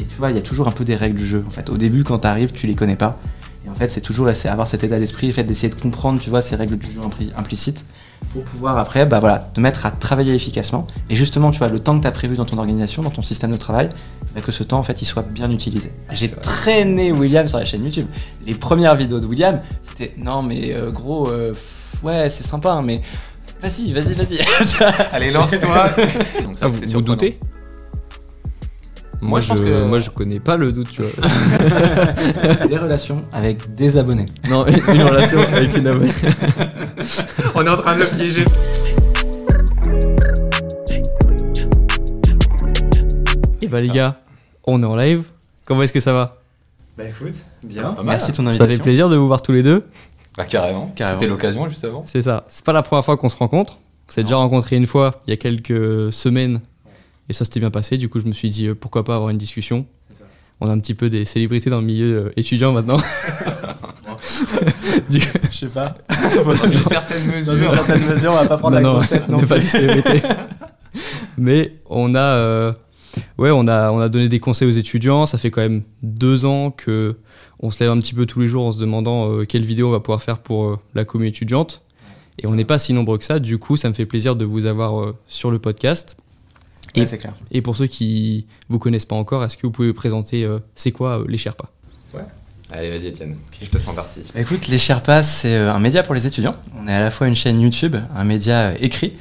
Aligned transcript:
Et 0.00 0.04
tu 0.04 0.16
vois, 0.16 0.30
il 0.30 0.34
y 0.34 0.38
a 0.40 0.42
toujours 0.42 0.66
un 0.66 0.72
peu 0.72 0.84
des 0.84 0.96
règles 0.96 1.16
du 1.16 1.24
jeu. 1.26 1.44
En 1.46 1.50
fait, 1.52 1.70
au 1.70 1.76
début, 1.76 2.02
quand 2.02 2.18
tu 2.18 2.26
arrives, 2.26 2.50
tu 2.50 2.66
les 2.66 2.74
connais 2.74 2.96
pas. 2.96 3.16
Et 3.64 3.70
en 3.70 3.74
fait, 3.76 3.88
c'est 3.88 4.00
toujours 4.00 4.28
essayer- 4.28 4.50
avoir 4.50 4.66
cet 4.66 4.82
état 4.82 4.98
d'esprit, 4.98 5.28
le 5.28 5.32
fait 5.32 5.44
d'essayer 5.44 5.68
de 5.68 5.80
comprendre, 5.80 6.20
tu 6.20 6.30
vois, 6.30 6.42
ces 6.42 6.56
règles 6.56 6.76
du 6.78 6.86
jeu 6.90 7.00
impli- 7.00 7.30
implicites 7.36 7.84
pour 8.32 8.42
pouvoir 8.42 8.76
après, 8.78 9.06
bah 9.06 9.20
voilà, 9.20 9.38
te 9.38 9.60
mettre 9.60 9.86
à 9.86 9.92
travailler 9.92 10.34
efficacement. 10.34 10.88
Et 11.10 11.14
justement, 11.14 11.52
tu 11.52 11.58
vois, 11.58 11.68
le 11.68 11.78
temps 11.78 11.96
que 11.96 12.02
tu 12.02 12.08
as 12.08 12.12
prévu 12.12 12.34
dans 12.34 12.44
ton 12.44 12.58
organisation, 12.58 13.02
dans 13.02 13.10
ton 13.10 13.22
système 13.22 13.52
de 13.52 13.56
travail, 13.56 13.88
bah, 14.34 14.40
que 14.40 14.50
ce 14.50 14.64
temps, 14.64 14.78
en 14.80 14.82
fait, 14.82 15.00
il 15.00 15.04
soit 15.04 15.22
bien 15.22 15.48
utilisé. 15.52 15.92
J'ai 16.10 16.28
traîné 16.28 17.12
William 17.12 17.46
sur 17.46 17.58
la 17.58 17.64
chaîne 17.64 17.84
YouTube. 17.84 18.08
Les 18.44 18.54
premières 18.56 18.96
vidéos 18.96 19.20
de 19.20 19.26
William, 19.26 19.60
c'était 19.80 20.12
non, 20.18 20.42
mais 20.42 20.74
euh, 20.74 20.90
gros, 20.90 21.28
euh, 21.28 21.54
ouais, 22.02 22.28
c'est 22.30 22.42
sympa, 22.44 22.72
hein, 22.72 22.82
mais 22.82 23.00
vas-y, 23.62 23.92
vas-y, 23.92 24.14
vas-y. 24.14 24.38
Allez, 25.12 25.30
lance-toi. 25.30 25.88
Donc, 26.42 26.58
ça, 26.58 26.62
Ah, 26.64 26.68
vous, 26.68 26.80
vous 26.84 27.00
doutez? 27.00 27.38
Moi, 29.28 29.40
je 29.40 29.44
je 29.46 29.48
pense 29.50 29.60
que- 29.60 29.84
moi, 29.84 29.98
je 30.00 30.10
connais 30.10 30.40
pas 30.40 30.56
le 30.56 30.72
doute, 30.72 30.90
tu 30.90 31.02
vois. 31.02 31.10
des 32.68 32.76
relations 32.78 33.22
avec 33.32 33.72
des 33.74 33.96
abonnés. 33.96 34.26
non, 34.48 34.66
une 34.66 35.02
relation 35.02 35.40
avec 35.40 35.76
une 35.76 35.86
abonnée. 35.86 36.12
On 37.54 37.64
est 37.66 37.70
en 37.70 37.76
train 37.76 37.94
de 37.96 38.00
le 38.00 38.06
piéger. 38.06 38.44
Et 43.62 43.66
bah, 43.68 43.80
les 43.80 43.88
gars, 43.88 44.16
on 44.66 44.82
est 44.82 44.86
en 44.86 44.96
live. 44.96 45.24
Comment 45.64 45.82
est-ce 45.82 45.92
que 45.92 46.00
ça 46.00 46.12
va? 46.12 46.38
Bah 46.96 47.04
écoute, 47.08 47.34
bien. 47.62 47.92
Pas 47.92 48.02
mal. 48.02 48.16
Merci 48.16 48.30
de 48.32 48.36
ton 48.36 48.42
Ça 48.44 48.48
invitation. 48.50 48.76
fait 48.76 48.82
plaisir 48.82 49.08
de 49.08 49.16
vous 49.16 49.26
voir 49.26 49.42
tous 49.42 49.52
les 49.52 49.62
deux. 49.62 49.84
Bah, 50.36 50.44
carrément. 50.44 50.92
Carrément. 50.94 51.18
C'était 51.18 51.30
l'occasion 51.30 51.68
juste 51.68 51.84
avant. 51.84 52.02
C'est 52.06 52.22
ça. 52.22 52.44
C'est 52.48 52.64
pas 52.64 52.72
la 52.72 52.82
première 52.82 53.04
fois 53.04 53.16
qu'on 53.16 53.28
se 53.28 53.36
rencontre. 53.36 53.78
On 54.08 54.12
s'est 54.12 54.22
déjà 54.22 54.36
rencontré 54.36 54.76
une 54.76 54.86
fois, 54.86 55.22
il 55.26 55.30
y 55.30 55.32
a 55.32 55.36
quelques 55.36 56.12
semaines. 56.12 56.60
Et 57.28 57.32
ça 57.32 57.44
s'était 57.44 57.60
bien 57.60 57.70
passé. 57.70 57.96
Du 57.96 58.08
coup, 58.08 58.20
je 58.20 58.26
me 58.26 58.32
suis 58.32 58.50
dit, 58.50 58.66
euh, 58.68 58.74
pourquoi 58.74 59.04
pas 59.04 59.14
avoir 59.16 59.30
une 59.30 59.38
discussion. 59.38 59.86
On 60.60 60.66
a 60.68 60.72
un 60.72 60.78
petit 60.78 60.94
peu 60.94 61.10
des 61.10 61.24
célébrités 61.24 61.68
dans 61.70 61.80
le 61.80 61.86
milieu 61.86 62.26
euh, 62.26 62.30
étudiant 62.36 62.72
maintenant. 62.72 62.96
Du 65.10 65.20
Je 65.50 65.56
sais 65.56 65.66
pas. 65.68 65.96
Dans 66.44 66.54
une 66.66 66.72
certaine 66.74 67.26
Dans 67.44 67.52
mesure. 67.52 67.70
certaine 67.72 68.04
mesure, 68.06 68.30
on 68.32 68.34
va 68.36 68.46
pas 68.46 68.56
prendre 68.58 68.78
Non, 68.80 68.94
la 68.94 69.00
non, 69.00 69.26
on 69.28 69.32
non 69.32 69.40
n'est 69.40 69.46
pas 69.46 69.56
plus. 69.56 69.64
des 69.64 69.68
célébrités. 69.70 70.22
Mais 71.36 71.74
on 71.86 72.14
a, 72.14 72.20
euh, 72.20 72.72
ouais, 73.38 73.50
on 73.50 73.66
a, 73.66 73.90
on 73.90 73.98
a 74.00 74.08
donné 74.08 74.28
des 74.28 74.40
conseils 74.40 74.68
aux 74.68 74.72
étudiants. 74.72 75.26
Ça 75.26 75.38
fait 75.38 75.50
quand 75.50 75.60
même 75.62 75.82
deux 76.02 76.44
ans 76.44 76.70
que 76.70 77.16
on 77.60 77.70
se 77.70 77.82
lève 77.82 77.90
un 77.92 77.98
petit 77.98 78.14
peu 78.14 78.26
tous 78.26 78.40
les 78.40 78.48
jours 78.48 78.66
en 78.66 78.72
se 78.72 78.78
demandant 78.78 79.30
euh, 79.30 79.44
quelle 79.44 79.64
vidéo 79.64 79.88
on 79.88 79.92
va 79.92 80.00
pouvoir 80.00 80.22
faire 80.22 80.38
pour 80.38 80.64
euh, 80.64 80.78
la 80.94 81.04
commune 81.04 81.28
étudiante. 81.28 81.82
Et 82.38 82.46
on 82.46 82.54
n'est 82.54 82.64
pas 82.64 82.78
si 82.78 82.92
nombreux 82.92 83.18
que 83.18 83.24
ça. 83.24 83.38
Du 83.38 83.58
coup, 83.58 83.76
ça 83.76 83.88
me 83.88 83.94
fait 83.94 84.06
plaisir 84.06 84.36
de 84.36 84.44
vous 84.44 84.66
avoir 84.66 85.12
sur 85.26 85.50
le 85.50 85.58
podcast. 85.58 86.16
Ouais, 86.96 87.06
c'est 87.06 87.18
clair. 87.18 87.34
Et 87.50 87.60
pour 87.62 87.76
ceux 87.76 87.86
qui 87.86 88.46
vous 88.68 88.78
connaissent 88.78 89.06
pas 89.06 89.16
encore, 89.16 89.44
est-ce 89.44 89.56
que 89.56 89.66
vous 89.66 89.72
pouvez 89.72 89.92
présenter 89.92 90.44
euh, 90.44 90.58
c'est 90.74 90.92
quoi 90.92 91.20
euh, 91.20 91.24
les 91.28 91.36
Sherpas? 91.38 91.70
Allez, 92.72 92.90
vas-y, 92.90 93.08
Étienne. 93.08 93.36
Je 93.60 93.68
te 93.68 93.78
sens 93.78 93.94
parti? 93.94 94.22
Écoute, 94.34 94.66
les 94.68 94.78
Sherpas, 94.78 95.22
c'est 95.22 95.54
euh, 95.54 95.72
un 95.72 95.78
média 95.78 96.02
pour 96.02 96.14
les 96.14 96.26
étudiants. 96.26 96.56
On 96.80 96.88
est 96.88 96.94
à 96.94 97.00
la 97.00 97.10
fois 97.10 97.28
une 97.28 97.36
chaîne 97.36 97.60
YouTube, 97.60 97.94
un 98.16 98.24
média 98.24 98.72
écrit, 98.80 99.12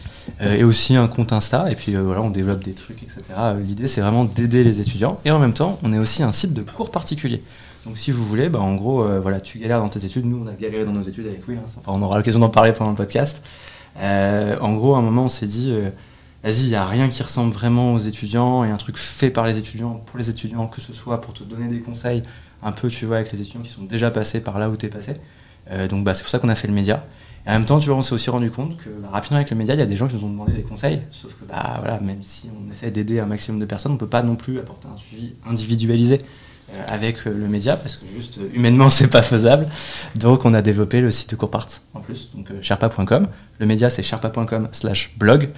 euh, 0.42 0.56
et 0.56 0.64
aussi 0.64 0.96
un 0.96 1.08
compte 1.08 1.34
Insta. 1.34 1.70
Et 1.70 1.76
puis 1.76 1.94
euh, 1.96 2.02
voilà, 2.02 2.22
on 2.22 2.30
développe 2.30 2.64
des 2.64 2.74
trucs, 2.74 3.04
etc. 3.04 3.22
L'idée, 3.62 3.88
c'est 3.88 4.02
vraiment 4.02 4.24
d'aider 4.24 4.64
les 4.64 4.80
étudiants. 4.80 5.20
Et 5.26 5.30
en 5.30 5.40
même 5.40 5.54
temps, 5.54 5.78
on 5.84 5.92
est 5.94 6.00
aussi 6.00 6.24
un 6.24 6.32
site 6.32 6.54
de 6.54 6.62
cours 6.62 6.90
particuliers. 6.90 7.44
Donc 7.86 7.98
si 7.98 8.12
vous 8.12 8.26
voulez, 8.26 8.48
bah, 8.48 8.60
en 8.62 8.76
gros, 8.76 9.04
euh, 9.04 9.20
voilà, 9.20 9.42
tu 9.42 9.60
galères 9.60 9.82
dans 9.82 9.90
tes 9.90 10.04
études. 10.06 10.26
Nous, 10.26 10.42
on 10.44 10.48
a 10.48 10.54
galéré 10.54 10.86
dans 10.86 10.94
nos 10.94 11.04
études 11.04 11.28
avec 11.28 11.46
Will. 11.48 11.58
hein. 11.58 11.66
Enfin, 11.66 11.92
on 11.94 12.02
aura 12.02 12.18
l'occasion 12.18 12.40
d'en 12.40 12.50
parler 12.50 12.72
pendant 12.72 12.92
le 12.92 12.98
podcast. 12.98 13.44
Euh, 14.00 14.58
en 14.62 14.74
gros, 14.74 14.96
à 14.96 15.00
un 15.00 15.02
moment, 15.02 15.26
on 15.26 15.30
s'est 15.30 15.48
dit, 15.48 15.70
euh, 15.72 15.90
vas-y, 16.44 16.64
il 16.64 16.70
n'y 16.70 16.76
a 16.76 16.86
rien 16.86 17.10
qui 17.10 17.24
ressemble 17.24 17.54
vraiment 17.54 17.94
aux 17.94 18.00
étudiants 18.00 18.64
et 18.64 18.70
un 18.70 18.78
truc 18.78 18.98
fait 18.98 19.30
par 19.30 19.48
les 19.48 19.58
étudiants, 19.58 20.04
pour 20.06 20.18
les 20.18 20.30
étudiants, 20.30 20.68
que 20.68 20.82
ce 20.82 20.94
soit 20.94 21.22
pour 21.22 21.34
te 21.34 21.44
donner 21.44 21.68
des 21.68 21.80
conseils, 21.80 22.24
un 22.62 22.72
peu, 22.72 22.90
tu 22.90 23.06
vois, 23.06 23.18
avec 23.18 23.32
les 23.32 23.42
étudiants 23.42 23.62
qui 23.62 23.72
sont 23.72 23.84
déjà 23.84 24.12
passés 24.12 24.42
par 24.42 24.60
là 24.60 24.70
où 24.70 24.78
tu 24.78 24.86
es 24.86 24.90
passé. 24.90 25.16
Euh, 25.72 25.88
donc, 25.88 26.04
bah, 26.04 26.14
c'est 26.14 26.24
pour 26.24 26.30
ça 26.30 26.40
qu'on 26.40 26.50
a 26.50 26.56
fait 26.56 26.68
le 26.68 26.74
média. 26.74 27.06
Et 27.46 27.50
en 27.50 27.54
même 27.54 27.66
temps, 27.66 27.80
tu 27.80 27.90
vois, 27.90 27.98
on 27.98 28.02
s'est 28.02 28.14
aussi 28.14 28.30
rendu 28.30 28.52
compte 28.52 28.78
que 28.78 28.90
bah, 28.90 29.10
rapidement 29.12 29.38
avec 29.38 29.50
le 29.50 29.58
média, 29.58 29.74
il 29.74 29.80
y 29.80 29.84
a 29.84 29.86
des 29.86 29.98
gens 29.98 30.08
qui 30.08 30.16
nous 30.16 30.24
ont 30.24 30.30
demandé 30.30 30.54
des 30.54 30.62
conseils. 30.62 31.02
Sauf 31.12 31.34
que, 31.34 31.46
bah, 31.46 31.78
voilà, 31.80 32.00
même 32.00 32.24
si 32.24 32.50
on 32.50 32.72
essaie 32.72 32.92
d'aider 32.92 33.20
un 33.20 33.26
maximum 33.26 33.60
de 33.60 33.66
personnes, 33.66 33.92
on 33.92 33.98
peut 33.98 34.08
pas 34.08 34.24
non 34.24 34.36
plus 34.36 34.60
apporter 34.60 34.88
un 34.94 34.98
suivi 34.98 35.34
individualisé 35.46 36.20
euh, 36.72 36.84
avec 36.88 37.28
euh, 37.28 37.32
le 37.32 37.48
média 37.50 37.76
parce 37.76 37.98
que 37.98 38.06
juste 38.14 38.38
euh, 38.38 38.50
humainement, 38.54 38.90
c'est 38.90 39.10
pas 39.10 39.22
faisable. 39.22 39.68
Donc, 40.16 40.46
on 40.46 40.54
a 40.54 40.62
développé 40.62 41.02
le 41.02 41.12
site 41.12 41.32
de 41.32 41.36
Courpart 41.36 41.68
en 41.94 42.00
plus, 42.00 42.30
donc 42.34 42.48
sherpa.com. 42.62 43.28
Le 43.60 43.66
média, 43.66 43.90
c'est 43.90 44.04
sherpa.com/slash 44.04 45.18
blog. 45.18 45.50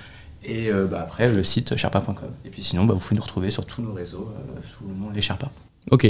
Et 0.47 0.69
euh, 0.69 0.85
bah, 0.85 0.99
après, 1.01 1.27
le 1.29 1.43
site 1.43 1.75
sherpa.com. 1.75 2.15
Et 2.45 2.49
puis 2.49 2.63
sinon, 2.63 2.85
bah, 2.85 2.93
vous 2.93 2.99
pouvez 2.99 3.15
nous 3.15 3.21
retrouver 3.23 3.49
sur 3.51 3.65
tous 3.65 3.81
nos 3.81 3.93
réseaux 3.93 4.31
euh, 4.37 4.59
sous 4.63 4.87
le 4.87 4.93
nom 4.93 5.09
Les 5.13 5.21
Sherpas. 5.21 5.49
Ok. 5.91 6.07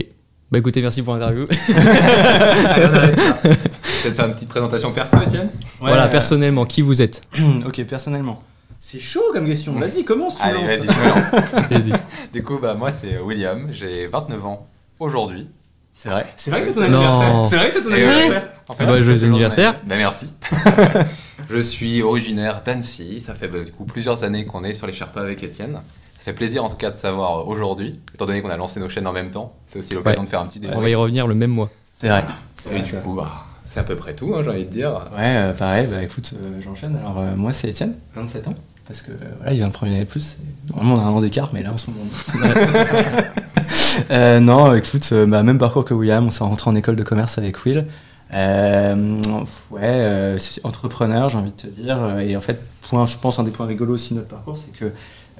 Bah 0.51 0.59
écoutez, 0.59 0.81
merci 0.81 1.01
pour 1.01 1.13
l'interview. 1.15 1.47
Là. 1.69 3.07
Peut-être 3.07 4.13
faire 4.15 4.25
une 4.27 4.33
petite 4.35 4.49
présentation 4.49 4.91
perso, 4.91 5.17
Étienne? 5.21 5.49
Voilà, 5.79 6.07
personnellement, 6.07 6.65
qui 6.65 6.81
vous 6.81 7.01
êtes? 7.01 7.21
Ok, 7.65 7.83
personnellement. 7.85 8.43
C'est 8.79 8.99
chaud 8.99 9.23
comme 9.33 9.47
question. 9.47 9.73
Vas-y, 9.79 10.03
commence, 10.05 10.37
tu 10.37 10.43
Allez, 10.43 10.59
lances. 10.59 10.67
vas-y, 10.67 10.87
tu 10.87 10.99
me 10.99 11.09
lances. 11.09 11.69
Vas-y. 11.71 11.93
Du 12.31 12.43
coup, 12.43 12.59
bah, 12.61 12.75
moi, 12.75 12.91
c'est 12.91 13.17
William. 13.19 13.69
J'ai 13.71 14.05
29 14.05 14.45
ans 14.45 14.67
aujourd'hui. 14.99 15.47
C'est 15.93 16.09
vrai. 16.09 16.25
C'est 16.37 16.51
vrai 16.51 16.61
que 16.61 16.67
c'est 16.67 16.73
ton 16.73 16.81
Non. 16.89 16.99
anniversaire. 17.01 17.45
C'est 17.45 17.55
vrai 17.55 17.67
que 17.69 17.73
c'est 17.73 17.83
ton 17.83 17.89
Et, 17.95 18.03
euh, 18.03 18.11
anniversaire. 18.11 18.49
en 18.67 18.73
fait, 18.75 18.85
Bah, 18.85 19.01
joyeux 19.01 19.23
anniversaire. 19.23 19.73
Bah, 19.87 19.95
merci. 19.97 20.27
je 21.49 21.57
suis 21.61 22.01
originaire 22.01 22.61
d'Annecy. 22.65 23.19
Ça 23.21 23.33
fait 23.35 23.47
bah, 23.47 23.59
du 23.63 23.71
coup 23.71 23.85
plusieurs 23.85 24.23
années 24.23 24.45
qu'on 24.45 24.63
est 24.63 24.73
sur 24.73 24.87
les 24.87 24.93
Sherpas 24.93 25.21
avec 25.21 25.43
Étienne. 25.43 25.73
Ça 26.17 26.23
fait 26.23 26.33
plaisir 26.33 26.63
en 26.63 26.69
tout 26.69 26.77
cas 26.77 26.89
de 26.91 26.97
savoir 26.97 27.39
euh, 27.39 27.43
aujourd'hui, 27.45 27.99
étant 28.13 28.25
donné 28.25 28.41
qu'on 28.41 28.49
a 28.49 28.57
lancé 28.57 28.79
nos 28.79 28.89
chaînes 28.89 29.07
en 29.07 29.13
même 29.13 29.31
temps. 29.31 29.53
C'est 29.67 29.79
aussi 29.79 29.93
l'occasion 29.93 30.21
Ouais. 30.21 30.25
de 30.25 30.29
faire 30.31 30.41
un 30.41 30.47
petit 30.47 30.59
On 30.59 30.61
débrief. 30.63 30.81
va 30.83 30.89
y 30.89 30.95
revenir 30.95 31.27
le 31.27 31.35
même 31.35 31.51
mois. 31.51 31.69
C'est 31.99 32.09
vrai. 32.09 32.23
Et 32.71 32.81
du 32.81 32.93
coup, 32.93 33.13
bah, 33.13 33.45
c'est 33.63 33.79
à 33.79 33.83
peu 33.83 33.95
près 33.95 34.15
tout, 34.15 34.33
hein, 34.35 34.41
j'ai 34.43 34.49
envie 34.49 34.65
de 34.65 34.71
dire. 34.71 34.91
Ouais, 35.15 35.21
euh, 35.21 35.53
pareil, 35.53 35.87
bah 35.89 36.01
écoute, 36.03 36.33
euh, 36.35 36.59
j'enchaîne. 36.63 36.95
Alors, 36.97 37.19
euh, 37.19 37.35
moi, 37.35 37.53
c'est 37.53 37.69
Étienne, 37.69 37.93
27 38.15 38.47
ans. 38.47 38.53
Parce 38.87 39.01
que, 39.01 39.11
euh, 39.11 39.15
voilà, 39.37 39.53
il 39.53 39.57
vient 39.57 39.67
de 39.67 39.73
première 39.73 39.95
année 39.95 40.05
de 40.05 40.09
plus. 40.09 40.37
Normalement, 40.69 40.95
on 40.95 40.99
a 40.99 41.03
un 41.09 41.11
an 41.11 41.21
d'écart, 41.21 41.49
mais 41.53 41.63
là, 41.63 41.71
en 41.73 41.77
ce 41.77 41.89
moment. 41.91 42.05
Euh, 44.11 44.39
non, 44.39 44.75
écoute, 44.75 45.09
euh, 45.13 45.25
bah, 45.25 45.41
même 45.43 45.57
parcours 45.57 45.85
que 45.85 45.93
William, 45.93 46.25
on 46.27 46.31
s'est 46.31 46.43
rentré 46.43 46.69
en 46.69 46.75
école 46.75 46.95
de 46.95 47.03
commerce 47.03 47.37
avec 47.37 47.65
Will. 47.65 47.85
Euh, 48.35 49.21
ouais, 49.71 49.81
euh, 49.83 50.37
entrepreneur, 50.63 51.29
j'ai 51.29 51.37
envie 51.37 51.51
de 51.51 51.55
te 51.57 51.67
dire. 51.67 51.97
Euh, 52.01 52.19
Et 52.19 52.35
en 52.35 52.41
fait, 52.41 52.59
point, 52.89 53.05
je 53.05 53.17
pense, 53.17 53.39
un 53.39 53.43
des 53.43 53.51
points 53.51 53.65
rigolos 53.65 53.93
aussi 53.93 54.13
de 54.13 54.19
notre 54.19 54.29
parcours, 54.29 54.57
c'est 54.57 54.71
que 54.73 54.91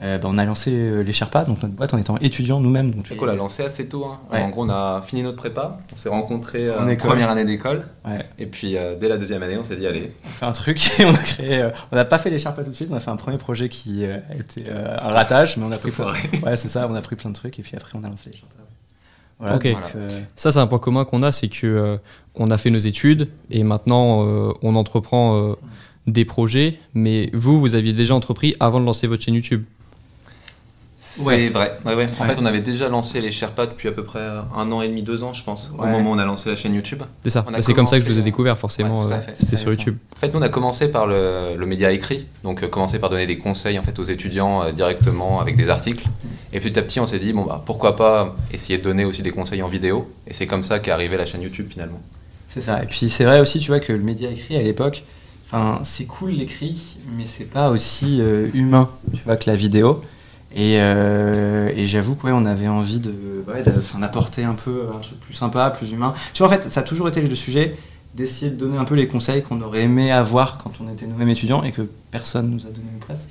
euh, 0.03 0.17
bah, 0.17 0.27
on 0.29 0.37
a 0.37 0.43
lancé 0.45 0.71
euh, 0.71 1.01
les 1.03 1.13
Sherpas, 1.13 1.45
donc 1.45 1.61
notre 1.63 1.73
boîte 1.73 1.93
en 1.93 1.97
étant 1.97 2.17
étudiant 2.17 2.59
nous-mêmes. 2.59 2.91
Donc, 2.91 3.05
on 3.19 3.25
l'a 3.25 3.35
lancé 3.35 3.63
assez 3.63 3.87
tôt. 3.87 4.05
hein. 4.05 4.19
Ouais. 4.31 4.41
En 4.41 4.49
gros, 4.49 4.65
on 4.65 4.69
a 4.69 5.01
fini 5.01 5.23
notre 5.23 5.37
prépa, 5.37 5.79
on 5.91 5.95
s'est 5.95 6.09
rencontrés 6.09 6.67
euh, 6.67 6.79
En 6.79 6.95
première 6.97 7.29
année 7.29 7.45
d'école. 7.45 7.85
Ouais. 8.05 8.19
Et 8.39 8.45
puis, 8.45 8.75
dès 8.99 9.07
la 9.07 9.17
deuxième 9.17 9.41
année, 9.43 9.57
on 9.57 9.63
s'est 9.63 9.77
dit, 9.77 9.87
allez, 9.87 10.11
on 10.25 10.27
fait 10.29 10.45
un 10.45 10.51
truc 10.51 10.81
et 10.99 11.05
on 11.05 11.13
a 11.13 11.17
créé. 11.17 11.69
on 11.91 11.95
n'a 11.95 12.05
pas 12.05 12.17
fait 12.19 12.29
les 12.29 12.39
Sherpas 12.39 12.63
tout 12.63 12.71
de 12.71 12.75
suite, 12.75 12.89
on 12.91 12.95
a 12.95 12.99
fait 12.99 13.11
un 13.11 13.15
premier 13.15 13.37
projet 13.37 13.69
qui 13.69 14.05
a 14.05 14.17
été 14.35 14.65
euh, 14.69 14.97
un 15.01 15.09
ratage, 15.13 15.55
mais 15.57 15.65
on 15.65 15.71
a 15.71 15.77
pris 15.77 15.91
plein, 15.91 16.07
ouais, 16.43 16.57
c'est 16.57 16.69
ça, 16.69 16.87
on 16.89 16.95
a 16.95 17.01
pris 17.01 17.15
plein 17.15 17.29
de 17.29 17.35
trucs 17.35 17.57
et 17.59 17.61
puis 17.61 17.75
après 17.77 17.97
on 17.97 18.03
a 18.03 18.09
lancé 18.09 18.29
les 18.31 18.35
Sherpas. 18.37 18.64
Voilà, 19.39 19.53
donc, 19.55 19.65
euh, 19.95 20.21
Ça, 20.35 20.51
c'est 20.51 20.59
un 20.59 20.67
point 20.67 20.79
commun 20.79 21.05
qu'on 21.05 21.23
a, 21.23 21.31
c'est 21.31 21.49
que 21.49 21.67
euh, 21.67 21.97
on 22.35 22.51
a 22.51 22.57
fait 22.57 22.69
nos 22.69 22.79
études 22.79 23.29
et 23.51 23.63
maintenant 23.63 24.25
euh, 24.25 24.53
on 24.61 24.75
entreprend 24.75 25.35
euh, 25.35 25.55
des 26.07 26.25
projets. 26.25 26.79
Mais 26.93 27.29
vous, 27.33 27.59
vous 27.59 27.75
aviez 27.75 27.93
déjà 27.93 28.15
entrepris 28.15 28.55
avant 28.59 28.79
de 28.79 28.85
lancer 28.85 29.07
votre 29.07 29.23
chaîne 29.23 29.35
YouTube. 29.35 29.63
C'est 31.07 31.21
Ouais. 31.23 31.49
vrai. 31.49 31.75
Ouais, 31.85 31.93
ouais. 31.93 32.07
En 32.19 32.23
Ouais. 32.23 32.29
fait, 32.29 32.37
on 32.41 32.45
avait 32.45 32.61
déjà 32.61 32.89
lancé 32.89 33.21
les 33.21 33.31
Sherpas 33.31 33.67
depuis 33.67 33.87
à 33.87 33.91
peu 33.91 34.03
près 34.03 34.19
un 34.55 34.71
an 34.71 34.81
et 34.81 34.87
demi, 34.87 35.03
deux 35.03 35.23
ans, 35.23 35.33
je 35.33 35.43
pense, 35.43 35.69
au 35.77 35.85
moment 35.85 35.99
où 35.99 36.13
on 36.13 36.17
a 36.17 36.25
lancé 36.25 36.49
la 36.49 36.55
chaîne 36.55 36.73
YouTube. 36.73 37.03
C'est 37.23 37.29
ça. 37.29 37.43
Bah, 37.49 37.59
C'est 37.61 37.73
comme 37.75 37.85
ça 37.87 37.97
que 37.99 38.03
je 38.05 38.09
vous 38.09 38.17
ai 38.17 38.21
euh, 38.21 38.25
découvert, 38.25 38.57
forcément. 38.57 39.03
euh. 39.09 39.19
C'était 39.39 39.55
sur. 39.55 39.69
YouTube. 39.71 39.97
En 40.15 40.19
fait, 40.19 40.33
nous, 40.33 40.39
on 40.39 40.41
a 40.41 40.49
commencé 40.49 40.87
par 40.89 41.05
le, 41.05 41.55
le 41.57 41.65
média 41.65 41.91
écrit, 41.91 42.25
donc 42.43 42.63
euh, 42.63 42.67
commencer 42.67 42.97
par 42.99 43.09
donner 43.11 43.27
des 43.27 43.37
conseils 43.37 43.77
en 43.77 43.83
fait 43.83 43.97
aux 43.99 44.03
étudiants 44.03 44.63
euh, 44.63 44.71
directement 44.71 45.39
avec 45.39 45.55
des 45.55 45.69
articles. 45.69 46.05
Et 46.53 46.59
petit 46.59 46.77
à 46.79 46.81
petit, 46.81 46.99
on 46.99 47.05
s'est 47.05 47.19
dit 47.19 47.33
bon 47.33 47.43
bah 47.45 47.61
pourquoi 47.65 47.95
pas 47.95 48.35
essayer 48.51 48.77
de 48.79 48.83
donner 48.83 49.05
aussi 49.05 49.21
des 49.21 49.31
conseils 49.31 49.61
en 49.61 49.67
vidéo. 49.67 50.09
Et 50.27 50.33
c'est 50.33 50.47
comme 50.47 50.63
ça 50.63 50.79
qu'est 50.79 50.91
arrivée 50.91 51.17
la 51.17 51.25
chaîne 51.25 51.41
YouTube 51.41 51.67
finalement. 51.69 51.99
c'est 52.47 52.61
ça. 52.61 52.81
Et 52.81 52.85
puis 52.87 53.09
c'est 53.09 53.25
vrai 53.25 53.39
aussi, 53.41 53.59
tu 53.59 53.67
vois, 53.67 53.79
que 53.79 53.91
le 53.93 53.99
média 53.99 54.29
écrit 54.29 54.55
à 54.57 54.61
l'époque, 54.63 55.03
enfin, 55.47 55.81
c'est 55.83 56.05
cool 56.05 56.31
l'écrit, 56.31 56.97
mais 57.17 57.25
c'est 57.25 57.43
pas 57.45 57.69
aussi 57.69 58.21
euh, 58.21 58.47
humain, 58.53 58.89
tu 59.13 59.21
vois, 59.25 59.35
que 59.35 59.49
la 59.49 59.55
vidéo. 59.55 60.01
Et, 60.57 60.77
euh, 60.79 61.69
et 61.75 61.85
j'avoue 61.85 62.15
qu'on 62.15 62.31
on 62.31 62.45
avait 62.45 62.69
envie 62.69 62.99
de, 63.01 63.13
ouais, 63.47 63.63
d'apporter 63.99 64.43
un 64.45 64.53
peu 64.53 64.83
un 64.95 64.99
truc 64.99 65.19
plus 65.19 65.33
sympa, 65.33 65.69
plus 65.69 65.91
humain. 65.91 66.13
Tu 66.33 66.41
vois, 66.43 66.47
en 66.47 66.49
fait, 66.57 66.69
ça 66.71 66.79
a 66.79 66.83
toujours 66.83 67.07
été 67.09 67.21
le 67.21 67.35
sujet 67.35 67.75
d'essayer 68.13 68.49
de 68.51 68.55
donner 68.55 68.77
un 68.77 68.85
peu 68.85 68.95
les 68.95 69.07
conseils 69.09 69.41
qu'on 69.43 69.61
aurait 69.61 69.81
aimé 69.81 70.13
avoir 70.13 70.57
quand 70.57 70.71
on 70.81 70.89
était 70.91 71.05
nous-mêmes 71.05 71.27
étudiants 71.27 71.63
et 71.63 71.73
que 71.73 71.81
personne 72.11 72.49
nous 72.49 72.61
a 72.65 72.69
donné 72.69 72.87
presque. 73.01 73.29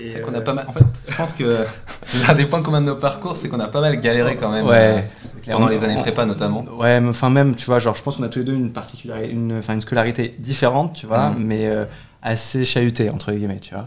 Et, 0.00 0.08
C'est 0.08 0.22
qu'on 0.22 0.32
euh, 0.32 0.38
a 0.38 0.40
pas 0.40 0.54
mal. 0.54 0.64
En 0.66 0.72
fait, 0.72 0.84
je 1.06 1.14
pense 1.14 1.34
que 1.34 1.66
l'un 2.26 2.34
des 2.34 2.46
points 2.46 2.62
communs 2.62 2.80
de 2.80 2.86
nos 2.86 2.96
parcours, 2.96 3.36
c'est 3.36 3.48
qu'on 3.48 3.60
a 3.60 3.68
pas 3.68 3.82
mal 3.82 4.00
galéré 4.00 4.36
quand 4.36 4.50
même. 4.50 4.64
Ouais, 4.66 5.04
euh, 5.46 5.52
pendant 5.52 5.66
On- 5.66 5.68
les 5.68 5.84
années 5.84 6.00
prépa 6.00 6.24
notamment. 6.24 6.64
Ouais, 6.78 6.98
mais 7.00 7.10
enfin 7.10 7.28
même, 7.28 7.54
tu 7.54 7.66
vois, 7.66 7.78
genre, 7.78 7.94
je 7.94 8.02
pense 8.02 8.16
qu'on 8.16 8.22
a 8.22 8.28
tous 8.30 8.38
les 8.38 8.44
deux 8.46 8.54
une 8.54 8.72
particularité, 8.72 9.30
une, 9.30 9.58
enfin, 9.58 9.74
une 9.74 9.82
scolarité 9.82 10.34
différente, 10.38 10.94
tu 10.94 11.06
vois, 11.06 11.28
Mm. 11.30 11.44
mais 11.44 11.66
euh, 11.66 11.84
assez 12.22 12.64
chahutée 12.64 13.10
entre 13.10 13.32
guillemets, 13.32 13.60
tu 13.60 13.74
vois. 13.74 13.86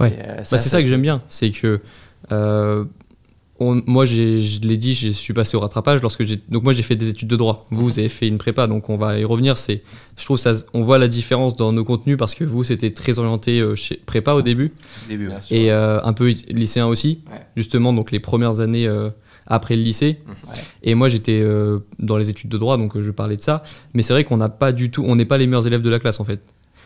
Ouais. 0.00 0.10
Et, 0.10 0.22
euh, 0.28 0.34
Bah, 0.50 0.58
c'est 0.58 0.68
ça 0.68 0.82
que 0.82 0.88
j'aime 0.88 1.00
bien, 1.02 1.22
c'est 1.28 1.50
que 1.52 1.66
euh, 1.68 1.80
on- 3.58 3.80
moi, 3.86 4.04
j'ai- 4.04 4.42
je 4.42 4.60
l'ai 4.60 4.76
dit, 4.76 4.94
je 4.94 5.08
suis 5.08 5.32
passé 5.32 5.56
au 5.56 5.60
rattrapage 5.60 6.02
lorsque 6.02 6.24
j'ai. 6.24 6.36
Donc 6.50 6.62
moi, 6.62 6.72
j'ai 6.74 6.82
fait 6.82 6.96
des 6.96 7.08
études 7.08 7.28
de 7.28 7.36
droit. 7.36 7.66
Vous, 7.70 7.84
vous 7.84 7.98
avez 7.98 8.10
fait 8.10 8.28
une 8.28 8.36
prépa, 8.36 8.66
donc 8.66 8.90
on 8.90 8.98
va 8.98 9.18
y 9.18 9.24
revenir. 9.24 9.56
C'est, 9.56 9.82
je 10.18 10.24
trouve 10.26 10.36
ça, 10.36 10.52
on 10.74 10.82
voit 10.82 10.98
la 10.98 11.08
différence 11.08 11.56
dans 11.56 11.72
nos 11.72 11.84
contenus 11.84 12.18
parce 12.18 12.34
que 12.34 12.44
vous, 12.44 12.64
c'était 12.64 12.90
très 12.90 13.18
orienté 13.18 13.60
euh, 13.60 13.74
chez 13.74 13.96
prépa 14.04 14.32
au 14.34 14.42
début 14.42 14.72
au 15.06 15.08
début. 15.08 15.28
Bien 15.28 15.40
sûr. 15.40 15.56
et 15.56 15.70
euh, 15.72 16.00
un 16.02 16.12
peu 16.12 16.34
lycéen 16.50 16.86
aussi, 16.86 17.20
Ouais. 17.32 17.38
justement. 17.56 17.92
Donc 17.94 18.10
les 18.10 18.20
premières 18.20 18.60
années 18.60 18.86
euh, 18.86 19.08
après 19.46 19.74
le 19.76 19.82
lycée. 19.82 20.18
Ouais. 20.26 20.54
Et 20.82 20.94
moi, 20.94 21.08
j'étais 21.08 21.40
euh, 21.40 21.78
dans 21.98 22.18
les 22.18 22.28
études 22.28 22.50
de 22.50 22.58
droit, 22.58 22.76
donc 22.76 22.94
euh, 22.96 23.00
je 23.00 23.10
parlais 23.10 23.36
de 23.36 23.40
ça. 23.42 23.62
Mais 23.94 24.02
c'est 24.02 24.12
vrai 24.12 24.24
qu'on 24.24 24.36
n'a 24.36 24.50
pas 24.50 24.72
du 24.72 24.90
tout, 24.90 25.02
on 25.06 25.16
n'est 25.16 25.24
pas 25.24 25.38
les 25.38 25.46
meilleurs 25.46 25.66
élèves 25.66 25.82
de 25.82 25.90
la 25.90 25.98
classe 25.98 26.20
en 26.20 26.24
fait. 26.26 26.40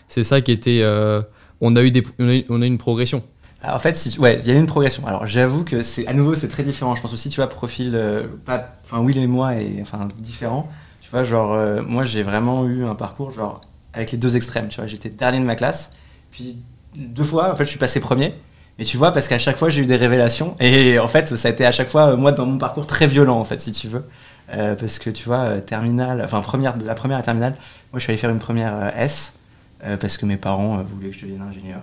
C'est 0.06 0.22
ça 0.24 0.40
qui 0.40 0.52
était. 0.52 0.80
euh, 0.82 1.20
on 1.60 1.74
a 1.74 1.82
eu 1.82 1.90
des, 1.90 2.02
on 2.20 2.28
a 2.28 2.34
eu, 2.36 2.44
on 2.48 2.62
a 2.62 2.64
eu 2.64 2.68
une 2.68 2.78
progression. 2.78 3.22
Alors, 3.62 3.76
en 3.76 3.80
fait, 3.80 3.96
si 3.96 4.10
tu- 4.10 4.20
ouais, 4.20 4.38
il 4.40 4.48
y 4.48 4.50
a 4.50 4.54
eu 4.54 4.58
une 4.58 4.66
progression. 4.66 5.06
Alors, 5.06 5.26
j'avoue 5.26 5.64
que 5.64 5.82
c'est 5.82 6.06
à 6.06 6.14
nouveau 6.14 6.34
c'est 6.34 6.48
très 6.48 6.62
différent. 6.62 6.96
Je 6.96 7.02
pense 7.02 7.12
aussi, 7.12 7.28
tu 7.28 7.36
vois, 7.36 7.48
profil, 7.48 7.92
euh, 7.94 8.26
pas, 8.46 8.74
enfin 8.84 9.00
Will 9.00 9.18
et 9.18 9.26
moi 9.26 9.54
et 9.56 9.78
enfin 9.82 10.08
différent. 10.18 10.68
Tu 11.02 11.10
vois, 11.10 11.24
genre 11.24 11.52
euh, 11.52 11.82
moi 11.82 12.04
j'ai 12.04 12.22
vraiment 12.22 12.66
eu 12.66 12.84
un 12.84 12.94
parcours 12.94 13.30
genre 13.32 13.60
avec 13.92 14.12
les 14.12 14.18
deux 14.18 14.36
extrêmes. 14.36 14.68
Tu 14.68 14.76
vois, 14.80 14.86
j'étais 14.86 15.10
dernier 15.10 15.40
de 15.40 15.44
ma 15.44 15.56
classe, 15.56 15.90
puis 16.30 16.56
deux 16.96 17.24
fois 17.24 17.52
en 17.52 17.56
fait 17.56 17.64
je 17.64 17.70
suis 17.70 17.78
passé 17.78 18.00
premier. 18.00 18.34
Mais 18.78 18.84
tu 18.86 18.96
vois, 18.96 19.12
parce 19.12 19.28
qu'à 19.28 19.38
chaque 19.38 19.56
fois 19.58 19.68
j'ai 19.68 19.82
eu 19.82 19.86
des 19.86 19.96
révélations 19.96 20.56
et 20.60 20.98
en 20.98 21.08
fait 21.08 21.36
ça 21.36 21.48
a 21.48 21.50
été 21.50 21.66
à 21.66 21.72
chaque 21.72 21.88
fois 21.88 22.10
euh, 22.12 22.16
moi 22.16 22.32
dans 22.32 22.46
mon 22.46 22.56
parcours 22.58 22.86
très 22.86 23.06
violent 23.06 23.38
en 23.38 23.44
fait 23.44 23.60
si 23.60 23.72
tu 23.72 23.88
veux. 23.88 24.04
Parce 24.80 24.98
que 24.98 25.10
tu 25.10 25.26
vois, 25.26 25.60
terminale, 25.60 26.22
enfin 26.24 26.40
première 26.40 26.76
la 26.78 26.94
première 26.96 27.18
à 27.18 27.22
terminale, 27.22 27.52
moi 27.92 27.98
je 27.98 28.00
suis 28.00 28.10
allé 28.10 28.18
faire 28.18 28.30
une 28.30 28.40
première 28.40 28.92
S 28.98 29.32
parce 30.00 30.16
que 30.18 30.26
mes 30.26 30.36
parents 30.36 30.78
voulaient 30.82 31.10
que 31.10 31.16
je 31.16 31.20
devienne 31.22 31.42
ingénieur. 31.42 31.80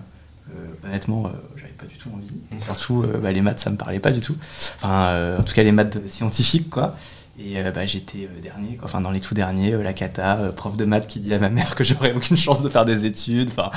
Euh, 0.56 0.86
honnêtement, 0.86 1.26
euh, 1.26 1.30
j'avais 1.56 1.72
pas 1.72 1.86
du 1.86 1.96
tout 1.96 2.10
envie. 2.14 2.40
Surtout, 2.62 3.02
euh, 3.02 3.18
bah, 3.18 3.32
les 3.32 3.42
maths, 3.42 3.60
ça 3.60 3.70
me 3.70 3.76
parlait 3.76 4.00
pas 4.00 4.10
du 4.10 4.20
tout. 4.20 4.36
Enfin, 4.76 5.36
en 5.38 5.42
tout 5.42 5.54
cas, 5.54 5.62
les 5.62 5.72
maths 5.72 6.06
scientifiques, 6.06 6.70
quoi. 6.70 6.96
Et 7.38 7.62
bah, 7.72 7.86
j'étais 7.86 8.28
dernier. 8.42 8.78
Enfin, 8.82 9.00
dans 9.00 9.12
les 9.12 9.20
tout 9.20 9.34
derniers, 9.34 9.70
la 9.82 9.92
cata, 9.92 10.52
prof 10.56 10.76
de 10.76 10.84
maths 10.84 11.06
qui 11.06 11.20
dit 11.20 11.32
à 11.32 11.38
ma 11.38 11.50
mère 11.50 11.74
que 11.76 11.84
j'aurais 11.84 12.12
aucune 12.12 12.36
chance 12.36 12.62
de 12.62 12.68
faire 12.68 12.84
des 12.84 13.04
études. 13.06 13.50
Enfin, 13.50 13.70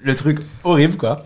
le 0.00 0.14
truc 0.14 0.40
horrible, 0.64 0.96
quoi. 0.96 1.22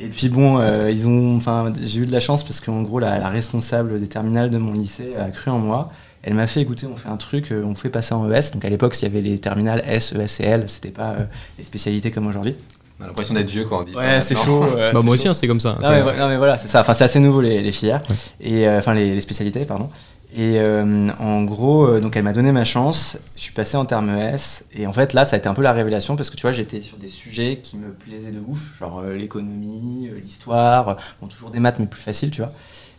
Et 0.00 0.08
puis 0.08 0.28
bon, 0.28 0.60
ils 0.88 1.06
ont, 1.06 1.36
enfin, 1.36 1.72
j'ai 1.80 2.00
eu 2.00 2.06
de 2.06 2.12
la 2.12 2.20
chance 2.20 2.44
parce 2.44 2.60
qu'en 2.60 2.82
gros, 2.82 2.98
la, 2.98 3.28
responsable 3.28 4.00
des 4.00 4.08
terminales 4.08 4.50
de 4.50 4.58
mon 4.58 4.72
lycée 4.72 5.14
a 5.16 5.30
cru 5.30 5.50
en 5.50 5.58
moi. 5.58 5.92
Elle 6.22 6.32
m'a 6.32 6.46
fait 6.46 6.62
écouter, 6.62 6.86
on 6.86 6.96
fait 6.96 7.10
un 7.10 7.18
truc, 7.18 7.52
on 7.52 7.74
fait 7.74 7.90
passer 7.90 8.14
en 8.14 8.30
ES. 8.30 8.52
Donc 8.54 8.64
à 8.64 8.70
l'époque, 8.70 8.94
s'il 8.94 9.06
y 9.06 9.10
avait 9.10 9.20
les 9.20 9.38
terminales 9.38 9.82
S, 9.86 10.14
ES 10.14 10.42
et 10.42 10.46
L, 10.46 10.64
c'était 10.68 10.90
pas 10.90 11.14
les 11.58 11.64
spécialités 11.64 12.10
comme 12.10 12.26
aujourd'hui. 12.26 12.54
On 13.00 13.04
a 13.04 13.06
l'impression 13.08 13.34
d'être 13.34 13.50
vieux 13.50 13.64
quand 13.64 13.80
on 13.80 13.82
dit 13.82 13.92
ça. 13.94 14.00
Ouais, 14.00 14.20
c'est 14.22 14.34
maintenant. 14.34 14.66
chaud. 14.66 14.76
euh, 14.76 14.92
Bah, 14.92 15.00
c'est 15.00 15.04
moi 15.04 15.16
chaud. 15.16 15.20
aussi, 15.20 15.28
hein, 15.28 15.34
c'est 15.34 15.46
comme 15.48 15.60
ça. 15.60 15.78
Non 15.82 15.90
mais, 15.90 16.00
vo- 16.02 16.12
non, 16.12 16.28
mais 16.28 16.36
voilà, 16.36 16.58
c'est 16.58 16.68
ça. 16.68 16.80
Enfin, 16.80 16.94
c'est 16.94 17.04
assez 17.04 17.18
nouveau 17.20 17.40
les, 17.40 17.60
les 17.62 17.72
filières 17.72 18.00
et 18.40 18.68
euh, 18.68 18.78
enfin 18.78 18.94
les, 18.94 19.14
les 19.14 19.20
spécialités, 19.20 19.64
pardon. 19.64 19.90
Et 20.36 20.58
euh, 20.58 21.08
en 21.20 21.44
gros, 21.44 21.86
euh, 21.86 22.00
donc 22.00 22.16
elle 22.16 22.24
m'a 22.24 22.32
donné 22.32 22.50
ma 22.50 22.64
chance. 22.64 23.18
Je 23.36 23.42
suis 23.42 23.52
passé 23.52 23.76
en 23.76 23.84
terme 23.84 24.08
ES 24.10 24.64
et 24.74 24.86
en 24.88 24.92
fait 24.92 25.12
là, 25.12 25.24
ça 25.24 25.36
a 25.36 25.38
été 25.38 25.48
un 25.48 25.54
peu 25.54 25.62
la 25.62 25.72
révélation 25.72 26.16
parce 26.16 26.28
que 26.30 26.36
tu 26.36 26.42
vois, 26.42 26.52
j'étais 26.52 26.80
sur 26.80 26.96
des 26.96 27.06
sujets 27.08 27.60
qui 27.62 27.76
me 27.76 27.92
plaisaient 27.92 28.32
de 28.32 28.40
ouf, 28.44 28.76
genre 28.78 28.98
euh, 29.00 29.14
l'économie, 29.14 30.08
euh, 30.12 30.18
l'histoire, 30.20 30.96
bon 31.20 31.28
toujours 31.28 31.50
des 31.50 31.60
maths 31.60 31.78
mais 31.78 31.86
plus 31.86 32.02
facile, 32.02 32.30
tu 32.32 32.40
vois. 32.42 32.52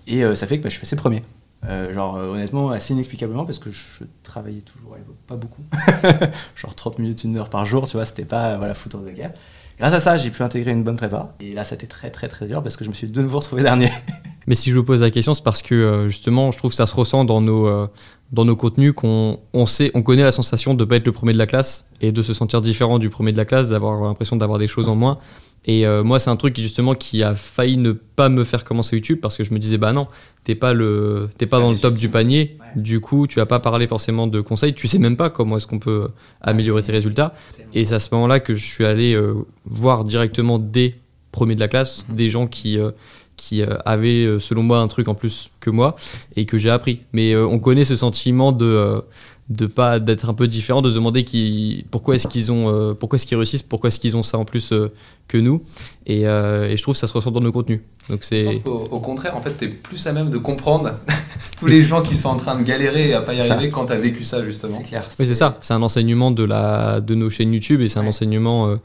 Et 0.08 0.24
euh, 0.24 0.36
ça 0.36 0.48
fait 0.48 0.58
que 0.60 0.64
bah, 0.64 0.70
je 0.70 0.74
suis 0.76 0.82
passé 0.82 0.96
premier. 0.96 1.24
Euh, 1.68 1.94
genre 1.94 2.16
euh, 2.18 2.28
honnêtement 2.28 2.70
assez 2.70 2.94
inexplicablement 2.94 3.44
parce 3.44 3.58
que 3.60 3.72
je 3.72 4.04
travaillais 4.24 4.62
toujours 4.62 4.94
à 4.94 4.98
l'époque, 4.98 5.16
pas 5.28 5.36
beaucoup 5.36 5.64
genre 6.56 6.76
30 6.76 7.00
minutes 7.00 7.24
une 7.24 7.38
heure 7.38 7.50
par 7.50 7.66
jour 7.66 7.88
tu 7.88 7.94
vois 7.98 8.06
c'était 8.06 8.26
pas 8.26 8.52
euh, 8.52 8.58
voilà 8.58 8.76
foutre 8.76 9.00
de 9.00 9.10
guerre 9.10 9.32
grâce 9.80 9.94
à 9.94 10.00
ça 10.00 10.18
j'ai 10.18 10.30
pu 10.30 10.44
intégrer 10.44 10.72
une 10.72 10.84
bonne 10.84 10.98
prépa 10.98 11.36
et 11.40 11.54
là 11.54 11.64
ça 11.64 11.74
a 11.74 11.76
été 11.76 11.88
très 11.88 12.10
très 12.10 12.28
très 12.28 12.48
dur 12.48 12.64
parce 12.64 12.78
que 12.78 12.84
je 12.84 12.90
me 12.90 12.94
suis 12.94 13.08
de 13.08 13.22
nouveau 13.22 13.40
retrouvé 13.40 13.64
dernier 13.64 13.90
Mais 14.48 14.56
si 14.56 14.70
je 14.70 14.76
vous 14.76 14.84
pose 14.84 15.02
la 15.02 15.10
question, 15.10 15.34
c'est 15.34 15.44
parce 15.44 15.62
que 15.62 15.74
euh, 15.74 16.08
justement, 16.08 16.52
je 16.52 16.58
trouve 16.58 16.72
que 16.72 16.78
ça 16.78 16.86
se 16.86 16.94
ressent 16.94 17.26
dans 17.26 17.42
nos, 17.42 17.68
euh, 17.68 17.88
dans 18.32 18.46
nos 18.46 18.56
contenus 18.56 18.94
qu'on 18.94 19.40
on 19.54 19.66
sait, 19.66 19.92
on 19.96 20.04
connaît 20.04 20.24
la 20.24 20.32
sensation 20.32 20.76
de 20.76 20.84
ne 20.84 20.90
pas 20.90 20.98
être 20.98 21.06
le 21.06 21.12
premier 21.12 21.34
de 21.34 21.38
la 21.38 21.48
classe 21.48 21.86
et 22.02 22.12
de 22.12 22.22
se 22.22 22.34
sentir 22.34 22.62
différent 22.62 23.00
du 23.00 23.10
premier 23.10 23.32
de 23.32 23.38
la 23.38 23.46
classe, 23.46 23.70
d'avoir 23.70 24.04
l'impression 24.04 24.36
d'avoir 24.36 24.60
des 24.60 24.68
choses 24.68 24.88
en 24.88 24.96
moins. 24.96 25.18
Et 25.66 25.86
euh, 25.86 26.04
moi, 26.04 26.20
c'est 26.20 26.30
un 26.30 26.36
truc 26.36 26.54
qui, 26.54 26.62
justement 26.62 26.94
qui 26.94 27.24
a 27.24 27.34
failli 27.34 27.78
ne 27.78 27.92
pas 27.92 28.30
me 28.30 28.44
faire 28.44 28.64
commencer 28.64 28.96
YouTube 28.96 29.20
parce 29.22 29.36
que 29.36 29.44
je 29.44 29.54
me 29.54 29.60
disais, 29.60 29.78
bah 29.78 29.94
non, 29.94 30.06
t'es 30.44 30.54
pas, 30.54 30.74
le, 30.74 31.28
t'es 31.38 31.48
pas 31.48 31.58
pas 31.58 31.64
dans 31.64 31.72
le 31.72 31.78
top 31.78 31.96
du 31.96 32.08
panier. 32.08 32.58
Ouais. 32.60 32.82
Du 32.82 33.00
coup, 33.00 33.26
tu 33.26 33.40
vas 33.40 33.48
pas 33.48 33.60
parler 33.60 33.88
forcément 33.88 34.28
de 34.28 34.42
conseils. 34.42 34.76
Tu 34.76 34.88
sais 34.88 35.00
même 35.00 35.18
pas 35.18 35.32
comment 35.32 35.58
est-ce 35.58 35.66
qu'on 35.66 35.80
peut 35.80 36.10
améliorer 36.42 36.84
tes 36.84 36.92
résultats. 36.92 37.34
Et 37.74 37.84
c'est 37.84 37.96
à 37.96 38.00
ce 38.00 38.10
moment-là 38.14 38.40
que 38.40 38.54
je 38.54 38.64
suis 38.64 38.86
allé 38.86 39.16
euh, 39.16 39.34
voir 39.66 40.04
directement 40.04 40.60
des 40.60 40.96
premiers 41.32 41.56
de 41.56 41.60
la 41.60 41.68
classe, 41.68 42.06
des 42.10 42.30
gens 42.30 42.46
qui, 42.46 42.78
euh, 42.78 42.92
qui 43.36 43.64
avaient, 43.86 44.40
selon 44.40 44.62
moi, 44.62 44.80
un 44.80 44.88
truc 44.88 45.08
en 45.08 45.16
plus 45.16 45.50
que 45.60 45.72
moi 45.72 45.96
et 46.36 46.46
que 46.46 46.60
j'ai 46.60 46.70
appris. 46.70 47.02
Mais 47.12 47.36
on 47.36 47.60
connaît 47.60 47.86
ce 47.86 47.96
sentiment 47.96 48.52
de, 48.52 49.02
de 49.50 49.68
pas 49.68 50.00
d'être 50.00 50.28
un 50.28 50.34
peu 50.34 50.48
différent, 50.48 50.82
de 50.82 50.90
se 50.90 50.96
demander 50.96 51.24
qui, 51.24 51.86
pourquoi 51.92 52.16
est-ce 52.16 52.28
qu'ils 52.28 52.52
ont, 52.52 52.68
euh, 52.68 52.94
pourquoi 52.96 53.18
est-ce 53.18 53.28
qu'ils 53.28 53.38
réussissent, 53.38 53.62
pourquoi 53.62 53.90
est-ce 53.90 54.00
qu'ils 54.00 54.18
ont 54.18 54.24
ça 54.24 54.40
en 54.40 54.46
plus 54.46 54.72
euh, 54.72 54.92
que 55.28 55.38
nous. 55.38 55.62
Et, 56.08 56.28
euh, 56.28 56.68
et 56.68 56.78
je 56.78 56.82
trouve 56.82 56.96
que 56.96 57.00
ça 57.00 57.06
se 57.06 57.14
ressent 57.14 57.30
dans 57.30 57.42
nos 57.42 57.52
contenus. 57.52 57.82
Donc 58.10 58.22
Je 58.24 58.28
c'est 58.28 58.44
pense 58.44 58.58
qu'au 58.60 58.86
au 58.90 59.00
contraire, 59.00 59.38
en 59.38 59.42
fait, 59.42 59.52
t'es 59.52 59.68
plus 59.68 60.06
à 60.08 60.14
même 60.14 60.32
de 60.32 60.40
comprendre 60.40 60.94
tous 61.60 61.68
les 61.68 61.84
gens 61.84 62.02
qui 62.02 62.16
sont 62.16 62.30
en 62.30 62.38
train 62.38 62.58
de 62.58 62.64
galérer 62.64 63.10
et 63.10 63.14
à 63.14 63.22
pas 63.22 63.34
y 63.34 63.38
C'est 63.38 63.48
ça. 63.48 63.54
arriver 63.54 63.70
quand 63.70 63.86
t'as 63.86 63.98
vécu 64.00 64.24
ça 64.24 64.44
justement. 64.44 64.78
c'est 64.80 64.84
clair 64.90 65.08
Oui, 65.20 65.28
c'est 65.28 65.36
ça. 65.36 65.58
C'est 65.62 65.74
un 65.76 65.82
enseignement 65.84 66.32
de, 66.32 66.44
la, 66.44 67.00
de 67.00 67.14
nos 67.14 67.30
chaînes 67.30 67.54
YouTube 67.54 67.82
et 67.82 67.90
c'est 67.90 68.00
un 68.00 68.02
Ouais. 68.02 68.08
enseignement 68.10 68.68
euh, 68.70 68.78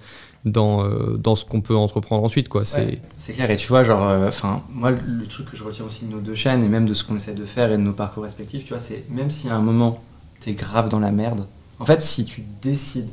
dans, 0.45 0.85
euh, 0.85 1.17
dans 1.17 1.37
ce 1.37 1.47
qu'on 1.47 1.63
peut 1.63 1.75
entreprendre 1.77 2.23
ensuite. 2.23 2.51
Quoi. 2.51 2.67
C'est, 2.67 2.85
Ouais, 2.85 3.03
c'est 3.17 3.33
clair 3.33 3.51
et 3.51 3.57
tu 3.57 3.69
vois 3.69 3.83
genre 3.85 4.03
enfin 4.29 4.63
moi 4.71 4.91
le, 4.91 4.99
le 5.07 5.27
truc 5.27 5.51
que 5.51 5.57
je 5.57 5.65
retiens 5.65 5.87
aussi 5.87 6.05
de 6.05 6.11
nos 6.13 6.21
deux 6.21 6.35
chaînes 6.35 6.63
et 6.65 6.69
même 6.69 6.85
de 6.87 6.93
ce 6.95 7.03
qu'on 7.05 7.17
essaie 7.17 7.33
de 7.35 7.45
faire 7.47 7.73
et 7.73 7.77
de 7.79 7.83
nos 7.83 7.93
parcours 7.95 8.25
respectifs 8.25 8.65
tu 8.65 8.71
vois 8.75 8.79
c'est 8.79 9.05
même 9.11 9.31
si 9.31 9.49
à 9.49 9.55
un 9.57 9.61
moment 9.61 10.03
t'es 10.41 10.53
grave 10.53 10.89
dans 10.89 11.01
la 11.01 11.11
merde. 11.13 11.47
En 11.79 11.85
fait 11.85 12.03
si 12.03 12.25
tu 12.25 12.43
décides 12.63 13.09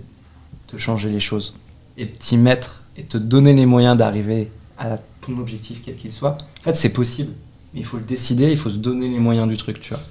de 0.74 0.78
changer 0.78 1.10
les 1.10 1.20
choses 1.20 1.54
et 1.98 2.06
de 2.06 2.12
t'y 2.12 2.38
mettre 2.38 2.84
et 2.98 3.04
de 3.04 3.08
te 3.08 3.18
donner 3.18 3.54
les 3.54 3.66
moyens 3.66 3.98
d'arriver 3.98 4.50
à 4.78 4.98
ton 5.22 5.38
objectif 5.40 5.82
quel 5.86 5.96
qu'il 5.96 6.12
soit 6.14 6.38
en 6.60 6.64
fait 6.64 6.76
c'est 6.76 6.90
possible. 6.90 7.32
Mais 7.74 7.82
il 7.82 7.86
faut 7.86 7.98
le 7.98 8.04
décider 8.04 8.52
il 8.52 8.58
faut 8.58 8.70
se 8.70 8.78
donner 8.78 9.10
les 9.10 9.20
moyens 9.20 9.48
du 9.48 9.58
truc 9.58 9.80
tu 9.82 9.90
vois. 9.94 10.04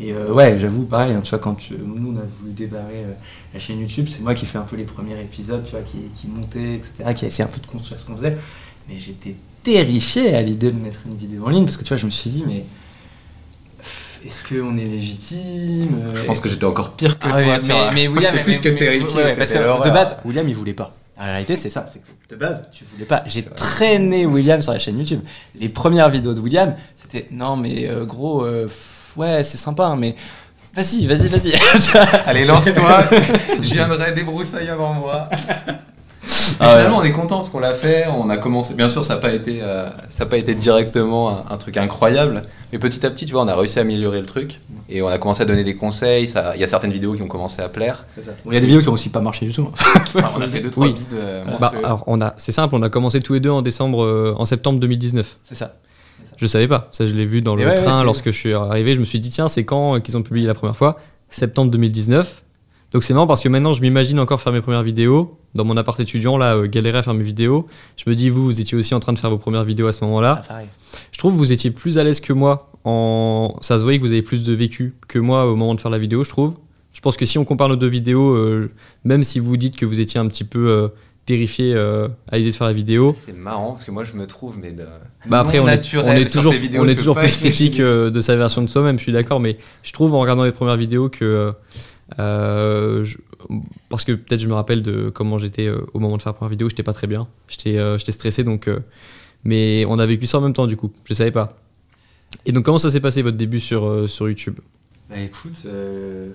Et 0.00 0.12
euh, 0.12 0.32
ouais 0.32 0.58
j'avoue 0.58 0.84
pareil 0.84 1.12
hein, 1.14 1.20
tu 1.22 1.30
vois 1.30 1.38
quand 1.38 1.54
tu- 1.54 1.74
nous 1.74 2.12
on 2.12 2.16
a 2.18 2.24
voulu 2.40 2.52
débarrer 2.52 3.04
euh, 3.04 3.12
la 3.52 3.60
chaîne 3.60 3.78
YouTube 3.80 4.06
c'est 4.08 4.20
moi 4.22 4.34
qui 4.34 4.44
fais 4.46 4.58
un 4.58 4.62
peu 4.62 4.76
les 4.76 4.84
premiers 4.84 5.20
épisodes 5.20 5.62
tu 5.64 5.70
vois 5.70 5.82
qui, 5.82 5.98
qui 6.14 6.26
montait 6.26 6.74
etc 6.74 6.92
qui 7.14 7.24
a 7.24 7.28
essayé 7.28 7.44
un 7.44 7.48
peu 7.52 7.60
de 7.60 7.66
construire 7.66 8.00
ce 8.00 8.04
qu'on 8.06 8.16
faisait. 8.16 8.36
Mais 8.88 8.98
j'étais 8.98 9.34
terrifié 9.62 10.34
à 10.34 10.42
l'idée 10.42 10.70
de 10.70 10.78
mettre 10.78 10.98
une 11.06 11.16
vidéo 11.16 11.46
en 11.46 11.48
ligne 11.48 11.64
parce 11.64 11.78
que 11.78 11.84
tu 11.84 11.88
vois, 11.88 11.96
je 11.96 12.04
me 12.04 12.10
suis 12.10 12.28
dit, 12.28 12.44
mais 12.46 12.64
est-ce 14.26 14.44
qu'on 14.48 14.76
est 14.76 14.84
légitime 14.84 15.96
Je 16.14 16.22
pense 16.24 16.40
que 16.40 16.48
j'étais 16.48 16.64
encore 16.64 16.92
pire 16.92 17.18
que 17.18 17.26
Ah 17.30 17.42
toi. 17.42 17.60
sur 17.60 17.74
mais, 17.74 17.92
mais 17.94 18.08
William, 18.14 18.34
plus 18.44 18.58
que 18.60 18.68
terrifié. 18.70 19.16
ouais, 19.22 19.36
parce 19.36 19.52
que 19.52 19.58
de 19.58 19.90
base, 19.90 20.16
William, 20.24 20.48
il 20.48 20.54
voulait 20.54 20.72
pas. 20.74 20.94
La 21.16 21.24
réalité, 21.26 21.54
c'est 21.54 21.70
ça, 21.70 21.86
c'est 21.88 22.02
de 22.28 22.36
base, 22.36 22.66
tu 22.72 22.84
voulais 22.92 23.04
pas. 23.04 23.22
J'ai 23.26 23.42
traîné 23.44 24.26
William 24.26 24.60
sur 24.62 24.72
la 24.72 24.78
chaîne 24.80 24.98
YouTube. 24.98 25.20
Les 25.54 25.68
premières 25.68 26.08
vidéos 26.10 26.34
de 26.34 26.40
William, 26.40 26.74
c'était 26.96 27.28
non, 27.30 27.56
mais 27.56 27.88
euh, 27.88 28.04
gros, 28.04 28.42
euh, 28.44 28.68
ouais, 29.16 29.44
c'est 29.44 29.56
sympa, 29.58 29.84
hein, 29.84 29.96
mais 29.96 30.16
vas-y, 30.74 31.06
vas-y, 31.06 31.28
vas-y. 31.28 31.52
Allez, 32.26 32.44
lance-toi. 32.44 33.04
Je 33.62 33.74
viendrai 33.74 34.12
débroussailler 34.12 34.70
avant 34.70 34.92
moi. 34.94 35.28
Ah 36.60 36.66
ouais. 36.66 36.76
finalement, 36.76 36.98
on 36.98 37.02
est 37.02 37.10
content 37.12 37.36
parce 37.36 37.48
qu'on 37.48 37.58
l'a 37.58 37.74
fait. 37.74 38.06
On 38.16 38.30
a 38.30 38.36
commencé. 38.36 38.74
Bien 38.74 38.88
sûr, 38.88 39.04
ça 39.04 39.14
n'a 39.14 39.20
pas 39.20 39.32
été, 39.32 39.58
euh, 39.62 39.88
ça 40.08 40.22
a 40.22 40.26
pas 40.26 40.36
été 40.36 40.54
directement 40.54 41.30
un, 41.30 41.44
un 41.50 41.56
truc 41.56 41.76
incroyable, 41.76 42.42
mais 42.72 42.78
petit 42.78 43.04
à 43.04 43.10
petit, 43.10 43.26
tu 43.26 43.32
vois, 43.32 43.42
on 43.42 43.48
a 43.48 43.56
réussi 43.56 43.78
à 43.78 43.82
améliorer 43.82 44.20
le 44.20 44.26
truc 44.26 44.60
et 44.88 45.02
on 45.02 45.08
a 45.08 45.18
commencé 45.18 45.42
à 45.42 45.46
donner 45.46 45.64
des 45.64 45.74
conseils. 45.74 46.28
Ça, 46.28 46.52
il 46.54 46.60
y 46.60 46.64
a 46.64 46.68
certaines 46.68 46.92
vidéos 46.92 47.14
qui 47.14 47.22
ont 47.22 47.28
commencé 47.28 47.60
à 47.62 47.68
plaire. 47.68 48.06
Bon, 48.16 48.52
Il 48.52 48.54
y 48.54 48.56
a 48.56 48.60
des 48.60 48.66
vidéos 48.66 48.82
qui 48.82 48.88
ont 48.88 48.92
aussi 48.92 49.08
pas 49.08 49.20
marché 49.20 49.46
du 49.46 49.52
tout. 49.52 49.68
Enfin, 50.16 50.28
on 50.36 50.40
a 50.42 50.46
fait 50.48 50.60
deux 50.60 50.70
trois 50.70 50.86
Oui. 50.86 50.92
bides 50.92 51.06
euh, 51.14 51.42
Bah, 51.58 51.72
alors, 51.82 52.04
on 52.06 52.20
a, 52.20 52.34
c'est 52.38 52.52
simple, 52.52 52.74
on 52.76 52.82
a 52.82 52.88
commencé 52.88 53.20
tous 53.20 53.34
les 53.34 53.40
deux 53.40 53.50
en 53.50 53.62
décembre, 53.62 54.04
euh, 54.04 54.34
en 54.38 54.44
septembre 54.44 54.78
2019. 54.80 55.38
C'est 55.42 55.54
ça. 55.56 55.74
Je 56.36 56.46
savais 56.46 56.68
pas, 56.68 56.88
ça 56.92 57.06
je 57.06 57.14
l'ai 57.14 57.26
vu 57.26 57.42
dans 57.42 57.54
le 57.54 57.64
ouais, 57.64 57.74
train 57.74 58.02
lorsque 58.04 58.26
je 58.26 58.34
suis 58.36 58.54
arrivé. 58.54 58.94
Je 58.94 59.00
me 59.00 59.04
suis 59.04 59.18
dit 59.20 59.30
tiens 59.30 59.48
c'est 59.48 59.64
quand 59.64 60.00
qu'ils 60.00 60.16
ont 60.16 60.22
publié 60.22 60.46
la 60.46 60.54
première 60.54 60.76
fois? 60.76 60.98
Septembre 61.30 61.70
2019. 61.70 62.42
Donc 62.94 63.02
c'est 63.02 63.12
marrant 63.12 63.26
parce 63.26 63.42
que 63.42 63.48
maintenant 63.48 63.72
je 63.72 63.80
m'imagine 63.82 64.20
encore 64.20 64.40
faire 64.40 64.52
mes 64.52 64.60
premières 64.60 64.84
vidéos 64.84 65.36
dans 65.56 65.64
mon 65.64 65.76
appart 65.76 65.98
étudiant 65.98 66.38
là, 66.38 66.54
euh, 66.54 66.68
galérer 66.68 66.98
à 66.98 67.02
faire 67.02 67.12
mes 67.12 67.24
vidéos. 67.24 67.66
Je 67.96 68.08
me 68.08 68.14
dis 68.14 68.30
vous, 68.30 68.44
vous 68.44 68.60
étiez 68.60 68.78
aussi 68.78 68.94
en 68.94 69.00
train 69.00 69.12
de 69.12 69.18
faire 69.18 69.30
vos 69.30 69.38
premières 69.38 69.64
vidéos 69.64 69.88
à 69.88 69.92
ce 69.92 70.04
moment-là. 70.04 70.42
Ah. 70.48 70.60
Je 71.10 71.18
trouve 71.18 71.32
que 71.32 71.38
vous 71.38 71.50
étiez 71.50 71.72
plus 71.72 71.98
à 71.98 72.04
l'aise 72.04 72.20
que 72.20 72.32
moi. 72.32 72.70
En... 72.84 73.56
Ça 73.62 73.78
se 73.78 73.82
voyait 73.82 73.98
que 73.98 74.04
vous 74.04 74.12
avez 74.12 74.22
plus 74.22 74.44
de 74.44 74.52
vécu 74.52 74.94
que 75.08 75.18
moi 75.18 75.46
au 75.46 75.56
moment 75.56 75.74
de 75.74 75.80
faire 75.80 75.90
la 75.90 75.98
vidéo, 75.98 76.22
je 76.22 76.28
trouve. 76.28 76.54
Je 76.92 77.00
pense 77.00 77.16
que 77.16 77.26
si 77.26 77.36
on 77.36 77.44
compare 77.44 77.68
nos 77.68 77.74
deux 77.74 77.88
vidéos, 77.88 78.32
euh, 78.32 78.70
même 79.02 79.24
si 79.24 79.40
vous 79.40 79.56
dites 79.56 79.74
que 79.76 79.84
vous 79.84 79.98
étiez 79.98 80.20
un 80.20 80.28
petit 80.28 80.44
peu 80.44 80.70
euh, 80.70 80.88
terrifié 81.26 81.74
euh, 81.74 82.06
à 82.30 82.38
l'idée 82.38 82.52
de 82.52 82.54
faire 82.54 82.68
la 82.68 82.72
vidéo, 82.72 83.12
C'est 83.12 83.36
marrant 83.36 83.72
parce 83.72 83.84
que 83.84 83.90
moi 83.90 84.04
je 84.04 84.12
me 84.12 84.26
trouve 84.28 84.56
mais 84.56 84.70
de 84.70 84.84
bah 85.26 85.40
après 85.40 85.58
on 85.58 85.66
est, 85.66 85.96
on 85.96 86.12
est 86.12 86.30
toujours, 86.30 86.54
on 86.78 86.86
est 86.86 86.94
toujours 86.94 87.16
plus 87.16 87.36
critique 87.38 87.80
de 87.80 88.20
sa 88.20 88.36
version 88.36 88.62
de 88.62 88.68
soi-même, 88.68 88.98
je 88.98 89.02
suis 89.02 89.12
d'accord, 89.12 89.40
mais 89.40 89.56
je 89.82 89.92
trouve 89.92 90.14
en 90.14 90.20
regardant 90.20 90.44
les 90.44 90.52
premières 90.52 90.76
vidéos 90.76 91.08
que. 91.08 91.52
Euh, 92.18 93.04
je- 93.04 93.18
parce 93.88 94.04
que 94.04 94.12
peut-être 94.12 94.40
je 94.40 94.48
me 94.48 94.54
rappelle 94.54 94.82
de 94.82 95.10
comment 95.10 95.38
j'étais 95.38 95.66
euh, 95.66 95.78
au 95.94 95.98
moment 96.00 96.16
de 96.16 96.22
faire 96.22 96.30
la 96.32 96.36
première 96.36 96.50
vidéo, 96.50 96.68
j'étais 96.68 96.82
pas 96.82 96.92
très 96.92 97.06
bien, 97.06 97.26
j'étais 97.48 97.76
euh, 97.78 97.98
stressé 97.98 98.44
donc. 98.44 98.68
euh, 98.68 98.80
mais 99.44 99.84
on 99.88 99.98
a 99.98 100.06
vécu 100.06 100.26
ça 100.26 100.38
en 100.38 100.40
même 100.40 100.52
temps 100.54 100.66
du 100.66 100.76
coup, 100.76 100.90
je 101.04 101.14
savais 101.14 101.30
pas. 101.32 101.56
Et 102.46 102.52
donc 102.52 102.64
comment 102.64 102.78
ça 102.78 102.90
s'est 102.90 103.00
passé 103.00 103.22
votre 103.22 103.36
début 103.36 103.60
sur, 103.60 103.84
euh, 103.86 104.06
sur 104.06 104.28
YouTube? 104.28 104.58
Bah 105.10 105.18
écoute, 105.20 105.56
euh, 105.66 106.32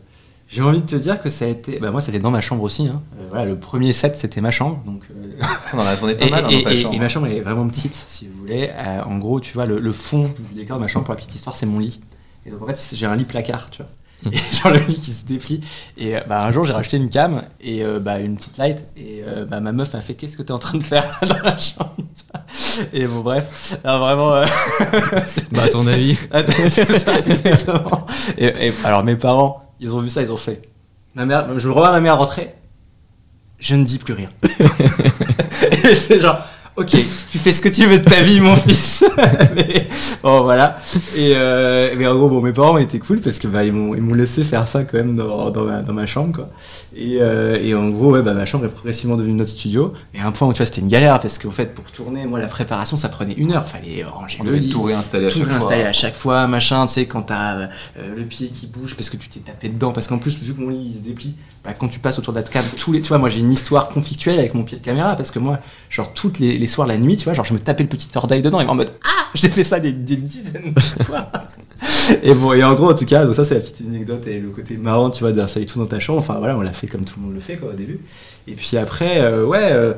j'ai 0.48 0.62
envie 0.62 0.82
de 0.82 0.86
te 0.86 0.96
dire 0.96 1.20
que 1.20 1.30
ça 1.30 1.46
a 1.46 1.48
été. 1.48 1.80
Bah 1.80 1.90
moi, 1.92 2.02
c'était 2.02 2.20
dans 2.20 2.30
ma 2.32 2.40
chambre 2.42 2.64
aussi. 2.64 2.88
hein. 2.88 3.02
Euh, 3.20 3.26
voilà, 3.30 3.46
le 3.46 3.56
premier 3.58 3.94
set, 3.94 4.16
c'était 4.16 4.42
ma 4.42 4.52
chambre. 4.52 4.82
Donc, 4.86 5.02
euh, 5.12 5.32
on 5.74 5.78
en 5.78 5.82
attendait 5.86 6.16
pas 6.16 6.26
et, 6.28 6.30
mal 6.32 6.46
hein, 6.46 6.50
et- 6.52 6.58
dans 6.58 6.64
ta 6.70 6.74
et- 6.76 6.82
chambre. 6.84 6.96
et 6.96 7.00
ma 7.00 7.10
chambre 7.10 7.28
elle 7.28 7.38
est 7.38 7.42
vraiment 7.42 7.68
petite, 7.68 7.94
si 8.08 8.28
vous 8.28 8.40
voulez. 8.42 8.70
Euh, 8.74 9.02
en 9.04 9.18
gros, 9.18 9.40
tu 9.40 9.54
vois, 9.54 9.66
le, 9.66 9.80
le 9.80 9.92
fond 9.92 10.32
du 10.50 10.54
décor 10.54 10.78
de 10.78 10.84
ma 10.84 10.88
chambre, 10.88 11.06
pour 11.06 11.14
la 11.14 11.18
petite 11.18 11.34
histoire, 11.36 11.56
c'est 11.56 11.66
mon 11.66 11.80
lit. 11.80 12.00
Et 12.46 12.52
donc, 12.52 12.62
en 12.62 12.68
fait, 12.68 12.92
j'ai 12.94 13.06
un 13.08 13.16
lit 13.16 13.26
placard, 13.26 13.70
tu 13.72 13.82
vois. 13.82 13.92
Et 14.32 14.38
genre 14.56 14.72
le 14.74 14.80
lit 14.80 14.96
qui 14.96 15.12
se 15.12 15.26
déplie. 15.26 15.62
Et 15.98 16.18
euh, 16.18 16.20
bah, 16.28 16.44
un 16.44 16.52
jour, 16.52 16.66
j'ai 16.66 16.74
racheté 16.74 16.98
une 16.98 17.10
cam 17.10 17.42
et 17.62 17.84
euh, 17.84 18.00
bah, 18.00 18.20
une 18.20 18.36
petite 18.36 18.58
light. 18.58 18.84
Et 18.98 19.22
euh, 19.26 19.46
bah, 19.46 19.60
ma 19.62 19.72
meuf 19.72 19.94
m'a 19.94 20.02
fait 20.02 20.16
Qu'est-ce 20.16 20.36
que 20.38 20.42
t'es 20.44 20.52
en 20.52 20.60
train 20.60 20.78
de 20.78 20.84
faire 20.84 21.20
dans 21.28 21.42
la 21.44 21.58
chambre? 21.58 21.96
Et 22.94 23.06
bon, 23.08 23.22
bref, 23.22 23.78
alors, 23.84 24.00
vraiment. 24.00 24.34
euh, 24.34 24.46
Bah 25.52 25.64
à 25.64 25.70
ton 25.70 25.88
avis 25.88 26.18
c'est 26.70 27.00
ça, 27.00 27.20
exactement. 27.26 28.06
Et, 28.38 28.68
et 28.68 28.74
alors 28.84 29.04
mes 29.04 29.16
parents, 29.16 29.64
ils 29.80 29.94
ont 29.94 30.00
vu 30.00 30.10
ça, 30.10 30.22
ils 30.22 30.32
ont 30.32 30.38
fait. 30.38 30.62
Ma 31.16 31.26
mère, 31.26 31.58
je 31.60 31.68
revois 31.68 31.92
ma 31.92 32.00
mère 32.02 32.18
rentrer. 32.18 32.54
Je 33.60 33.76
ne 33.76 33.84
dis 33.84 33.98
plus 34.00 34.14
rien. 34.14 34.30
et 35.84 35.96
c'est 35.96 36.20
genre, 36.22 36.40
ok, 36.80 36.98
tu 37.32 37.38
fais 37.38 37.52
ce 37.52 37.62
que 37.62 37.70
tu 37.70 37.86
veux 37.86 38.00
de 38.00 38.04
ta 38.04 38.22
vie, 38.22 38.40
mon 38.40 38.56
fils. 38.56 39.04
mais 39.56 39.88
bon, 40.24 40.44
voilà. 40.44 40.78
Et 41.16 41.34
euh, 41.36 41.94
mais 41.98 42.08
en 42.08 42.16
gros, 42.16 42.30
bon, 42.30 42.42
mes 42.42 42.54
parents 42.54 42.78
étaient 42.78 43.00
cool 43.00 43.20
parce 43.20 43.38
que 43.40 43.48
bah, 43.48 43.66
ils 43.66 43.74
m'ont 43.74 44.14
laissé 44.14 44.44
faire 44.44 44.68
ça 44.68 44.84
quand 44.84 44.98
même 44.98 45.16
dans, 45.16 45.50
dans, 45.50 45.64
ma, 45.66 45.82
dans 45.82 45.94
ma 45.94 46.06
chambre, 46.06 46.34
quoi. 46.36 46.50
Et, 47.02 47.22
euh, 47.22 47.58
et 47.62 47.74
en 47.74 47.88
gros, 47.90 48.12
ouais, 48.12 48.22
bah, 48.22 48.34
ma 48.34 48.46
chambre 48.46 48.66
est 48.66 48.70
progressivement 48.70 49.16
devenue 49.16 49.34
notre 49.34 49.52
studio. 49.52 49.94
Et 50.14 50.20
à 50.20 50.28
un 50.28 50.34
point 50.34 50.50
où 50.50 50.52
tu 50.52 50.58
vois, 50.58 50.66
c'était 50.66 50.82
une 50.82 50.90
galère 50.90 51.18
parce 51.22 51.40
qu'en 51.40 51.50
fait, 51.50 51.74
pour 51.74 51.86
tourner, 51.86 52.26
moi, 52.26 52.40
la 52.40 52.48
préparation, 52.48 52.98
ça 52.98 53.08
prenait 53.08 53.36
une 53.36 53.54
heure. 53.54 53.66
Fallait 53.70 54.04
ranger 54.04 54.40
on 54.42 54.44
le 54.44 54.56
lit, 54.56 54.70
tout 54.70 54.82
réinstaller 54.82 55.28
à 55.28 55.30
tout 55.30 55.40
chaque 55.40 55.48
fois. 55.48 55.58
réinstaller 55.58 55.84
à 55.84 55.94
chaque 55.94 56.16
fois, 56.16 56.46
machin, 56.48 56.86
tu 56.88 56.94
sais, 56.94 57.06
quand 57.06 57.22
t'as 57.22 57.56
euh, 57.56 57.68
le 58.18 58.24
pied 58.24 58.50
qui 58.50 58.68
bouge 58.68 58.98
parce 58.98 59.10
que 59.10 59.16
tu 59.16 59.30
t'es 59.30 59.40
tapé 59.40 59.70
dedans, 59.70 59.94
parce 59.94 60.08
qu'en 60.08 60.18
plus, 60.18 60.38
vu 60.44 60.54
que 60.54 60.60
mon 60.60 60.70
lit 60.72 60.92
il 60.92 60.94
se 60.96 61.00
déplie, 61.00 61.36
bah, 61.64 61.72
quand 61.74 61.88
tu 61.88 62.00
passes 62.00 62.20
autour 62.20 62.34
de 62.34 62.40
la 62.40 62.44
table, 62.44 62.68
tous 62.78 62.92
les, 62.92 63.00
tu 63.00 63.08
vois, 63.08 63.18
moi 63.18 63.30
j'ai 63.30 63.40
une 63.40 63.52
histoire 63.52 63.88
conflictuelle 63.88 64.38
avec 64.38 64.54
mon 64.54 64.64
pied 64.64 64.78
de 64.78 64.84
caméra 64.84 65.16
parce 65.16 65.32
que 65.32 65.40
moi, 65.40 65.60
genre, 65.90 66.14
toutes 66.14 66.40
les, 66.40 66.58
les 66.58 66.68
soirs, 66.68 66.86
la 66.88 66.98
nuit, 66.98 67.16
tu 67.16 67.24
vois, 67.24 67.34
genre, 67.34 67.46
je 67.46 67.54
me 67.54 67.60
tapais 67.60 67.84
le 67.84 67.90
petit 67.90 68.10
orteil 68.14 68.42
dedans 68.42 68.60
et 68.60 68.66
en 68.66 68.76
mode 68.76 68.92
Ah 69.06 69.30
J'ai 69.36 69.50
fait 69.50 69.64
ça 69.64 69.80
des, 69.80 69.94
des 69.94 70.18
dizaines 70.18 70.74
de 70.74 71.04
fois 71.04 71.32
Et 72.24 72.34
bon, 72.34 72.54
et 72.54 72.64
en 72.64 72.74
gros, 72.74 72.90
en 72.90 72.96
tout 72.96 73.06
cas, 73.06 73.26
donc 73.26 73.36
ça, 73.36 73.46
c'est 73.46 73.54
la 73.54 73.60
petite 73.62 73.82
anecdote 73.82 74.26
et 74.28 74.40
le 74.40 74.50
côté 74.50 74.78
marrant, 74.78 75.10
tu 75.12 75.24
vois, 75.24 75.32
d'installer 75.32 75.66
tout 75.66 75.80
dans 75.80 75.86
ta 75.86 76.00
chambre. 76.00 76.20
Enfin, 76.20 76.36
voilà, 76.40 76.58
on 76.58 76.62
l'a 76.62 76.74
fait 76.74 76.88
comme 76.88 77.06
tout 77.06 77.20
le 77.20 77.26
monde 77.26 77.36
le 77.36 77.40
fait, 77.40 77.58
quoi, 77.58 77.70
au 77.70 77.74
début. 77.74 78.00
Et 78.48 78.54
puis 78.54 78.78
après, 78.78 79.22
euh, 79.22 79.46
ouais. 79.46 79.72
euh, 79.72 79.94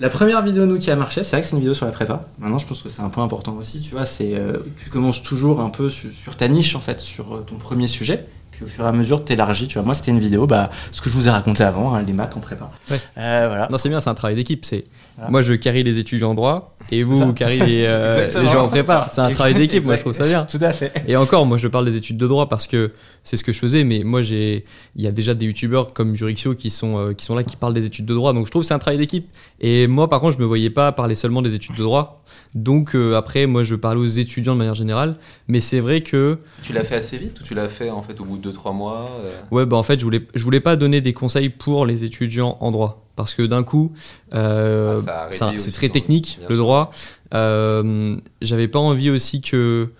la 0.00 0.08
première 0.08 0.42
vidéo 0.42 0.64
nous 0.64 0.78
qui 0.78 0.90
a 0.90 0.96
marché, 0.96 1.22
c'est 1.22 1.32
vrai 1.32 1.42
que 1.42 1.46
c'est 1.46 1.52
une 1.52 1.58
vidéo 1.58 1.74
sur 1.74 1.84
la 1.84 1.92
prépa. 1.92 2.24
Maintenant, 2.38 2.58
je 2.58 2.66
pense 2.66 2.80
que 2.80 2.88
c'est 2.88 3.02
un 3.02 3.10
point 3.10 3.22
important 3.22 3.54
aussi. 3.60 3.80
Tu 3.80 3.90
vois, 3.90 4.06
c'est 4.06 4.34
euh, 4.34 4.58
tu 4.82 4.88
commences 4.88 5.22
toujours 5.22 5.60
un 5.60 5.68
peu 5.68 5.90
sur, 5.90 6.10
sur 6.10 6.36
ta 6.36 6.48
niche 6.48 6.74
en 6.74 6.80
fait, 6.80 7.00
sur 7.00 7.34
euh, 7.34 7.44
ton 7.46 7.56
premier 7.56 7.86
sujet. 7.86 8.24
Puis 8.50 8.64
au 8.64 8.66
fur 8.66 8.84
et 8.84 8.88
à 8.88 8.92
mesure, 8.92 9.24
t'élargis. 9.24 9.68
Tu 9.68 9.74
vois, 9.74 9.84
moi, 9.84 9.94
c'était 9.94 10.10
une 10.10 10.18
vidéo, 10.18 10.46
bah, 10.46 10.70
ce 10.90 11.02
que 11.02 11.10
je 11.10 11.14
vous 11.14 11.28
ai 11.28 11.30
raconté 11.30 11.62
avant, 11.64 11.94
hein, 11.94 12.02
les 12.02 12.14
maths 12.14 12.34
en 12.34 12.40
prépa. 12.40 12.70
Ouais. 12.90 12.98
Voilà. 13.14 13.68
Non, 13.70 13.76
c'est 13.76 13.90
bien, 13.90 14.00
c'est 14.00 14.08
un 14.08 14.14
travail 14.14 14.36
d'équipe. 14.36 14.64
C'est 14.64 14.84
Voilà. 15.20 15.30
moi 15.30 15.42
je 15.42 15.52
carry 15.52 15.84
les 15.84 15.98
étudiants 15.98 16.30
en 16.30 16.34
droit 16.34 16.76
et 16.90 17.02
vous 17.02 17.14
vous 17.14 17.32
carry 17.34 17.58
les, 17.58 17.84
euh, 17.86 18.26
les 18.42 18.48
gens 18.48 18.64
en 18.64 18.68
prépa. 18.68 19.08
C'est 19.12 19.20
un 19.20 19.30
travail 19.30 19.52
d'équipe. 19.52 19.84
Moi 19.84 19.96
je 19.96 20.00
trouve 20.00 20.14
ça 20.14 20.24
bien. 20.24 20.44
Tout 20.44 20.58
à 20.62 20.72
fait. 20.72 20.92
Et 21.06 21.14
encore, 21.14 21.44
moi 21.44 21.58
je 21.58 21.68
parle 21.68 21.84
des 21.84 21.96
études 21.96 22.16
de 22.16 22.26
droit 22.26 22.48
parce 22.48 22.66
que 22.66 22.92
c'est 23.22 23.36
ce 23.36 23.44
que 23.44 23.52
je 23.52 23.58
faisais, 23.58 23.84
mais 23.84 24.02
moi 24.02 24.22
j'ai, 24.22 24.64
il 24.96 25.02
y 25.02 25.06
a 25.06 25.12
déjà 25.12 25.34
des 25.34 25.44
youtubeurs 25.44 25.92
comme 25.92 26.14
Jurixio 26.14 26.54
qui 26.54 26.70
sont, 26.70 26.98
euh, 26.98 27.12
qui 27.12 27.24
sont 27.24 27.34
là, 27.34 27.44
qui 27.44 27.56
parlent 27.56 27.74
des 27.74 27.84
études 27.84 28.06
de 28.06 28.14
droit, 28.14 28.32
donc 28.32 28.46
je 28.46 28.50
trouve 28.50 28.62
que 28.62 28.68
c'est 28.68 28.74
un 28.74 28.78
travail 28.78 28.98
d'équipe. 28.98 29.28
Et 29.60 29.86
moi 29.86 30.08
par 30.08 30.20
contre, 30.20 30.34
je 30.36 30.38
me 30.42 30.46
voyais 30.46 30.70
pas 30.70 30.90
parler 30.92 31.14
seulement 31.14 31.42
des 31.42 31.54
études 31.54 31.76
de 31.76 31.82
droit. 31.82 32.22
Donc 32.54 32.94
euh, 32.94 33.16
après, 33.16 33.46
moi 33.46 33.62
je 33.62 33.74
parlais 33.74 34.00
aux 34.00 34.06
étudiants 34.06 34.54
de 34.54 34.58
manière 34.58 34.74
générale, 34.74 35.16
mais 35.48 35.60
c'est 35.60 35.80
vrai 35.80 36.00
que, 36.00 36.38
Tu 36.62 36.72
l'as 36.72 36.84
fait 36.84 36.96
assez 36.96 37.18
vite 37.18 37.38
ou 37.40 37.44
tu 37.44 37.54
l'as 37.54 37.68
fait 37.68 37.90
en 37.90 38.02
fait 38.02 38.18
au 38.20 38.24
bout 38.24 38.38
de 38.38 38.50
2-3 38.50 38.74
mois 38.74 39.10
euh, 39.24 39.30
ouais, 39.50 39.66
bah 39.66 39.76
en 39.76 39.82
fait, 39.82 39.98
je 40.00 40.04
voulais, 40.04 40.26
je 40.34 40.42
voulais 40.42 40.60
pas 40.60 40.76
donner 40.76 41.00
des 41.00 41.12
conseils 41.12 41.50
pour 41.50 41.84
les 41.86 42.04
étudiants 42.04 42.56
en 42.60 42.70
droit. 42.70 43.06
Parce 43.16 43.34
que 43.34 43.42
d'un 43.42 43.62
coup, 43.62 43.92
euh, 44.34 44.98
Ah, 45.06 45.28
c'est 45.30 45.72
très 45.72 45.90
technique, 45.90 46.38
le 46.48 46.54
sûr. 46.54 46.64
droit. 46.64 46.90
Euh, 47.34 48.16
J'avais 48.40 48.68
pas 48.68 48.78
envie 48.78 49.10
aussi 49.10 49.42
que. 49.42 49.90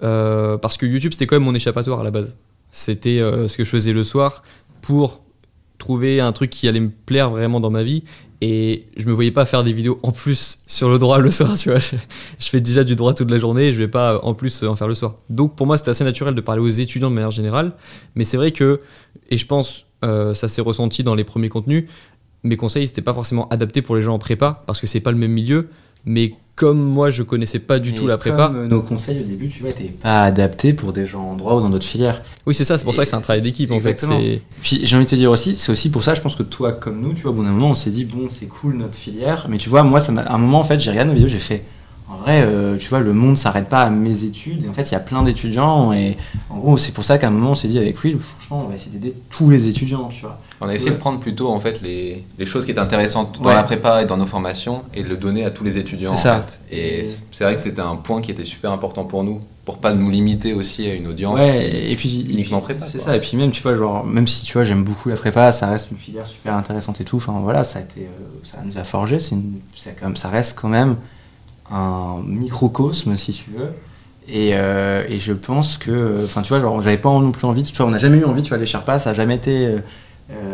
parce 0.00 0.78
que 0.78 0.86
YouTube, 0.86 1.12
c'était 1.12 1.26
quand 1.26 1.36
même 1.36 1.44
mon 1.44 1.54
échappatoire 1.54 2.00
à 2.00 2.04
la 2.04 2.10
base. 2.10 2.38
C'était 2.68 3.18
ce 3.18 3.54
que 3.56 3.64
je 3.64 3.68
faisais 3.68 3.92
le 3.92 4.04
soir 4.04 4.42
pour 4.80 5.20
trouver 5.76 6.20
un 6.20 6.32
truc 6.32 6.48
qui 6.48 6.66
allait 6.66 6.80
me 6.80 6.88
plaire 6.90 7.28
vraiment 7.28 7.60
dans 7.60 7.70
ma 7.70 7.82
vie. 7.82 8.04
Et 8.44 8.88
je 8.96 9.06
me 9.06 9.12
voyais 9.12 9.30
pas 9.30 9.46
faire 9.46 9.62
des 9.62 9.72
vidéos 9.72 10.00
en 10.02 10.10
plus 10.10 10.58
sur 10.66 10.90
le 10.90 10.98
droit 10.98 11.20
le 11.20 11.30
soir, 11.30 11.54
tu 11.56 11.70
vois. 11.70 11.78
Je, 11.78 11.94
fais 12.40 12.60
déjà 12.60 12.82
du 12.82 12.96
droit 12.96 13.14
toute 13.14 13.30
la 13.30 13.38
journée, 13.38 13.72
je 13.72 13.78
vais 13.78 13.86
pas 13.86 14.18
en 14.24 14.34
plus 14.34 14.64
en 14.64 14.74
faire 14.74 14.88
le 14.88 14.96
soir. 14.96 15.14
Donc 15.30 15.54
pour 15.54 15.64
moi, 15.64 15.78
c'était 15.78 15.90
assez 15.90 16.02
naturel 16.02 16.34
de 16.34 16.40
parler 16.40 16.60
aux 16.60 16.68
étudiants 16.68 17.08
de 17.08 17.14
manière 17.14 17.30
générale. 17.30 17.70
Mais 18.16 18.24
c'est 18.24 18.36
vrai 18.36 18.50
que, 18.50 18.80
et 19.30 19.38
je 19.38 19.46
pense, 19.46 19.86
euh, 20.04 20.34
ça 20.34 20.48
s'est 20.48 20.60
ressenti 20.60 21.04
dans 21.04 21.14
les 21.14 21.22
premiers 21.22 21.50
contenus, 21.50 21.88
mes 22.42 22.56
conseils, 22.56 22.88
c'était 22.88 23.00
pas 23.00 23.14
forcément 23.14 23.48
adapté 23.50 23.80
pour 23.80 23.94
les 23.94 24.02
gens 24.02 24.14
en 24.14 24.18
prépa, 24.18 24.64
parce 24.66 24.80
que 24.80 24.88
c'est 24.88 24.98
pas 24.98 25.12
le 25.12 25.18
même 25.18 25.30
milieu. 25.30 25.68
Mais 26.04 26.34
comme 26.54 26.82
moi, 26.82 27.10
je 27.10 27.22
connaissais 27.22 27.58
pas 27.58 27.78
du 27.78 27.94
tout 27.94 28.06
la 28.06 28.18
prépa. 28.18 28.48
Comme, 28.48 28.68
nos 28.68 28.82
conseils 28.82 29.20
au 29.20 29.24
début, 29.24 29.48
tu 29.48 29.60
vois, 29.60 29.70
étaient 29.70 29.84
pas 29.84 30.22
adaptés 30.22 30.72
pour 30.72 30.92
des 30.92 31.06
gens 31.06 31.22
en 31.22 31.34
droit 31.34 31.54
ou 31.54 31.60
dans 31.60 31.70
d'autres 31.70 31.86
filières. 31.86 32.22
Oui, 32.46 32.54
c'est 32.54 32.64
ça, 32.64 32.76
c'est 32.76 32.84
pour 32.84 32.94
ça 32.94 33.04
que 33.04 33.08
c'est 33.08 33.16
un 33.16 33.20
travail 33.20 33.42
d'équipe 33.42 33.70
en 33.70 33.80
fait. 33.80 34.04
Puis 34.62 34.80
j'ai 34.82 34.96
envie 34.96 35.06
de 35.06 35.10
te 35.10 35.16
dire 35.16 35.30
aussi, 35.30 35.56
c'est 35.56 35.72
aussi 35.72 35.90
pour 35.90 36.02
ça, 36.02 36.14
je 36.14 36.20
pense 36.20 36.36
que 36.36 36.42
toi 36.42 36.72
comme 36.72 37.00
nous, 37.00 37.14
tu 37.14 37.22
vois, 37.22 37.30
au 37.30 37.34
bout 37.34 37.44
d'un 37.44 37.50
moment, 37.50 37.70
on 37.70 37.74
s'est 37.74 37.90
dit, 37.90 38.04
bon, 38.04 38.28
c'est 38.28 38.46
cool 38.46 38.74
notre 38.74 38.94
filière, 38.94 39.46
mais 39.48 39.58
tu 39.58 39.68
vois, 39.68 39.82
moi, 39.82 40.00
ça 40.00 40.12
à 40.12 40.34
un 40.34 40.38
moment, 40.38 40.60
en 40.60 40.64
fait, 40.64 40.78
j'ai 40.78 40.90
regardé 40.90 41.08
nos 41.08 41.14
vidéos, 41.14 41.28
j'ai 41.28 41.38
fait, 41.38 41.64
en 42.12 42.16
vrai, 42.18 42.42
euh, 42.42 42.76
tu 42.78 42.88
vois, 42.88 43.00
le 43.00 43.12
monde 43.12 43.36
s'arrête 43.36 43.68
pas 43.68 43.82
à 43.82 43.90
mes 43.90 44.24
études, 44.24 44.64
et 44.64 44.68
en 44.68 44.72
fait, 44.72 44.82
il 44.82 44.92
y 44.92 44.96
a 44.96 45.00
plein 45.00 45.22
d'étudiants, 45.22 45.92
et 45.92 46.16
en 46.50 46.58
gros, 46.58 46.76
c'est 46.76 46.92
pour 46.92 47.04
ça 47.04 47.18
qu'à 47.18 47.28
un 47.28 47.30
moment, 47.30 47.52
on 47.52 47.54
s'est 47.54 47.68
dit 47.68 47.78
avec 47.78 48.02
Will, 48.04 48.18
franchement, 48.18 48.64
on 48.66 48.68
va 48.68 48.74
essayer 48.74 48.90
d'aider 48.90 49.14
tous 49.30 49.48
les 49.50 49.66
étudiants, 49.68 50.08
tu 50.08 50.22
vois. 50.22 50.38
On 50.60 50.68
a 50.68 50.74
essayé 50.74 50.90
Ouais. 50.90 50.96
de 50.96 51.00
prendre 51.00 51.18
plutôt 51.18 51.48
en 51.50 51.58
fait 51.58 51.80
les, 51.82 52.24
les 52.38 52.46
choses 52.46 52.64
qui 52.64 52.70
étaient 52.70 52.78
intéressantes 52.80 53.40
dans 53.40 53.48
Ouais. 53.48 53.54
la 53.54 53.62
prépa 53.64 54.02
et 54.02 54.06
dans 54.06 54.16
nos 54.16 54.26
formations 54.26 54.82
et 54.94 55.02
de 55.02 55.08
le 55.08 55.16
donner 55.16 55.44
à 55.44 55.50
tous 55.50 55.64
les 55.64 55.76
étudiants. 55.78 56.14
C'est 56.14 56.22
ça. 56.22 56.44
fait. 56.70 56.76
Et 56.98 57.02
c'est 57.02 57.20
c'est 57.32 57.42
vrai 57.44 57.54
que 57.56 57.60
c'était 57.60 57.80
un 57.80 57.96
point 57.96 58.20
qui 58.20 58.30
était 58.30 58.44
super 58.44 58.70
important 58.70 59.04
pour 59.04 59.24
nous, 59.24 59.40
pour 59.64 59.78
pas 59.78 59.92
nous 59.92 60.08
limiter 60.10 60.52
aussi 60.52 60.86
à 60.88 60.94
une 60.94 61.08
audience. 61.08 61.40
Ouais, 61.40 61.68
qui- 61.70 61.90
et 61.92 61.96
puis 61.96 62.26
uniquement 62.30 62.60
prépa, 62.60 62.86
C'est 62.90 63.00
ça, 63.00 63.16
et 63.16 63.20
puis 63.20 63.36
même, 63.36 63.50
tu 63.50 63.60
vois, 63.62 63.76
genre, 63.76 64.04
même 64.04 64.28
si 64.28 64.44
tu 64.44 64.52
vois, 64.52 64.62
j'aime 64.64 64.84
beaucoup 64.84 65.08
la 65.08 65.16
prépa, 65.16 65.50
ça 65.50 65.66
reste 65.66 65.90
une 65.90 65.96
filière 65.96 66.26
super 66.28 66.54
intéressante 66.54 67.00
et 67.00 67.04
tout. 67.04 67.16
Enfin 67.16 67.40
voilà, 67.42 67.64
ça 67.64 67.80
a 67.80 67.82
été, 67.82 68.02
euh, 68.02 68.38
ça 68.44 68.58
nous 68.64 68.78
a 68.78 68.84
forgé. 68.84 69.18
C'est 69.18 69.34
quand 69.98 70.06
même, 70.06 70.16
ça 70.16 70.28
reste 70.28 70.56
quand 70.60 70.68
même 70.68 70.94
un 71.72 72.22
microcosme, 72.26 73.16
si 73.16 73.32
tu 73.32 73.50
veux. 73.56 73.70
Et, 74.28 74.50
euh, 74.54 75.04
et 75.08 75.18
je 75.18 75.32
pense 75.32 75.78
que, 75.78 76.24
enfin, 76.24 76.42
tu 76.42 76.50
vois, 76.50 76.60
genre, 76.60 76.80
j'avais 76.82 76.98
pas 76.98 77.08
non 77.08 77.32
plus 77.32 77.46
envie. 77.46 77.62
Tu 77.62 77.76
vois, 77.76 77.86
on 77.86 77.90
n'a 77.90 77.98
jamais 77.98 78.18
eu 78.18 78.24
envie. 78.24 78.42
Tu 78.42 78.50
vois, 78.50 78.58
les 78.58 78.66
Sherpas, 78.66 79.00
ça 79.00 79.10
a 79.10 79.14
jamais 79.14 79.34
été 79.34 79.66
euh, 79.66 79.78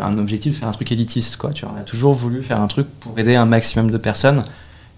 un 0.01 0.17
objectif 0.19 0.53
de 0.53 0.59
faire 0.59 0.69
un 0.69 0.73
truc 0.73 0.91
élitiste, 0.91 1.37
quoi. 1.37 1.51
Tu 1.51 1.65
vois, 1.65 1.75
on 1.77 1.81
a 1.81 1.85
toujours 1.85 2.15
voulu 2.15 2.43
faire 2.43 2.61
un 2.61 2.67
truc 2.67 2.87
pour 3.01 3.19
aider 3.19 3.35
un 3.37 3.47
maximum 3.47 3.91
de 3.91 3.99
personnes 3.99 4.43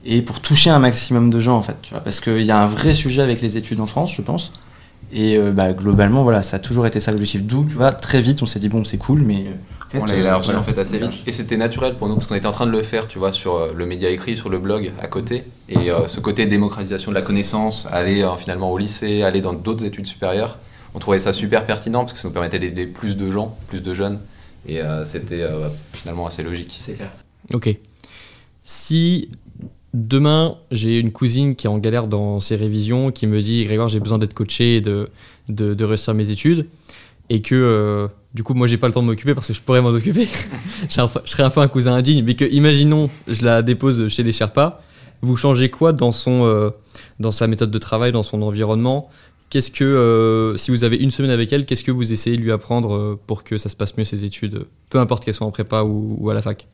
et 0.05 0.23
pour 0.23 0.41
toucher 0.41 0.71
un 0.71 0.79
maximum 0.79 1.31
de 1.31 1.41
gens, 1.41 1.57
en 1.57 1.62
fait. 1.62 1.77
Tu 1.83 1.93
vois, 1.93 2.03
parce 2.03 2.21
qu'il 2.21 2.45
y 2.45 2.50
a 2.50 2.62
un 2.62 2.67
vrai 2.67 2.95
sujet 2.95 3.23
avec 3.23 3.41
les 3.41 3.57
études 3.57 3.81
en 3.81 3.87
France, 3.87 4.15
je 4.15 4.23
pense. 4.23 4.53
Et 5.12 5.37
euh, 5.37 5.50
bah, 5.50 5.73
globalement, 5.73 6.23
voilà, 6.23 6.43
ça 6.43 6.57
a 6.57 6.61
toujours 6.61 6.87
été 6.87 7.00
ça 7.00 7.11
l'objectif. 7.11 7.43
D'où, 7.43 7.65
tu 7.65 7.75
vois, 7.75 7.93
très 7.93 8.21
vite, 8.21 8.43
on 8.43 8.47
s'est 8.47 8.61
dit, 8.61 8.69
bon, 8.69 8.85
c'est 8.85 8.99
cool, 8.99 9.21
mais. 9.23 9.47
On 9.94 10.04
l'a 10.04 10.16
élargi 10.16 10.47
voilà, 10.47 10.61
en 10.61 10.62
fait 10.62 10.78
assez 10.78 11.02
on 11.02 11.09
vite. 11.09 11.23
Et 11.26 11.32
c'était 11.32 11.56
naturel 11.56 11.94
pour 11.94 12.09
nous 12.09 12.14
parce 12.14 12.26
qu'on 12.26 12.35
était 12.35 12.47
en 12.47 12.52
train 12.52 12.66
de 12.66 12.70
le 12.70 12.82
faire, 12.82 13.09
tu 13.09 13.18
vois, 13.18 13.32
sur 13.32 13.56
euh, 13.56 13.73
le 13.75 13.87
média 13.87 14.09
écrit, 14.11 14.37
sur 14.37 14.49
le 14.49 14.59
blog 14.59 14.92
à 15.00 15.06
côté. 15.09 15.44
Et 15.68 15.90
euh, 15.90 16.06
ce 16.06 16.20
côté 16.20 16.47
démocratisation 16.47 17.11
de 17.11 17.16
la 17.16 17.23
connaissance, 17.23 17.88
aller 17.90 18.23
euh, 18.23 18.37
finalement 18.37 18.70
au 18.70 18.78
lycée, 18.78 19.23
aller 19.23 19.40
dans 19.40 19.52
d'autres 19.52 19.85
études 19.85 20.06
supérieures, 20.06 20.59
on 20.94 20.99
trouvait 20.99 21.18
ça 21.20 21.32
super 21.32 21.66
pertinent 21.66 22.00
parce 22.00 22.12
que 22.12 22.18
ça 22.18 22.28
nous 22.28 22.35
permettait 22.35 22.59
d'aider 22.59 22.87
plus 22.87 23.16
de 23.16 23.30
gens, 23.30 23.56
plus 23.68 23.82
de 23.82 23.94
jeunes. 23.94 24.18
Et 24.66 24.80
euh, 24.80 25.04
c'était 25.04 25.42
euh, 25.42 25.68
finalement 25.92 26.26
assez 26.26 26.42
logique. 26.42 26.78
C'est 26.80 26.94
clair. 26.94 27.11
Ok. 27.52 27.75
Si 28.64 29.30
demain 29.94 30.56
j'ai 30.70 30.99
une 30.99 31.11
cousine 31.11 31.56
qui 31.56 31.66
est 31.66 31.70
en 31.70 31.78
galère 31.78 32.06
dans 32.06 32.40
ses 32.40 32.56
révisions, 32.56 33.11
qui 33.11 33.26
me 33.26 33.40
dit 33.40 33.64
Grégoire, 33.64 33.88
j'ai 33.88 34.00
besoin 34.00 34.18
d'être 34.18 34.35
coaché 34.35 34.76
et 34.76 34.80
de, 34.80 35.09
de, 35.49 35.75
de 35.75 35.85
réussir 35.85 36.14
mes 36.14 36.30
études, 36.30 36.66
et 37.28 37.40
que 37.40 37.54
euh, 37.54 38.09
du 38.34 38.42
coup 38.42 38.54
moi 38.54 38.66
j'ai 38.66 38.76
pas 38.78 38.87
le 38.87 38.92
temps 38.92 39.02
de 39.02 39.06
m'occuper 39.06 39.34
parce 39.34 39.49
que 39.49 39.52
je 39.52 39.60
pourrais 39.60 39.80
m'en 39.80 39.90
occuper. 39.90 40.28
je 40.88 41.06
serais 41.25 41.42
un 41.42 41.60
un 41.60 41.68
cousin 41.68 41.94
indigne, 41.94 42.25
mais 42.25 42.34
que 42.34 42.44
imaginons 42.44 43.10
je 43.28 43.44
la 43.44 43.62
dépose 43.62 44.08
chez 44.08 44.22
les 44.22 44.32
Sherpas, 44.32 44.80
vous 45.22 45.37
changez 45.37 45.70
quoi 45.70 45.92
dans 45.92 46.12
son 46.12 46.44
euh, 46.44 46.70
dans 47.18 47.32
sa 47.32 47.46
méthode 47.46 47.70
de 47.70 47.78
travail, 47.78 48.12
dans 48.12 48.22
son 48.22 48.42
environnement? 48.42 49.08
Qu'est-ce 49.49 49.70
que 49.72 49.84
euh, 49.84 50.56
si 50.56 50.70
vous 50.70 50.84
avez 50.84 50.96
une 50.96 51.10
semaine 51.10 51.32
avec 51.32 51.52
elle, 51.52 51.66
qu'est-ce 51.66 51.82
que 51.82 51.90
vous 51.90 52.12
essayez 52.12 52.37
de 52.37 52.42
lui 52.42 52.52
apprendre 52.52 52.94
euh, 52.94 53.20
pour 53.26 53.42
que 53.42 53.58
ça 53.58 53.68
se 53.68 53.75
passe 53.75 53.96
mieux 53.96 54.04
ses 54.04 54.25
études, 54.25 54.66
peu 54.90 55.00
importe 55.00 55.25
qu'elles 55.25 55.34
soient 55.34 55.46
en 55.46 55.50
prépa 55.50 55.82
ou, 55.82 56.30
à 56.30 56.34
la 56.34 56.42
fac? 56.42 56.68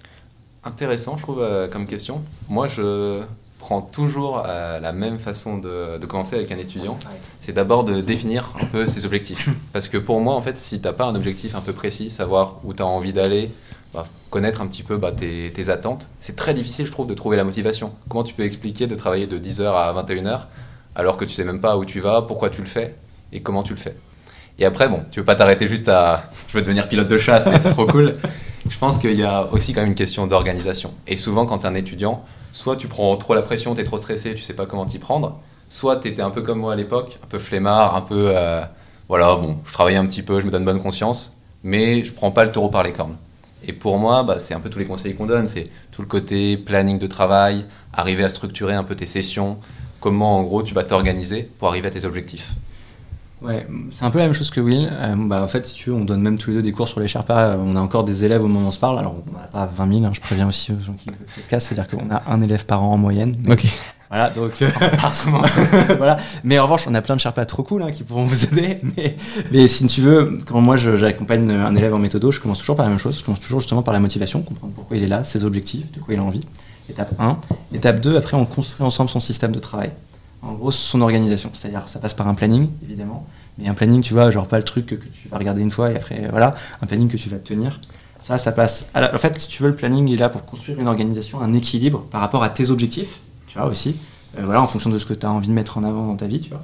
Intéressant, 0.62 1.16
je 1.16 1.22
trouve, 1.22 1.46
comme 1.70 1.86
question. 1.86 2.22
Moi, 2.48 2.66
je 2.68 3.22
prends 3.58 3.80
toujours 3.80 4.44
euh, 4.46 4.78
la 4.80 4.92
même 4.92 5.18
façon 5.18 5.58
de, 5.58 5.98
de 5.98 6.06
commencer 6.06 6.36
avec 6.36 6.52
un 6.52 6.58
étudiant. 6.58 6.98
C'est 7.40 7.52
d'abord 7.52 7.84
de 7.84 8.00
définir 8.00 8.52
un 8.60 8.66
peu 8.66 8.86
ses 8.86 9.06
objectifs. 9.06 9.48
Parce 9.72 9.88
que 9.88 9.98
pour 9.98 10.20
moi, 10.20 10.34
en 10.34 10.42
fait, 10.42 10.58
si 10.58 10.80
tu 10.80 10.86
n'as 10.86 10.92
pas 10.92 11.06
un 11.06 11.14
objectif 11.14 11.54
un 11.54 11.60
peu 11.60 11.72
précis, 11.72 12.10
savoir 12.10 12.56
où 12.64 12.74
tu 12.74 12.82
as 12.82 12.86
envie 12.86 13.12
d'aller, 13.12 13.50
bah, 13.94 14.06
connaître 14.30 14.60
un 14.60 14.66
petit 14.66 14.82
peu 14.82 14.96
bah, 14.96 15.12
tes, 15.12 15.52
tes 15.54 15.68
attentes, 15.70 16.08
c'est 16.20 16.36
très 16.36 16.54
difficile, 16.54 16.86
je 16.86 16.92
trouve, 16.92 17.06
de 17.06 17.14
trouver 17.14 17.36
la 17.36 17.44
motivation. 17.44 17.92
Comment 18.08 18.24
tu 18.24 18.34
peux 18.34 18.44
expliquer 18.44 18.86
de 18.86 18.94
travailler 18.94 19.26
de 19.26 19.38
10h 19.38 19.64
à 19.64 19.92
21h 19.94 20.40
alors 20.94 21.18
que 21.18 21.24
tu 21.24 21.34
sais 21.34 21.44
même 21.44 21.60
pas 21.60 21.76
où 21.76 21.84
tu 21.84 22.00
vas, 22.00 22.22
pourquoi 22.22 22.48
tu 22.48 22.62
le 22.62 22.66
fais 22.66 22.94
et 23.32 23.42
comment 23.42 23.62
tu 23.62 23.74
le 23.74 23.78
fais? 23.78 23.94
Et 24.58 24.64
après, 24.64 24.88
bon, 24.88 25.02
tu 25.12 25.20
veux 25.20 25.26
pas 25.26 25.34
t'arrêter 25.34 25.68
juste 25.68 25.88
à 25.88 26.30
je 26.48 26.56
veux 26.56 26.62
devenir 26.62 26.88
pilote 26.88 27.08
de 27.08 27.18
chasse 27.18 27.46
et 27.46 27.58
c'est 27.58 27.70
trop 27.70 27.86
cool. 27.86 28.12
Je 28.68 28.78
pense 28.78 28.98
qu'il 28.98 29.12
y 29.12 29.22
a 29.22 29.46
aussi 29.52 29.72
quand 29.72 29.82
même 29.82 29.90
une 29.90 29.96
question 29.96 30.26
d'organisation. 30.26 30.92
Et 31.06 31.14
souvent, 31.14 31.46
quand 31.46 31.58
tu 31.58 31.66
es 31.66 31.68
un 31.68 31.74
étudiant, 31.76 32.24
soit 32.56 32.76
tu 32.76 32.88
prends 32.88 33.16
trop 33.16 33.34
la 33.34 33.42
pression, 33.42 33.74
tu 33.74 33.80
es 33.80 33.84
trop 33.84 33.98
stressé, 33.98 34.34
tu 34.34 34.40
sais 34.42 34.54
pas 34.54 34.66
comment 34.66 34.86
t'y 34.86 34.98
prendre, 34.98 35.38
soit 35.68 35.96
tu 35.96 36.08
étais 36.08 36.22
un 36.22 36.30
peu 36.30 36.42
comme 36.42 36.60
moi 36.60 36.72
à 36.72 36.76
l'époque, 36.76 37.18
un 37.22 37.26
peu 37.26 37.38
flemmard, 37.38 37.94
un 37.94 38.00
peu. 38.00 38.32
euh, 38.34 38.62
voilà, 39.08 39.36
bon, 39.36 39.58
je 39.64 39.72
travaille 39.72 39.96
un 39.96 40.06
petit 40.06 40.22
peu, 40.22 40.40
je 40.40 40.46
me 40.46 40.50
donne 40.50 40.64
bonne 40.64 40.82
conscience, 40.82 41.38
mais 41.62 42.02
je 42.02 42.12
prends 42.12 42.30
pas 42.32 42.44
le 42.44 42.50
taureau 42.52 42.68
par 42.68 42.82
les 42.82 42.92
cornes. 42.92 43.16
Et 43.66 43.72
pour 43.72 43.98
moi, 43.98 44.22
bah, 44.22 44.40
c'est 44.40 44.54
un 44.54 44.60
peu 44.60 44.70
tous 44.70 44.78
les 44.78 44.86
conseils 44.86 45.14
qu'on 45.14 45.26
donne, 45.26 45.46
c'est 45.46 45.66
tout 45.92 46.02
le 46.02 46.08
côté 46.08 46.56
planning 46.56 46.98
de 46.98 47.06
travail, 47.06 47.66
arriver 47.92 48.24
à 48.24 48.30
structurer 48.30 48.74
un 48.74 48.84
peu 48.84 48.96
tes 48.96 49.06
sessions, 49.06 49.58
comment 50.00 50.38
en 50.38 50.42
gros 50.42 50.62
tu 50.62 50.74
vas 50.74 50.82
t'organiser 50.82 51.42
pour 51.58 51.68
arriver 51.68 51.88
à 51.88 51.90
tes 51.90 52.04
objectifs. 52.04 52.52
Ouais, 53.42 53.66
c'est 53.92 54.04
un 54.04 54.10
peu 54.10 54.18
la 54.18 54.24
même 54.24 54.32
chose 54.34 54.50
que 54.50 54.60
Will. 54.60 54.88
Euh, 54.90 55.14
bah, 55.18 55.42
en 55.42 55.48
fait, 55.48 55.66
si 55.66 55.74
tu 55.74 55.90
veux, 55.90 55.96
on 55.96 56.04
donne 56.06 56.22
même 56.22 56.38
tous 56.38 56.50
les 56.50 56.56
deux 56.56 56.62
des 56.62 56.72
cours 56.72 56.88
sur 56.88 57.00
les 57.00 57.08
Sherpas. 57.08 57.38
Euh, 57.38 57.56
On 57.58 57.76
a 57.76 57.80
encore 57.80 58.04
des 58.04 58.24
élèves 58.24 58.42
au 58.42 58.46
moment 58.48 58.64
où 58.66 58.68
on 58.68 58.72
se 58.72 58.78
parle. 58.78 58.98
Alors, 58.98 59.14
on 59.28 59.38
n'a 59.38 59.46
pas 59.46 59.66
20 59.66 59.94
000, 59.98 60.06
hein, 60.06 60.10
je 60.14 60.20
préviens 60.20 60.48
aussi 60.48 60.72
aux 60.72 60.80
gens 60.82 60.94
qui 60.94 61.10
se 61.42 61.48
cassent. 61.48 61.66
C'est-à-dire 61.66 61.88
qu'on 61.88 62.10
a 62.10 62.22
un 62.28 62.40
élève 62.40 62.64
par 62.64 62.82
an 62.82 62.94
en 62.94 62.98
moyenne. 62.98 63.36
Mais 63.40 63.52
Ok. 63.52 63.66
Voilà, 64.08 64.30
donc. 64.30 64.62
euh, 64.62 64.70
voilà. 65.98 66.16
Mais 66.44 66.58
en 66.58 66.64
revanche, 66.64 66.86
on 66.88 66.94
a 66.94 67.02
plein 67.02 67.16
de 67.16 67.20
Sherpas 67.20 67.44
trop 67.44 67.62
cool 67.62 67.82
hein, 67.82 67.90
qui 67.92 68.04
pourront 68.04 68.24
vous 68.24 68.44
aider. 68.44 68.78
Mais, 68.96 69.16
mais 69.52 69.68
si 69.68 69.84
tu 69.86 70.00
veux, 70.00 70.38
quand 70.46 70.60
moi 70.62 70.76
j'accompagne 70.76 71.50
un 71.50 71.74
élève 71.76 71.94
en 71.94 71.98
méthodo, 71.98 72.32
je 72.32 72.40
commence 72.40 72.60
toujours 72.60 72.76
par 72.76 72.86
la 72.86 72.90
même 72.90 73.00
chose. 73.00 73.18
Je 73.18 73.24
commence 73.24 73.40
toujours 73.40 73.60
justement 73.60 73.82
par 73.82 73.92
la 73.92 74.00
motivation, 74.00 74.40
comprendre 74.40 74.72
pourquoi 74.74 74.96
il 74.96 75.02
est 75.02 75.08
là, 75.08 75.24
ses 75.24 75.44
objectifs, 75.44 75.92
de 75.92 76.00
quoi 76.00 76.14
il 76.14 76.20
a 76.20 76.22
envie. 76.22 76.46
Étape 76.88 77.12
1. 77.18 77.36
Étape 77.74 78.00
2, 78.00 78.16
après, 78.16 78.36
on 78.36 78.46
construit 78.46 78.86
ensemble 78.86 79.10
son 79.10 79.18
système 79.20 79.50
de 79.50 79.58
travail. 79.58 79.90
En 80.46 80.52
gros, 80.54 80.70
son 80.70 81.00
organisation. 81.00 81.50
C'est-à-dire, 81.52 81.82
ça 81.86 81.98
passe 81.98 82.14
par 82.14 82.28
un 82.28 82.34
planning, 82.34 82.68
évidemment. 82.84 83.26
Mais 83.58 83.68
un 83.68 83.74
planning, 83.74 84.02
tu 84.02 84.12
vois, 84.12 84.30
genre 84.30 84.46
pas 84.46 84.58
le 84.58 84.64
truc 84.64 84.86
que, 84.86 84.94
que 84.94 85.06
tu 85.06 85.28
vas 85.28 85.38
regarder 85.38 85.62
une 85.62 85.70
fois 85.70 85.90
et 85.90 85.96
après, 85.96 86.28
voilà, 86.30 86.54
un 86.82 86.86
planning 86.86 87.08
que 87.08 87.16
tu 87.16 87.28
vas 87.28 87.38
tenir. 87.38 87.80
Ça, 88.20 88.38
ça 88.38 88.52
passe. 88.52 88.86
la- 88.94 89.14
en 89.14 89.18
fait, 89.18 89.40
si 89.40 89.48
tu 89.48 89.62
veux, 89.62 89.70
le 89.70 89.76
planning 89.76 90.12
est 90.12 90.16
là 90.16 90.28
pour 90.28 90.44
construire 90.44 90.78
une 90.80 90.88
organisation, 90.88 91.40
un 91.40 91.52
équilibre 91.54 92.00
par 92.10 92.20
rapport 92.20 92.42
à 92.42 92.48
tes 92.50 92.70
objectifs, 92.70 93.18
tu 93.46 93.58
vois, 93.58 93.66
aussi. 93.68 93.96
Euh, 94.38 94.42
voilà, 94.44 94.60
en 94.60 94.66
fonction 94.66 94.90
de 94.90 94.98
ce 94.98 95.06
que 95.06 95.14
tu 95.14 95.24
as 95.24 95.30
envie 95.30 95.48
de 95.48 95.52
mettre 95.52 95.78
en 95.78 95.84
avant 95.84 96.06
dans 96.06 96.16
ta 96.16 96.26
vie, 96.26 96.40
tu 96.40 96.50
vois. 96.50 96.62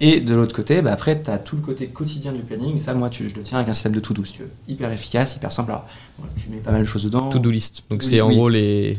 Et 0.00 0.18
de 0.20 0.34
l'autre 0.34 0.56
côté, 0.56 0.82
bah, 0.82 0.90
après, 0.92 1.22
tu 1.22 1.30
as 1.30 1.38
tout 1.38 1.54
le 1.54 1.62
côté 1.62 1.86
quotidien 1.86 2.32
du 2.32 2.40
planning. 2.42 2.74
Et 2.74 2.80
ça, 2.80 2.92
moi, 2.94 3.08
tu- 3.08 3.28
je 3.28 3.36
le 3.36 3.42
tiens 3.42 3.58
avec 3.58 3.68
un 3.68 3.72
système 3.72 3.92
de 3.92 4.00
to-do, 4.00 4.24
si 4.24 4.32
tu 4.32 4.42
veux. 4.42 4.50
Hyper 4.66 4.90
efficace, 4.90 5.36
hyper 5.36 5.52
simple. 5.52 5.70
Alors, 5.70 5.86
tu 6.36 6.48
mets 6.50 6.56
pas 6.56 6.72
mal 6.72 6.80
de 6.82 6.86
choses 6.86 7.04
dedans. 7.04 7.28
To-do 7.28 7.50
list. 7.50 7.84
Donc 7.88 8.02
c'est 8.02 8.20
en 8.20 8.30
gros 8.34 8.48
les 8.48 8.94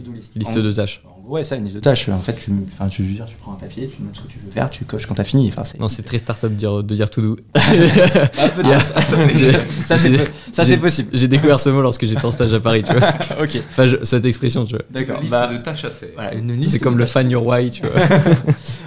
listes 0.45 0.61
de 0.61 0.71
tâches. 0.71 1.03
Ouais, 1.25 1.43
ça, 1.43 1.55
une 1.55 1.63
liste 1.63 1.75
de 1.75 1.79
tâches. 1.79 2.09
En 2.09 2.19
fait, 2.19 2.33
tu, 2.33 2.51
enfin, 2.73 2.89
tu, 2.89 3.01
veux 3.01 3.13
dire, 3.13 3.25
tu 3.25 3.35
prends 3.41 3.53
un 3.53 3.55
papier, 3.55 3.89
tu 3.95 4.03
notes 4.03 4.15
ce 4.15 4.21
que 4.21 4.27
tu 4.27 4.39
veux 4.43 4.51
faire, 4.51 4.69
tu 4.69 4.83
coches 4.83 5.05
quand 5.05 5.15
tu 5.15 5.21
as 5.21 5.23
fini. 5.23 5.47
Enfin, 5.47 5.63
c'est 5.63 5.79
Non, 5.79 5.87
c'est 5.87 6.01
très 6.03 6.17
start-up 6.17 6.51
de 6.51 6.55
dire, 6.57 6.83
de 6.83 6.95
dire 6.95 7.09
to 7.09 7.21
do. 7.21 7.35
Ah, 7.55 8.49
peut-être. 8.49 8.93
ça, 10.53 10.65
c'est 10.65 10.77
possible. 10.77 11.09
J'ai 11.13 11.27
découvert 11.29 11.59
ce 11.61 11.69
mot 11.69 11.81
lorsque 11.81 12.05
j'étais 12.05 12.25
en 12.25 12.31
stage 12.31 12.53
à 12.53 12.59
Paris, 12.59 12.83
tu 12.83 12.93
vois. 12.93 13.07
ok. 13.41 13.57
Enfin, 13.71 13.87
je- 13.87 14.03
cette 14.03 14.25
expression, 14.25 14.65
tu 14.65 14.75
vois. 14.75 14.83
D'accord. 14.91 15.19
Liste 15.21 15.31
Bah, 15.31 15.47
de 15.47 15.57
tâches 15.57 15.85
à 15.85 15.89
faire. 15.91 16.09
voilà, 16.15 16.33
une 16.35 16.51
liste 16.57 16.71
C'est 16.71 16.79
comme 16.79 16.97
le 16.97 17.05
fan 17.05 17.29
your 17.31 17.45
why, 17.45 17.71
tu 17.71 17.83
vois. 17.83 18.01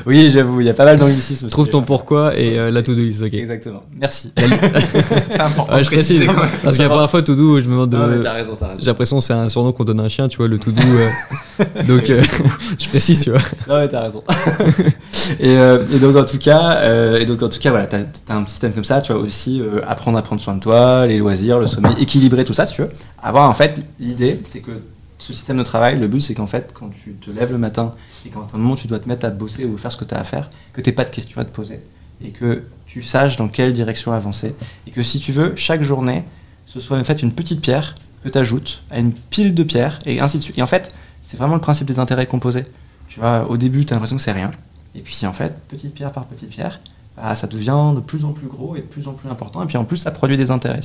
Oui, 0.04 0.28
j'avoue, 0.30 0.60
il 0.60 0.66
y 0.66 0.70
a 0.70 0.74
pas 0.74 0.84
mal 0.84 0.98
d'anglicismes. 0.98 1.48
Trouve 1.48 1.68
ton 1.68 1.82
pourquoi 1.82 2.38
et 2.38 2.58
euh, 2.58 2.70
la 2.70 2.82
to-do 2.82 3.00
list, 3.02 3.22
ok. 3.22 3.32
Exactement. 3.34 3.82
Merci. 3.98 4.32
C'est 4.36 5.40
important 5.40 5.74
Ouais, 5.74 5.82
je 5.84 5.90
précise, 5.90 6.26
parce 6.62 6.76
que 6.76 6.82
la 6.82 6.88
première 6.90 7.10
fois, 7.10 7.22
to 7.22 7.34
do, 7.34 7.60
je 7.60 7.64
me 7.66 7.70
demande 7.86 7.90
de. 7.90 8.22
T'as 8.22 8.42
t'as. 8.44 8.76
J'ai 8.78 8.86
l'impression 8.86 9.18
que 9.18 9.24
c'est 9.24 9.32
un 9.32 9.48
surnom 9.48 9.72
qu'on 9.72 9.84
donne 9.84 10.00
à 10.00 10.04
un 10.04 10.08
chien, 10.08 10.28
tu 10.28 10.36
vois, 10.36 10.48
le 10.48 10.58
to 10.58 10.70
do. 10.70 10.82
euh, 10.82 11.64
donc, 11.86 12.10
euh, 12.10 12.22
je 12.78 12.88
précise, 12.88 13.20
tu 13.20 13.30
vois. 13.30 13.40
Non, 13.68 13.80
mais 13.80 13.88
t'as 13.88 14.02
raison. 14.02 14.22
et, 15.40 15.56
euh, 15.56 15.84
et 15.92 15.98
donc 15.98 16.16
en 16.16 16.24
tout 16.24 16.38
cas, 16.38 16.76
euh, 16.78 17.18
et 17.18 17.26
donc 17.26 17.42
en 17.42 17.48
tout 17.48 17.58
cas, 17.58 17.70
voilà, 17.70 17.86
t'as 17.86 17.98
as 18.28 18.36
un 18.36 18.46
système 18.46 18.72
comme 18.72 18.84
ça. 18.84 19.00
Tu 19.00 19.12
vas 19.12 19.18
aussi 19.18 19.60
euh, 19.60 19.80
apprendre 19.86 20.18
à 20.18 20.22
prendre 20.22 20.40
soin 20.40 20.54
de 20.54 20.60
toi, 20.60 21.06
les 21.06 21.18
loisirs, 21.18 21.58
le 21.58 21.66
sommeil, 21.66 21.94
équilibrer 21.98 22.44
tout 22.44 22.54
ça, 22.54 22.66
si 22.66 22.76
tu 22.76 22.82
veux. 22.82 22.90
Avoir 23.22 23.48
en 23.48 23.52
fait 23.52 23.80
l'idée, 23.98 24.40
c'est 24.44 24.60
que 24.60 24.82
ce 25.18 25.32
système 25.32 25.58
de 25.58 25.62
travail, 25.62 25.98
le 25.98 26.08
but, 26.08 26.20
c'est 26.20 26.34
qu'en 26.34 26.46
fait, 26.46 26.72
quand 26.74 26.90
tu 26.90 27.12
te 27.14 27.30
lèves 27.30 27.52
le 27.52 27.58
matin 27.58 27.94
et 28.24 28.28
quand 28.28 28.42
à 28.52 28.56
un 28.56 28.58
moment 28.58 28.76
tu 28.76 28.86
dois 28.86 28.98
te 28.98 29.08
mettre 29.08 29.26
à 29.26 29.30
bosser 29.30 29.64
ou 29.64 29.78
faire 29.78 29.90
ce 29.90 29.96
que 29.96 30.04
tu 30.04 30.14
as 30.14 30.18
à 30.18 30.24
faire, 30.24 30.50
que 30.72 30.80
t'aies 30.80 30.92
pas 30.92 31.04
de 31.04 31.10
questions 31.10 31.40
à 31.40 31.44
te 31.44 31.54
poser 31.54 31.80
et 32.24 32.30
que 32.30 32.62
tu 32.86 33.02
saches 33.02 33.36
dans 33.36 33.48
quelle 33.48 33.72
direction 33.72 34.12
avancer 34.12 34.54
et 34.86 34.90
que 34.90 35.02
si 35.02 35.20
tu 35.20 35.32
veux, 35.32 35.54
chaque 35.56 35.82
journée, 35.82 36.24
ce 36.66 36.80
soit 36.80 36.98
en 36.98 37.04
fait 37.04 37.22
une 37.22 37.32
petite 37.32 37.60
pierre 37.60 37.94
que 38.24 38.28
tu 38.28 38.38
ajoutes 38.38 38.82
à 38.90 38.98
une 38.98 39.12
pile 39.12 39.54
de 39.54 39.62
pierres 39.62 39.98
et 40.06 40.20
ainsi 40.20 40.38
de 40.38 40.42
suite. 40.42 40.58
Et 40.58 40.62
en 40.62 40.66
fait, 40.66 40.94
c'est 41.26 41.36
vraiment 41.36 41.54
le 41.54 41.60
principe 41.60 41.88
des 41.88 41.98
intérêts 41.98 42.26
composés. 42.26 42.62
Tu 43.08 43.18
vois, 43.18 43.50
au 43.50 43.56
début, 43.56 43.84
tu 43.84 43.92
as 43.92 43.96
l'impression 43.96 44.16
que 44.16 44.22
c'est 44.22 44.32
rien. 44.32 44.52
Et 44.94 45.00
puis 45.00 45.26
en 45.26 45.32
fait, 45.32 45.52
petite 45.68 45.92
pierre 45.92 46.12
par 46.12 46.24
petite 46.26 46.50
pierre, 46.50 46.80
bah, 47.16 47.34
ça 47.34 47.48
devient 47.48 47.92
de 47.94 48.00
plus 48.00 48.24
en 48.24 48.32
plus 48.32 48.46
gros 48.46 48.76
et 48.76 48.80
de 48.80 48.86
plus 48.86 49.08
en 49.08 49.12
plus 49.12 49.28
important. 49.28 49.62
Et 49.62 49.66
puis 49.66 49.76
en 49.76 49.84
plus, 49.84 49.96
ça 49.96 50.12
produit 50.12 50.36
des 50.36 50.50
intérêts, 50.52 50.80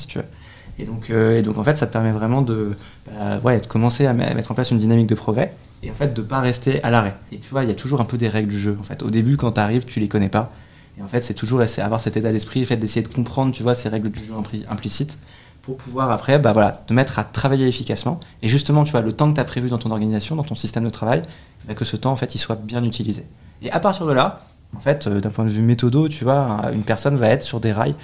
euh, 1.12 1.38
et 1.38 1.42
donc 1.44 1.58
en 1.60 1.64
fait, 1.64 1.78
ça 1.78 1.86
te 1.86 1.94
permet 1.94 2.12
vraiment 2.12 2.42
de, 2.42 2.72
bah, 3.06 3.40
ouais, 3.44 3.62
commencer 3.68 4.08
à, 4.08 4.14
me- 4.14 4.24
à 4.24 4.34
mettre 4.34 4.52
en 4.52 4.56
place 4.56 4.72
une 4.72 4.80
dynamique 4.80 5.08
de 5.08 5.16
progrès 5.16 5.54
et 5.84 5.92
en 5.92 5.94
fait 5.94 6.14
de 6.14 6.22
pas 6.22 6.40
rester 6.40 6.82
à 6.84 6.90
l'arrêt. 6.90 7.14
Et 7.32 7.38
tu 7.38 7.50
vois, 7.52 7.64
il 7.64 7.68
y 7.70 7.72
a 7.72 7.76
toujours 7.76 8.02
un 8.02 8.06
peu 8.06 8.18
des 8.18 8.30
règles 8.30 8.50
du 8.50 8.60
jeu. 8.60 8.78
En 8.80 8.84
fait, 8.84 9.04
au 9.04 9.10
début, 9.12 9.38
quand 9.38 9.52
tu 9.52 9.60
arrives, 9.60 9.86
tu 9.86 10.00
les 10.00 10.08
connais 10.08 10.30
pas. 10.30 10.52
Et 10.98 11.04
en 11.04 11.08
fait, 11.08 11.24
c'est 11.24 11.34
toujours 11.34 11.62
avoir 11.78 12.02
cet 12.02 12.18
état 12.18 12.32
d'esprit, 12.32 12.62
le 12.62 12.66
fait 12.66 12.78
d'essayer 12.78 13.06
de 13.06 13.14
comprendre, 13.14 13.54
tu 13.54 13.64
vois, 13.64 13.76
ces 13.76 13.90
règles 13.90 14.10
du 14.10 14.20
jeu 14.20 14.34
impli- 14.34 14.66
implicites 14.70 15.18
pour 15.62 15.78
pouvoir 15.78 16.10
après, 16.12 16.40
bah 16.40 16.82
te 16.88 16.94
mettre 16.94 17.20
à 17.20 17.24
travailler 17.24 17.68
efficacement. 17.68 18.20
Et 18.42 18.50
justement, 18.50 18.84
tu 18.84 18.92
vois, 18.92 19.02
le 19.02 19.14
temps 19.14 19.30
que 19.30 19.36
tu 19.36 19.40
as 19.42 19.46
prévu 19.46 19.70
dans 19.70 19.78
ton 19.78 19.92
organisation, 19.92 20.36
dans 20.36 20.44
ton 20.44 20.56
système 20.56 20.84
de 20.84 20.90
travail, 20.90 21.22
bah, 21.68 21.76
que 21.76 21.86
ce 21.86 21.96
temps, 21.98 22.12
en 22.12 22.16
fait, 22.16 22.34
il 22.36 22.40
soit 22.40 22.56
bien 22.56 22.84
utilisé. 22.84 23.26
Et 23.62 23.72
à 23.72 23.80
partir 23.80 24.06
de 24.08 24.14
là, 24.14 24.42
en 24.76 24.80
fait, 24.80 25.06
euh, 25.08 25.20
d'un 25.20 25.30
point 25.30 25.44
de 25.46 25.50
vue 25.50 25.62
méthodo, 25.62 26.08
tu 26.08 26.24
vois, 26.24 26.40
un- 26.40 26.74
une 26.74 26.82
personne 26.84 27.16
va 27.16 27.28
être 27.28 27.44
sur 27.44 27.60
des 27.60 27.72
rails 27.74 27.96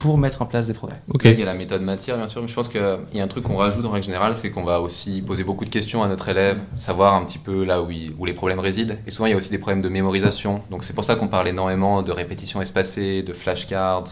pour 0.00 0.16
mettre 0.18 0.40
en 0.40 0.46
place 0.46 0.66
des 0.66 0.72
progrès. 0.72 0.98
Ok. 1.12 1.26
Il 1.26 1.38
y 1.38 1.42
a 1.42 1.44
la 1.44 1.54
méthode 1.54 1.82
matière, 1.82 2.16
bien 2.16 2.26
sûr, 2.26 2.40
mais 2.40 2.48
je 2.48 2.54
pense 2.54 2.68
qu'il 2.68 2.80
y 3.12 3.20
a 3.20 3.22
un 3.22 3.28
truc 3.28 3.44
qu'on 3.44 3.56
rajoute 3.56 3.84
en 3.84 3.90
règle 3.90 4.06
générale, 4.06 4.32
c'est 4.34 4.50
qu'on 4.50 4.64
va 4.64 4.80
aussi 4.80 5.20
poser 5.20 5.44
beaucoup 5.44 5.66
de 5.66 5.70
questions 5.70 6.02
à 6.02 6.08
notre 6.08 6.28
élève, 6.30 6.58
savoir 6.74 7.14
un 7.14 7.24
petit 7.24 7.36
peu 7.38 7.64
là 7.64 7.82
où, 7.82 7.90
il- 7.90 8.10
où 8.18 8.24
les 8.24 8.32
problèmes 8.32 8.60
résident. 8.60 8.96
Et 9.06 9.10
souvent, 9.10 9.26
il 9.26 9.30
y 9.30 9.34
a 9.34 9.36
aussi 9.36 9.50
des 9.50 9.58
problèmes 9.58 9.82
de 9.82 9.90
mémorisation. 9.90 10.62
Donc, 10.70 10.84
c'est 10.84 10.94
pour 10.94 11.04
ça 11.04 11.16
qu'on 11.16 11.28
parle 11.28 11.48
énormément 11.48 12.02
de 12.02 12.12
répétition 12.12 12.62
espacée, 12.62 13.22
de 13.22 13.34
flashcards, 13.34 14.04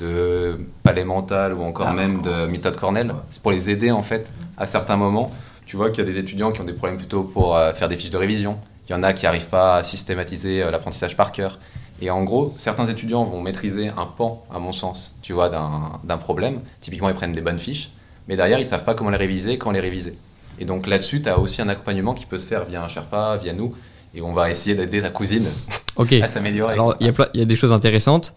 de 0.00 0.56
palais 0.82 1.04
mental 1.04 1.54
ou 1.54 1.62
encore 1.62 1.86
Ah. 1.90 1.94
même 1.94 2.20
de 2.20 2.46
méthode 2.46 2.76
Cornell. 2.76 3.14
C'est 3.30 3.40
pour 3.40 3.52
les 3.52 3.70
aider, 3.70 3.92
en 3.92 4.02
fait, 4.02 4.30
à 4.56 4.66
certains 4.66 4.96
moments. 4.96 5.30
Tu 5.66 5.76
vois 5.76 5.90
qu'il 5.90 6.04
y 6.04 6.08
a 6.08 6.10
des 6.10 6.18
étudiants 6.18 6.50
qui 6.50 6.60
ont 6.60 6.64
des 6.64 6.72
problèmes 6.72 6.98
plutôt 6.98 7.22
pour 7.22 7.56
euh, 7.56 7.72
faire 7.74 7.88
des 7.88 7.96
fiches 7.96 8.10
de 8.10 8.16
révision. 8.16 8.58
Il 8.88 8.92
y 8.92 8.94
en 8.96 9.02
a 9.04 9.12
qui 9.12 9.24
n'arrivent 9.26 9.48
pas 9.48 9.76
à 9.76 9.82
systématiser 9.84 10.62
euh, 10.64 10.70
l'apprentissage 10.72 11.16
par 11.16 11.30
cœur. 11.30 11.58
Et 12.00 12.10
en 12.10 12.22
gros, 12.24 12.54
certains 12.58 12.86
étudiants 12.86 13.24
vont 13.24 13.40
maîtriser 13.42 13.88
un 13.88 14.06
pan, 14.06 14.44
à 14.54 14.58
mon 14.58 14.72
sens, 14.72 15.16
tu 15.22 15.32
vois, 15.32 15.48
d'un 15.48 16.16
problème. 16.18 16.60
Typiquement, 16.80 17.08
ils 17.08 17.14
prennent 17.14 17.32
des 17.32 17.40
bonnes 17.40 17.58
fiches, 17.58 17.90
mais 18.28 18.36
derrière, 18.36 18.60
ils 18.60 18.66
savent 18.66 18.84
pas 18.84 18.94
comment 18.94 19.10
les 19.10 19.16
réviser, 19.16 19.58
quand 19.58 19.70
les 19.72 19.80
réviser. 19.80 20.14
Et 20.60 20.64
donc 20.64 20.86
là-dessus, 20.86 21.22
tu 21.22 21.28
as 21.28 21.38
aussi 21.38 21.60
un 21.62 21.68
accompagnement 21.68 22.14
qui 22.14 22.26
peut 22.26 22.38
se 22.38 22.46
faire 22.46 22.64
via 22.64 22.82
un 22.84 22.88
Sherpa, 22.88 23.36
via 23.42 23.52
nous, 23.52 23.72
et 24.14 24.22
on 24.22 24.32
va 24.32 24.50
essayer 24.50 24.74
d'aider 24.76 25.02
ta 25.02 25.10
cousine 25.10 25.46
à 26.22 26.26
s'améliorer. 26.28 26.74
Alors, 26.74 26.94
il 27.00 27.06
y, 27.06 27.10
a 27.10 27.28
y 27.34 27.46
des 27.46 27.56
choses 27.56 27.72
intéressantes. 27.72 28.34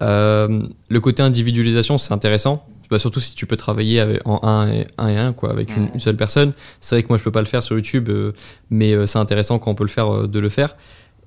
Euh, 0.00 0.62
le 0.88 1.00
côté 1.00 1.22
individualisation, 1.22 1.98
c'est 1.98 2.12
intéressant. 2.12 2.64
Bah, 2.90 2.98
surtout 2.98 3.20
si 3.20 3.34
tu 3.34 3.46
peux 3.46 3.56
travailler 3.56 4.00
avec- 4.00 4.20
en 4.26 4.40
1 4.42 4.68
et 4.70 4.86
1, 4.98 5.08
et 5.08 5.16
un, 5.16 5.32
quoi, 5.32 5.50
avec 5.50 5.74
une, 5.74 5.84
Mhm. 5.84 5.90
une 5.94 6.00
seule 6.00 6.16
personne. 6.16 6.52
C'est 6.80 6.94
vrai 6.96 7.02
que 7.02 7.08
moi, 7.08 7.16
je 7.18 7.22
peux 7.22 7.30
pas 7.30 7.40
le 7.40 7.46
faire 7.46 7.62
sur 7.62 7.74
YouTube, 7.76 8.08
euh, 8.10 8.32
mais 8.70 8.92
euh, 8.92 9.06
c'est 9.06 9.18
intéressant 9.18 9.58
quand 9.58 9.70
on 9.70 9.74
peut 9.74 9.84
le 9.84 9.88
faire, 9.88 10.28
de 10.28 10.38
le 10.38 10.48
faire. 10.50 10.76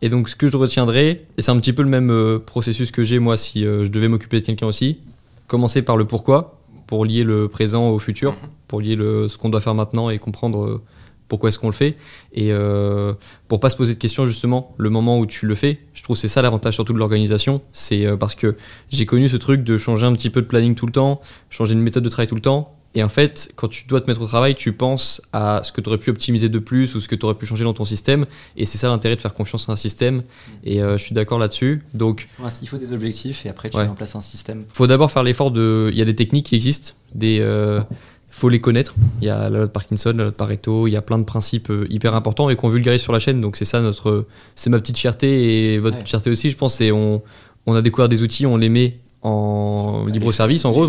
Et 0.06 0.10
donc, 0.10 0.30
ce 0.30 0.36
que 0.36 0.48
je 0.48 0.56
retiendrai, 0.56 1.26
et 1.36 1.42
c'est 1.42 1.50
un 1.50 1.58
petit 1.58 1.74
peu 1.74 1.82
le 1.82 1.90
même 1.90 2.12
euh, 2.12 2.38
processus 2.38 2.92
que 2.92 3.04
j'ai 3.04 3.18
moi 3.18 3.38
si 3.38 3.66
euh, 3.66 3.86
je 3.86 3.90
devais 3.90 4.08
m'occuper 4.08 4.40
de 4.40 4.46
quelqu'un 4.46 4.68
aussi, 4.68 5.00
commencer 5.48 5.82
par 5.82 5.98
le 5.98 6.06
pourquoi, 6.06 6.60
pour 6.86 7.06
lier 7.06 7.24
le 7.24 7.48
présent 7.48 7.90
au 7.90 7.98
futur, 7.98 8.34
Mhm. 8.34 8.50
pour 8.68 8.82
lier 8.82 8.96
le, 8.96 9.28
ce 9.28 9.40
qu'on 9.40 9.50
doit 9.50 9.62
faire 9.62 9.74
maintenant 9.74 10.12
et 10.12 10.20
comprendre 10.20 10.64
euh, 10.64 10.82
pourquoi 11.28 11.50
est-ce 11.50 11.58
qu'on 11.58 11.70
le 11.70 11.74
fait 11.74 11.96
et 12.34 12.52
euh, 12.52 13.14
pour 13.48 13.60
pas 13.60 13.72
se 13.72 13.76
poser 13.78 13.96
de 13.96 14.00
questions 14.00 14.28
justement 14.28 14.76
le 14.78 14.92
moment 14.92 15.18
où 15.18 15.26
tu 15.26 15.48
le 15.48 15.56
fais 15.56 15.80
je 15.96 16.04
trouve 16.04 16.16
que 16.18 16.20
c'est 16.20 16.28
ça 16.28 16.44
l'avantage 16.44 16.76
surtout 16.76 16.94
de 16.94 17.00
l'organisation 17.00 17.62
c'est 17.74 18.06
parce 18.18 18.36
que 18.36 18.56
j'ai 18.92 19.08
connu 19.08 19.28
ce 19.28 19.38
truc 19.38 19.64
de 19.64 19.80
changer 19.80 20.06
un 20.06 20.14
petit 20.14 20.30
peu 20.30 20.44
de 20.44 20.46
planning 20.46 20.76
tout 20.76 20.86
le 20.86 20.92
temps 20.92 21.22
changer 21.50 21.74
de 21.74 21.80
méthode 21.80 22.04
de 22.04 22.10
travail 22.10 22.28
tout 22.28 22.36
le 22.36 22.42
temps 22.42 22.75
et 22.96 23.04
en 23.04 23.10
fait 23.10 23.52
quand 23.56 23.68
tu 23.68 23.86
dois 23.88 24.02
te 24.02 24.08
mettre 24.08 24.22
au 24.22 24.26
travail 24.28 24.56
tu 24.56 24.72
penses 24.74 25.22
à 25.34 25.62
ce 25.64 25.72
que 25.72 25.82
tu 25.82 25.90
aurais 25.90 25.98
pu 25.98 26.10
optimiser 26.10 26.50
de 26.50 26.60
plus 26.60 26.96
ou 26.96 27.00
ce 27.02 27.08
que 27.08 27.16
tu 27.16 27.26
aurais 27.26 27.36
pu 27.36 27.46
changer 27.46 27.64
dans 27.64 27.74
ton 27.74 27.86
système 27.86 28.26
et 28.58 28.66
c'est 28.66 28.78
ça 28.78 28.88
l'intérêt 28.90 29.16
de 29.16 29.22
faire 29.22 29.34
confiance 29.34 29.68
à 29.70 29.74
un 29.74 29.76
système 29.76 30.24
et 30.64 30.82
euh, 30.82 30.98
je 30.98 31.04
suis 31.04 31.14
d'accord 31.16 31.38
là-dessus 31.40 31.84
donc 31.94 32.28
Ouais, 32.40 32.50
Il 32.62 32.68
faut 32.68 32.78
des 32.78 32.92
objectifs 32.94 33.46
et 33.46 33.50
après 33.50 33.70
tu 33.70 33.78
Ouais. 33.78 33.84
mets 33.84 33.90
en 33.90 33.96
place 33.96 34.16
un 34.16 34.22
système. 34.22 34.64
faut 34.74 34.88
d'abord 34.88 35.12
faire 35.12 35.24
l'effort 35.24 35.52
de. 35.52 35.90
Il 35.92 35.98
y 35.98 36.02
a 36.02 36.06
des 36.06 36.16
techniques 36.16 36.46
qui 36.48 36.56
existent, 36.56 36.94
des. 37.14 37.40
euh, 37.42 37.82
faut 38.30 38.50
les 38.50 38.60
connaître. 38.60 38.96
Il 39.22 39.28
y 39.28 39.30
a 39.30 39.50
la 39.50 39.58
loi 39.58 39.66
de 39.68 39.72
Parkinson, 39.72 40.10
la 40.16 40.24
loi 40.24 40.32
de 40.32 40.36
Pareto, 40.36 40.88
il 40.88 40.92
y 40.92 40.98
a 40.98 41.02
plein 41.02 41.18
de 41.18 41.24
principes 41.24 41.70
euh, 41.70 41.88
hyper 41.90 42.16
importants 42.16 42.50
et 42.50 42.56
qu'on 42.58 42.68
vulgarise 42.70 43.02
sur 43.02 43.14
la 43.14 43.20
chaîne. 43.20 43.40
Donc 43.40 43.56
c'est 43.56 43.64
ça 43.66 43.82
notre, 43.82 44.28
c'est 44.56 44.70
ma 44.70 44.80
petite 44.80 44.98
fierté 44.98 45.74
et 45.74 45.80
votre 45.80 45.98
Ouais. 45.98 46.04
fierté 46.06 46.30
aussi, 46.30 46.50
je 46.50 46.58
pense. 46.58 46.76
C'est 46.76 46.92
on, 46.92 47.22
on 47.66 47.76
a 47.76 47.82
découvert 47.82 48.10
des 48.10 48.22
outils, 48.24 48.46
on 48.46 48.58
les 48.58 48.68
met 48.70 49.00
en 49.26 50.06
libre 50.06 50.32
service. 50.32 50.66
En 50.66 50.72
gros, 50.72 50.88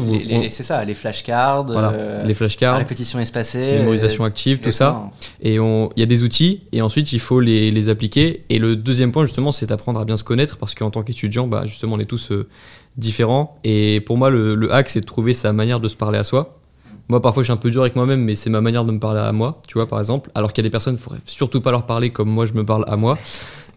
c'est 0.51 0.63
ça, 0.63 0.85
les 0.85 0.95
flashcards, 0.95 1.67
voilà, 1.67 1.91
euh, 1.91 2.21
les 2.25 2.35
flashcards, 2.35 2.77
répétition 2.79 3.19
espacée, 3.19 3.79
mémorisation 3.79 4.25
euh, 4.25 4.27
active, 4.27 4.61
tout 4.61 4.73
ça. 4.73 5.11
Et 5.41 5.59
on- 5.59 5.91
il 5.97 6.01
y 6.01 6.03
a 6.03 6.07
des 6.07 6.23
outils, 6.23 6.63
et 6.73 6.83
ensuite 6.83 7.13
il 7.13 7.21
faut 7.21 7.41
les, 7.41 7.71
les 7.71 7.89
appliquer. 7.89 8.45
Et 8.51 8.59
le 8.59 8.77
deuxième 8.77 9.11
point, 9.13 9.25
justement, 9.25 9.53
c'est 9.53 9.67
d'apprendre 9.67 10.01
à 10.01 10.05
bien 10.05 10.17
se 10.17 10.25
connaître, 10.25 10.59
parce 10.59 10.75
qu'en 10.75 10.91
tant 10.91 11.03
qu'étudiant, 11.03 11.47
bah, 11.47 11.63
justement, 11.67 11.97
on 11.97 11.99
est 11.99 12.05
tous 12.05 12.31
euh, 12.31 12.47
différents. 12.97 13.59
Et 13.65 14.01
pour 14.01 14.19
moi, 14.19 14.29
le, 14.31 14.55
le 14.55 14.73
hack, 14.73 14.89
c'est 14.91 15.01
de 15.01 15.07
trouver 15.07 15.33
sa 15.33 15.53
manière 15.53 15.81
de 15.81 15.89
se 15.89 15.97
parler 15.97 16.19
à 16.19 16.25
soi. 16.25 16.59
Moi, 17.09 17.23
parfois, 17.23 17.43
je 17.43 17.47
suis 17.47 17.53
un 17.53 17.57
peu 17.57 17.71
dur 17.71 17.83
avec 17.83 17.95
moi-même, 17.97 18.21
mais 18.23 18.35
c'est 18.35 18.51
ma 18.51 18.61
manière 18.61 18.85
de 18.85 18.91
me 18.93 18.99
parler 18.99 19.21
à 19.21 19.31
moi, 19.33 19.63
tu 19.69 19.75
vois, 19.79 19.87
par 19.87 19.99
exemple. 20.01 20.31
Alors 20.35 20.53
qu'il 20.53 20.63
y 20.63 20.67
a 20.67 20.69
des 20.69 20.73
personnes, 20.73 20.95
il 20.95 21.01
faudrait 21.01 21.21
surtout 21.25 21.61
pas 21.61 21.71
leur 21.71 21.87
parler 21.87 22.11
comme 22.11 22.29
moi, 22.29 22.47
je 22.47 22.53
me 22.53 22.65
parle 22.65 22.85
à 22.89 22.97
moi. 22.97 23.17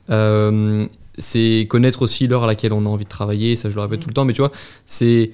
Euh, 0.09 0.87
c'est 1.19 1.67
connaître 1.69 2.01
aussi 2.01 2.25
l'heure 2.27 2.43
à 2.45 2.47
laquelle 2.47 2.73
on 2.73 2.85
a 2.85 2.89
envie 2.89 3.03
de 3.05 3.09
travailler, 3.09 3.55
ça 3.55 3.69
je 3.69 3.75
le 3.75 3.81
répète 3.81 3.99
tout 3.99 4.09
le 4.09 4.13
temps, 4.15 4.25
mais 4.25 4.33
tu 4.33 4.41
vois, 4.41 4.51
c'est 4.85 5.31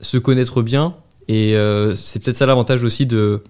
se 0.00 0.18
connaître 0.18 0.62
bien. 0.62 0.96
Et 1.28 1.56
euh, 1.56 1.94
c'est 1.94 2.22
peut-être 2.22 2.36
ça 2.36 2.46
l'avantage 2.46 2.84
aussi 2.84 3.04
de, 3.06 3.42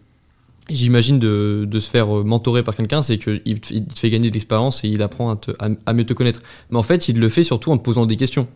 j'imagine, 0.70 1.18
de, 1.18 1.66
de 1.68 1.81
se 1.81 1.88
faire 1.90 2.09
mentorer 2.09 2.62
par 2.62 2.75
quelqu'un, 2.77 3.03
c'est 3.03 3.18
qu'il 3.18 3.61
te, 3.61 3.72
il 3.75 3.85
te 3.87 3.99
fait 3.99 4.11
gagner 4.11 4.29
de 4.31 4.35
l'expérience 4.35 4.83
et 4.85 4.88
il 4.88 5.03
apprend 5.03 5.31
à, 5.31 5.37
te- 5.37 5.51
à- 5.59 5.92
mieux 5.92 6.07
te 6.07 6.12
connaître. 6.14 6.40
Mais 6.70 6.79
en 6.79 6.83
fait, 6.83 7.09
il 7.09 7.18
le 7.20 7.29
fait 7.29 7.44
surtout 7.44 7.70
en 7.70 7.79
te 7.79 7.83
posant 7.83 8.07
des 8.07 8.16
questions. 8.16 8.49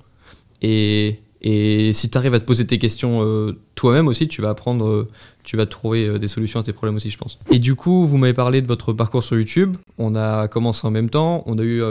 Et, 0.62 1.18
et 1.42 1.92
si 1.92 2.08
tu 2.10 2.16
arrives 2.18 2.34
à 2.34 2.38
te 2.38 2.44
poser 2.44 2.66
tes 2.66 2.78
questions 2.78 3.20
euh, 3.22 3.58
toi-même 3.74 4.08
aussi, 4.08 4.26
tu 4.26 4.40
vas 4.42 4.50
apprendre, 4.50 4.86
euh, 4.86 5.08
tu 5.42 5.56
vas 5.56 5.66
trouver 5.66 6.18
des 6.18 6.28
solutions 6.28 6.60
à 6.60 6.62
tes 6.62 6.72
problèmes 6.72 6.96
aussi, 6.96 7.10
je 7.10 7.18
pense. 7.18 7.38
Et 7.50 7.58
du 7.58 7.74
coup, 7.74 8.06
vous 8.06 8.16
m'avez 8.16 8.34
parlé 8.34 8.62
de 8.62 8.66
votre 8.66 8.92
parcours 8.94 9.22
sur 9.22 9.36
YouTube. 9.36 9.76
On 9.98 10.16
a 10.16 10.48
commencé 10.48 10.86
en 10.86 10.90
même 10.90 11.10
temps. 11.10 11.42
On 11.46 11.58
a 11.58 11.62
eu 11.62 11.82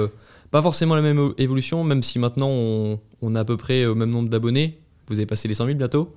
pas 0.51 0.61
forcément 0.61 0.95
la 0.95 1.01
même 1.01 1.33
évolution, 1.37 1.83
même 1.83 2.01
si 2.03 2.19
maintenant 2.19 2.49
on, 2.49 2.99
on 3.21 3.35
a 3.35 3.41
à 3.41 3.45
peu 3.45 3.57
près 3.57 3.85
au 3.85 3.95
même 3.95 4.09
nombre 4.09 4.29
d'abonnés. 4.29 4.77
Vous 5.09 5.15
avez 5.15 5.25
passé 5.25 5.47
les 5.47 5.53
100 5.55 5.65
000 5.65 5.77
bientôt? 5.77 6.13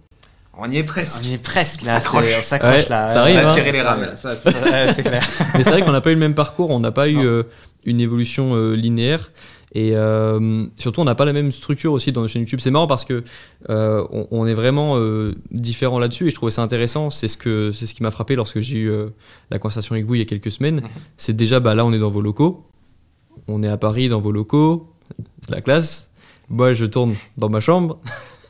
On 0.59 0.71
y 0.71 0.77
est 0.77 0.85
presque. 0.85 1.23
On 1.27 1.33
est 1.33 1.43
presque 1.43 1.81
là, 1.83 1.97
on 1.97 2.43
s'accroche 2.43 2.73
Ouais, 2.83 2.89
là. 2.91 3.07
ça 3.09 3.21
arrive, 3.23 3.37
On 3.37 3.49
a 3.49 3.51
hein. 3.51 3.55
tiré 3.55 3.73
les 3.73 3.81
rames. 3.81 4.03
là. 4.03 4.17
Ça, 4.17 4.37
c'est 4.93 5.03
clair. 5.03 5.23
Mais 5.55 5.65
c'est 5.65 5.71
vrai 5.71 5.83
qu'on 5.83 5.93
n'a 5.93 6.03
pas 6.03 6.11
eu 6.11 6.15
le 6.15 6.21
même 6.21 6.35
parcours, 6.35 6.69
on 6.71 6.79
n'a 6.81 6.93
pas 6.93 7.09
eu 7.09 7.19
euh, 7.25 7.43
une 7.87 8.01
évolution 8.03 8.55
euh, 8.55 8.75
linéaire. 8.75 9.33
Et 9.75 9.93
euh, 9.97 10.67
surtout, 10.77 11.01
on 11.01 11.05
n'a 11.05 11.15
pas 11.15 11.25
la 11.25 11.33
même 11.33 11.51
structure 11.51 11.95
aussi 11.95 12.13
dans 12.13 12.21
nos 12.21 12.29
chaînes 12.29 12.43
YouTube. 12.43 12.61
C'est 12.63 12.71
marrant 12.71 12.87
parce 12.87 13.07
que 13.07 13.25
euh, 13.71 14.05
on, 14.13 14.27
on 14.31 14.47
est 14.47 14.53
vraiment 14.53 14.99
euh, 14.99 15.35
différents 15.51 15.99
là-dessus 15.99 16.27
et 16.27 16.31
je 16.31 16.35
trouvais 16.35 16.53
ça 16.53 16.61
intéressant. 16.61 17.09
C'est 17.09 17.29
ce 17.29 17.39
que 17.39 17.73
c'est 17.73 17.87
ce 17.87 17.95
qui 17.95 18.03
m'a 18.03 18.11
frappé 18.11 18.37
lorsque 18.37 18.61
j'ai 18.61 18.77
eu 18.77 18.91
euh, 18.91 19.07
la 19.51 19.59
conversation 19.59 19.95
avec 19.95 20.05
vous 20.05 20.17
il 20.17 20.19
y 20.19 20.23
a 20.23 20.27
quelques 20.27 20.51
semaines. 20.53 20.83
Mhm. 20.83 20.89
C'est 21.17 21.35
déjà 21.35 21.59
bah 21.61 21.75
là, 21.75 21.87
on 21.87 21.93
est 21.95 21.99
dans 21.99 22.11
vos 22.11 22.21
locaux, 22.21 22.67
on 23.49 23.63
est 23.63 23.69
à 23.69 23.77
Paris 23.77 24.09
dans 24.09 24.21
vos 24.21 24.33
locaux, 24.33 24.93
c'est 25.43 25.55
la 25.55 25.61
classe. 25.61 26.11
Moi, 26.49 26.75
je 26.75 26.85
tourne 26.85 27.15
dans 27.37 27.49
ma 27.49 27.61
chambre. 27.61 27.99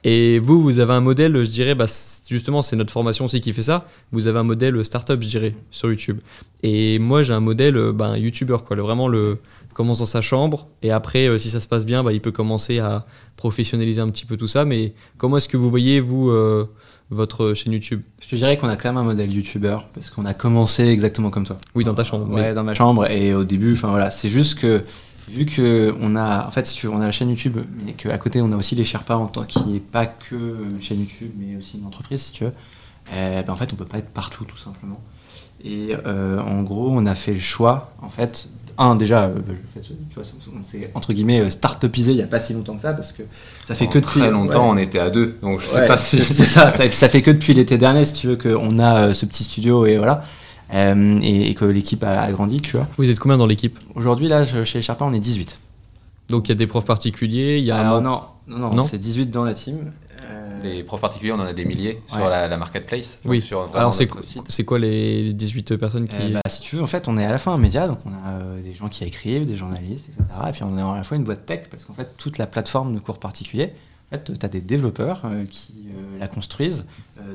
Et 0.05 0.41
vous, 0.41 0.61
vous 0.61 0.81
avez 0.81 0.93
un 0.95 1.01
modèle, 1.01 1.37
je 1.45 1.49
dirais, 1.49 1.77
bah, 1.77 1.87
justement, 2.29 2.61
c'est 2.61 2.75
notre 2.75 2.93
formation 2.93 3.27
aussi 3.27 3.41
qui 3.41 3.53
fait 3.53 3.63
ça. 3.63 3.87
Vous 4.11 4.27
avez 4.27 4.41
un 4.41 4.43
modèle 4.43 4.85
startup, 4.85 5.23
je 5.23 5.29
dirais, 5.29 5.55
sur 5.71 5.91
YouTube. 5.91 6.19
Et 6.65 6.99
moi, 6.99 7.23
j'ai 7.23 7.33
un 7.33 7.41
modèle 7.41 7.77
euh, 7.77 7.93
ben, 7.93 8.17
YouTuber, 8.17 8.57
quoi. 8.67 8.75
Le, 8.75 8.83
vraiment, 8.83 9.07
le 9.07 9.39
commence 9.75 10.01
dans 10.01 10.07
sa 10.07 10.21
chambre. 10.21 10.67
Et 10.83 10.91
après, 10.91 11.29
euh, 11.29 11.39
si 11.39 11.51
ça 11.51 11.61
se 11.61 11.69
passe 11.69 11.87
bien, 11.87 12.03
bah, 12.03 12.13
il 12.13 12.21
peut 12.21 12.33
commencer 12.33 12.81
à 12.81 13.07
professionnaliser 13.37 14.01
un 14.01 14.09
petit 14.09 14.27
peu 14.27 14.37
tout 14.37 14.49
ça. 14.49 14.65
Mais 14.65 14.93
comment 15.19 15.37
est-ce 15.37 15.49
que 15.49 15.57
vous 15.57 15.71
voyez, 15.71 16.01
vous, 16.01 16.31
euh, 16.31 16.67
votre 17.11 17.55
chaîne 17.55 17.73
YouTube? 17.73 18.03
Je 18.23 18.29
te 18.29 18.37
dirais 18.37 18.57
qu'on 18.57 18.69
a 18.69 18.77
quand 18.77 18.89
même 18.89 18.97
un 18.99 19.03
modèle 19.05 19.31
YouTuber 19.33 19.79
parce 19.95 20.11
qu'on 20.11 20.25
a 20.25 20.35
commencé 20.35 20.85
exactement 20.89 21.31
comme 21.31 21.45
toi. 21.45 21.59
Oui, 21.75 21.85
dans 21.85 21.95
ta 21.95 22.05
chambre. 22.05 22.29
Ouais, 22.33 22.43
mais- 22.43 22.55
dans 22.55 22.65
ma 22.65 22.75
chambre 22.75 23.11
et 23.11 23.35
au 23.35 23.45
début, 23.45 23.75
enfin 23.75 23.89
voilà, 23.89 24.11
c'est 24.11 24.29
juste 24.29 24.59
que 24.59 24.83
vu 25.29 25.47
que 25.47 25.95
on 26.01 26.17
a, 26.17 26.47
en 26.47 26.51
fait, 26.51 26.67
si 26.67 26.75
tu 26.75 26.87
veux, 26.87 26.93
on 26.93 27.01
a 27.01 27.07
la 27.07 27.13
chaîne 27.13 27.29
YouTube, 27.31 27.59
mais 27.85 27.93
qu'à 27.93 28.19
côté 28.19 28.41
on 28.43 28.51
a 28.53 28.57
aussi 28.57 28.75
les 28.75 28.85
Sherpas 28.85 29.17
en 29.17 29.27
tant 29.27 29.45
qui 29.45 29.77
est 29.77 29.81
pas 29.81 30.07
que 30.07 30.35
une 30.35 30.81
chaîne 30.81 31.01
YouTube, 31.01 31.33
mais 31.39 31.57
aussi 31.57 31.79
une 31.79 31.87
entreprise, 31.87 32.23
si 32.23 32.33
tu 32.33 32.45
veux. 32.45 32.53
euh, 33.15 33.43
ben, 33.43 33.53
en 33.53 33.57
fait, 33.57 33.73
on 33.73 33.77
peut 33.77 33.85
pas 33.85 33.99
être 33.99 34.11
partout, 34.11 34.45
tout 34.45 34.57
simplement. 34.57 35.01
Et 35.65 35.95
euh, 36.07 36.41
en 36.41 36.63
gros, 36.63 36.89
on 36.91 37.07
a 37.07 37.15
fait 37.15 37.33
le 37.33 37.39
choix, 37.41 37.93
en 38.03 38.09
fait, 38.09 38.49
un 38.79 38.97
déjà, 38.97 39.25
euh, 39.25 39.35
tu 39.83 40.15
vois, 40.15 40.25
on 40.59 40.65
s'est 40.65 40.91
entre 40.95 41.13
guillemets 41.13 41.41
euh, 41.41 41.51
start-upisé 41.51 42.13
il 42.13 42.19
y 42.19 42.23
a 42.23 42.27
pas 42.27 42.41
si 42.41 42.53
longtemps 42.53 42.75
que 42.75 42.83
ça 42.83 42.93
parce 42.93 43.13
que 43.13 43.23
ça 43.65 43.75
fait 43.75 43.87
que 43.87 43.99
depuis 43.99 44.21
très 44.21 44.31
longtemps, 44.31 44.67
ouais. 44.73 44.75
on 44.75 44.79
était 44.79 44.99
à 44.99 45.11
deux, 45.11 45.37
donc 45.43 45.61
je 45.61 45.69
sais 45.69 45.77
Ouais, 45.81 45.87
pas 45.87 45.99
si. 45.99 46.19
c'est 46.19 46.35
c'est 46.35 46.45
ça, 46.47 46.71
ça, 46.71 46.89
ça 46.91 47.09
fait 47.09 47.23
que 47.23 47.31
depuis 47.31 47.55
l'été 47.55 47.79
dernier, 47.79 48.05
si 48.05 48.15
tu 48.15 48.27
veux, 48.29 48.37
qu'on 48.37 48.79
a 48.79 49.09
euh, 49.09 49.15
ce 49.15 49.27
petit 49.27 49.45
studio 49.45 49.87
et 49.87 49.97
voilà, 49.99 50.25
Euh, 50.75 51.19
et, 51.23 51.51
et 51.51 51.55
que 51.55 51.67
l'équipe 51.67 52.03
a, 52.03 52.23
a 52.23 52.33
grandi, 52.33 52.61
tu 52.63 52.77
vois. 52.77 52.89
Vous 52.97 53.11
êtes 53.11 53.19
combien 53.19 53.37
dans 53.37 53.47
l'équipe? 53.47 53.79
Aujourd'hui, 53.95 54.29
là, 54.29 54.43
je- 54.45 54.65
chez 54.65 54.79
les 54.79 54.83
Sherpas, 54.83 55.05
on 55.05 55.13
est 55.13 55.19
18. 55.21 55.59
Donc, 56.29 56.49
il 56.49 56.51
y 56.51 56.53
a 56.53 56.57
des 56.57 56.67
profs 56.67 56.85
particuliers, 56.87 57.59
il 57.59 57.65
y 57.65 57.71
a 57.71 57.77
Alors, 57.79 58.01
non, 58.01 58.23
non, 58.47 58.59
non, 58.59 58.75
Non 58.75 58.85
c'est 58.85 58.99
18 58.99 59.27
dans 59.27 59.45
la 59.45 59.55
team. 59.55 59.93
Euh, 60.25 60.61
Des 60.63 60.83
profs 60.85 61.01
particuliers, 61.01 61.33
on 61.33 61.41
en 61.41 61.45
a 61.45 61.53
des 61.53 61.65
milliers 61.65 62.01
sur 62.07 62.19
Ouais. 62.19 62.31
la, 62.31 62.47
la 62.49 62.57
marketplace. 62.57 63.19
Oui. 63.25 63.41
Sur 63.41 63.69
Alors, 63.75 63.93
c'est 63.93 64.09
c'est 64.49 64.65
quoi 64.65 64.79
les 64.79 65.33
18 65.33 65.77
personnes 65.77 66.07
qui. 66.07 66.15
euh, 66.17 66.29
bah, 66.35 66.41
si 66.49 66.61
tu 66.63 66.77
veux, 66.77 66.83
en 66.83 66.87
fait, 66.87 67.09
on 67.09 67.19
est 67.19 67.25
à 67.27 67.31
la 67.33 67.39
fois 67.39 67.53
un 67.55 67.59
média, 67.59 67.89
donc 67.89 67.99
on 68.07 68.11
a 68.11 68.41
euh, 68.41 68.63
des 68.63 68.73
gens 68.75 68.89
qui 68.89 69.03
écrivent, 69.05 69.47
des 69.47 69.57
journalistes, 69.57 70.09
etc. 70.11 70.23
Et 70.49 70.53
puis 70.53 70.63
on 70.63 70.79
est 70.79 70.83
à 70.83 70.95
la 70.97 71.03
fois 71.03 71.17
une 71.17 71.25
boîte 71.25 71.45
tech, 71.45 71.63
parce 71.71 71.85
qu'en 71.85 71.95
fait, 71.95 72.09
toute 72.17 72.39
la 72.39 72.47
plateforme 72.47 72.95
de 72.95 73.01
cours 73.01 73.19
particuliers, 73.19 73.73
en 74.13 74.19
fait, 74.19 74.39
tu 74.39 74.47
as 74.47 74.49
des 74.49 74.61
développeurs 74.61 75.23
euh, 75.25 75.45
qui 75.49 75.87
euh, 75.89 76.19
la 76.19 76.29
construisent, 76.29 76.85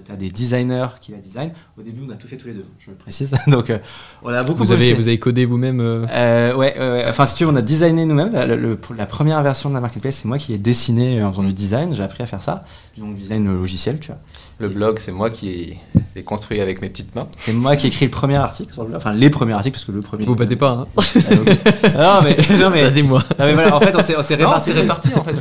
tu 0.06 0.12
as 0.12 0.16
des 0.16 0.30
designers 0.30 0.88
qui 1.00 1.12
la 1.12 1.18
designent. 1.18 1.54
Au 1.78 1.82
début, 1.82 2.02
on 2.08 2.12
a 2.12 2.16
tout 2.16 2.28
fait 2.28 2.38
tous 2.38 2.48
les 2.48 2.54
deux, 2.54 2.66
je 2.80 2.92
le 2.92 2.96
précise. 2.96 3.32
donc, 3.48 3.70
euh, 3.70 3.80
on 4.22 4.30
a 4.30 4.44
beaucoup 4.44 4.64
vous, 4.64 4.72
avez, 4.72 4.94
vous 4.94 5.08
avez 5.08 5.20
codé 5.20 5.46
vous-même 5.46 5.80
euh, 5.80 6.06
Euh, 6.12 6.56
ouais, 6.56 6.76
enfin 7.08 7.26
si 7.26 7.36
tu 7.36 7.46
veux, 7.46 7.52
on 7.52 7.56
a 7.56 7.62
designé 7.62 8.06
nous-mêmes. 8.06 8.34
La, 8.34 8.76
pour 8.76 8.96
la 8.96 9.06
première 9.06 9.42
version 9.42 9.70
de 9.70 9.76
la 9.76 9.82
marketplace, 9.82 10.18
c'est 10.18 10.28
moi 10.28 10.38
qui 10.38 10.54
ai 10.54 10.58
dessiné 10.58 11.20
euh, 11.20 11.28
en 11.28 11.32
faisant 11.32 11.44
du 11.44 11.54
design. 11.54 11.96
J'ai 11.96 12.04
appris 12.04 12.24
à 12.24 12.28
faire 12.28 12.44
ça, 12.44 12.62
donc 12.98 13.16
design 13.16 13.46
logiciel, 13.46 14.00
tu 14.00 14.08
vois. 14.08 14.20
Le 14.60 14.70
blog, 14.70 14.98
c'est 14.98 15.12
moi 15.12 15.30
qui 15.30 15.76
l'ai 16.16 16.24
construit 16.24 16.60
avec 16.62 16.82
mes 16.82 16.90
petites 16.90 17.14
mains. 17.16 17.28
C'est 17.38 17.54
moi 17.54 17.76
qui 17.76 17.86
ai 17.86 17.90
écrit 17.90 18.06
le 18.06 18.12
premier 18.12 18.38
article 18.38 18.74
sur 18.74 18.82
le 18.82 18.88
blog, 18.90 18.98
enfin 19.00 19.14
les 19.14 19.30
premiers 19.30 19.54
articles 19.54 19.76
parce 19.76 19.86
que 19.86 19.92
le 19.92 20.00
premier. 20.00 20.26
Vous 20.26 20.34
battez 20.36 20.56
pas, 20.56 20.70
hein 20.72 20.88
non 20.96 22.22
mais 22.24 22.36
non 22.60 22.70
mais, 22.72 22.84
Ça, 22.86 22.92
c'est 22.92 23.04
moi. 23.04 23.24
non, 23.38 23.46
mais 23.46 23.54
voilà, 23.54 23.76
en 23.76 23.80
fait 23.80 23.96
on 23.96 24.02
s'est 24.02 24.16
on 24.18 24.24
s'est 24.24 24.36
Non, 24.38 24.48
réparti. 24.50 24.72
c'est 24.72 24.80
réparti 24.82 25.10
en 25.16 25.24
fait. 25.24 25.36